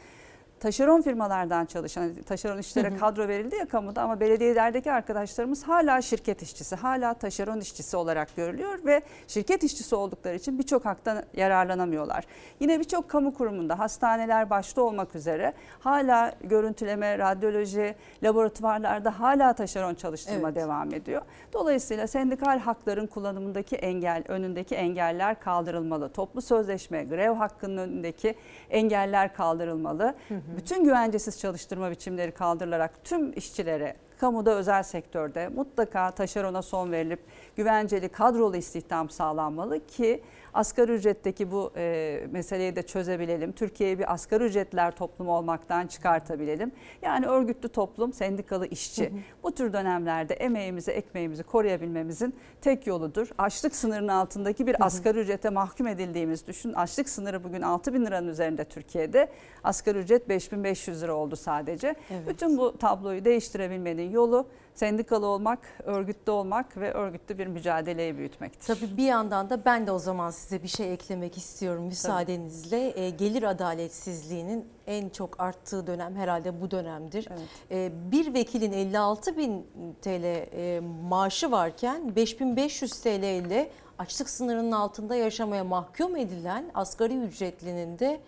taşeron 0.59 1.01
firmalardan 1.01 1.65
çalışan, 1.65 2.13
taşeron 2.15 2.57
işçilere 2.57 2.89
Hı 2.89 2.95
hı. 2.95 2.99
kadro 2.99 3.27
verildi 3.27 3.55
ya 3.55 3.67
kamuda 3.67 4.01
ama 4.01 4.19
belediyelerdeki 4.19 4.91
arkadaşlarımız 4.91 5.63
hala 5.63 6.01
şirket 6.01 6.41
işçisi, 6.41 6.75
hala 6.75 7.13
taşeron 7.13 7.59
işçisi 7.59 7.97
olarak 7.97 8.35
görülüyor 8.35 8.79
ve 8.85 9.01
şirket 9.27 9.63
işçisi 9.63 9.95
oldukları 9.95 10.35
için 10.35 10.59
birçok 10.59 10.85
haktan 10.85 11.23
yararlanamıyorlar. 11.33 12.23
Yine 12.59 12.79
birçok 12.79 13.09
kamu 13.09 13.33
kurumunda 13.33 13.79
hastaneler 13.79 14.49
başta 14.49 14.81
olmak 14.81 15.15
üzere 15.15 15.53
hala 15.79 16.33
görüntüleme, 16.43 17.17
radyoloji, 17.17 17.95
laboratuvarlarda 18.23 19.19
hala 19.19 19.53
taşeron 19.53 19.95
çalıştırma 19.95 20.47
Evet. 20.47 20.55
devam 20.55 20.93
ediyor. 20.93 21.21
Dolayısıyla 21.53 22.07
sendikal 22.07 22.59
hakların 22.59 23.07
kullanımındaki 23.07 23.75
engel, 23.75 24.23
önündeki 24.27 24.75
engeller 24.75 25.39
kaldırılmalı. 25.39 26.09
Toplu 26.09 26.41
sözleşme, 26.41 27.03
grev 27.03 27.33
hakkının 27.33 27.77
önündeki 27.77 28.35
engeller 28.69 29.33
kaldırılmalı. 29.33 30.15
Bütün 30.47 30.83
güvencesiz 30.83 31.39
çalıştırma 31.39 31.91
biçimleri 31.91 32.31
kaldırılarak 32.31 33.03
tüm 33.03 33.33
işçilere 33.33 33.95
kamuda 34.17 34.55
özel 34.55 34.83
sektörde 34.83 35.47
mutlaka 35.47 36.11
taşerona 36.11 36.61
son 36.61 36.91
verilip 36.91 37.19
güvenceli 37.55 38.09
kadrolu 38.09 38.57
istihdam 38.57 39.09
sağlanmalı 39.09 39.87
ki 39.87 40.23
asgari 40.53 40.91
ücretteki 40.91 41.51
bu 41.51 41.71
e, 41.77 42.23
meseleyi 42.31 42.75
de 42.75 42.81
çözebilelim. 42.81 43.51
Türkiye'yi 43.51 43.99
bir 43.99 44.13
asgari 44.13 44.43
ücretler 44.43 44.95
toplumu 44.95 45.31
olmaktan 45.31 45.87
çıkartabilelim. 45.87 46.71
Yani 47.01 47.25
örgütlü 47.25 47.69
toplum, 47.69 48.13
sendikalı 48.13 48.67
işçi. 48.67 49.11
Bu 49.43 49.51
tür 49.51 49.73
dönemlerde 49.73 50.33
emeğimizi, 50.33 50.91
ekmeğimizi 50.91 51.43
koruyabilmemizin 51.43 52.35
tek 52.61 52.87
yoludur. 52.87 53.27
Açlık 53.37 53.75
sınırının 53.75 54.07
altındaki 54.07 54.67
bir 54.67 54.85
asgari 54.85 55.19
ücrete 55.19 55.49
mahkum 55.49 55.87
edildiğimiz 55.87 56.47
düşün. 56.47 56.73
Açlık 56.73 57.09
sınırı 57.09 57.43
bugün 57.43 57.61
6 57.61 57.93
bin 57.93 58.05
liranın 58.05 58.27
üzerinde 58.27 58.65
Türkiye'de. 58.65 59.29
Asgari 59.63 59.97
ücret 59.97 60.29
5500 60.29 61.03
lira 61.03 61.13
oldu 61.13 61.35
sadece. 61.35 61.95
Evet. 62.09 62.29
Bütün 62.29 62.57
bu 62.57 62.77
tabloyu 62.77 63.25
değiştirebilmenin 63.25 64.11
yolu 64.11 64.47
sendikalı 64.77 65.25
olmak, 65.25 65.59
örgütlü 65.83 66.31
olmak 66.31 66.77
ve 66.77 66.93
örgütlü 66.93 67.37
bir 67.37 67.47
mücadeleyi 67.47 68.17
büyütmektir. 68.17 68.75
Tabii 68.75 68.97
bir 68.97 69.03
yandan 69.03 69.49
da 69.49 69.65
ben 69.65 69.87
de 69.87 69.91
o 69.91 69.99
zaman 69.99 70.31
size 70.31 70.63
bir 70.63 70.67
şey 70.67 70.93
eklemek 70.93 71.37
istiyorum 71.37 71.83
müsaadenizle. 71.83 72.99
E, 72.99 73.09
gelir 73.09 73.43
adaletsizliğinin 73.43 74.65
en 74.87 75.09
çok 75.09 75.39
arttığı 75.39 75.87
dönem 75.87 76.15
herhalde 76.15 76.61
bu 76.61 76.71
dönemdir. 76.71 77.27
E, 77.71 77.91
bir 78.11 78.33
vekilin 78.33 78.71
56 78.71 79.37
bin 79.37 79.67
TL 80.01 80.23
e, 80.23 80.79
maaşı 81.09 81.51
varken 81.51 82.15
5500 82.15 82.91
TL 83.01 83.23
ile 83.23 83.69
açlık 83.97 84.29
sınırının 84.29 84.71
altında 84.71 85.15
yaşamaya 85.15 85.63
mahkum 85.63 86.15
edilen 86.15 86.71
asgari 86.73 87.17
ücretlinin 87.17 87.99
de 87.99 88.19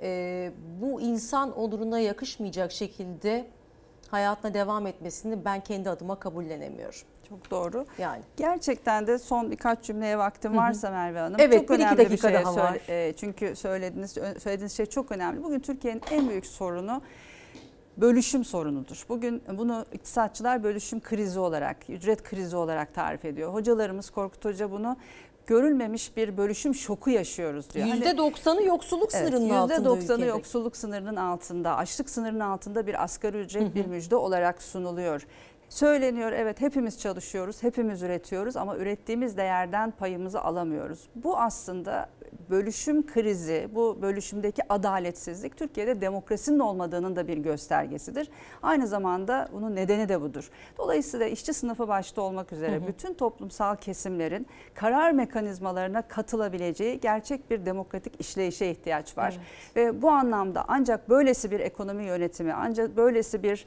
e, 0.00 0.52
bu 0.80 1.00
insan 1.00 1.52
onuruna 1.58 1.98
yakışmayacak 1.98 2.72
şekilde 2.72 3.46
hayatına 4.14 4.54
devam 4.54 4.86
etmesini 4.86 5.44
ben 5.44 5.60
kendi 5.60 5.90
adıma 5.90 6.18
kabullenemiyorum. 6.18 6.98
Çok 7.28 7.50
doğru. 7.50 7.86
Yani. 7.98 8.22
Gerçekten 8.36 9.06
de 9.06 9.18
son 9.18 9.50
birkaç 9.50 9.82
cümleye 9.84 10.18
vaktim 10.18 10.56
varsa 10.56 10.90
Merve 10.90 11.18
Hanım. 11.18 11.36
Evet, 11.40 11.60
çok 11.60 11.68
bir 11.68 11.74
iki 11.74 11.84
önemli 11.84 11.98
dakika 11.98 12.28
şey 12.28 12.44
daha 12.44 12.52
söyle- 12.52 12.66
var. 12.66 12.78
e, 12.88 13.12
çünkü 13.12 13.56
söylediğiniz 13.56 14.10
söylediğiniz 14.42 14.72
şey 14.76 14.86
çok 14.86 15.12
önemli. 15.12 15.42
Bugün 15.44 15.60
Türkiye'nin 15.60 16.02
en 16.10 16.28
büyük 16.28 16.46
sorunu 16.46 17.02
bölüşüm 17.96 18.44
sorunudur. 18.44 19.04
Bugün 19.08 19.42
bunu 19.58 19.84
iktisatçılar 19.92 20.62
bölüşüm 20.62 21.00
krizi 21.00 21.38
olarak, 21.38 21.76
ücret 21.88 22.22
krizi 22.22 22.56
olarak 22.56 22.94
tarif 22.94 23.24
ediyor. 23.24 23.52
Hocalarımız 23.54 24.10
Korkut 24.10 24.44
Hoca 24.44 24.70
bunu 24.70 24.96
görülmemiş 25.46 26.16
bir 26.16 26.36
bölüşüm 26.36 26.74
şoku 26.74 27.10
yaşıyoruz 27.10 27.70
diyor. 27.74 27.88
Hani- 27.88 28.04
%90'ı 28.04 28.62
yoksulluk 28.64 29.12
sınırının 29.12 29.50
altında 29.50 29.76
%90'ı 29.76 30.02
ülkedeki. 30.02 30.28
yoksulluk 30.28 30.76
sınırının 30.76 31.16
altında, 31.16 31.76
açlık 31.76 32.10
sınırının 32.10 32.40
altında 32.40 32.86
bir 32.86 33.02
asgari 33.04 33.38
ücret 33.40 33.74
bir 33.74 33.86
müjde 33.86 34.16
olarak 34.16 34.62
sunuluyor. 34.62 35.26
Söyleniyor 35.74 36.32
evet 36.32 36.60
hepimiz 36.60 37.00
çalışıyoruz, 37.00 37.62
hepimiz 37.62 38.02
üretiyoruz 38.02 38.56
ama 38.56 38.76
ürettiğimiz 38.76 39.36
değerden 39.36 39.90
payımızı 39.90 40.40
alamıyoruz. 40.40 41.08
Bu 41.14 41.38
aslında 41.38 42.08
bölüşüm 42.50 43.06
krizi, 43.06 43.68
bu 43.74 43.98
bölüşümdeki 44.02 44.62
adaletsizlik 44.72 45.56
Türkiye'de 45.56 46.00
demokrasinin 46.00 46.58
olmadığının 46.58 47.16
da 47.16 47.28
bir 47.28 47.38
göstergesidir. 47.38 48.30
Aynı 48.62 48.86
zamanda 48.86 49.48
bunun 49.52 49.76
nedeni 49.76 50.08
de 50.08 50.20
budur. 50.20 50.50
Dolayısıyla 50.78 51.26
işçi 51.26 51.54
sınıfı 51.54 51.88
başta 51.88 52.22
olmak 52.22 52.52
üzere 52.52 52.76
Hı 52.76 52.80
hı. 52.80 52.86
bütün 52.86 53.14
toplumsal 53.14 53.76
kesimlerin 53.76 54.46
karar 54.74 55.12
mekanizmalarına 55.12 56.02
katılabileceği 56.02 57.00
gerçek 57.00 57.50
bir 57.50 57.66
demokratik 57.66 58.20
işleyişe 58.20 58.66
ihtiyaç 58.66 59.18
var. 59.18 59.38
Ve 59.76 60.02
bu 60.02 60.10
anlamda 60.10 60.64
ancak 60.68 61.08
böylesi 61.08 61.50
bir 61.50 61.60
ekonomi 61.60 62.04
yönetimi, 62.04 62.52
ancak 62.52 62.96
böylesi 62.96 63.42
bir 63.42 63.66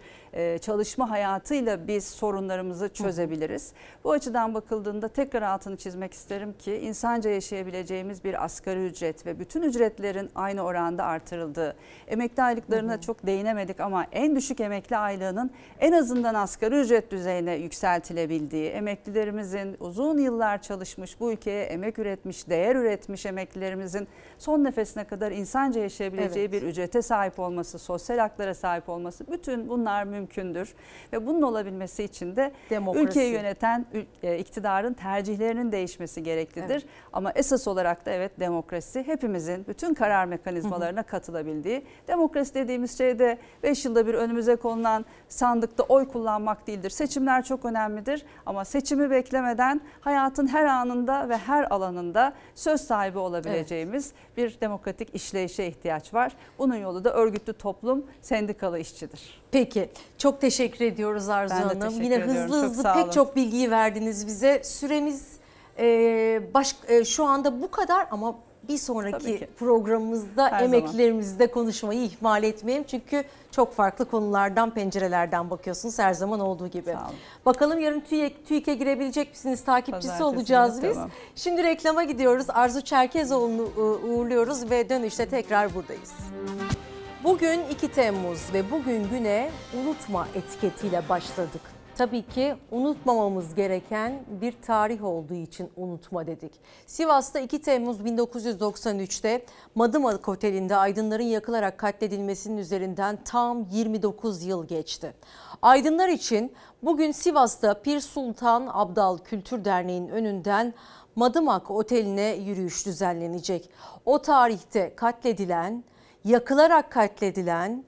çalışma 0.59 1.09
hayatıyla 1.09 1.87
biz 1.97 2.05
sorunlarımızı 2.07 2.89
çözebiliriz. 2.93 3.73
Bu 4.03 4.11
açıdan 4.11 4.53
bakıldığında 4.53 5.07
tekrar 5.07 5.41
altını 5.41 5.77
çizmek 5.77 6.13
isterim 6.13 6.53
ki 6.59 6.75
insanca 6.75 7.29
yaşayabileceğimiz 7.29 8.23
bir 8.23 8.45
asgari 8.45 8.85
ücret 8.85 9.25
ve 9.25 9.39
bütün 9.39 9.61
ücretlerin 9.61 10.29
aynı 10.35 10.61
oranda 10.61 11.03
artırıldığı, 11.03 11.75
emekli 12.07 12.43
aylıklarına 12.43 13.01
çok 13.01 13.25
değinemedik 13.25 13.79
ama 13.79 14.05
en 14.11 14.35
düşük 14.35 14.59
emekli 14.59 14.97
aylığının 14.97 15.51
en 15.79 15.91
azından 15.91 16.35
asgari 16.35 16.75
ücret 16.75 17.11
düzeyine 17.11 17.55
yükseltilebildiği, 17.55 18.69
emeklilerimizin 18.69 19.77
uzun 19.79 20.17
yıllar 20.17 20.61
çalışmış, 20.61 21.19
bu 21.19 21.31
ülkeye 21.31 21.63
emek 21.63 21.99
üretmiş, 21.99 22.49
değer 22.49 22.75
üretmiş 22.75 23.25
emeklilerimizin 23.25 24.07
son 24.39 24.63
nefesine 24.63 25.03
kadar 25.03 25.31
insanca 25.31 25.81
yaşayabileceği 25.81 26.47
Evet. 26.49 26.61
bir 26.61 26.67
ücrete 26.67 27.01
sahip 27.01 27.39
olması, 27.39 27.79
sosyal 27.79 28.17
haklara 28.17 28.53
sahip 28.53 28.89
olması 28.89 29.25
bütün 29.31 29.69
bunlar 29.69 30.03
mümkündür. 30.03 30.73
Ve 31.13 31.27
bunun 31.27 31.41
olabilmesi 31.41 32.03
için 32.03 32.35
de 32.35 32.51
Demokrasi. 32.69 33.05
ülkeyi 33.05 33.33
yöneten 33.33 33.85
e, 34.23 34.37
iktidarın 34.37 34.93
tercihlerinin 34.93 35.71
değişmesi 35.71 36.23
gereklidir. 36.23 36.85
Ama 37.13 37.31
esas 37.35 37.67
olarak 37.67 38.05
da 38.05 38.11
evet 38.11 38.39
demokrasi 38.39 39.03
hepimizin 39.07 39.65
bütün 39.67 39.93
karar 39.93 40.25
mekanizmalarına 40.25 41.03
katılabildiği. 41.03 41.83
Demokrasi 42.07 42.53
dediğimiz 42.53 42.97
şey 42.97 43.19
de 43.19 43.37
5 43.63 43.85
yılda 43.85 44.07
bir 44.07 44.13
önümüze 44.13 44.55
konulan 44.55 45.05
sandıkta 45.29 45.83
oy 45.83 46.07
kullanmak 46.07 46.67
değildir. 46.67 46.89
Seçimler 46.89 47.43
çok 47.43 47.65
önemlidir 47.65 48.25
ama 48.45 48.65
seçimi 48.65 49.11
beklemeden 49.11 49.81
hayatın 50.01 50.47
her 50.47 50.65
anında 50.65 51.29
ve 51.29 51.37
her 51.37 51.71
alanında 51.71 52.33
söz 52.55 52.81
sahibi 52.81 53.17
olabileceğimiz 53.17 54.13
bir 54.37 54.61
demokratik 54.61 55.15
işleyişe 55.15 55.65
ihtiyaç 55.65 56.13
var. 56.13 56.31
Bunun 56.59 56.75
yolu 56.75 57.03
da 57.03 57.13
örgütlü 57.13 57.53
toplum, 57.53 58.05
sendikalı 58.21 58.79
işçidir. 58.79 59.41
Peki 59.51 59.89
çok 60.17 60.41
teşekkür 60.41 60.85
ediyoruz 60.85 61.29
Arzu 61.29 61.55
Ben 61.55 61.61
Hanım. 61.61 62.01
Yine 62.01 62.15
ediyorum. 62.15 62.35
hızlı 62.35 62.61
Çok 62.61 62.69
hızlı 62.69 62.83
pek 62.93 63.03
olun. 63.03 63.11
çok 63.11 63.35
bilgiyi 63.35 63.71
verdiniz 63.71 64.27
bize. 64.27 64.61
Süremiz 64.63 65.37
e, 65.79 66.41
baş, 66.53 66.75
e, 66.87 67.05
şu 67.05 67.25
anda 67.25 67.61
bu 67.61 67.71
kadar 67.71 68.07
ama 68.11 68.35
bir 68.69 68.77
sonraki 68.77 69.39
ki. 69.39 69.47
programımızda 69.59 70.51
Her 70.51 70.63
emeklilerimizde 70.63 71.47
konuşmayı 71.47 72.03
ihmal 72.03 72.43
etmeyelim. 72.43 72.83
Çünkü 72.87 73.23
çok 73.51 73.73
farklı 73.73 74.05
konulardan, 74.05 74.73
pencerelerden 74.73 75.49
bakıyorsunuz 75.49 75.99
her 75.99 76.13
zaman 76.13 76.39
olduğu 76.39 76.67
gibi. 76.67 76.95
Bakalım 77.45 77.79
yarın 77.79 77.99
TÜİK, 77.99 78.47
TÜİK'e 78.47 78.73
girebilecek 78.75 79.29
misiniz? 79.29 79.63
Takipçisi 79.63 80.07
Pazartesi 80.07 80.23
olacağız 80.23 80.83
biz. 80.83 80.93
tamam. 80.93 81.09
Şimdi 81.35 81.63
reklama 81.63 82.03
gidiyoruz. 82.03 82.45
Arzu 82.49 82.81
Çerkezoğlu'nu 82.81 83.69
e, 83.77 83.81
uğurluyoruz 83.81 84.69
ve 84.69 84.89
dönüşte 84.89 85.25
tekrar 85.25 85.75
buradayız. 85.75 86.13
Bugün 87.23 87.59
2 87.71 87.87
Temmuz 87.91 88.53
ve 88.53 88.71
bugün 88.71 89.09
güne 89.09 89.49
unutma 89.81 90.27
etiketiyle 90.35 91.09
başladık. 91.09 91.76
Tabii 91.97 92.21
ki 92.27 92.55
unutmamamız 92.71 93.55
gereken 93.55 94.23
bir 94.41 94.53
tarih 94.61 95.03
olduğu 95.03 95.33
için 95.33 95.69
unutma 95.77 96.27
dedik. 96.27 96.51
Sivas'ta 96.85 97.39
2 97.39 97.61
Temmuz 97.61 97.99
1993'te 97.99 99.45
Madımak 99.75 100.29
Oteli'nde 100.29 100.75
aydınların 100.75 101.23
yakılarak 101.23 101.77
katledilmesinin 101.77 102.57
üzerinden 102.57 103.19
tam 103.25 103.65
29 103.71 104.43
yıl 104.43 104.67
geçti. 104.67 105.13
Aydınlar 105.61 106.09
için 106.09 106.53
bugün 106.83 107.11
Sivas'ta 107.11 107.81
Pir 107.81 107.99
Sultan 107.99 108.69
Abdal 108.73 109.17
Kültür 109.17 109.65
Derneği'nin 109.65 110.09
önünden 110.09 110.73
Madımak 111.15 111.71
Oteli'ne 111.71 112.35
yürüyüş 112.35 112.85
düzenlenecek. 112.85 113.69
O 114.05 114.21
tarihte 114.21 114.95
katledilen, 114.95 115.83
yakılarak 116.25 116.91
katledilen 116.91 117.83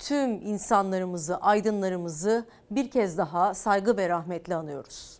tüm 0.00 0.46
insanlarımızı, 0.46 1.36
aydınlarımızı 1.36 2.44
bir 2.70 2.90
kez 2.90 3.18
daha 3.18 3.54
saygı 3.54 3.96
ve 3.96 4.08
rahmetle 4.08 4.54
anıyoruz. 4.56 5.19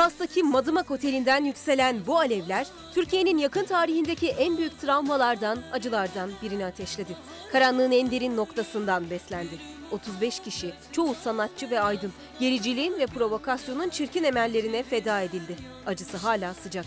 Sivas'taki 0.00 0.42
Madımak 0.42 0.90
Oteli'nden 0.90 1.44
yükselen 1.44 2.06
bu 2.06 2.18
alevler 2.18 2.66
Türkiye'nin 2.94 3.38
yakın 3.38 3.64
tarihindeki 3.64 4.28
en 4.28 4.58
büyük 4.58 4.80
travmalardan, 4.80 5.58
acılardan 5.72 6.30
birini 6.42 6.64
ateşledi. 6.64 7.16
Karanlığın 7.52 7.90
en 7.90 8.10
derin 8.10 8.36
noktasından 8.36 9.10
beslendi. 9.10 9.58
35 9.92 10.40
kişi, 10.40 10.72
çoğu 10.92 11.14
sanatçı 11.14 11.70
ve 11.70 11.80
aydın, 11.80 12.12
gericiliğin 12.40 12.98
ve 12.98 13.06
provokasyonun 13.06 13.88
çirkin 13.88 14.24
emellerine 14.24 14.82
feda 14.82 15.20
edildi. 15.20 15.56
Acısı 15.86 16.16
hala 16.16 16.54
sıcak. 16.54 16.86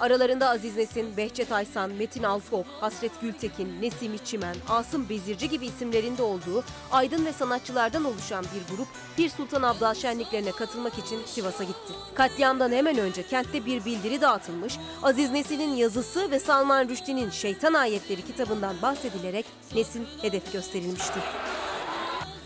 Aralarında 0.00 0.48
Aziz 0.48 0.76
Nesin, 0.76 1.16
Behçet 1.16 1.52
Aysan, 1.52 1.90
Metin 1.90 2.22
Altıok, 2.22 2.66
Hasret 2.80 3.20
Gültekin, 3.20 3.82
Nesim 3.82 4.14
İçimen, 4.14 4.56
Asım 4.68 5.08
Bezirci 5.08 5.48
gibi 5.48 5.66
isimlerin 5.66 6.16
de 6.16 6.22
olduğu 6.22 6.64
aydın 6.92 7.26
ve 7.26 7.32
sanatçılardan 7.32 8.04
oluşan 8.04 8.44
bir 8.44 8.76
grup 8.76 8.88
Pir 9.16 9.28
Sultan 9.28 9.62
Abdal 9.62 9.94
şenliklerine 9.94 10.52
katılmak 10.52 10.98
için 10.98 11.20
Sivas'a 11.26 11.64
gitti. 11.64 11.92
Katliamdan 12.14 12.72
hemen 12.72 12.98
önce 12.98 13.22
kentte 13.22 13.66
bir 13.66 13.84
bildiri 13.84 14.20
dağıtılmış, 14.20 14.78
Aziz 15.02 15.30
Nesin'in 15.30 15.74
yazısı 15.74 16.30
ve 16.30 16.40
Salman 16.40 16.88
Rushdie'nin 16.88 17.30
Şeytan 17.30 17.74
Ayetleri 17.74 18.22
kitabından 18.22 18.82
bahsedilerek 18.82 19.46
Nesin 19.74 20.06
hedef 20.22 20.52
gösterilmişti. 20.52 21.20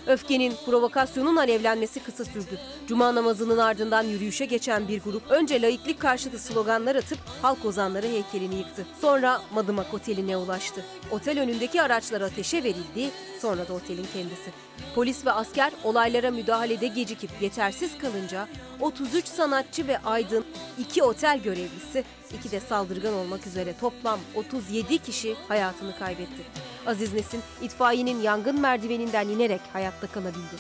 Öfkenin, 0.07 0.53
provokasyonun 0.67 1.37
alevlenmesi 1.37 2.01
kısa 2.01 2.25
sürdü. 2.25 2.59
Cuma 2.87 3.15
namazının 3.15 3.59
ardından 3.59 4.03
yürüyüşe 4.03 4.45
geçen 4.45 4.89
bir 4.89 5.01
grup 5.01 5.31
önce 5.31 5.63
laiklik 5.63 6.01
karşıtı 6.01 6.39
sloganlar 6.39 6.97
atıp 6.97 7.19
halk 7.43 7.65
ozanları 7.65 8.07
heykelini 8.07 8.55
yıktı. 8.55 8.87
Sonra 9.01 9.43
Madımak 9.55 9.95
Oteli'ne 9.95 10.37
ulaştı. 10.37 10.85
Otel 11.11 11.41
önündeki 11.41 11.83
araçlar 11.83 12.21
ateşe 12.21 12.65
verildi, 12.65 13.11
sonra 13.41 13.69
da 13.69 13.73
otelin 13.73 14.07
kendisi. 14.13 14.51
Polis 14.95 15.27
ve 15.27 15.33
asker 15.33 15.73
olaylara 15.85 16.31
müdahalede 16.31 16.87
gecikip 16.87 17.31
yetersiz 17.41 17.99
kalınca 17.99 18.49
33 18.81 19.27
sanatçı 19.27 19.87
ve 19.87 19.99
aydın, 19.99 20.45
2 20.79 21.03
otel 21.03 21.41
görevlisi, 21.43 22.05
2 22.35 22.51
de 22.51 22.61
saldırgan 22.61 23.15
olmak 23.15 23.47
üzere 23.47 23.75
toplam 23.81 24.21
37 24.35 24.99
kişi 24.99 25.37
hayatını 25.49 25.99
kaybetti. 25.99 26.43
Aziz 26.87 27.13
Nesin 27.13 27.43
itfaiyenin 27.63 28.23
yangın 28.23 28.61
merdiveninden 28.61 29.29
inerek 29.29 29.61
hayatta 29.73 30.07
kalabildi. 30.07 30.57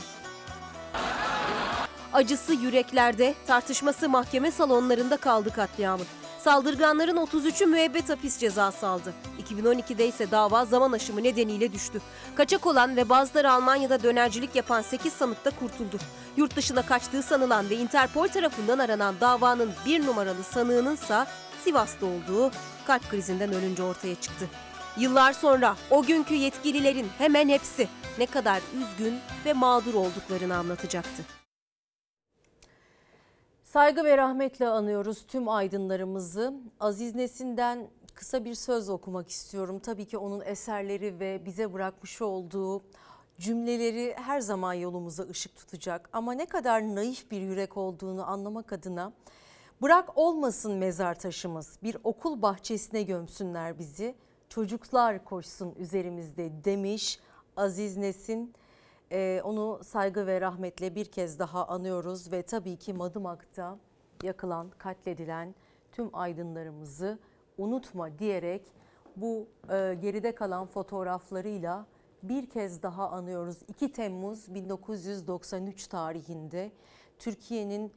Acısı 2.13 2.53
yüreklerde, 2.53 3.35
tartışması 3.47 4.09
mahkeme 4.09 4.51
salonlarında 4.51 5.17
kaldı 5.17 5.51
katliamın. 5.51 6.07
Saldırganların 6.45 7.17
33'ü 7.17 7.67
müebbet 7.67 8.09
hapis 8.09 8.39
cezası 8.39 8.87
aldı. 8.87 9.15
2012'de 9.49 10.09
ise 10.09 10.31
dava 10.31 10.65
zaman 10.65 10.93
aşımı 10.93 11.23
nedeniyle 11.23 11.73
düştü. 11.73 12.01
Kaçak 12.35 12.67
olan 12.67 12.97
ve 12.97 13.09
bazıları 13.09 13.53
Almanya'da 13.53 14.03
dönercilik 14.03 14.55
yapan 14.55 14.83
8 14.83 15.13
sanık 15.13 15.45
da 15.45 15.51
kurtuldu. 15.51 15.99
Yurt 16.37 16.57
dışına 16.57 16.83
kaçtığı 16.83 17.23
sanılan 17.23 17.71
ve 17.71 17.77
Interpol 17.77 18.29
tarafından 18.29 18.79
aranan 18.79 19.15
davanın 19.21 19.73
bir 19.87 20.07
numaralı 20.07 20.45
sanığınınsa 20.45 21.27
Sivas'ta 21.65 22.07
olduğu 22.07 22.51
kalp 22.87 23.11
krizinden 23.11 23.53
ölünce 23.53 23.83
ortaya 23.83 24.15
çıktı. 24.15 24.49
Yıllar 24.99 25.33
sonra 25.33 25.77
o 25.91 26.03
günkü 26.03 26.35
yetkililerin 26.35 27.07
hemen 27.19 27.49
hepsi 27.49 27.89
ne 28.19 28.27
kadar 28.27 28.63
üzgün 28.77 29.15
ve 29.45 29.53
mağdur 29.53 29.95
olduklarını 29.95 30.57
anlatacaktı. 30.57 31.23
Saygı 33.65 34.05
ve 34.05 34.17
rahmetle 34.17 34.69
anıyoruz 34.69 35.25
tüm 35.29 35.49
aydınlarımızı. 35.49 36.55
Aziz 36.81 37.15
Nesin'den 37.15 37.89
kısa 38.15 38.45
bir 38.45 38.55
söz 38.55 38.89
okumak 38.89 39.29
istiyorum. 39.29 39.79
Tabii 39.79 40.05
ki 40.05 40.19
onun 40.19 40.41
eserleri 40.41 41.21
ve 41.21 41.43
bize 41.47 41.73
bırakmış 41.73 42.23
olduğu 42.23 42.83
cümleleri 43.39 44.15
her 44.17 44.41
zaman 44.41 44.73
yolumuza 44.73 45.23
ışık 45.23 45.57
tutacak. 45.57 46.09
Ama 46.13 46.33
ne 46.33 46.47
kadar 46.47 46.83
naif 46.95 47.31
bir 47.31 47.41
yürek 47.41 47.77
olduğunu 47.77 48.31
anlamak 48.31 48.73
adına 48.73 49.13
bırak 49.83 50.19
olmasın 50.19 50.73
mezar 50.73 51.15
taşımız 51.15 51.79
bir 51.83 51.97
okul 52.05 52.43
bahçesine 52.43 53.03
gömsünler 53.03 53.79
bizi. 53.79 54.15
Çocuklar 54.49 55.25
koşsun 55.25 55.75
üzerimizde 55.79 56.65
demiş 56.65 57.21
Aziz 57.57 57.97
Nesin. 57.97 58.55
Ee, 59.13 59.41
onu 59.45 59.81
saygı 59.85 60.27
ve 60.27 60.41
rahmetle 60.41 60.95
bir 60.95 61.05
kez 61.05 61.39
daha 61.39 61.67
anıyoruz 61.67 62.33
ve 62.33 62.43
tabii 62.43 62.77
ki 62.77 62.93
Madımak'ta 62.93 63.79
yakılan, 64.23 64.71
katledilen 64.79 65.55
tüm 65.93 66.11
aydınlarımızı 66.13 67.19
unutma 67.59 68.19
diyerek 68.19 68.63
bu 69.17 69.47
e, 69.71 69.95
geride 70.01 70.35
kalan 70.35 70.67
fotoğraflarıyla 70.67 71.87
bir 72.23 72.51
kez 72.51 72.83
daha 72.83 73.11
anıyoruz. 73.11 73.57
2 73.69 73.93
Temmuz 73.93 74.55
1993 74.55 75.87
tarihinde 75.87 76.73
Türkiye'nin 77.19 77.93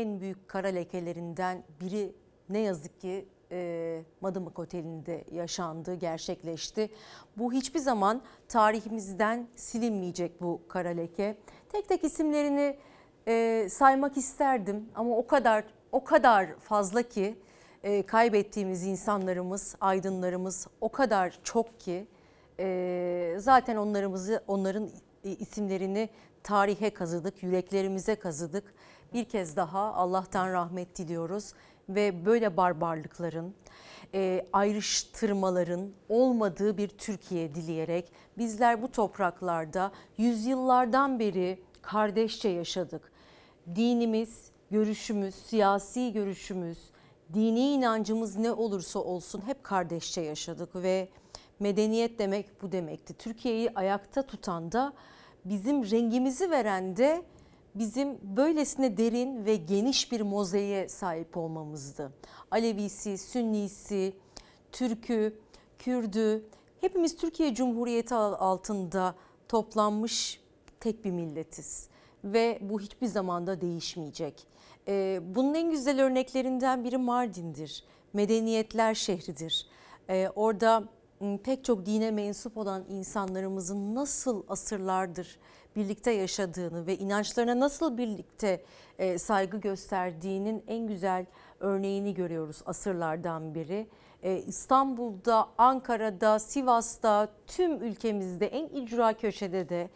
en 0.00 0.20
büyük 0.20 0.48
kara 0.48 0.68
lekelerinden 0.68 1.62
biri 1.80 2.12
ne 2.48 2.58
yazık 2.58 3.00
ki 3.00 3.28
e, 3.52 4.02
Madımak 4.20 4.58
Oteli'nde 4.58 5.24
yaşandı, 5.32 5.94
gerçekleşti. 5.94 6.90
Bu 7.36 7.52
hiçbir 7.52 7.80
zaman 7.80 8.22
tarihimizden 8.48 9.48
silinmeyecek 9.56 10.42
bu 10.42 10.60
kara 10.68 10.88
leke. 10.88 11.36
Tek 11.68 11.88
tek 11.88 12.04
isimlerini 12.04 12.76
e, 13.28 13.66
saymak 13.70 14.16
isterdim 14.16 14.88
ama 14.94 15.16
o 15.16 15.26
kadar 15.26 15.64
o 15.92 16.04
kadar 16.04 16.58
fazla 16.58 17.02
ki 17.02 17.38
e, 17.82 18.02
kaybettiğimiz 18.06 18.86
insanlarımız, 18.86 19.76
aydınlarımız 19.80 20.66
o 20.80 20.88
kadar 20.88 21.38
çok 21.44 21.80
ki 21.80 22.06
e, 22.60 23.34
zaten 23.38 23.76
onlarımızı 23.76 24.44
onların 24.46 24.90
isimlerini 25.24 26.08
tarihe 26.42 26.90
kazıdık, 26.90 27.42
yüreklerimize 27.42 28.14
kazıdık. 28.14 28.74
Bir 29.14 29.24
kez 29.24 29.56
daha 29.56 29.94
Allah'tan 29.94 30.52
rahmet 30.52 30.98
diliyoruz 30.98 31.52
ve 31.88 32.26
böyle 32.26 32.56
barbarlıkların, 32.56 33.54
e, 34.14 34.46
ayrıştırmaların 34.52 35.90
olmadığı 36.08 36.76
bir 36.76 36.88
Türkiye 36.88 37.54
dileyerek 37.54 38.12
bizler 38.38 38.82
bu 38.82 38.92
topraklarda 38.92 39.92
yüzyıllardan 40.18 41.18
beri 41.18 41.62
kardeşçe 41.82 42.48
yaşadık. 42.48 43.12
Dinimiz, 43.74 44.50
görüşümüz, 44.70 45.34
siyasi 45.34 46.12
görüşümüz, 46.12 46.78
dini 47.34 47.72
inancımız 47.72 48.36
ne 48.36 48.52
olursa 48.52 48.98
olsun 48.98 49.42
hep 49.46 49.64
kardeşçe 49.64 50.20
yaşadık 50.20 50.74
ve 50.74 51.08
medeniyet 51.60 52.18
demek 52.18 52.62
bu 52.62 52.72
demekti. 52.72 53.14
Türkiye'yi 53.14 53.70
ayakta 53.74 54.22
tutan 54.22 54.72
da 54.72 54.92
bizim 55.44 55.90
rengimizi 55.90 56.50
veren 56.50 56.96
de 56.96 57.22
bizim 57.74 58.18
böylesine 58.22 58.96
derin 58.96 59.44
ve 59.44 59.56
geniş 59.56 60.12
bir 60.12 60.20
mozaiğe 60.20 60.88
sahip 60.88 61.36
olmamızdı. 61.36 62.12
Alevisi, 62.50 63.18
Sünnisi, 63.18 64.12
Türkü, 64.72 65.38
Kürdü 65.78 66.44
hepimiz 66.80 67.16
Türkiye 67.16 67.54
Cumhuriyeti 67.54 68.14
altında 68.14 69.14
toplanmış 69.48 70.40
tek 70.80 71.04
bir 71.04 71.10
milletiz 71.10 71.88
ve 72.24 72.58
bu 72.62 72.80
hiçbir 72.80 73.06
zamanda 73.06 73.60
değişmeyecek. 73.60 74.46
Ee, 74.88 75.20
bunun 75.34 75.54
en 75.54 75.70
güzel 75.70 76.02
örneklerinden 76.02 76.84
biri 76.84 76.98
Mardin'dir. 76.98 77.84
Medeniyetler 78.12 78.94
şehridir. 78.94 79.66
Ee, 80.10 80.28
orada 80.34 80.84
pek 81.44 81.64
çok 81.64 81.86
dine 81.86 82.10
mensup 82.10 82.56
olan 82.56 82.84
insanlarımızın 82.88 83.94
nasıl 83.94 84.42
asırlardır 84.48 85.38
birlikte 85.76 86.10
yaşadığını 86.10 86.86
ve 86.86 86.98
inançlarına 86.98 87.60
nasıl 87.60 87.98
birlikte 87.98 88.62
e, 88.98 89.18
saygı 89.18 89.56
gösterdiğinin 89.56 90.64
en 90.66 90.86
güzel 90.86 91.26
örneğini 91.60 92.14
görüyoruz 92.14 92.62
asırlardan 92.66 93.54
beri. 93.54 93.86
E, 94.22 94.36
İstanbul'da, 94.36 95.48
Ankara'da, 95.58 96.38
Sivas'ta, 96.38 97.28
tüm 97.46 97.82
ülkemizde 97.82 98.46
en 98.46 98.66
icra 98.66 99.12
köşede 99.12 99.68
de 99.68 99.90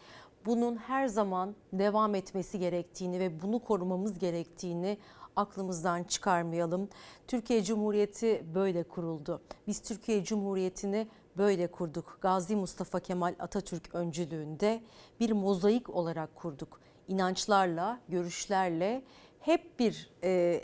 bunun 0.45 0.75
her 0.75 1.07
zaman 1.07 1.55
devam 1.73 2.15
etmesi 2.15 2.59
gerektiğini 2.59 3.19
ve 3.19 3.41
bunu 3.41 3.59
korumamız 3.59 4.19
gerektiğini 4.19 4.97
aklımızdan 5.35 6.03
çıkarmayalım. 6.03 6.89
Türkiye 7.27 7.63
Cumhuriyeti 7.63 8.43
böyle 8.55 8.83
kuruldu. 8.83 9.41
Biz 9.67 9.81
Türkiye 9.81 10.23
Cumhuriyeti'ni 10.23 11.07
böyle 11.37 11.67
kurduk. 11.67 12.17
Gazi 12.21 12.55
Mustafa 12.55 12.99
Kemal 12.99 13.35
Atatürk 13.39 13.95
öncülüğünde 13.95 14.81
bir 15.19 15.31
mozaik 15.31 15.89
olarak 15.89 16.35
kurduk. 16.35 16.79
İnançlarla, 17.07 17.99
görüşlerle 18.09 19.03
hep 19.39 19.79
bir 19.79 20.11
e, 20.23 20.61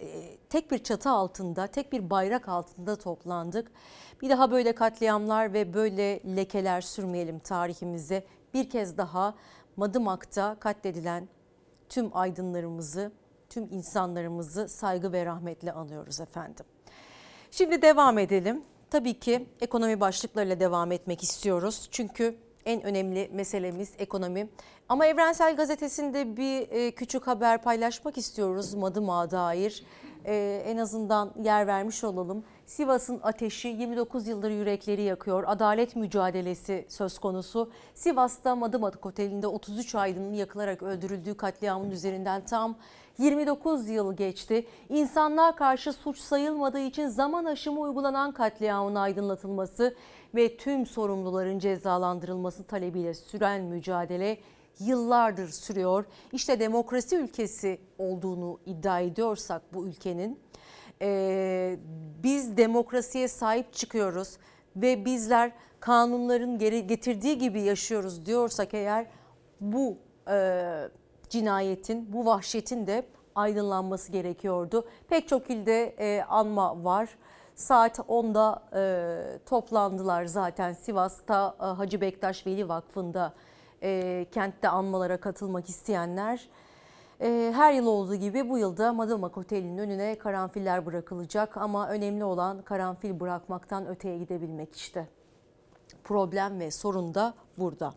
tek 0.50 0.72
bir 0.72 0.84
çatı 0.84 1.10
altında, 1.10 1.68
tek 1.68 1.91
bir 1.91 2.10
bayrak 2.10 2.50
altında 2.50 2.95
toplandık. 2.95 3.72
Bir 4.22 4.30
daha 4.30 4.52
böyle 4.52 4.76
katliamlar 4.76 5.54
ve 5.54 5.74
böyle 5.74 6.36
lekeler 6.36 6.82
sürmeyelim 6.82 7.40
tarihimize. 7.40 8.24
Bir 8.54 8.70
kez 8.70 8.98
daha 8.98 9.36
Madımak'ta 9.76 10.56
katledilen 10.60 11.28
tüm 11.90 12.18
aydınlarımızı, 12.18 13.12
tüm 13.50 13.68
insanlarımızı 13.72 14.68
saygı 14.68 15.12
ve 15.12 15.26
rahmetle 15.26 15.72
anıyoruz 15.72 16.20
efendim. 16.20 16.66
Şimdi 17.52 17.82
devam 17.82 18.18
edelim. 18.18 18.64
Tabii 18.94 19.20
ki 19.20 19.45
ekonomi 19.61 19.99
başlıklarıyla 19.99 20.60
devam 20.60 20.91
etmek 20.91 21.24
istiyoruz. 21.24 21.88
Çünkü 21.91 22.36
en 22.65 22.84
önemli 22.84 23.30
meselemiz 23.34 23.94
ekonomi. 23.98 24.49
Ama 24.90 25.06
Evrensel 25.06 25.56
Gazetesi'nde 25.56 26.38
bir 26.38 26.72
e, 26.72 26.91
küçük 26.91 27.28
haber 27.28 27.61
paylaşmak 27.61 28.18
istiyoruz 28.18 28.74
Madımak'a 28.74 29.32
dair. 29.32 29.84
E, 30.26 30.64
en 30.68 30.78
azından 30.78 31.34
yer 31.44 31.68
vermiş 31.68 32.03
olalım. 32.03 32.44
Sivas'ın 32.65 33.20
ateşi 33.24 33.68
29 33.68 34.28
yıldır 34.28 34.52
yürekleri 34.52 35.02
yakıyor. 35.02 35.44
Adalet 35.48 35.95
mücadelesi 35.95 36.86
söz 36.90 37.20
konusu. 37.20 37.72
Sivas'ta 37.94 38.56
Madımak 38.56 39.06
Oteli'nde 39.06 39.48
33 39.48 39.95
aydının 39.95 40.34
yakılarak 40.34 40.84
öldürüldüğü 40.84 41.38
katliamın 41.38 41.91
üzerinden 41.91 42.45
tam 42.45 42.76
29 43.18 43.90
yıl 43.90 44.15
geçti. 44.15 44.65
İnsanlığa 44.90 45.56
karşı 45.56 45.94
suç 45.94 46.19
sayılmadığı 46.19 46.80
için 46.80 47.07
zaman 47.07 47.45
aşımı 47.45 47.80
uygulanan 47.80 48.31
katliamın 48.31 48.95
aydınlatılması 48.95 49.95
ve 50.35 50.57
tüm 50.57 50.85
sorumluların 50.85 51.60
cezalandırılması 51.60 52.64
talebiyle 52.64 53.14
süren 53.14 53.61
mücadele 53.61 54.38
yıllardır 54.80 55.49
sürüyor. 55.49 56.06
İşte 56.31 56.60
demokrasi 56.60 57.15
ülkesi 57.15 57.80
olduğunu 57.98 58.60
iddia 58.65 58.99
ediyorsak 58.99 59.61
bu 59.73 59.88
ülkenin 59.88 60.40
e, 61.02 61.77
biz 62.23 62.57
demokrasiye 62.57 63.27
sahip 63.27 63.73
çıkıyoruz 63.73 64.38
ve 64.76 65.06
bizler 65.06 65.52
kanunların 65.80 66.60
getirdiği 66.88 67.38
gibi 67.38 67.61
yaşıyoruz 67.61 68.26
diyorsak 68.26 68.73
eğer 68.73 69.06
bu 69.61 69.98
e, 70.30 70.90
cinayetin, 71.34 72.14
bu 72.14 72.26
vahşetin 72.26 72.88
de 72.88 73.06
aydınlanması 73.36 74.12
gerekiyordu. 74.12 74.88
Pek 75.10 75.28
çok 75.28 75.50
ilde 75.50 75.96
e, 76.00 76.24
anma 76.24 76.84
var. 76.84 77.10
Saat 77.56 78.00
10'da 78.00 78.64
e, 78.76 79.46
toplandılar 79.46 80.26
zaten 80.26 80.74
Sivas'ta 80.74 81.56
e, 81.60 81.64
Hacı 81.64 82.02
Bektaş 82.02 82.48
Veli 82.48 82.70
Vakfı'nda 82.70 83.34
e, 83.84 84.26
kentte 84.32 84.70
anmalara 84.70 85.18
katılmak 85.18 85.70
isteyenler. 85.70 86.50
E, 87.22 87.52
her 87.56 87.74
yıl 87.74 87.88
olduğu 87.88 88.16
gibi 88.16 88.50
bu 88.50 88.58
yılda 88.58 88.94
Madımak 88.94 89.38
Oteli'nin 89.38 89.78
önüne 89.78 90.18
karanfiller 90.18 90.86
bırakılacak 90.86 91.58
ama 91.58 91.90
önemli 91.90 92.24
olan 92.24 92.62
karanfil 92.62 93.20
bırakmaktan 93.20 93.88
öteye 93.88 94.18
gidebilmek 94.18 94.76
işte. 94.76 95.08
Problem 96.04 96.60
ve 96.60 96.72
sorun 96.72 97.14
da 97.14 97.34
burada. 97.58 97.94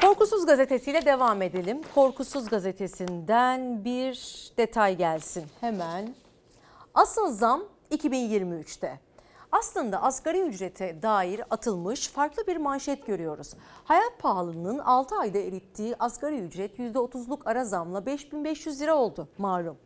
Korkusuz 0.00 0.46
gazetesiyle 0.46 1.04
devam 1.04 1.42
edelim. 1.42 1.80
Korkusuz 1.94 2.48
gazetesinden 2.48 3.84
bir 3.84 4.14
detay 4.58 4.96
gelsin 4.96 5.44
hemen. 5.60 6.14
Asıl 6.94 7.32
zam 7.32 7.62
2023'te. 7.90 9.00
Aslında 9.52 10.02
asgari 10.02 10.40
ücrete 10.40 11.02
dair 11.02 11.40
atılmış 11.50 12.08
farklı 12.08 12.46
bir 12.46 12.56
manşet 12.56 13.06
görüyoruz. 13.06 13.54
Hayat 13.84 14.18
pahalılığının 14.18 14.78
6 14.78 15.16
ayda 15.16 15.38
erittiği 15.38 15.96
asgari 15.98 16.38
ücret 16.38 16.78
%30'luk 16.78 17.38
ara 17.44 17.64
zamla 17.64 18.06
5500 18.06 18.80
lira 18.80 18.96
oldu 18.96 19.28
malum. 19.38 19.76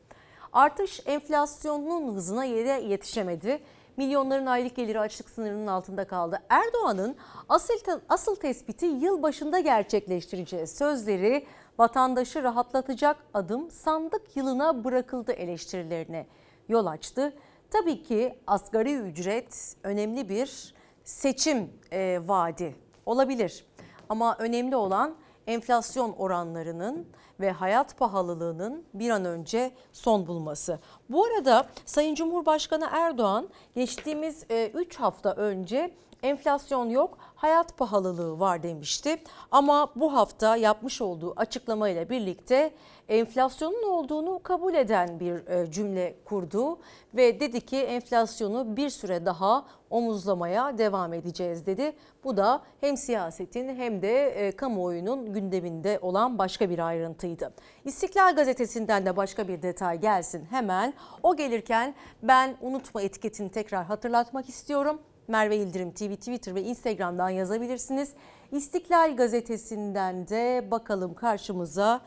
Artış 0.52 1.00
enflasyonun 1.06 2.14
hızına 2.14 2.44
yetişemedi 2.44 3.62
milyonların 3.96 4.46
aylık 4.46 4.76
geliri 4.76 5.00
açlık 5.00 5.30
sınırının 5.30 5.66
altında 5.66 6.06
kaldı. 6.06 6.38
Erdoğan'ın 6.48 7.16
asıl, 7.48 7.74
asıl 8.08 8.36
tespiti 8.36 8.86
yıl 8.86 9.22
başında 9.22 9.60
gerçekleştireceğiz 9.60 10.78
sözleri 10.78 11.46
vatandaşı 11.78 12.42
rahatlatacak 12.42 13.16
adım 13.34 13.70
sandık 13.70 14.36
yılına 14.36 14.84
bırakıldı 14.84 15.32
eleştirilerine 15.32 16.26
yol 16.68 16.86
açtı. 16.86 17.32
Tabii 17.70 18.02
ki 18.02 18.38
asgari 18.46 18.94
ücret 18.94 19.76
önemli 19.82 20.28
bir 20.28 20.74
seçim 21.04 21.70
e, 21.92 22.20
vaadi 22.26 22.74
olabilir. 23.06 23.66
Ama 24.08 24.36
önemli 24.38 24.76
olan 24.76 25.14
enflasyon 25.46 26.12
oranlarının 26.12 27.06
ve 27.40 27.50
hayat 27.50 27.98
pahalılığının 27.98 28.84
bir 28.94 29.10
an 29.10 29.24
önce 29.24 29.70
son 29.92 30.26
bulması. 30.26 30.78
Bu 31.10 31.24
arada 31.24 31.66
Sayın 31.84 32.14
Cumhurbaşkanı 32.14 32.88
Erdoğan 32.92 33.48
geçtiğimiz 33.74 34.44
3 34.74 34.96
e, 34.96 34.98
hafta 34.98 35.34
önce 35.34 35.90
enflasyon 36.22 36.90
yok, 36.90 37.18
hayat 37.36 37.78
pahalılığı 37.78 38.40
var 38.40 38.62
demişti. 38.62 39.22
Ama 39.50 39.92
bu 39.96 40.12
hafta 40.12 40.56
yapmış 40.56 41.00
olduğu 41.00 41.32
açıklamayla 41.36 42.10
birlikte 42.10 42.72
enflasyonun 43.08 43.82
olduğunu 43.82 44.40
kabul 44.42 44.74
eden 44.74 45.20
bir 45.20 45.46
e, 45.48 45.70
cümle 45.70 46.16
kurdu 46.24 46.78
ve 47.14 47.40
dedi 47.40 47.60
ki 47.60 47.76
enflasyonu 47.76 48.76
bir 48.76 48.90
süre 48.90 49.26
daha 49.26 49.64
omuzlamaya 49.90 50.78
devam 50.78 51.12
edeceğiz 51.12 51.66
dedi. 51.66 51.92
Bu 52.24 52.36
da 52.36 52.62
hem 52.80 52.96
siyasetin 52.96 53.76
hem 53.76 54.02
de 54.02 54.28
e, 54.28 54.52
kamuoyunun 54.52 55.32
gündeminde 55.32 55.98
olan 56.02 56.38
başka 56.38 56.70
bir 56.70 56.78
ayrıntıydı. 56.78 57.52
İstiklal 57.84 58.36
gazetesinden 58.36 59.06
de 59.06 59.16
başka 59.16 59.48
bir 59.48 59.62
detay 59.62 60.00
gelsin 60.00 60.44
hemen. 60.50 60.94
O 61.22 61.36
gelirken 61.36 61.94
ben 62.22 62.56
unutma 62.60 63.02
etiketini 63.02 63.50
tekrar 63.50 63.84
hatırlatmak 63.84 64.48
istiyorum. 64.48 65.00
Merve 65.28 65.56
İldirim 65.56 65.90
TV 65.90 66.14
Twitter 66.14 66.54
ve 66.54 66.62
Instagram'dan 66.62 67.30
yazabilirsiniz. 67.30 68.12
İstiklal 68.52 69.16
gazetesinden 69.16 70.28
de 70.28 70.68
bakalım 70.70 71.14
karşımıza 71.14 72.00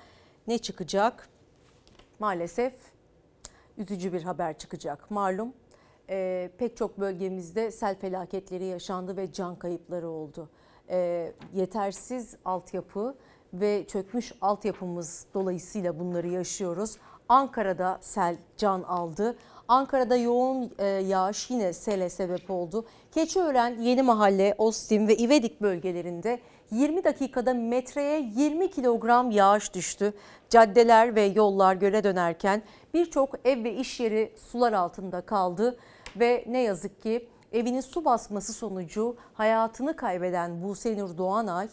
ne 0.48 0.58
çıkacak? 0.58 1.30
Maalesef 2.20 2.74
üzücü 3.78 4.14
bir 4.14 4.24
haber 4.24 4.58
çıkacak. 4.58 5.12
Malum 5.12 5.54
e, 6.10 6.50
pek 6.58 6.78
çok 6.78 7.00
bölgemizde 7.00 7.72
sel 7.72 7.96
felaketleri 8.00 8.66
yaşandı 8.66 9.18
ve 9.18 9.32
can 9.32 9.56
kayıpları 9.56 10.10
oldu. 10.10 10.50
E, 10.90 11.32
yetersiz 11.54 12.36
altyapı 12.46 13.16
ve 13.54 13.86
çökmüş 13.88 14.34
altyapımız 14.42 15.26
dolayısıyla 15.34 16.00
bunları 16.00 16.28
yaşıyoruz. 16.28 16.98
Ankara'da 17.30 17.98
sel 18.02 18.38
can 18.58 18.84
aldı. 18.84 19.36
Ankara'da 19.70 20.16
yoğun 20.16 20.72
e, 20.80 20.86
yağış 20.86 21.50
yine 21.50 21.74
sele 21.74 22.10
sebep 22.10 22.52
oldu. 22.52 22.86
Keçiören, 23.12 23.78
Yeni 23.82 24.02
Mahalle, 24.02 24.56
Ostim 24.58 25.08
ve 25.08 25.18
İvedik 25.18 25.62
bölgelerinde 25.62 26.40
20 26.72 27.04
dakikada 27.04 27.54
metreye 27.54 28.32
20 28.36 28.72
kilogram 28.72 29.32
yağış 29.32 29.74
düştü. 29.74 30.14
Caddeler 30.50 31.16
ve 31.16 31.22
yollar 31.22 31.76
göle 31.76 32.04
dönerken 32.04 32.62
birçok 32.94 33.36
ev 33.46 33.64
ve 33.64 33.74
iş 33.74 34.00
yeri 34.00 34.34
sular 34.52 34.74
altında 34.74 35.22
kaldı 35.22 35.78
ve 36.16 36.46
ne 36.48 36.62
yazık 36.62 37.02
ki 37.02 37.28
evinin 37.52 37.82
su 37.82 38.06
basması 38.06 38.54
sonucu 38.54 39.16
hayatını 39.34 39.96
kaybeden 39.96 40.64
Buse 40.64 40.98
Nur 40.98 41.18
Doğanay 41.18 41.68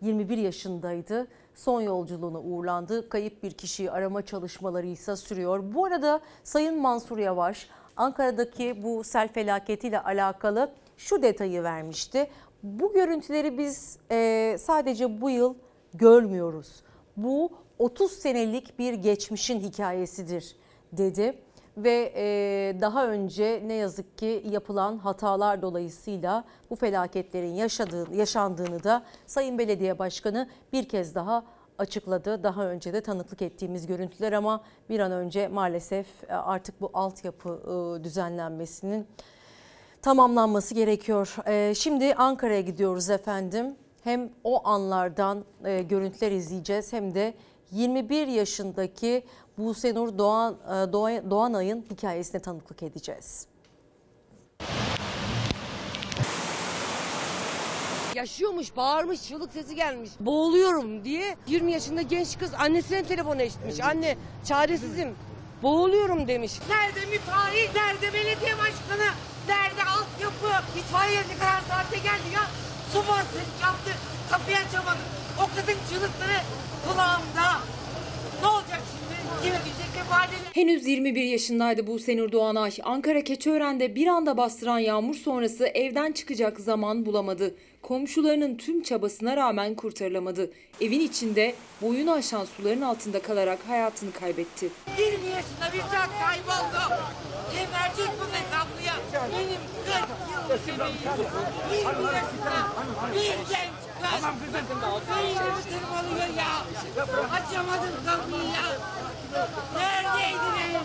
21 0.00 0.38
yaşındaydı. 0.38 1.26
Son 1.58 1.80
yolculuğuna 1.80 2.40
uğurlandı. 2.40 3.08
Kayıp 3.08 3.42
bir 3.42 3.50
kişiyi 3.50 3.90
arama 3.90 4.22
çalışmaları 4.22 4.86
ise 4.86 5.16
sürüyor. 5.16 5.74
Bu 5.74 5.84
arada 5.84 6.20
Sayın 6.44 6.80
Mansur 6.80 7.18
Yavaş 7.18 7.68
Ankara'daki 7.96 8.82
bu 8.82 9.04
sel 9.04 9.28
felaketiyle 9.28 10.00
alakalı 10.00 10.72
şu 10.96 11.22
detayı 11.22 11.62
vermişti. 11.62 12.30
Bu 12.62 12.92
görüntüleri 12.92 13.58
biz 13.58 13.98
e, 14.10 14.56
sadece 14.60 15.20
bu 15.20 15.30
yıl 15.30 15.54
görmüyoruz. 15.94 16.82
Bu 17.16 17.50
30 17.78 18.12
senelik 18.12 18.78
bir 18.78 18.94
geçmişin 18.94 19.60
hikayesidir 19.60 20.56
dedi 20.92 21.38
ve 21.84 22.12
e, 22.16 22.80
daha 22.80 23.06
önce 23.06 23.62
ne 23.66 23.74
yazık 23.74 24.18
ki 24.18 24.42
yapılan 24.50 24.98
hatalar 24.98 25.62
dolayısıyla 25.62 26.44
bu 26.70 26.76
felaketlerin 26.76 27.54
yaşadığı, 27.54 28.14
yaşandığını 28.14 28.84
da 28.84 29.04
Sayın 29.26 29.58
Belediye 29.58 29.98
Başkanı 29.98 30.48
bir 30.72 30.88
kez 30.88 31.14
daha 31.14 31.44
açıkladı. 31.78 32.42
Daha 32.42 32.66
önce 32.66 32.92
de 32.92 33.00
tanıklık 33.00 33.42
ettiğimiz 33.42 33.86
görüntüler 33.86 34.32
ama 34.32 34.64
bir 34.88 35.00
an 35.00 35.12
önce 35.12 35.48
maalesef 35.48 36.06
e, 36.28 36.34
artık 36.34 36.80
bu 36.80 36.90
altyapı 36.94 37.48
e, 37.48 38.04
düzenlenmesinin 38.04 39.06
tamamlanması 40.02 40.74
gerekiyor. 40.74 41.36
Şimdi 41.74 42.14
Ankara'ya 42.14 42.60
gidiyoruz 42.60 43.10
efendim. 43.10 43.76
Hem 44.04 44.30
o 44.44 44.68
anlardan 44.68 45.44
görüntüler 45.88 46.32
izleyeceğiz 46.32 46.92
hem 46.92 47.14
de 47.14 47.34
21 47.70 48.26
yaşındaki 48.26 49.22
Buse 49.58 49.94
Nur 49.94 50.18
Doğan, 50.18 50.54
e, 50.54 50.92
Doğan, 50.92 51.30
Doğanay'ın 51.30 51.84
hikayesine 51.90 52.40
tanıklık 52.42 52.82
edeceğiz. 52.82 53.46
Yaşıyormuş, 58.14 58.76
bağırmış, 58.76 59.22
çığlık 59.28 59.52
sesi 59.52 59.74
gelmiş. 59.74 60.10
Boğuluyorum 60.20 61.04
diye 61.04 61.36
20 61.46 61.72
yaşında 61.72 62.02
genç 62.02 62.38
kız 62.38 62.50
annesine 62.54 63.02
telefon 63.02 63.38
etmiş. 63.38 63.80
Anne 63.80 64.16
çaresizim, 64.44 65.14
boğuluyorum 65.62 66.28
demiş. 66.28 66.52
Nerede 66.68 67.06
müteahhit, 67.06 67.74
nerede 67.74 68.12
belediye 68.12 68.58
başkanı, 68.58 69.08
nerede 69.48 69.82
altyapı? 69.84 70.78
İtfaiye 70.78 71.20
ne 71.20 71.38
kadar 71.38 71.60
saatte 71.68 71.96
geldi 71.96 72.28
ya? 72.34 72.42
Su 72.92 72.98
bastı, 72.98 73.38
yaptı, 73.62 73.90
kapıyı 74.30 74.56
açamadı. 74.56 74.98
O 75.38 75.46
kızın 75.56 75.78
çığlıkları 75.90 76.38
kulağımda. 76.88 77.48
Ne 78.42 78.46
olacak 78.46 78.80
şimdi? 78.92 79.08
Kime 79.08 79.08
gidecek 79.08 79.26
kefaleli? 79.26 79.27
Henüz 80.52 80.86
21 80.86 81.22
yaşındaydı 81.22 81.86
Buse 81.86 82.16
Nur 82.16 82.32
Doğanay. 82.32 82.72
Ankara 82.84 83.24
Keçiören'de 83.24 83.94
bir 83.94 84.06
anda 84.06 84.36
bastıran 84.36 84.78
yağmur 84.78 85.14
sonrası 85.14 85.66
evden 85.66 86.12
çıkacak 86.12 86.60
zaman 86.60 87.06
bulamadı. 87.06 87.54
Komşularının 87.82 88.56
tüm 88.56 88.82
çabasına 88.82 89.36
rağmen 89.36 89.74
kurtarılamadı. 89.74 90.50
Evin 90.80 91.00
içinde 91.00 91.54
boyunu 91.82 92.12
aşan 92.12 92.44
suların 92.44 92.82
altında 92.82 93.22
kalarak 93.22 93.58
hayatını 93.68 94.12
kaybetti. 94.12 94.68
20 94.98 95.12
yaşında 95.12 95.72
bir 95.72 95.80
can 95.80 96.08
kayboldu. 96.26 96.94
Kim 97.50 97.68
verecek 97.72 98.14
bu 98.20 98.24
hesaplıya? 98.36 98.94
Benim 99.32 99.60
40 99.86 99.98
yıllık 100.32 100.68
emeğim. 100.68 100.98
20 101.72 102.04
yaşında 102.14 102.52
bir 103.14 103.54
genç 103.54 103.87
kız. 104.02 104.24
Beynimi 105.16 105.62
tırmalıyor 105.62 106.36
ya. 106.38 106.52
Açamadım 107.32 107.94
kapıyı 108.06 108.42
ya. 108.44 108.78
Neredeydiniz? 109.76 110.82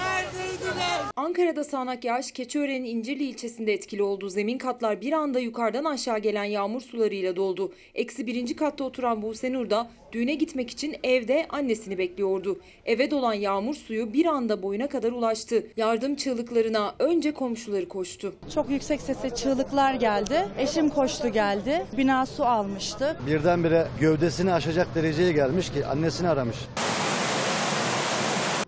Neredeydiniz? 0.00 1.10
Ankara'da 1.16 1.64
sağanak 1.64 2.04
yağış 2.04 2.32
Keçiören'in 2.32 2.84
İncirli 2.84 3.24
ilçesinde 3.24 3.72
etkili 3.72 4.02
oldu. 4.02 4.28
Zemin 4.28 4.58
katlar 4.58 5.00
bir 5.00 5.12
anda 5.12 5.38
yukarıdan 5.38 5.84
aşağı 5.84 6.18
gelen 6.18 6.44
yağmur 6.44 6.80
sularıyla 6.80 7.36
doldu. 7.36 7.72
Eksi 7.94 8.26
birinci 8.26 8.56
katta 8.56 8.84
oturan 8.84 9.22
Buse 9.22 9.52
Nur 9.52 9.70
da 9.70 9.90
düğüne 10.12 10.34
gitmek 10.34 10.70
için 10.70 10.96
evde 11.04 11.46
annesini 11.48 11.98
bekliyordu. 11.98 12.60
Eve 12.86 13.10
dolan 13.10 13.34
yağmur 13.34 13.74
suyu 13.74 14.12
bir 14.12 14.26
anda 14.26 14.62
boyuna 14.62 14.88
kadar 14.88 15.12
ulaştı. 15.12 15.66
Yardım 15.76 16.14
çığlıklarına 16.14 16.94
önce 16.98 17.34
komşuları 17.34 17.88
koştu. 17.88 18.34
Çok 18.54 18.70
yüksek 18.70 19.00
sesle 19.00 19.34
çığlıklar 19.34 19.94
geldi. 19.94 20.48
Eşim 20.58 20.88
koştu 20.90 21.28
geldi. 21.28 21.86
Bina 21.96 22.09
su 22.26 22.44
almıştı. 22.44 23.16
Birdenbire 23.26 23.86
gövdesini 24.00 24.52
aşacak 24.52 24.94
dereceye 24.94 25.32
gelmiş 25.32 25.70
ki 25.72 25.86
annesini 25.86 26.28
aramış. 26.28 26.56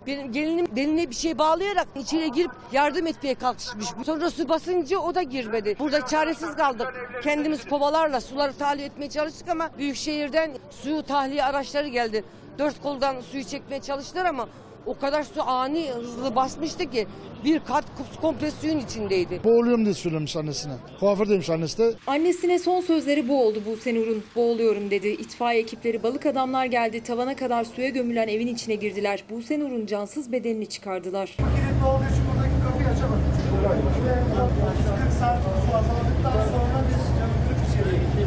Benim 0.06 0.32
gelinim 0.32 0.66
beline 0.76 1.10
bir 1.10 1.14
şey 1.14 1.38
bağlayarak 1.38 1.88
içeri 1.96 2.32
girip 2.32 2.50
yardım 2.72 3.06
etmeye 3.06 3.34
kalkışmış. 3.34 3.86
Sonra 4.06 4.30
su 4.30 4.48
basınca 4.48 4.98
o 4.98 5.14
da 5.14 5.22
girmedi. 5.22 5.76
Burada 5.78 6.06
çaresiz 6.06 6.56
kaldık. 6.56 7.10
Kendimiz 7.22 7.68
kovalarla 7.68 8.20
suları 8.20 8.52
tahliye 8.52 8.86
etmeye 8.86 9.10
çalıştık 9.10 9.48
ama 9.48 9.70
Büyükşehir'den 9.78 10.50
suyu 10.70 11.02
tahliye 11.02 11.44
araçları 11.44 11.88
geldi. 11.88 12.24
Dört 12.58 12.82
koldan 12.82 13.20
suyu 13.20 13.44
çekmeye 13.44 13.80
çalıştılar 13.82 14.24
ama 14.24 14.48
o 14.86 14.98
kadar 14.98 15.22
su 15.22 15.42
ani 15.42 15.90
hızlı 15.90 16.36
basmıştı 16.36 16.90
ki 16.90 17.06
bir 17.44 17.60
kat 17.60 17.84
komple 18.20 18.50
suyun 18.50 18.78
içindeydi. 18.78 19.40
Boğuluyorum 19.44 19.84
diye 19.84 19.94
söylemiş 19.94 20.36
annesine. 20.36 20.72
Kuaför 21.00 21.28
demiş 21.28 21.50
annesi 21.50 21.78
de. 21.78 21.92
Annesine 22.06 22.58
son 22.58 22.80
sözleri 22.80 23.28
bu 23.28 23.42
oldu 23.46 23.62
Buse 23.66 23.94
Nur'un. 23.94 24.24
Boğuluyorum 24.36 24.90
dedi. 24.90 25.08
İtfaiye 25.08 25.60
ekipleri 25.62 26.02
balık 26.02 26.26
adamlar 26.26 26.66
geldi. 26.66 27.02
Tavana 27.02 27.36
kadar 27.36 27.64
suya 27.64 27.88
gömülen 27.88 28.28
evin 28.28 28.46
içine 28.46 28.74
girdiler. 28.74 29.24
Buse 29.30 29.60
Nur'un 29.60 29.86
cansız 29.86 30.32
bedenini 30.32 30.66
çıkardılar. 30.68 31.26
Kilitli 31.26 31.84
olduğu 31.86 32.04
için 32.04 32.24
buradaki 32.34 32.54
kapıyı 32.68 32.88
açamadık. 32.88 33.22
30-40 33.62 35.18
saat 35.20 35.38
su 35.42 35.76
azaldıktan 35.76 36.32
sonra 36.32 36.84
biz 36.88 37.02
gömülüp 37.18 37.68
içeriye 37.68 38.02
gittik. 38.02 38.26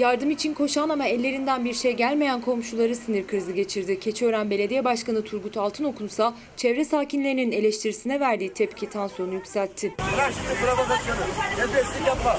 Yardım 0.00 0.30
için 0.30 0.54
koşan 0.54 0.88
ama 0.88 1.06
ellerinden 1.06 1.64
bir 1.64 1.74
şey 1.74 1.92
gelmeyen 1.92 2.40
komşuları 2.40 2.96
sinir 2.96 3.26
krizi 3.26 3.54
geçirdi. 3.54 4.00
Keçiören 4.00 4.50
Belediye 4.50 4.84
Başkanı 4.84 5.24
Turgut 5.24 5.56
Altınok'unsa 5.56 6.34
çevre 6.56 6.84
sakinlerinin 6.84 7.52
eleştirisine 7.52 8.20
verdiği 8.20 8.54
tepki 8.54 8.90
tansiyonu 8.90 9.34
yükseltti. 9.34 9.94
Bırak 10.14 10.32
şimdi 10.34 10.60
provokasyon. 10.60 11.16
Nefeslik 11.58 12.06
yapma. 12.06 12.30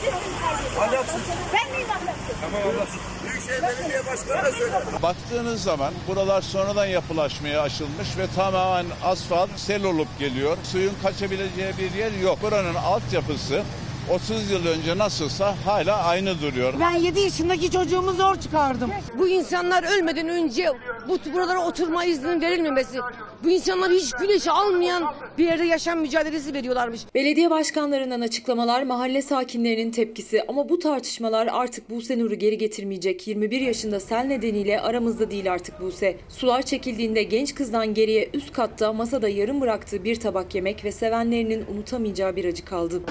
Ahlaksız. 0.79 1.21
Ben 1.53 1.75
miyim 1.75 1.89
ahlaksız? 1.89 2.35
Tamam 2.41 2.75
ahlaksız. 2.75 3.01
Büyükşehir 3.23 3.63
Belediye 3.63 4.05
Başkanı 4.05 4.45
da 4.45 4.51
söyle. 4.51 4.73
Baktığınız 5.03 5.63
zaman 5.63 5.93
buralar 6.07 6.41
sonradan 6.41 6.85
yapılaşmaya 6.85 7.61
açılmış 7.61 8.17
ve 8.17 8.27
tamamen 8.35 8.85
asfalt 9.03 9.49
sel 9.55 9.83
olup 9.83 10.19
geliyor. 10.19 10.57
Suyun 10.63 10.93
kaçabileceği 11.03 11.73
bir 11.77 11.97
yer 11.97 12.11
yok. 12.23 12.37
Buranın 12.41 12.75
altyapısı 12.75 13.63
30 14.11 14.51
yıl 14.51 14.67
önce 14.67 14.97
nasılsa 14.97 15.55
hala 15.65 16.03
aynı 16.03 16.41
duruyor. 16.41 16.73
Ben 16.79 16.91
7 16.91 17.19
yaşındaki 17.19 17.71
çocuğumu 17.71 18.13
zor 18.13 18.35
çıkardım. 18.35 18.91
Bu 19.19 19.27
insanlar 19.27 19.97
ölmeden 19.97 20.29
önce 20.29 20.67
bu 21.09 21.33
buralara 21.33 21.65
oturma 21.65 22.05
izninin 22.05 22.41
verilmemesi. 22.41 22.97
Bu 23.43 23.49
insanlar 23.49 23.91
hiç 23.91 24.11
güneş 24.11 24.47
almayan 24.47 25.13
bir 25.37 25.45
yerde 25.45 25.63
yaşam 25.63 25.99
mücadelesi 25.99 26.53
veriyorlarmış. 26.53 27.01
Belediye 27.15 27.49
başkanlarından 27.49 28.21
açıklamalar, 28.21 28.83
mahalle 28.83 29.21
sakinlerinin 29.21 29.91
tepkisi 29.91 30.43
ama 30.47 30.69
bu 30.69 30.79
tartışmalar 30.79 31.47
artık 31.51 31.89
Buse 31.89 32.19
Nur'u 32.19 32.35
geri 32.35 32.57
getirmeyecek. 32.57 33.27
21 33.27 33.61
yaşında 33.61 33.99
sel 33.99 34.25
nedeniyle 34.25 34.81
aramızda 34.81 35.31
değil 35.31 35.53
artık 35.53 35.81
Buse. 35.81 36.17
Sular 36.29 36.61
çekildiğinde 36.61 37.23
genç 37.23 37.55
kızdan 37.55 37.93
geriye 37.93 38.29
üst 38.33 38.53
katta 38.53 38.93
masada 38.93 39.29
yarım 39.29 39.61
bıraktığı 39.61 40.03
bir 40.03 40.19
tabak 40.19 40.55
yemek 40.55 40.85
ve 40.85 40.91
sevenlerinin 40.91 41.65
unutamayacağı 41.75 42.35
bir 42.35 42.45
acı 42.45 42.65
kaldı. 42.65 43.01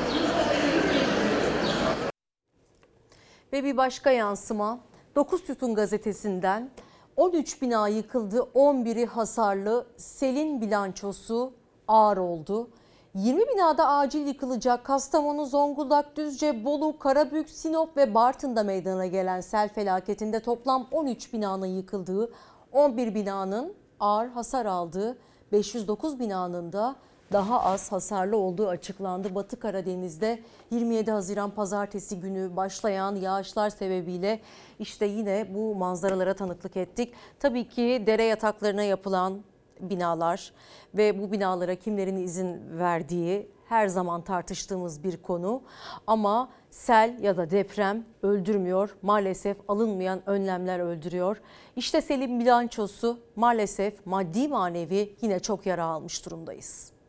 Ve 3.53 3.65
bir 3.65 3.77
başka 3.77 4.11
yansıma 4.11 4.81
9 5.17 5.45
Sütun 5.45 5.75
gazetesinden 5.75 6.71
13 7.17 7.63
bina 7.63 7.89
yıkıldı 7.89 8.39
11'i 8.55 9.07
hasarlı 9.07 9.87
selin 9.97 10.61
bilançosu 10.61 11.53
ağır 11.89 12.17
oldu. 12.17 12.71
20 13.15 13.49
binada 13.49 13.89
acil 13.89 14.27
yıkılacak 14.27 14.85
Kastamonu, 14.85 15.47
Zonguldak, 15.47 16.17
Düzce, 16.17 16.65
Bolu, 16.65 16.99
Karabük, 16.99 17.51
Sinop 17.51 17.97
ve 17.97 18.15
Bartın'da 18.15 18.63
meydana 18.63 19.07
gelen 19.07 19.41
sel 19.41 19.69
felaketinde 19.69 20.41
toplam 20.41 20.87
13 20.91 21.33
binanın 21.33 21.67
yıkıldığı, 21.67 22.33
11 22.73 23.15
binanın 23.15 23.75
ağır 24.01 24.29
hasar 24.29 24.67
aldığı, 24.67 25.19
509 25.53 26.19
binanın 26.19 26.73
da 26.73 26.97
daha 27.33 27.65
az 27.65 27.93
hasarlı 27.93 28.37
olduğu 28.37 28.69
açıklandı. 28.69 29.35
Batı 29.35 29.61
Karadeniz'de 29.61 30.39
27 30.71 31.11
Haziran 31.11 31.51
pazartesi 31.51 32.21
günü 32.21 32.57
başlayan 32.57 33.17
yağışlar 33.17 33.71
sebebiyle 33.71 34.41
işte 34.79 35.07
yine 35.07 35.47
bu 35.55 35.75
manzaralara 35.75 36.35
tanıklık 36.35 36.77
ettik. 36.77 37.15
Tabii 37.39 37.69
ki 37.69 38.03
dere 38.07 38.25
yataklarına 38.25 38.83
yapılan 38.83 39.45
binalar 39.81 40.53
ve 40.95 41.23
bu 41.23 41.33
binalara 41.33 41.75
kimlerin 41.75 42.17
izin 42.17 42.79
verdiği 42.79 43.51
her 43.69 43.89
zaman 43.89 44.23
tartıştığımız 44.23 45.05
bir 45.05 45.17
konu. 45.23 45.63
Ama 46.07 46.51
sel 46.71 47.23
ya 47.23 47.37
da 47.37 47.51
deprem 47.51 48.05
öldürmüyor. 48.23 48.97
Maalesef 49.03 49.57
alınmayan 49.69 50.31
önlemler 50.31 50.79
öldürüyor. 50.79 51.41
İşte 51.77 52.01
selin 52.01 52.41
bilançosu 52.41 53.19
maalesef 53.37 54.07
maddi 54.07 54.49
manevi 54.49 55.17
yine 55.21 55.41
çok 55.41 55.67
yara 55.67 55.85
almış 55.85 56.27
durumdayız. 56.27 57.00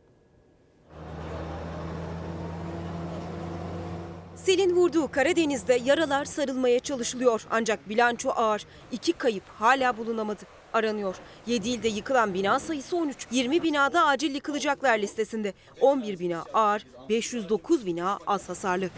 Selin 4.45 4.75
vurduğu 4.75 5.11
Karadeniz'de 5.11 5.81
yaralar 5.85 6.25
sarılmaya 6.25 6.79
çalışılıyor. 6.79 7.41
Ancak 7.51 7.89
bilanço 7.89 8.29
ağır. 8.29 8.65
İki 8.91 9.13
kayıp 9.13 9.43
hala 9.59 9.97
bulunamadı. 9.97 10.41
Aranıyor. 10.73 11.15
7 11.47 11.69
ilde 11.69 11.87
yıkılan 11.87 12.33
bina 12.33 12.59
sayısı 12.59 12.97
13. 12.97 13.27
20 13.31 13.63
binada 13.63 14.05
acil 14.05 14.35
yıkılacaklar 14.35 14.99
listesinde. 14.99 15.53
11 15.81 16.19
bina 16.19 16.45
ağır, 16.53 16.85
509 17.09 17.85
bina 17.85 18.19
az 18.27 18.49
hasarlı. 18.49 18.89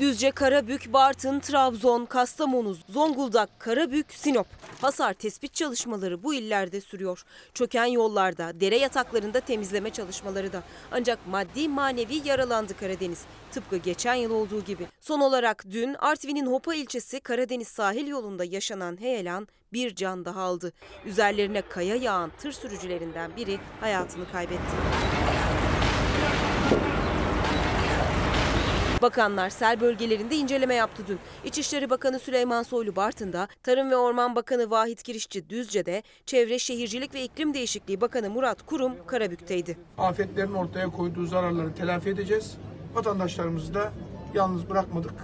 Düzce, 0.00 0.30
Karabük, 0.30 0.92
Bartın, 0.92 1.40
Trabzon, 1.40 2.04
Kastamonu, 2.04 2.76
Zonguldak, 2.88 3.60
Karabük, 3.60 4.14
Sinop. 4.14 4.46
Hasar 4.80 5.12
tespit 5.12 5.54
çalışmaları 5.54 6.22
bu 6.22 6.34
illerde 6.34 6.80
sürüyor. 6.80 7.24
Çöken 7.54 7.84
yollarda, 7.84 8.60
dere 8.60 8.76
yataklarında 8.76 9.40
temizleme 9.40 9.90
çalışmaları 9.90 10.52
da. 10.52 10.62
Ancak 10.92 11.26
maddi 11.26 11.68
manevi 11.68 12.28
yaralandı 12.28 12.76
Karadeniz. 12.76 13.22
Tıpkı 13.52 13.76
geçen 13.76 14.14
yıl 14.14 14.30
olduğu 14.30 14.64
gibi. 14.64 14.86
Son 15.00 15.20
olarak 15.20 15.64
dün 15.70 15.96
Artvin'in 15.98 16.46
Hopa 16.46 16.74
ilçesi 16.74 17.20
Karadeniz 17.20 17.68
sahil 17.68 18.06
yolunda 18.06 18.44
yaşanan 18.44 19.00
heyelan 19.00 19.48
bir 19.72 19.94
can 19.94 20.24
daha 20.24 20.40
aldı. 20.40 20.72
Üzerlerine 21.06 21.62
kaya 21.62 21.96
yağan 21.96 22.32
tır 22.38 22.52
sürücülerinden 22.52 23.36
biri 23.36 23.58
hayatını 23.80 24.32
kaybetti. 24.32 25.25
Bakanlar 29.02 29.50
sel 29.50 29.80
bölgelerinde 29.80 30.36
inceleme 30.36 30.74
yaptı 30.74 31.02
dün. 31.08 31.18
İçişleri 31.44 31.90
Bakanı 31.90 32.18
Süleyman 32.18 32.62
Soylu 32.62 32.96
Bartın'da, 32.96 33.48
Tarım 33.62 33.90
ve 33.90 33.96
Orman 33.96 34.36
Bakanı 34.36 34.70
Vahit 34.70 35.02
Kirişçi 35.02 35.50
Düzce'de, 35.50 36.02
Çevre 36.26 36.58
Şehircilik 36.58 37.14
ve 37.14 37.22
İklim 37.22 37.54
Değişikliği 37.54 38.00
Bakanı 38.00 38.30
Murat 38.30 38.62
Kurum 38.66 38.92
Karabük'teydi. 39.06 39.78
Afetlerin 39.98 40.54
ortaya 40.54 40.90
koyduğu 40.90 41.26
zararları 41.26 41.74
telafi 41.74 42.08
edeceğiz. 42.10 42.54
Vatandaşlarımızı 42.94 43.74
da 43.74 43.92
yalnız 44.34 44.70
bırakmadık. 44.70 45.14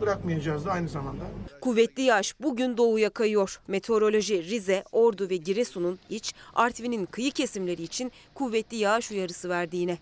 Bırakmayacağız 0.00 0.66
da 0.66 0.72
aynı 0.72 0.88
zamanda. 0.88 1.24
Kuvvetli 1.60 2.02
yağış 2.02 2.40
bugün 2.40 2.76
doğuya 2.76 3.10
kayıyor. 3.10 3.60
Meteoroloji 3.68 4.44
Rize, 4.44 4.84
Ordu 4.92 5.30
ve 5.30 5.36
Giresun'un 5.36 5.98
iç, 6.10 6.34
Artvin'in 6.54 7.06
kıyı 7.06 7.30
kesimleri 7.32 7.82
için 7.82 8.12
kuvvetli 8.34 8.76
yağış 8.76 9.10
uyarısı 9.10 9.48
verdi 9.48 9.76
yine. 9.76 9.98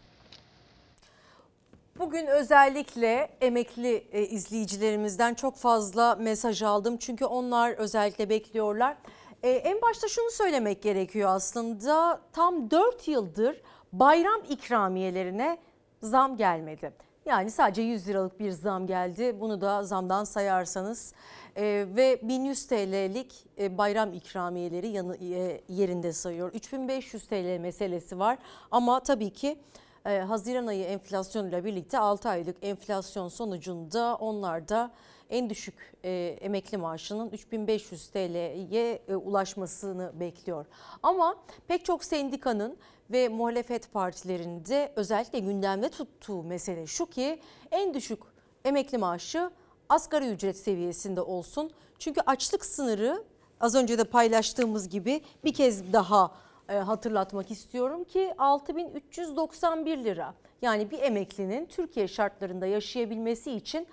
Bugün 1.98 2.27
özellikle 2.27 3.28
emekli 3.40 4.06
e, 4.12 4.23
izleyicilerimizden 4.23 5.35
çok 5.35 5.56
fazla 5.56 6.14
mesaj 6.14 6.62
aldım. 6.62 6.97
Çünkü 6.97 7.24
onlar 7.24 7.70
özellikle 7.70 8.28
bekliyorlar. 8.28 8.97
E, 9.43 9.51
en 9.51 9.82
başta 9.82 10.09
şunu 10.09 10.31
söylemek 10.31 10.82
gerekiyor 10.82 11.31
aslında. 11.31 12.20
Tam 12.32 12.70
4 12.70 13.09
yıldır 13.09 13.60
bayram 13.93 14.40
ikramiyelerine 14.48 15.59
zam 16.02 16.36
gelmedi. 16.36 16.93
Yani 17.27 17.51
sadece 17.51 17.82
100 17.82 18.09
liralık 18.09 18.40
bir 18.40 18.51
zam 18.51 18.86
geldi. 18.86 19.40
Bunu 19.40 19.60
da 19.60 19.85
zamdan 19.85 20.24
sayarsanız 20.24 21.14
e, 21.56 21.86
ve 21.97 22.20
1100 22.23 22.66
TL'lik 22.66 23.47
e, 23.59 23.78
bayram 23.78 24.12
ikramiyeleri 24.12 24.89
yanı, 24.89 25.16
e, 25.16 25.60
yerinde 25.69 26.12
sayıyor. 26.12 26.52
3500 26.52 27.27
TL 27.27 27.59
meselesi 27.60 28.19
var 28.19 28.39
ama 28.70 29.01
tabii 29.01 29.31
ki 29.31 29.59
e, 30.07 30.19
Haziran 30.19 30.66
ayı 30.66 30.85
enflasyonuyla 30.85 31.65
birlikte 31.65 31.99
6 31.99 32.29
aylık 32.29 32.57
enflasyon 32.62 33.29
sonucunda 33.29 34.16
onlar 34.20 34.69
da 34.69 34.91
en 35.31 35.51
düşük 35.51 35.95
e, 36.05 36.39
emekli 36.41 36.77
maaşının 36.77 37.31
3500 37.31 38.09
TL'ye 38.09 39.03
e, 39.09 39.15
ulaşmasını 39.15 40.12
bekliyor. 40.20 40.66
Ama 41.03 41.37
pek 41.69 41.85
çok 41.85 42.05
sendikanın 42.05 42.77
ve 43.11 43.29
muhalefet 43.29 43.93
partilerinde 43.93 44.93
özellikle 44.97 45.39
gündemde 45.39 45.89
tuttuğu 45.89 46.43
mesele 46.43 46.87
şu 46.87 47.07
ki 47.07 47.41
en 47.70 47.95
düşük 47.95 48.19
emekli 48.65 48.99
maaşı 48.99 49.51
asgari 49.89 50.29
ücret 50.29 50.57
seviyesinde 50.57 51.20
olsun. 51.20 51.70
Çünkü 51.99 52.20
açlık 52.27 52.65
sınırı 52.65 53.24
az 53.61 53.74
önce 53.74 53.99
de 53.99 54.05
paylaştığımız 54.05 54.89
gibi 54.89 55.23
bir 55.45 55.55
kez 55.55 55.93
daha 55.93 56.35
hatırlatmak 56.78 57.51
istiyorum 57.51 58.05
ki 58.05 58.35
6391 58.39 60.05
lira. 60.05 60.35
Yani 60.62 60.90
bir 60.90 61.03
emeklinin 61.03 61.66
Türkiye 61.66 62.09
şartlarında 62.09 62.66
yaşayabilmesi 62.66 63.53
için 63.53 63.86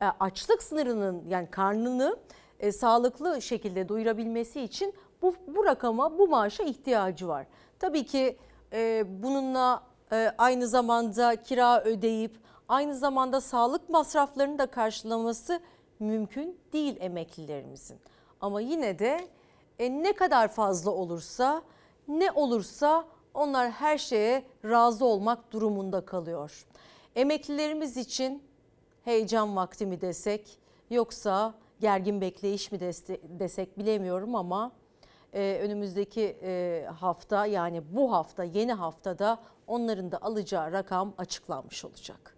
e, 0.00 0.04
açlık 0.20 0.62
sınırının 0.62 1.24
yani 1.28 1.50
karnını 1.50 2.16
e, 2.60 2.72
sağlıklı 2.72 3.42
şekilde 3.42 3.88
doyurabilmesi 3.88 4.60
için 4.60 4.94
bu, 5.22 5.34
bu 5.46 5.64
rakama 5.64 6.18
bu 6.18 6.28
maaşa 6.28 6.64
ihtiyacı 6.64 7.28
var. 7.28 7.46
Tabii 7.78 8.06
ki 8.06 8.36
e, 8.72 9.04
bununla 9.22 9.82
e, 10.12 10.32
aynı 10.38 10.66
zamanda 10.66 11.42
kira 11.42 11.82
ödeyip 11.84 12.38
aynı 12.68 12.94
zamanda 12.94 13.40
sağlık 13.40 13.88
masraflarını 13.88 14.58
da 14.58 14.66
karşılaması 14.66 15.60
mümkün 15.98 16.60
değil 16.72 16.96
emeklilerimizin. 17.00 17.98
Ama 18.40 18.60
yine 18.60 18.98
de 18.98 19.28
e, 19.78 19.90
ne 20.02 20.12
kadar 20.12 20.48
fazla 20.48 20.90
olursa 20.90 21.62
ne 22.08 22.30
olursa 22.32 23.04
onlar 23.34 23.70
her 23.70 23.98
şeye 23.98 24.44
razı 24.64 25.04
olmak 25.04 25.52
durumunda 25.52 26.04
kalıyor. 26.04 26.66
Emeklilerimiz 27.16 27.96
için 27.96 28.42
heyecan 29.04 29.56
vakti 29.56 29.86
mi 29.86 30.00
desek 30.00 30.58
yoksa 30.90 31.54
gergin 31.80 32.20
bekleyiş 32.20 32.72
mi 32.72 32.80
desek 33.38 33.78
bilemiyorum 33.78 34.34
ama 34.34 34.72
e, 35.34 35.60
önümüzdeki 35.62 36.36
e, 36.42 36.86
hafta 37.00 37.46
yani 37.46 37.82
bu 37.90 38.12
hafta 38.12 38.44
yeni 38.44 38.72
haftada 38.72 39.38
onların 39.66 40.12
da 40.12 40.22
alacağı 40.22 40.72
rakam 40.72 41.14
açıklanmış 41.18 41.84
olacak. 41.84 42.36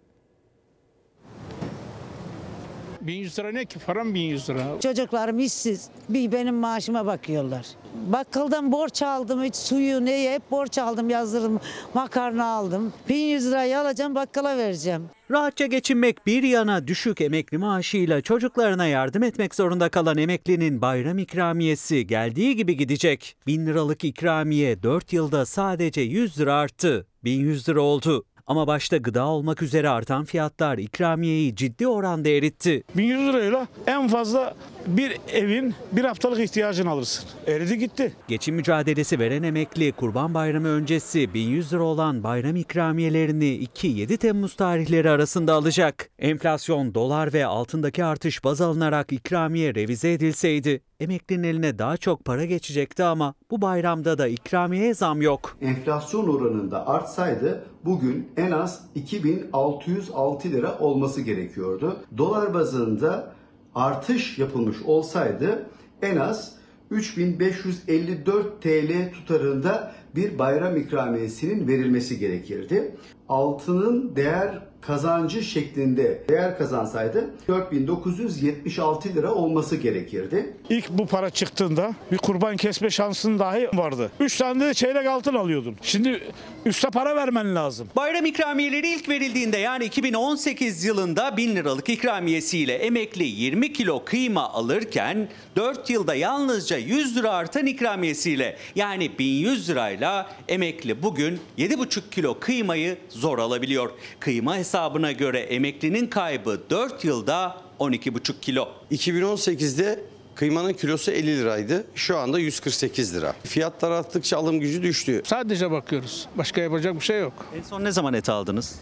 1100 3.07 3.39
lira 3.39 3.51
ne 3.51 3.65
ki? 3.65 3.79
Param 3.79 4.13
1100 4.13 4.49
lira. 4.49 4.79
Çocuklarım 4.83 5.39
işsiz. 5.39 5.89
Bir 6.09 6.31
benim 6.31 6.55
maaşıma 6.55 7.05
bakıyorlar. 7.05 7.65
Bakkaldan 8.07 8.71
borç 8.71 9.01
aldım. 9.01 9.43
Hiç 9.43 9.55
suyu 9.55 10.05
neye 10.05 10.33
hep 10.33 10.51
borç 10.51 10.77
aldım 10.77 11.09
yazdırdım. 11.09 11.59
Makarna 11.93 12.45
aldım. 12.45 12.93
1100 13.09 13.47
lirayı 13.47 13.79
alacağım 13.79 14.15
bakkala 14.15 14.57
vereceğim. 14.57 15.09
Rahatça 15.31 15.65
geçinmek 15.65 16.25
bir 16.25 16.43
yana 16.43 16.87
düşük 16.87 17.21
emekli 17.21 17.57
maaşıyla 17.57 18.21
çocuklarına 18.21 18.85
yardım 18.87 19.23
etmek 19.23 19.55
zorunda 19.55 19.89
kalan 19.89 20.17
emeklinin 20.17 20.81
bayram 20.81 21.17
ikramiyesi 21.17 22.07
geldiği 22.07 22.55
gibi 22.55 22.77
gidecek. 22.77 23.37
1000 23.47 23.65
liralık 23.65 24.03
ikramiye 24.03 24.83
4 24.83 25.13
yılda 25.13 25.45
sadece 25.45 26.01
100 26.01 26.39
lira 26.39 26.53
arttı. 26.53 27.07
1100 27.23 27.69
lira 27.69 27.81
oldu. 27.81 28.25
Ama 28.47 28.67
başta 28.67 28.97
gıda 28.97 29.25
olmak 29.25 29.61
üzere 29.61 29.89
artan 29.89 30.25
fiyatlar 30.25 30.77
ikramiyeyi 30.77 31.55
ciddi 31.55 31.87
oranda 31.87 32.29
eritti. 32.29 32.83
1100 32.97 33.19
lirayla 33.27 33.67
en 33.87 34.07
fazla 34.07 34.55
bir 34.87 35.17
evin 35.33 35.75
bir 35.91 36.03
haftalık 36.03 36.39
ihtiyacını 36.39 36.89
alırsın. 36.89 37.25
Eridi 37.47 37.77
gitti. 37.77 38.13
Geçim 38.27 38.55
mücadelesi 38.55 39.19
veren 39.19 39.43
emekli 39.43 39.91
Kurban 39.91 40.33
Bayramı 40.33 40.67
öncesi 40.67 41.33
1100 41.33 41.73
lira 41.73 41.83
olan 41.83 42.23
bayram 42.23 42.55
ikramiyelerini 42.55 43.45
2-7 43.75 44.17
Temmuz 44.17 44.55
tarihleri 44.55 45.09
arasında 45.09 45.53
alacak. 45.53 46.09
Enflasyon, 46.19 46.93
dolar 46.95 47.33
ve 47.33 47.45
altındaki 47.45 48.05
artış 48.05 48.43
baz 48.43 48.61
alınarak 48.61 49.13
ikramiye 49.13 49.75
revize 49.75 50.13
edilseydi 50.13 50.81
emeklinin 50.99 51.43
eline 51.43 51.79
daha 51.79 51.97
çok 51.97 52.25
para 52.25 52.45
geçecekti 52.45 53.03
ama 53.03 53.33
bu 53.51 53.61
bayramda 53.61 54.17
da 54.17 54.27
ikramiyeye 54.27 54.93
zam 54.93 55.21
yok. 55.21 55.57
enflasyon 55.61 56.27
oranında 56.27 56.87
artsaydı 56.87 57.65
bugün 57.85 58.31
en 58.37 58.51
az 58.51 58.85
2606 58.95 60.49
lira 60.49 60.79
olması 60.79 61.21
gerekiyordu. 61.21 61.97
Dolar 62.17 62.53
bazında 62.53 63.31
artış 63.75 64.37
yapılmış 64.39 64.81
olsaydı 64.81 65.69
en 66.01 66.17
az 66.17 66.55
3554 66.91 68.61
TL 68.61 69.11
tutarında 69.13 69.91
bir 70.15 70.39
bayram 70.39 70.77
ikramiyesinin 70.77 71.67
verilmesi 71.67 72.19
gerekirdi. 72.19 72.95
Altının 73.29 74.15
değer 74.15 74.59
kazancı 74.87 75.43
şeklinde 75.43 76.23
değer 76.29 76.57
kazansaydı 76.57 77.29
4976 77.47 79.09
lira 79.09 79.33
olması 79.33 79.75
gerekirdi. 79.75 80.53
İlk 80.69 80.89
bu 80.89 81.07
para 81.07 81.29
çıktığında 81.29 81.93
bir 82.11 82.17
kurban 82.17 82.57
kesme 82.57 82.89
şansın 82.89 83.39
dahi 83.39 83.69
vardı. 83.73 84.11
3 84.19 84.37
tane 84.37 84.65
de 84.65 84.73
çeyrek 84.73 85.07
altın 85.07 85.33
alıyordun. 85.33 85.75
Şimdi 85.81 86.21
üste 86.65 86.89
para 86.89 87.15
vermen 87.15 87.55
lazım. 87.55 87.87
Bayram 87.95 88.25
ikramiyeleri 88.25 88.87
ilk 88.87 89.09
verildiğinde 89.09 89.57
yani 89.57 89.85
2018 89.85 90.83
yılında 90.83 91.37
1000 91.37 91.55
liralık 91.55 91.89
ikramiyesiyle 91.89 92.73
emekli 92.73 93.23
20 93.23 93.73
kilo 93.73 94.05
kıyma 94.05 94.49
alırken 94.49 95.29
4 95.55 95.89
yılda 95.89 96.15
yalnızca 96.15 96.77
100 96.77 97.17
lira 97.17 97.31
artan 97.31 97.65
ikramiyesiyle 97.65 98.57
yani 98.75 99.11
1100 99.19 99.69
lirayla 99.69 100.29
emekli 100.47 101.03
bugün 101.03 101.39
7,5 101.57 102.01
kilo 102.11 102.39
kıymayı 102.39 102.97
zor 103.09 103.39
alabiliyor. 103.39 103.89
Kıyma 104.19 104.57
hesabına 104.75 105.11
göre 105.11 105.39
emeklinin 105.39 106.07
kaybı 106.07 106.61
4 106.69 107.05
yılda 107.05 107.57
12,5 107.79 108.39
kilo. 108.41 108.67
2018'de 108.91 109.99
kıymanın 110.35 110.73
kilosu 110.73 111.11
50 111.11 111.39
liraydı. 111.39 111.87
Şu 111.95 112.17
anda 112.17 112.39
148 112.39 113.15
lira. 113.15 113.35
Fiyatlar 113.43 113.91
arttıkça 113.91 114.37
alım 114.37 114.59
gücü 114.59 114.83
düştü. 114.83 115.21
Sadece 115.25 115.71
bakıyoruz. 115.71 116.27
Başka 116.37 116.61
yapacak 116.61 116.95
bir 116.95 116.99
şey 116.99 117.19
yok. 117.19 117.33
En 117.57 117.61
son 117.61 117.83
ne 117.83 117.91
zaman 117.91 118.13
et 118.13 118.29
aldınız? 118.29 118.75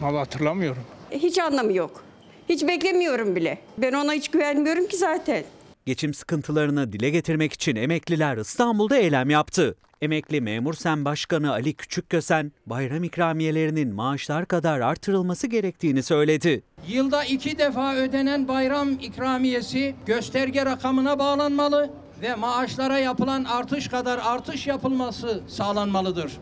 Vallahi 0.00 0.18
hatırlamıyorum. 0.18 0.82
Hiç 1.10 1.38
anlamı 1.38 1.72
yok. 1.72 2.02
Hiç 2.48 2.66
beklemiyorum 2.66 3.36
bile. 3.36 3.58
Ben 3.78 3.92
ona 3.92 4.12
hiç 4.12 4.28
güvenmiyorum 4.28 4.86
ki 4.86 4.96
zaten. 4.96 5.44
Geçim 5.86 6.14
sıkıntılarını 6.14 6.92
dile 6.92 7.10
getirmek 7.10 7.52
için 7.52 7.76
emekliler 7.76 8.36
İstanbul'da 8.36 8.96
eylem 8.96 9.30
yaptı. 9.30 9.76
Emekli 10.02 10.40
Memur 10.40 10.74
Sen 10.74 11.04
Başkanı 11.04 11.52
Ali 11.52 11.74
Küçükkösen 11.74 12.52
bayram 12.66 13.04
ikramiyelerinin 13.04 13.94
maaşlar 13.94 14.46
kadar 14.46 14.80
artırılması 14.80 15.46
gerektiğini 15.46 16.02
söyledi. 16.02 16.62
Yılda 16.88 17.24
iki 17.24 17.58
defa 17.58 17.94
ödenen 17.94 18.48
bayram 18.48 18.90
ikramiyesi 18.90 19.94
gösterge 20.06 20.64
rakamına 20.64 21.18
bağlanmalı 21.18 21.90
ve 22.22 22.34
maaşlara 22.34 22.98
yapılan 22.98 23.44
artış 23.44 23.88
kadar 23.88 24.20
artış 24.24 24.66
yapılması 24.66 25.42
sağlanmalıdır. 25.48 26.32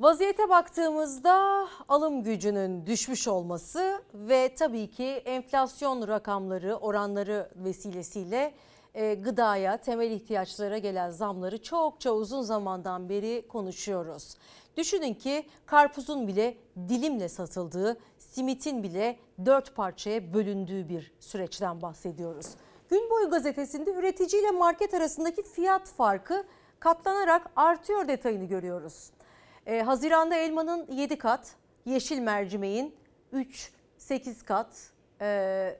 Vaziyete 0.00 0.48
baktığımızda 0.48 1.66
alım 1.88 2.22
gücünün 2.22 2.86
düşmüş 2.86 3.28
olması 3.28 4.02
ve 4.14 4.54
tabii 4.58 4.90
ki 4.90 5.04
enflasyon 5.04 6.08
rakamları, 6.08 6.74
oranları 6.74 7.50
vesilesiyle 7.56 8.54
e, 8.96 9.14
gıdaya, 9.14 9.76
temel 9.76 10.10
ihtiyaçlara 10.10 10.78
gelen 10.78 11.10
zamları 11.10 11.62
çokça 11.62 12.10
uzun 12.10 12.42
zamandan 12.42 13.08
beri 13.08 13.48
konuşuyoruz. 13.48 14.34
Düşünün 14.76 15.14
ki 15.14 15.46
karpuzun 15.66 16.28
bile 16.28 16.56
dilimle 16.88 17.28
satıldığı, 17.28 17.96
simitin 18.18 18.82
bile 18.82 19.16
dört 19.44 19.74
parçaya 19.76 20.34
bölündüğü 20.34 20.88
bir 20.88 21.12
süreçten 21.20 21.82
bahsediyoruz. 21.82 22.46
Gün 22.88 23.10
boyu 23.10 23.30
gazetesinde 23.30 23.90
üretici 23.90 24.42
ile 24.42 24.50
market 24.50 24.94
arasındaki 24.94 25.42
fiyat 25.42 25.88
farkı 25.88 26.44
katlanarak 26.80 27.50
artıyor 27.56 28.08
detayını 28.08 28.44
görüyoruz. 28.44 29.10
Ee, 29.66 29.82
Haziranda 29.82 30.36
elmanın 30.36 30.86
7 30.92 31.18
kat, 31.18 31.54
yeşil 31.84 32.18
mercimeğin 32.18 32.94
3-8 33.32 34.44
kat, 34.44 34.90
e, 35.20 35.78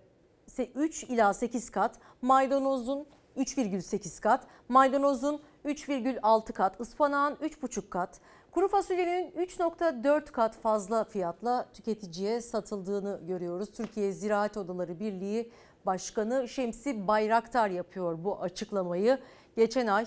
3 0.65 1.05
ila 1.05 1.35
8 1.35 1.71
kat, 1.71 1.99
maydanozun 2.23 3.07
3,8 3.37 4.21
kat, 4.21 4.47
maydanozun 4.69 5.41
3,6 5.65 6.53
kat, 6.53 6.81
ıspanağın 6.81 7.35
3,5 7.35 7.89
kat, 7.89 8.21
kuru 8.51 8.69
fasulyenin 8.69 9.31
3,4 9.31 10.33
kat 10.33 10.57
fazla 10.57 11.05
fiyatla 11.05 11.67
tüketiciye 11.73 12.41
satıldığını 12.41 13.21
görüyoruz. 13.27 13.71
Türkiye 13.71 14.13
Ziraat 14.13 14.57
Odaları 14.57 15.01
Birliği 15.01 15.51
Başkanı 15.87 16.49
Şemsi 16.49 17.09
Bayraktar 17.09 17.69
yapıyor 17.69 18.25
bu 18.25 18.41
açıklamayı. 18.41 19.19
Geçen 19.57 19.87
ay 19.87 20.07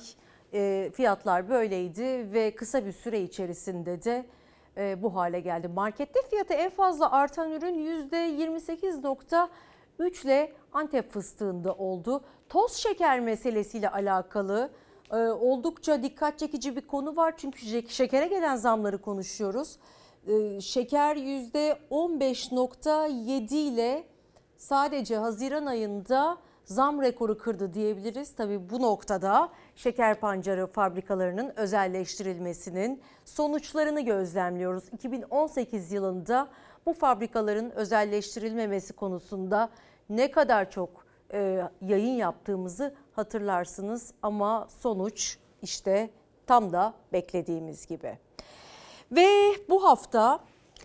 e, 0.54 0.92
fiyatlar 0.94 1.50
böyleydi 1.50 2.34
ve 2.34 2.56
kısa 2.56 2.86
bir 2.86 2.92
süre 2.92 3.22
içerisinde 3.22 4.04
de 4.04 4.26
e, 4.78 5.04
bu 5.04 5.16
hale 5.16 5.40
geldi. 5.40 5.68
Markette 5.68 6.20
fiyatı 6.30 6.54
en 6.54 6.70
fazla 6.70 7.12
artan 7.12 7.52
ürün 7.52 7.76
%28.3 10.00 10.26
ile 10.26 10.54
Antep 10.74 11.12
fıstığında 11.12 11.74
oldu. 11.74 12.22
Toz 12.50 12.74
şeker 12.74 13.20
meselesiyle 13.20 13.90
alakalı 13.90 14.70
e, 15.12 15.16
oldukça 15.18 16.04
dikkat 16.04 16.40
çekici 16.40 16.76
bir 16.76 16.88
konu 16.88 17.16
var. 17.16 17.34
Çünkü 17.38 17.90
şekere 17.90 18.28
gelen 18.28 18.56
zamları 18.56 19.02
konuşuyoruz. 19.02 19.78
E, 20.28 20.62
şeker 20.62 21.16
%15.7 21.16 23.56
ile 23.56 24.04
sadece 24.58 25.18
Haziran 25.18 25.66
ayında 25.66 26.38
zam 26.66 27.02
rekoru 27.02 27.38
kırdı 27.38 27.74
diyebiliriz. 27.74 28.36
Tabii 28.36 28.70
bu 28.70 28.82
noktada 28.82 29.50
şeker 29.76 30.20
pancarı 30.20 30.68
fabrikalarının 30.68 31.54
özelleştirilmesinin 31.56 33.02
sonuçlarını 33.26 34.02
gözlemliyoruz. 34.02 34.84
2018 34.94 35.92
yılında 35.92 36.48
bu 36.86 36.94
fabrikaların 36.94 37.72
özelleştirilmemesi 37.72 38.94
konusunda 38.94 39.70
ne 40.10 40.31
kadar 40.31 40.72
çok 40.72 40.90
e, 41.34 41.61
yayın 41.81 42.14
yaptığımızı 42.14 42.94
hatırlarsınız 43.11 44.14
ama 44.22 44.68
sonuç 44.80 45.38
işte 45.61 46.10
tam 46.48 46.73
da 46.73 46.94
beklediğimiz 47.14 47.88
gibi. 47.88 48.18
Ve 49.11 49.27
bu 49.69 49.84
hafta 49.84 50.40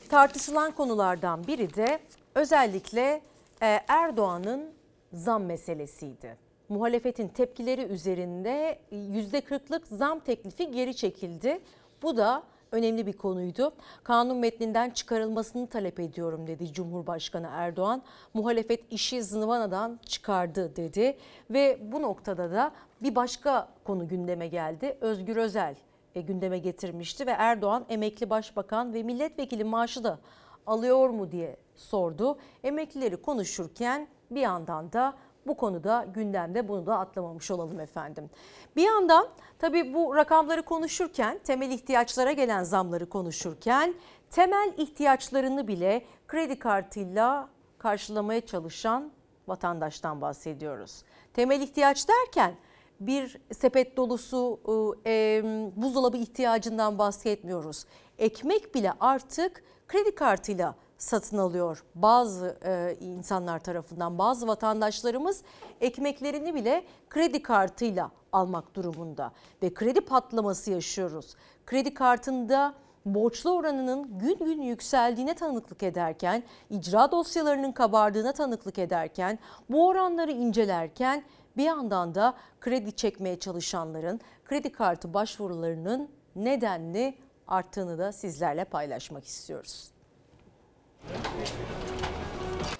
tartışılan 0.09 0.73
konulardan 0.73 1.47
biri 1.47 1.75
de 1.75 1.99
özellikle 2.35 3.21
e, 3.63 3.81
Erdoğan'ın 3.89 4.71
zam 5.13 5.45
meselesiydi. 5.45 6.37
Muhalefetin 6.69 7.29
tepkileri 7.29 7.83
üzerinde 7.83 8.79
%40'lık 8.93 9.87
zam 9.87 10.21
teklifi 10.21 10.71
geri 10.71 10.97
çekildi. 10.97 11.61
Bu 12.03 12.17
da 12.17 12.43
önemli 12.73 13.07
bir 13.07 13.13
konuydu. 13.13 13.73
Kanun 14.05 14.37
metninden 14.37 14.91
çıkarılmasını 14.91 15.67
talep 15.67 16.01
ediyorum 16.01 16.47
dedi 16.47 16.73
Cumhurbaşkanı 16.73 17.49
Erdoğan. 17.51 18.03
Muhalefet 18.35 18.93
işi 18.93 19.23
zıvanadan 19.23 20.01
çıkardı 20.07 20.77
dedi 20.77 21.17
ve 21.51 21.79
bu 21.93 22.03
noktada 22.03 22.51
da 22.51 22.73
bir 23.03 23.15
başka 23.15 23.69
konu 23.85 24.09
gündeme 24.09 24.49
geldi. 24.49 24.99
Özgür 25.01 25.37
Özel 25.37 25.77
e, 26.15 26.21
gündeme 26.21 26.59
getirmişti 26.59 27.27
ve 27.27 27.31
Erdoğan 27.31 27.85
emekli 27.89 28.31
başbakan 28.31 28.95
ve 28.95 29.03
milletvekili 29.03 29.65
maaşı 29.65 30.05
da 30.05 30.19
alıyor 30.67 31.11
mu 31.11 31.33
diye 31.33 31.57
sordu. 31.75 32.39
Emeklileri 32.65 33.17
konuşurken 33.17 34.09
bir 34.31 34.41
yandan 34.41 34.93
da 34.93 35.15
bu 35.47 35.57
konuda 35.57 36.07
gündemde 36.15 36.69
bunu 36.69 36.87
da 36.87 36.99
atlamamış 36.99 37.51
olalım 37.51 37.81
efendim. 37.81 38.31
Bir 38.77 38.83
yandan 38.83 39.29
tabii 39.59 39.95
bu 39.95 40.17
rakamları 40.17 40.63
konuşurken 40.63 41.39
temel 41.45 41.71
ihtiyaçlara 41.71 42.33
gelen 42.33 42.63
zamları 42.63 43.09
konuşurken 43.09 43.95
temel 44.31 44.73
ihtiyaçlarını 44.77 45.69
bile 45.69 46.05
kredi 46.29 46.59
kartıyla 46.59 47.49
karşılamaya 47.79 48.41
çalışan 48.41 49.13
vatandaştan 49.49 50.21
bahsediyoruz. 50.21 51.03
Temel 51.35 51.61
ihtiyaç 51.61 52.09
derken 52.09 52.55
bir 53.01 53.39
sepet 53.53 53.97
dolusu 53.97 54.61
e, 55.07 55.43
buzdolabı 55.77 56.17
ihtiyacından 56.17 56.99
bahsetmiyoruz. 56.99 57.85
Ekmek 58.19 58.75
bile 58.75 58.93
artık 59.01 59.65
kredi 59.89 60.15
kartıyla 60.15 60.75
satın 60.99 61.39
alıyor 61.39 61.85
bazı 61.95 62.59
e, 62.65 62.97
insanlar 63.01 63.59
tarafından. 63.59 64.19
Bazı 64.19 64.47
vatandaşlarımız 64.47 65.43
ekmeklerini 65.81 66.55
bile 66.55 66.85
kredi 67.11 67.43
kartıyla 67.43 68.11
almak 68.33 68.75
durumunda 68.75 69.33
ve 69.63 69.75
kredi 69.75 70.01
patlaması 70.01 70.71
yaşıyoruz. 70.71 71.37
Kredi 71.67 71.95
kartında 71.95 72.75
borçlu 73.07 73.51
oranının 73.51 74.19
gün 74.19 74.39
gün 74.39 74.63
yükseldiğine 74.63 75.35
tanıklık 75.35 75.83
ederken, 75.83 76.43
icra 76.71 77.11
dosyalarının 77.13 77.73
kabardığına 77.73 78.33
tanıklık 78.33 78.79
ederken, 78.79 79.39
bu 79.71 79.87
oranları 79.87 80.33
incelerken 80.33 81.25
bir 81.57 81.65
yandan 81.65 82.15
da 82.15 82.35
kredi 82.61 82.93
çekmeye 82.93 83.39
çalışanların 83.39 84.21
kredi 84.45 84.73
kartı 84.73 85.15
başvurularının 85.15 86.09
nedenli 86.37 87.19
arttığını 87.49 87.99
da 87.99 88.13
sizlerle 88.13 88.65
paylaşmak 88.65 89.25
istiyoruz. 89.25 89.94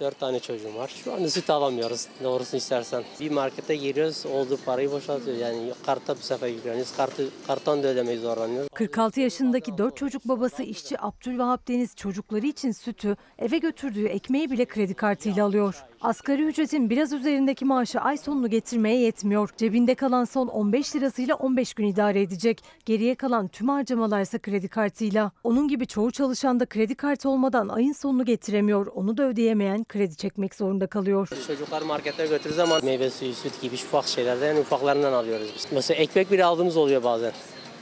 Dört 0.01 0.21
tane 0.21 0.41
çocuğum 0.41 0.75
var. 0.75 0.93
Şu 1.05 1.15
anda 1.15 1.31
süt 1.31 1.51
alamıyoruz 1.51 2.07
doğrusunu 2.25 2.59
istersen. 2.59 3.05
Bir 3.21 3.31
markete 3.31 3.77
giriyoruz, 3.77 4.27
olduğu 4.27 4.57
parayı 4.57 4.91
boşaltıyoruz. 4.91 5.41
Yani 5.43 5.73
karta 5.87 6.15
bu 6.17 6.21
sefer 6.21 6.49
yükleniyoruz. 6.49 6.97
Kartı, 6.97 7.29
karttan 7.47 7.83
da 7.83 7.89
ödemeyi 7.89 8.19
zorlanıyoruz. 8.19 8.69
46 8.75 9.21
yaşındaki 9.21 9.79
4 9.79 9.97
çocuk 9.97 10.29
babası 10.29 10.63
işçi 10.63 11.01
Abdülvahap 11.01 11.69
Deniz 11.69 11.97
çocukları 11.97 12.47
için 12.47 12.73
sütü 12.73 13.17
eve 13.39 13.59
götürdüğü 13.59 14.07
ekmeği 14.07 14.51
bile 14.51 14.65
kredi 14.65 14.95
kartıyla 14.95 15.45
alıyor. 15.45 15.85
Asgari 16.05 16.43
ücretin 16.43 16.91
biraz 16.91 17.13
üzerindeki 17.13 17.65
maaşı 17.65 18.01
ay 18.01 18.17
sonunu 18.17 18.51
getirmeye 18.51 19.01
yetmiyor. 19.01 19.51
Cebinde 19.57 19.95
kalan 19.95 20.25
son 20.25 20.47
15 20.47 20.97
lirasıyla 20.97 21.35
15 21.35 21.75
gün 21.75 21.87
idare 21.87 22.23
edecek. 22.23 22.61
Geriye 22.85 23.15
kalan 23.15 23.49
tüm 23.49 23.69
harcamalarsa 23.69 24.39
kredi 24.39 24.69
kartıyla. 24.69 25.31
Onun 25.45 25.69
gibi 25.69 25.87
çoğu 25.87 26.11
çalışan 26.11 26.61
da 26.61 26.67
kredi 26.67 26.95
kartı 26.95 27.29
olmadan 27.29 27.69
ayın 27.69 27.93
sonunu 27.93 28.25
getiremiyor. 28.25 28.87
Onu 28.87 29.17
da 29.17 29.23
ödeyemeyen 29.23 29.85
kredi 29.85 30.17
çekmek 30.17 30.55
zorunda 30.55 30.87
kalıyor. 30.87 31.29
Çocukları 31.47 31.85
markete 31.85 32.27
götürürüz 32.27 32.59
ama 32.59 32.79
meyve 32.83 33.11
suyu, 33.11 33.35
süt 33.35 33.61
gibi 33.61 33.75
ufak 33.75 34.07
şeylerden 34.07 34.57
en 34.57 34.61
ufaklarından 34.61 35.13
alıyoruz 35.13 35.53
biz. 35.57 35.67
Mesela 35.73 35.99
ekmek 36.01 36.31
bile 36.31 36.45
aldığımız 36.45 36.77
oluyor 36.77 37.05
bazen. 37.05 37.33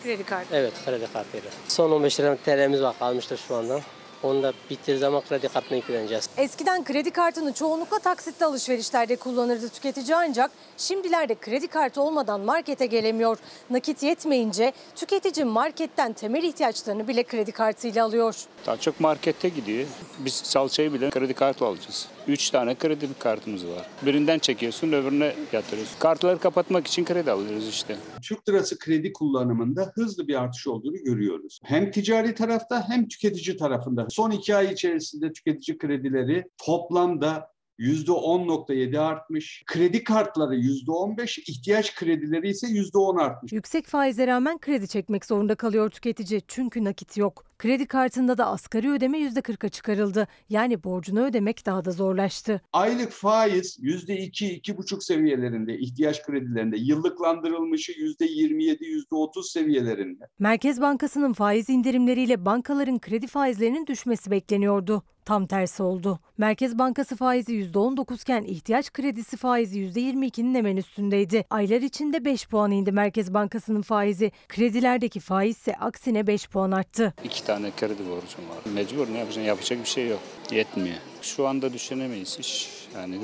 Kredi 0.03 0.25
kartı. 0.25 0.57
Evet 0.57 0.73
kredi 0.85 1.07
kartıyla. 1.13 1.51
Son 1.69 1.91
15 1.91 2.21
lira 2.21 2.37
TL'miz 2.37 2.83
var 2.83 2.99
kalmıştır 2.99 3.41
şu 3.49 3.57
anda. 3.57 3.81
Onu 4.23 4.43
da 4.43 4.53
bittiği 4.71 4.99
zaman 4.99 5.23
kredi 5.29 5.49
kartına 5.49 5.77
yükleneceğiz. 5.77 6.29
Eskiden 6.37 6.85
kredi 6.85 7.11
kartını 7.11 7.53
çoğunlukla 7.53 7.99
taksitli 7.99 8.47
alışverişlerde 8.47 9.17
kullanırdı 9.17 9.69
tüketici 9.69 10.17
ancak 10.17 10.51
şimdilerde 10.77 11.35
kredi 11.35 11.69
kartı 11.69 12.03
olmadan 12.03 12.41
markete 12.41 12.87
gelemiyor. 12.87 13.39
Nakit 13.71 14.03
yetmeyince 14.03 14.73
tüketici 14.97 15.45
marketten 15.45 16.13
temel 16.13 16.43
ihtiyaçlarını 16.43 17.09
bile 17.09 17.23
kredi 17.23 17.53
kartıyla 17.53 18.05
alıyor. 18.05 18.37
Daha 18.67 18.77
çok 18.77 19.01
markette 19.01 19.49
gidiyor. 19.49 19.87
Biz 20.19 20.35
salçayı 20.35 20.93
bile 20.93 21.11
kredi 21.11 21.35
kartı 21.35 21.65
alacağız. 21.67 22.09
Üç 22.29 22.51
tane 22.51 22.75
kredi 22.75 23.07
kartımız 23.19 23.67
var. 23.67 23.87
Birinden 24.07 24.39
çekiyorsun 24.39 24.93
öbürüne 24.93 25.35
yatırıyorsun. 25.53 25.99
Kartları 25.99 26.39
kapatmak 26.39 26.87
için 26.87 27.05
kredi 27.05 27.31
alıyoruz 27.31 27.69
işte. 27.69 27.97
Türk 28.23 28.49
lirası 28.49 28.79
kredi 28.79 29.13
kullanımında 29.13 29.93
hızlı 29.95 30.29
bir 30.29 30.43
artış 30.43 30.67
olduğunu 30.67 30.97
görüyoruz. 30.97 31.61
Hem 31.65 31.91
ticari 31.91 32.35
tarafta 32.35 32.89
hem 32.89 33.09
tüketici 33.09 33.57
tarafında. 33.57 34.07
Son 34.11 34.31
iki 34.31 34.57
ay 34.57 34.73
içerisinde 34.73 35.33
tüketici 35.33 35.79
kredileri 35.79 36.45
toplamda 36.59 37.52
%10.7 37.83 38.99
artmış. 38.99 39.63
Kredi 39.67 40.05
kartları 40.05 40.57
%15, 40.57 41.41
ihtiyaç 41.51 41.95
kredileri 41.95 42.49
ise 42.49 42.67
%10 42.67 43.23
artmış. 43.23 43.53
Yüksek 43.53 43.87
faize 43.87 44.27
rağmen 44.27 44.59
kredi 44.59 44.89
çekmek 44.89 45.25
zorunda 45.25 45.55
kalıyor 45.55 45.91
tüketici 45.91 46.43
çünkü 46.49 46.85
nakit 46.85 47.17
yok. 47.17 47.45
Kredi 47.59 47.87
kartında 47.87 48.39
da 48.39 48.47
asgari 48.47 48.91
ödeme 48.91 49.19
%40'a 49.19 49.69
çıkarıldı. 49.69 50.29
Yani 50.49 50.85
borcunu 50.85 51.25
ödemek 51.25 51.67
daha 51.67 51.85
da 51.85 51.91
zorlaştı. 51.91 52.61
Aylık 52.73 53.11
faiz 53.11 53.79
%2-2,5 53.79 55.01
seviyelerinde 55.01 55.79
ihtiyaç 55.79 56.23
kredilerinde, 56.23 56.77
yıllıklandırılmışı 56.77 57.93
%27, 57.93 58.79
%30 59.13 59.43
seviyelerinde. 59.43 60.25
Merkez 60.39 60.81
Bankası'nın 60.81 61.33
faiz 61.33 61.69
indirimleriyle 61.69 62.45
bankaların 62.45 62.99
kredi 62.99 63.27
faizlerinin 63.27 63.87
düşmesi 63.87 64.31
bekleniyordu. 64.31 65.03
Tam 65.25 65.47
tersi 65.47 65.83
oldu. 65.83 66.19
Merkez 66.39 66.79
Bankası 66.79 67.17
faizi 67.17 67.53
%19 67.53 68.23
iken 68.23 68.43
ihtiyaç 68.43 68.93
kredisi 68.93 69.37
faizi 69.37 69.79
%22'nin 69.81 70.55
hemen 70.55 70.77
üstündeydi. 70.77 71.45
Aylar 71.51 71.81
içinde 71.81 72.25
5 72.25 72.47
puan 72.49 72.71
indi 72.71 72.93
Merkez 72.93 73.35
Bankası'nın 73.35 73.83
faizi. 73.83 74.33
Kredilerdeki 74.49 75.21
faiz 75.21 75.57
ise 75.57 75.75
aksine 75.75 76.27
5 76.27 76.49
puan 76.49 76.71
arttı. 76.71 77.15
İki 77.25 77.45
tane 77.45 77.71
kredi 77.77 78.03
borcum 78.03 78.49
var. 78.49 78.73
Mecbur 78.75 79.13
ne 79.13 79.19
yapacaksın? 79.19 79.41
Yapacak 79.41 79.79
bir 79.81 79.89
şey 79.89 80.09
yok. 80.09 80.21
Yetmiyor. 80.51 80.97
Şu 81.23 81.47
anda 81.47 81.73
düşünemeyiz 81.73 82.39
hiç. 82.39 82.69
Yani 82.95 83.19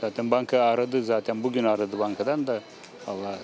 zaten 0.00 0.30
banka 0.30 0.58
aradı 0.60 1.04
zaten. 1.04 1.42
Bugün 1.42 1.64
aradı 1.64 1.98
bankadan 1.98 2.46
da. 2.46 2.60
Allah 3.06 3.38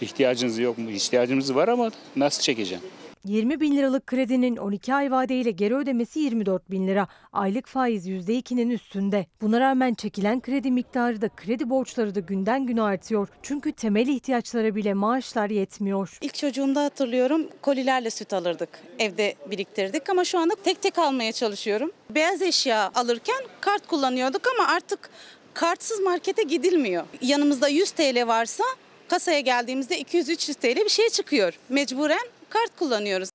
ihtiyacınız 0.00 0.58
yok 0.58 0.78
mu? 0.78 0.90
İhtiyacımız 0.90 1.54
var 1.54 1.68
ama 1.68 1.90
nasıl 2.16 2.42
çekeceğim? 2.42 2.84
20 3.24 3.60
bin 3.60 3.76
liralık 3.76 4.06
kredinin 4.06 4.56
12 4.56 4.94
ay 4.94 5.10
vadeyle 5.10 5.50
geri 5.50 5.76
ödemesi 5.76 6.20
24 6.20 6.70
bin 6.70 6.88
lira. 6.88 7.08
Aylık 7.32 7.66
faiz 7.66 8.08
%2'nin 8.08 8.70
üstünde. 8.70 9.26
Buna 9.40 9.60
rağmen 9.60 9.94
çekilen 9.94 10.40
kredi 10.40 10.70
miktarı 10.70 11.20
da 11.20 11.28
kredi 11.28 11.70
borçları 11.70 12.14
da 12.14 12.20
günden 12.20 12.66
güne 12.66 12.82
artıyor. 12.82 13.28
Çünkü 13.42 13.72
temel 13.72 14.08
ihtiyaçlara 14.08 14.74
bile 14.74 14.94
maaşlar 14.94 15.50
yetmiyor. 15.50 16.18
İlk 16.20 16.34
çocuğumda 16.34 16.84
hatırlıyorum 16.84 17.48
kolilerle 17.62 18.10
süt 18.10 18.32
alırdık. 18.32 18.68
Evde 18.98 19.34
biriktirdik 19.50 20.10
ama 20.10 20.24
şu 20.24 20.38
anda 20.38 20.54
tek 20.64 20.82
tek 20.82 20.98
almaya 20.98 21.32
çalışıyorum. 21.32 21.92
Beyaz 22.10 22.42
eşya 22.42 22.90
alırken 22.94 23.44
kart 23.60 23.86
kullanıyorduk 23.86 24.42
ama 24.58 24.68
artık 24.68 25.10
kartsız 25.54 26.00
markete 26.00 26.42
gidilmiyor. 26.42 27.04
Yanımızda 27.20 27.68
100 27.68 27.90
TL 27.90 28.26
varsa 28.26 28.64
kasaya 29.08 29.40
geldiğimizde 29.40 30.00
200-300 30.00 30.54
TL 30.54 30.84
bir 30.84 30.88
şey 30.88 31.08
çıkıyor. 31.08 31.58
Mecburen 31.68 32.28
kart 32.52 32.78
kullanıyoruz. 32.78 33.28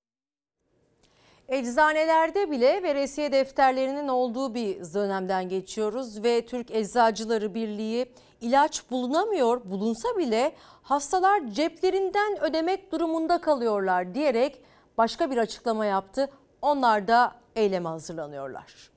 Eczanelerde 1.48 2.52
bile 2.52 2.84
veresiye 2.84 3.32
defterlerinin 3.32 4.08
olduğu 4.08 4.54
bir 4.54 4.94
dönemden 4.94 5.50
geçiyoruz 5.50 6.24
ve 6.24 6.46
Türk 6.46 6.72
Eczacıları 6.72 7.54
Birliği 7.54 8.12
ilaç 8.42 8.92
bulunamıyor, 8.92 9.62
bulunsa 9.66 10.18
bile 10.18 10.56
hastalar 10.84 11.48
ceplerinden 11.48 12.44
ödemek 12.44 12.92
durumunda 12.92 13.42
kalıyorlar 13.42 14.14
diyerek 14.14 14.62
başka 14.98 15.32
bir 15.32 15.38
açıklama 15.38 15.86
yaptı. 15.86 16.30
Onlar 16.62 17.08
da 17.08 17.36
eyleme 17.56 17.90
hazırlanıyorlar. 17.90 18.97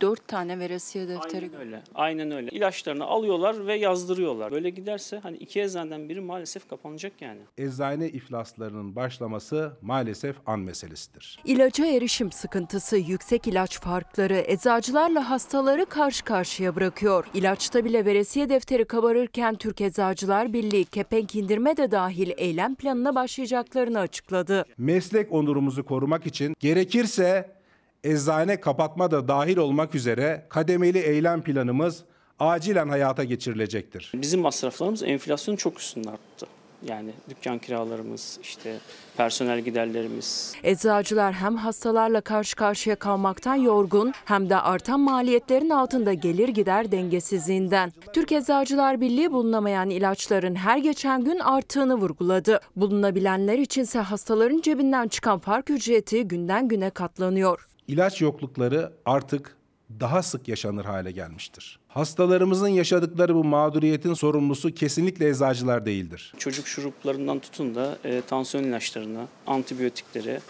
Dört 0.00 0.28
tane 0.28 0.58
veresiye 0.58 1.08
defteri. 1.08 1.44
Aynen 1.44 1.60
öyle. 1.60 1.82
Aynen 1.94 2.30
öyle. 2.30 2.50
İlaçlarını 2.50 3.04
alıyorlar 3.04 3.66
ve 3.66 3.74
yazdırıyorlar. 3.74 4.52
Böyle 4.52 4.70
giderse 4.70 5.18
hani 5.18 5.36
iki 5.36 5.60
eczaneden 5.60 6.08
biri 6.08 6.20
maalesef 6.20 6.68
kapanacak 6.68 7.12
yani. 7.20 7.40
Eczane 7.58 8.08
iflaslarının 8.08 8.96
başlaması 8.96 9.72
maalesef 9.82 10.36
an 10.46 10.60
meselesidir. 10.60 11.38
İlaca 11.44 11.86
erişim 11.86 12.32
sıkıntısı, 12.32 12.96
yüksek 12.96 13.46
ilaç 13.46 13.80
farkları 13.80 14.44
eczacılarla 14.46 15.30
hastaları 15.30 15.86
karşı 15.86 16.24
karşıya 16.24 16.76
bırakıyor. 16.76 17.26
İlaçta 17.34 17.84
bile 17.84 18.04
veresiye 18.04 18.48
defteri 18.48 18.84
kabarırken 18.84 19.54
Türk 19.54 19.80
Eczacılar 19.80 20.52
Birliği 20.52 20.84
kepenk 20.84 21.34
indirme 21.34 21.76
de 21.76 21.90
dahil 21.90 22.30
eylem 22.36 22.74
planına 22.74 23.14
başlayacaklarını 23.14 23.98
açıkladı. 23.98 24.64
Meslek 24.78 25.32
onurumuzu 25.32 25.84
korumak 25.84 26.26
için 26.26 26.54
gerekirse 26.60 27.57
eczane 28.04 28.60
kapatma 28.60 29.10
da 29.10 29.28
dahil 29.28 29.56
olmak 29.56 29.94
üzere 29.94 30.46
kademeli 30.48 30.98
eylem 30.98 31.42
planımız 31.42 32.04
acilen 32.38 32.88
hayata 32.88 33.24
geçirilecektir. 33.24 34.12
Bizim 34.14 34.40
masraflarımız 34.40 35.02
enflasyonun 35.02 35.56
çok 35.56 35.80
üstünde 35.80 36.10
arttı. 36.10 36.46
Yani 36.86 37.10
dükkan 37.30 37.58
kiralarımız, 37.58 38.38
işte 38.42 38.76
personel 39.16 39.60
giderlerimiz. 39.60 40.54
Eczacılar 40.62 41.32
hem 41.32 41.56
hastalarla 41.56 42.20
karşı 42.20 42.56
karşıya 42.56 42.96
kalmaktan 42.96 43.54
yorgun 43.54 44.12
hem 44.24 44.50
de 44.50 44.56
artan 44.56 45.00
maliyetlerin 45.00 45.70
altında 45.70 46.12
gelir 46.12 46.48
gider 46.48 46.92
dengesizliğinden. 46.92 47.92
Türk 48.12 48.32
Eczacılar 48.32 49.00
Birliği 49.00 49.32
bulunamayan 49.32 49.90
ilaçların 49.90 50.54
her 50.54 50.78
geçen 50.78 51.24
gün 51.24 51.38
arttığını 51.38 51.94
vurguladı. 51.94 52.60
Bulunabilenler 52.76 53.58
içinse 53.58 53.98
hastaların 53.98 54.60
cebinden 54.60 55.08
çıkan 55.08 55.38
fark 55.38 55.70
ücreti 55.70 56.28
günden 56.28 56.68
güne 56.68 56.90
katlanıyor. 56.90 57.67
İlaç 57.88 58.20
yoklukları 58.20 58.92
artık 59.04 59.56
daha 60.00 60.22
sık 60.22 60.48
yaşanır 60.48 60.84
hale 60.84 61.10
gelmiştir. 61.10 61.78
Hastalarımızın 61.88 62.68
yaşadıkları 62.68 63.34
bu 63.34 63.44
mağduriyetin 63.44 64.14
sorumlusu 64.14 64.74
kesinlikle 64.74 65.28
eczacılar 65.28 65.86
değildir. 65.86 66.34
Çocuk 66.38 66.66
şuruplarından 66.66 67.38
tutun 67.38 67.74
da 67.74 67.98
e, 68.04 68.22
tansiyon 68.26 68.64
ilaçlarına, 68.64 69.26
antibiyotiklere, 69.46 70.40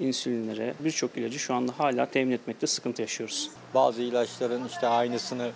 insülinlere 0.00 0.74
birçok 0.80 1.16
ilacı 1.16 1.38
şu 1.38 1.54
anda 1.54 1.72
hala 1.78 2.06
temin 2.06 2.32
etmekte 2.32 2.66
sıkıntı 2.66 3.02
yaşıyoruz. 3.02 3.50
Bazı 3.74 4.02
ilaçların 4.02 4.68
işte 4.68 4.86
aynısını 4.86 5.50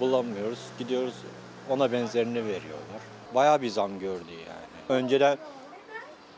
bulamıyoruz. 0.00 0.58
Gidiyoruz 0.78 1.14
ona 1.70 1.92
benzerini 1.92 2.38
veriyorlar. 2.38 3.00
Bayağı 3.34 3.62
bir 3.62 3.68
zam 3.68 3.98
gördü 3.98 4.32
yani. 4.46 5.00
Önceden 5.00 5.38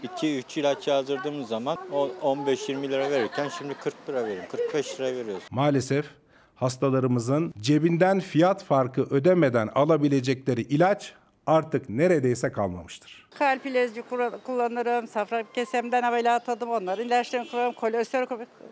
2-3 0.05 0.61
ilaç 0.61 0.89
yazdırdığımız 0.89 1.49
zaman 1.49 1.79
o 1.93 2.09
15-20 2.23 2.89
lira 2.89 3.11
verirken 3.11 3.49
şimdi 3.59 3.75
40 3.75 3.95
lira 4.09 4.25
veriyorum. 4.25 4.49
45 4.51 5.01
lira 5.01 5.07
veriyoruz. 5.07 5.45
Maalesef 5.51 6.07
hastalarımızın 6.55 7.55
cebinden 7.61 8.21
fiyat 8.21 8.65
farkı 8.65 9.03
ödemeden 9.03 9.69
alabilecekleri 9.75 10.61
ilaç 10.61 11.15
artık 11.47 11.89
neredeyse 11.89 12.53
kalmamıştır. 12.53 13.27
Kalp 13.39 13.67
ilacı 13.67 14.03
kullanırım, 14.45 15.09
safra 15.09 15.45
kesemden 15.53 16.03
ameliyat 16.03 16.49
adım 16.49 16.71
onları. 16.71 17.03
İlaçlarını 17.03 17.49
kullanırım, 17.51 17.73
kolesterol 17.73 18.27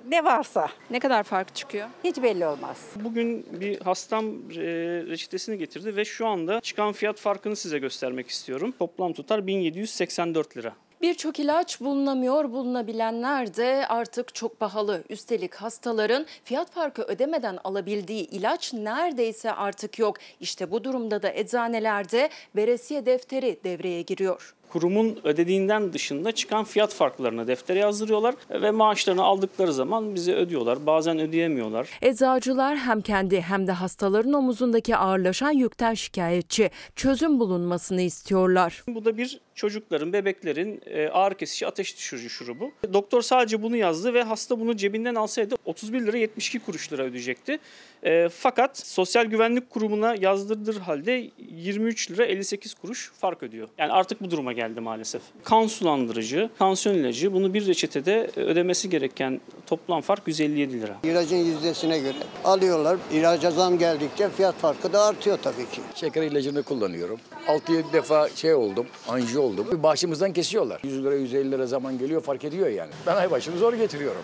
ne 0.08 0.24
varsa. 0.24 0.68
Ne 0.90 1.00
kadar 1.00 1.22
fark 1.22 1.54
çıkıyor? 1.54 1.88
Hiç 2.04 2.22
belli 2.22 2.46
olmaz. 2.46 2.76
Bugün 2.96 3.46
bir 3.60 3.80
hastam 3.80 4.26
e, 4.26 4.62
reçetesini 5.08 5.58
getirdi 5.58 5.96
ve 5.96 6.04
şu 6.04 6.26
anda 6.26 6.60
çıkan 6.60 6.92
fiyat 6.92 7.18
farkını 7.18 7.56
size 7.56 7.78
göstermek 7.78 8.28
istiyorum. 8.28 8.74
Toplam 8.78 9.12
tutar 9.12 9.46
1784 9.46 10.56
lira. 10.56 10.72
Birçok 11.02 11.38
ilaç 11.38 11.80
bulunamıyor, 11.80 12.52
bulunabilenler 12.52 13.56
de 13.56 13.86
artık 13.88 14.34
çok 14.34 14.60
pahalı. 14.60 15.04
Üstelik 15.08 15.54
hastaların 15.54 16.26
fiyat 16.44 16.70
farkı 16.70 17.02
ödemeden 17.02 17.58
alabildiği 17.64 18.26
ilaç 18.26 18.74
neredeyse 18.74 19.52
artık 19.52 19.98
yok. 19.98 20.16
İşte 20.40 20.70
bu 20.70 20.84
durumda 20.84 21.22
da 21.22 21.32
eczanelerde 21.32 22.30
veresiye 22.56 23.06
defteri 23.06 23.60
devreye 23.64 24.02
giriyor. 24.02 24.57
Kurumun 24.72 25.18
ödediğinden 25.24 25.92
dışında 25.92 26.32
çıkan 26.32 26.64
fiyat 26.64 26.94
farklarını 26.94 27.46
deftere 27.46 27.78
yazdırıyorlar 27.78 28.34
ve 28.50 28.70
maaşlarını 28.70 29.22
aldıkları 29.22 29.72
zaman 29.72 30.14
bize 30.14 30.34
ödüyorlar. 30.34 30.86
Bazen 30.86 31.18
ödeyemiyorlar. 31.18 31.88
Eczacılar 32.02 32.76
hem 32.76 33.00
kendi 33.00 33.40
hem 33.40 33.66
de 33.66 33.72
hastaların 33.72 34.32
omuzundaki 34.32 34.96
ağırlaşan 34.96 35.50
yükten 35.50 35.94
şikayetçi. 35.94 36.70
Çözüm 36.96 37.40
bulunmasını 37.40 38.02
istiyorlar. 38.02 38.82
Bu 38.88 39.04
da 39.04 39.16
bir 39.16 39.40
çocukların, 39.54 40.12
bebeklerin 40.12 40.80
e, 40.86 41.08
ağrı 41.08 41.34
kesici 41.34 41.66
ateş 41.66 41.96
düşürücü 41.96 42.30
şurubu. 42.30 42.72
Doktor 42.92 43.22
sadece 43.22 43.62
bunu 43.62 43.76
yazdı 43.76 44.14
ve 44.14 44.22
hasta 44.22 44.60
bunu 44.60 44.76
cebinden 44.76 45.14
alsaydı 45.14 45.54
31 45.64 46.06
lira 46.06 46.16
72 46.16 46.58
kuruş 46.58 46.92
lira 46.92 47.02
ödeyecekti. 47.02 47.58
E, 48.04 48.28
fakat 48.28 48.78
Sosyal 48.78 49.24
Güvenlik 49.24 49.70
Kurumu'na 49.70 50.14
yazdırdığı 50.14 50.78
halde 50.78 51.30
23 51.38 52.10
lira 52.10 52.24
58 52.24 52.74
kuruş 52.74 53.12
fark 53.18 53.42
ödüyor. 53.42 53.68
Yani 53.78 53.92
artık 53.92 54.22
bu 54.22 54.30
duruma 54.30 54.52
geldi 54.52 54.80
maalesef. 54.80 55.22
Kan 55.44 55.66
sulandırıcı, 55.66 56.50
tansiyon 56.58 56.94
ilacı 56.94 57.32
bunu 57.32 57.54
bir 57.54 57.66
reçetede 57.66 58.30
ödemesi 58.36 58.90
gereken 58.90 59.40
toplam 59.66 60.00
fark 60.00 60.28
157 60.28 60.80
lira. 60.80 60.96
İlacın 61.04 61.36
yüzdesine 61.36 61.98
göre 61.98 62.18
alıyorlar. 62.44 62.96
İlaca 63.12 63.50
zam 63.50 63.78
geldikçe 63.78 64.28
fiyat 64.28 64.54
farkı 64.54 64.92
da 64.92 65.02
artıyor 65.02 65.38
tabii 65.42 65.70
ki. 65.70 65.80
Şeker 65.94 66.22
ilacını 66.22 66.62
kullanıyorum. 66.62 67.20
6-7 67.46 67.92
defa 67.92 68.28
şey 68.28 68.54
oldum, 68.54 68.86
anji 69.08 69.38
oldum. 69.38 69.66
Başımızdan 69.82 70.32
kesiyorlar. 70.32 70.80
100 70.84 71.04
lira 71.04 71.14
150 71.14 71.50
lira 71.50 71.66
zaman 71.66 71.98
geliyor 71.98 72.22
fark 72.22 72.44
ediyor 72.44 72.68
yani. 72.68 72.90
Ben 73.06 73.16
ay 73.16 73.30
başını 73.30 73.58
zor 73.58 73.74
getiriyorum. 73.74 74.22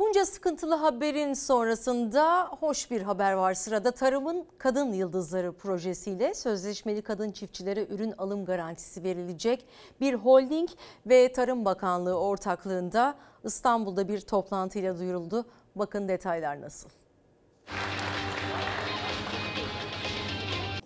Bunca 0.00 0.26
sıkıntılı 0.26 0.74
haberin 0.74 1.34
sonrasında 1.34 2.46
hoş 2.60 2.90
bir 2.90 3.02
haber 3.02 3.32
var 3.32 3.54
sırada. 3.54 3.90
Tarımın 3.90 4.46
Kadın 4.58 4.92
Yıldızları 4.92 5.52
projesiyle 5.52 6.34
sözleşmeli 6.34 7.02
kadın 7.02 7.30
çiftçilere 7.30 7.86
ürün 7.86 8.12
alım 8.18 8.44
garantisi 8.44 9.04
verilecek. 9.04 9.66
Bir 10.00 10.14
holding 10.14 10.68
ve 11.06 11.32
Tarım 11.32 11.64
Bakanlığı 11.64 12.20
ortaklığında 12.20 13.14
İstanbul'da 13.44 14.08
bir 14.08 14.20
toplantıyla 14.20 14.98
duyuruldu. 14.98 15.44
Bakın 15.76 16.08
detaylar 16.08 16.60
nasıl? 16.60 16.88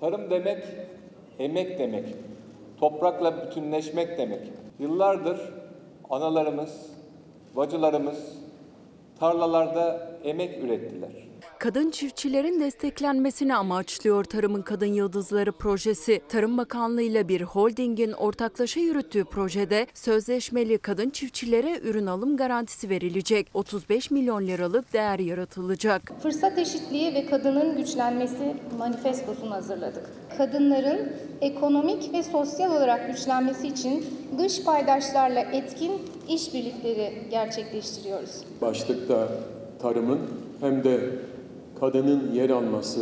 Tarım 0.01 0.31
demek 0.31 0.65
emek 1.39 1.79
demek. 1.79 2.15
Toprakla 2.81 3.47
bütünleşmek 3.47 4.19
demek. 4.19 4.53
Yıllardır 4.79 5.41
analarımız, 6.11 6.87
bacılarımız 7.57 8.44
tarlalarda 9.21 10.11
emek 10.25 10.65
ürettiler. 10.65 11.11
Kadın 11.65 11.91
çiftçilerin 11.91 12.61
desteklenmesini 12.61 13.57
amaçlıyor 13.57 14.25
Tarımın 14.25 14.63
Kadın 14.63 14.87
Yıldızları 14.87 15.53
projesi. 15.53 16.21
Tarım 16.29 16.59
Bakanlığı 16.59 17.03
ile 17.03 17.29
bir 17.29 17.41
holdingin 17.41 18.13
ortaklaşa 18.13 18.81
yürüttüğü 18.81 19.25
projede 19.25 19.87
sözleşmeli 19.95 20.79
kadın 20.79 21.11
çiftçilere 21.11 21.81
ürün 21.83 22.07
alım 22.07 22.37
garantisi 22.37 22.91
verilecek. 22.91 23.47
35 23.55 24.11
milyon 24.11 24.47
liralık 24.47 24.93
değer 24.93 25.19
yaratılacak. 25.19 26.03
Fırsat 26.23 26.59
eşitliği 26.59 27.15
ve 27.15 27.27
kadının 27.27 27.77
güçlenmesi 27.77 28.57
manifestosunu 28.79 29.51
hazırladık. 29.51 30.11
Kadınların 30.39 31.13
ekonomik 31.41 32.13
ve 32.13 32.23
sosyal 32.23 32.77
olarak 32.77 33.07
güçlenmesi 33.11 33.69
için 33.69 34.05
dış 34.39 34.65
paydaşlarla 34.65 35.41
etkin 35.41 35.93
işbirlikleri 36.29 37.13
gerçekleştiriyoruz. 37.31 38.41
Başlıkta 38.61 39.29
tarımın 39.83 40.21
hem 40.61 40.85
de 40.85 41.01
kadının 41.81 42.33
yer 42.33 42.51
alması 42.51 43.01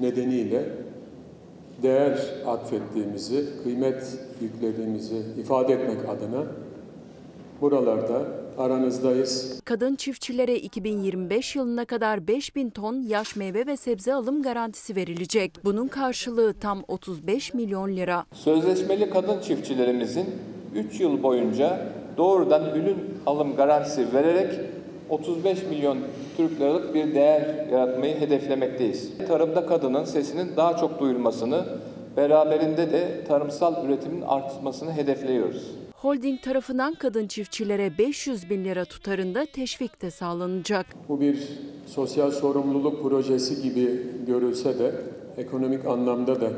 nedeniyle 0.00 0.68
değer 1.82 2.18
atfettiğimizi, 2.46 3.44
kıymet 3.62 4.18
yüklediğimizi 4.40 5.22
ifade 5.40 5.72
etmek 5.72 6.08
adına 6.08 6.44
buralarda 7.60 8.22
aranızdayız. 8.58 9.60
Kadın 9.64 9.94
çiftçilere 9.94 10.56
2025 10.56 11.56
yılına 11.56 11.84
kadar 11.84 12.28
5000 12.28 12.70
ton 12.70 13.02
yaş 13.02 13.36
meyve 13.36 13.66
ve 13.66 13.76
sebze 13.76 14.14
alım 14.14 14.42
garantisi 14.42 14.96
verilecek. 14.96 15.52
Bunun 15.64 15.88
karşılığı 15.88 16.54
tam 16.54 16.82
35 16.88 17.54
milyon 17.54 17.96
lira. 17.96 18.24
Sözleşmeli 18.32 19.10
kadın 19.10 19.40
çiftçilerimizin 19.40 20.26
3 20.74 21.00
yıl 21.00 21.22
boyunca 21.22 21.86
doğrudan 22.16 22.74
ürün 22.74 22.96
alım 23.26 23.56
garantisi 23.56 24.12
vererek 24.14 24.60
35 25.08 25.62
milyon 25.62 25.98
Türk 26.36 26.60
liralık 26.60 26.94
bir 26.94 27.14
değer 27.14 27.66
yaratmayı 27.72 28.20
hedeflemekteyiz. 28.20 29.12
Tarımda 29.28 29.66
kadının 29.66 30.04
sesinin 30.04 30.56
daha 30.56 30.76
çok 30.76 31.00
duyulmasını, 31.00 31.64
beraberinde 32.16 32.92
de 32.92 33.24
tarımsal 33.28 33.86
üretimin 33.86 34.22
artmasını 34.22 34.92
hedefliyoruz. 34.92 35.70
Holding 35.94 36.42
tarafından 36.42 36.94
kadın 36.94 37.26
çiftçilere 37.26 37.98
500 37.98 38.50
bin 38.50 38.64
lira 38.64 38.84
tutarında 38.84 39.46
teşvik 39.46 40.02
de 40.02 40.10
sağlanacak. 40.10 40.86
Bu 41.08 41.20
bir 41.20 41.48
sosyal 41.86 42.30
sorumluluk 42.30 43.02
projesi 43.02 43.62
gibi 43.62 44.02
görülse 44.26 44.78
de 44.78 44.92
ekonomik 45.36 45.86
anlamda 45.86 46.40
da 46.40 46.50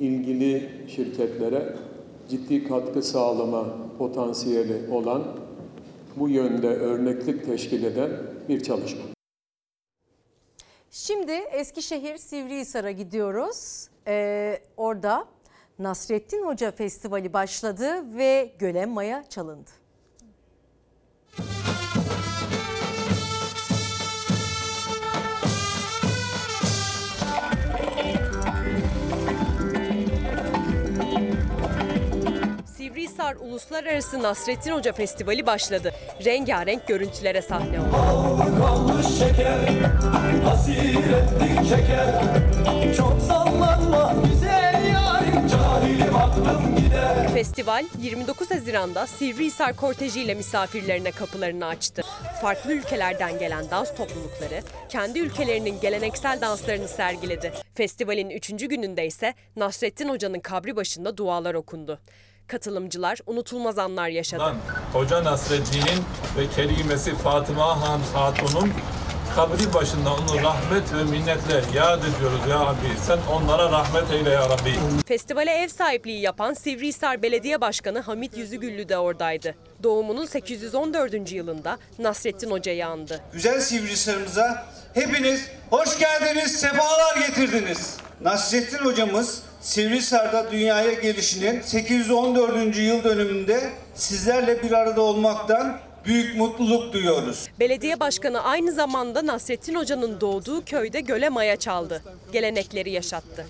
ilgili 0.00 0.70
şirketlere 0.88 1.76
ciddi 2.28 2.68
katkı 2.68 3.02
sağlama 3.02 3.64
potansiyeli 3.98 4.90
olan 4.92 5.22
bu 6.16 6.28
yönde 6.28 6.68
örneklik 6.68 7.44
teşkil 7.46 7.84
eden 7.84 8.10
bir 8.48 8.62
çalışma. 8.62 9.02
Şimdi 10.90 11.32
Eskişehir 11.32 12.16
Sivrihisar'a 12.16 12.90
gidiyoruz. 12.90 13.88
Ee, 14.06 14.58
orada 14.76 15.28
Nasrettin 15.78 16.46
Hoca 16.46 16.70
Festivali 16.70 17.32
başladı 17.32 18.16
ve 18.16 18.52
Gölen 18.58 18.88
Maya 18.88 19.24
çalındı. 19.28 19.70
Sivrihisar 33.12 33.36
Uluslararası 33.36 34.22
Nasrettin 34.22 34.72
Hoca 34.72 34.92
Festivali 34.92 35.46
başladı. 35.46 35.92
Rengarenk 36.24 36.86
görüntülere 36.86 37.42
sahne 37.42 37.80
oldu. 37.80 38.56
kalmış 38.58 39.06
şeker 39.18 39.58
Hasir 40.44 40.94
ettin 40.94 41.62
şeker 41.62 42.22
Çok 42.96 43.22
sallanma 43.22 44.14
güzel 44.30 44.84
yarim 44.94 45.48
Cahilim 45.48 46.16
aklım 46.16 46.76
gider 46.76 47.28
Festival 47.34 47.84
29 47.98 48.50
Haziran'da 48.50 49.06
Sivrihisar 49.06 49.76
kortejiyle 49.76 50.34
misafirlerine 50.34 51.10
kapılarını 51.10 51.66
açtı. 51.66 52.02
Farklı 52.42 52.72
ülkelerden 52.72 53.38
gelen 53.38 53.70
dans 53.70 53.94
toplulukları 53.96 54.62
kendi 54.88 55.18
ülkelerinin 55.18 55.80
geleneksel 55.80 56.40
danslarını 56.40 56.88
sergiledi. 56.88 57.52
Festivalin 57.74 58.30
3. 58.30 58.48
gününde 58.48 59.06
ise 59.06 59.34
Nasrettin 59.56 60.08
Hoca'nın 60.08 60.40
kabri 60.40 60.76
başında 60.76 61.16
dualar 61.16 61.54
okundu. 61.54 61.98
Katılımcılar 62.48 63.18
unutulmaz 63.26 63.78
anlar 63.78 64.08
yaşadı. 64.08 64.54
Hoca 64.92 65.24
Nasreddin'in 65.24 66.04
ve 66.38 66.50
kerimesi 66.56 67.14
Fatıma 67.16 67.80
Han 67.80 68.00
Hatun'un 68.14 68.70
kabri 69.36 69.74
başında 69.74 70.12
onu 70.14 70.42
rahmet 70.42 70.92
ve 70.94 71.04
minnetle 71.04 71.54
yad 71.78 71.98
ediyoruz 72.02 72.40
ya 72.50 72.60
Rabbi. 72.60 73.00
Sen 73.06 73.18
onlara 73.32 73.70
rahmet 73.72 74.10
eyle 74.10 74.30
ya 74.30 74.48
Rabbi. 74.48 74.74
Festivale 75.06 75.50
ev 75.50 75.68
sahipliği 75.68 76.20
yapan 76.20 76.54
Sivrihisar 76.54 77.22
Belediye 77.22 77.60
Başkanı 77.60 78.00
Hamit 78.00 78.36
Yüzügüllü 78.36 78.88
de 78.88 78.98
oradaydı. 78.98 79.54
Doğumunun 79.82 80.26
814. 80.26 81.32
yılında 81.32 81.78
Nasrettin 81.98 82.50
Hoca'yı 82.50 82.86
andı. 82.86 83.20
Güzel 83.32 83.60
Sivrihisar'ımıza 83.60 84.66
hepiniz 84.94 85.48
hoş 85.70 85.98
geldiniz, 85.98 86.52
sefalar 86.60 87.16
getirdiniz. 87.16 87.96
Nasrettin 88.20 88.78
hocamız 88.78 89.42
Sivrihisar'da 89.62 90.50
dünyaya 90.52 90.92
gelişinin 90.92 91.60
814. 91.60 92.76
yıl 92.76 93.04
dönümünde 93.04 93.70
sizlerle 93.94 94.62
bir 94.62 94.72
arada 94.72 95.00
olmaktan 95.00 95.78
büyük 96.04 96.36
mutluluk 96.36 96.92
duyuyoruz. 96.92 97.48
Belediye 97.60 98.00
başkanı 98.00 98.42
aynı 98.42 98.72
zamanda 98.72 99.26
Nasrettin 99.26 99.74
Hoca'nın 99.74 100.20
doğduğu 100.20 100.64
köyde 100.64 101.00
göle 101.00 101.28
maya 101.28 101.56
çaldı. 101.56 102.02
Gelenekleri 102.32 102.90
yaşattı. 102.90 103.46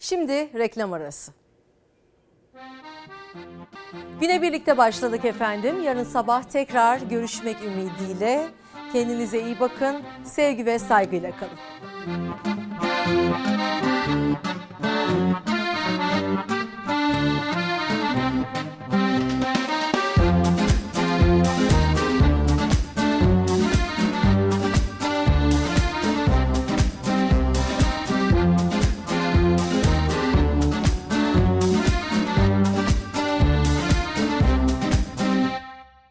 Şimdi 0.00 0.32
reklam 0.32 0.92
arası. 0.92 1.32
Güne 4.20 4.42
birlikte 4.42 4.78
başladık 4.78 5.24
efendim. 5.24 5.82
Yarın 5.82 6.04
sabah 6.04 6.42
tekrar 6.42 6.98
görüşmek 6.98 7.56
ümidiyle. 7.62 8.48
Kendinize 8.96 9.42
iyi 9.42 9.60
bakın. 9.60 9.96
Sevgi 10.24 10.66
ve 10.66 10.78
saygıyla 10.78 11.30
kalın. 11.36 11.58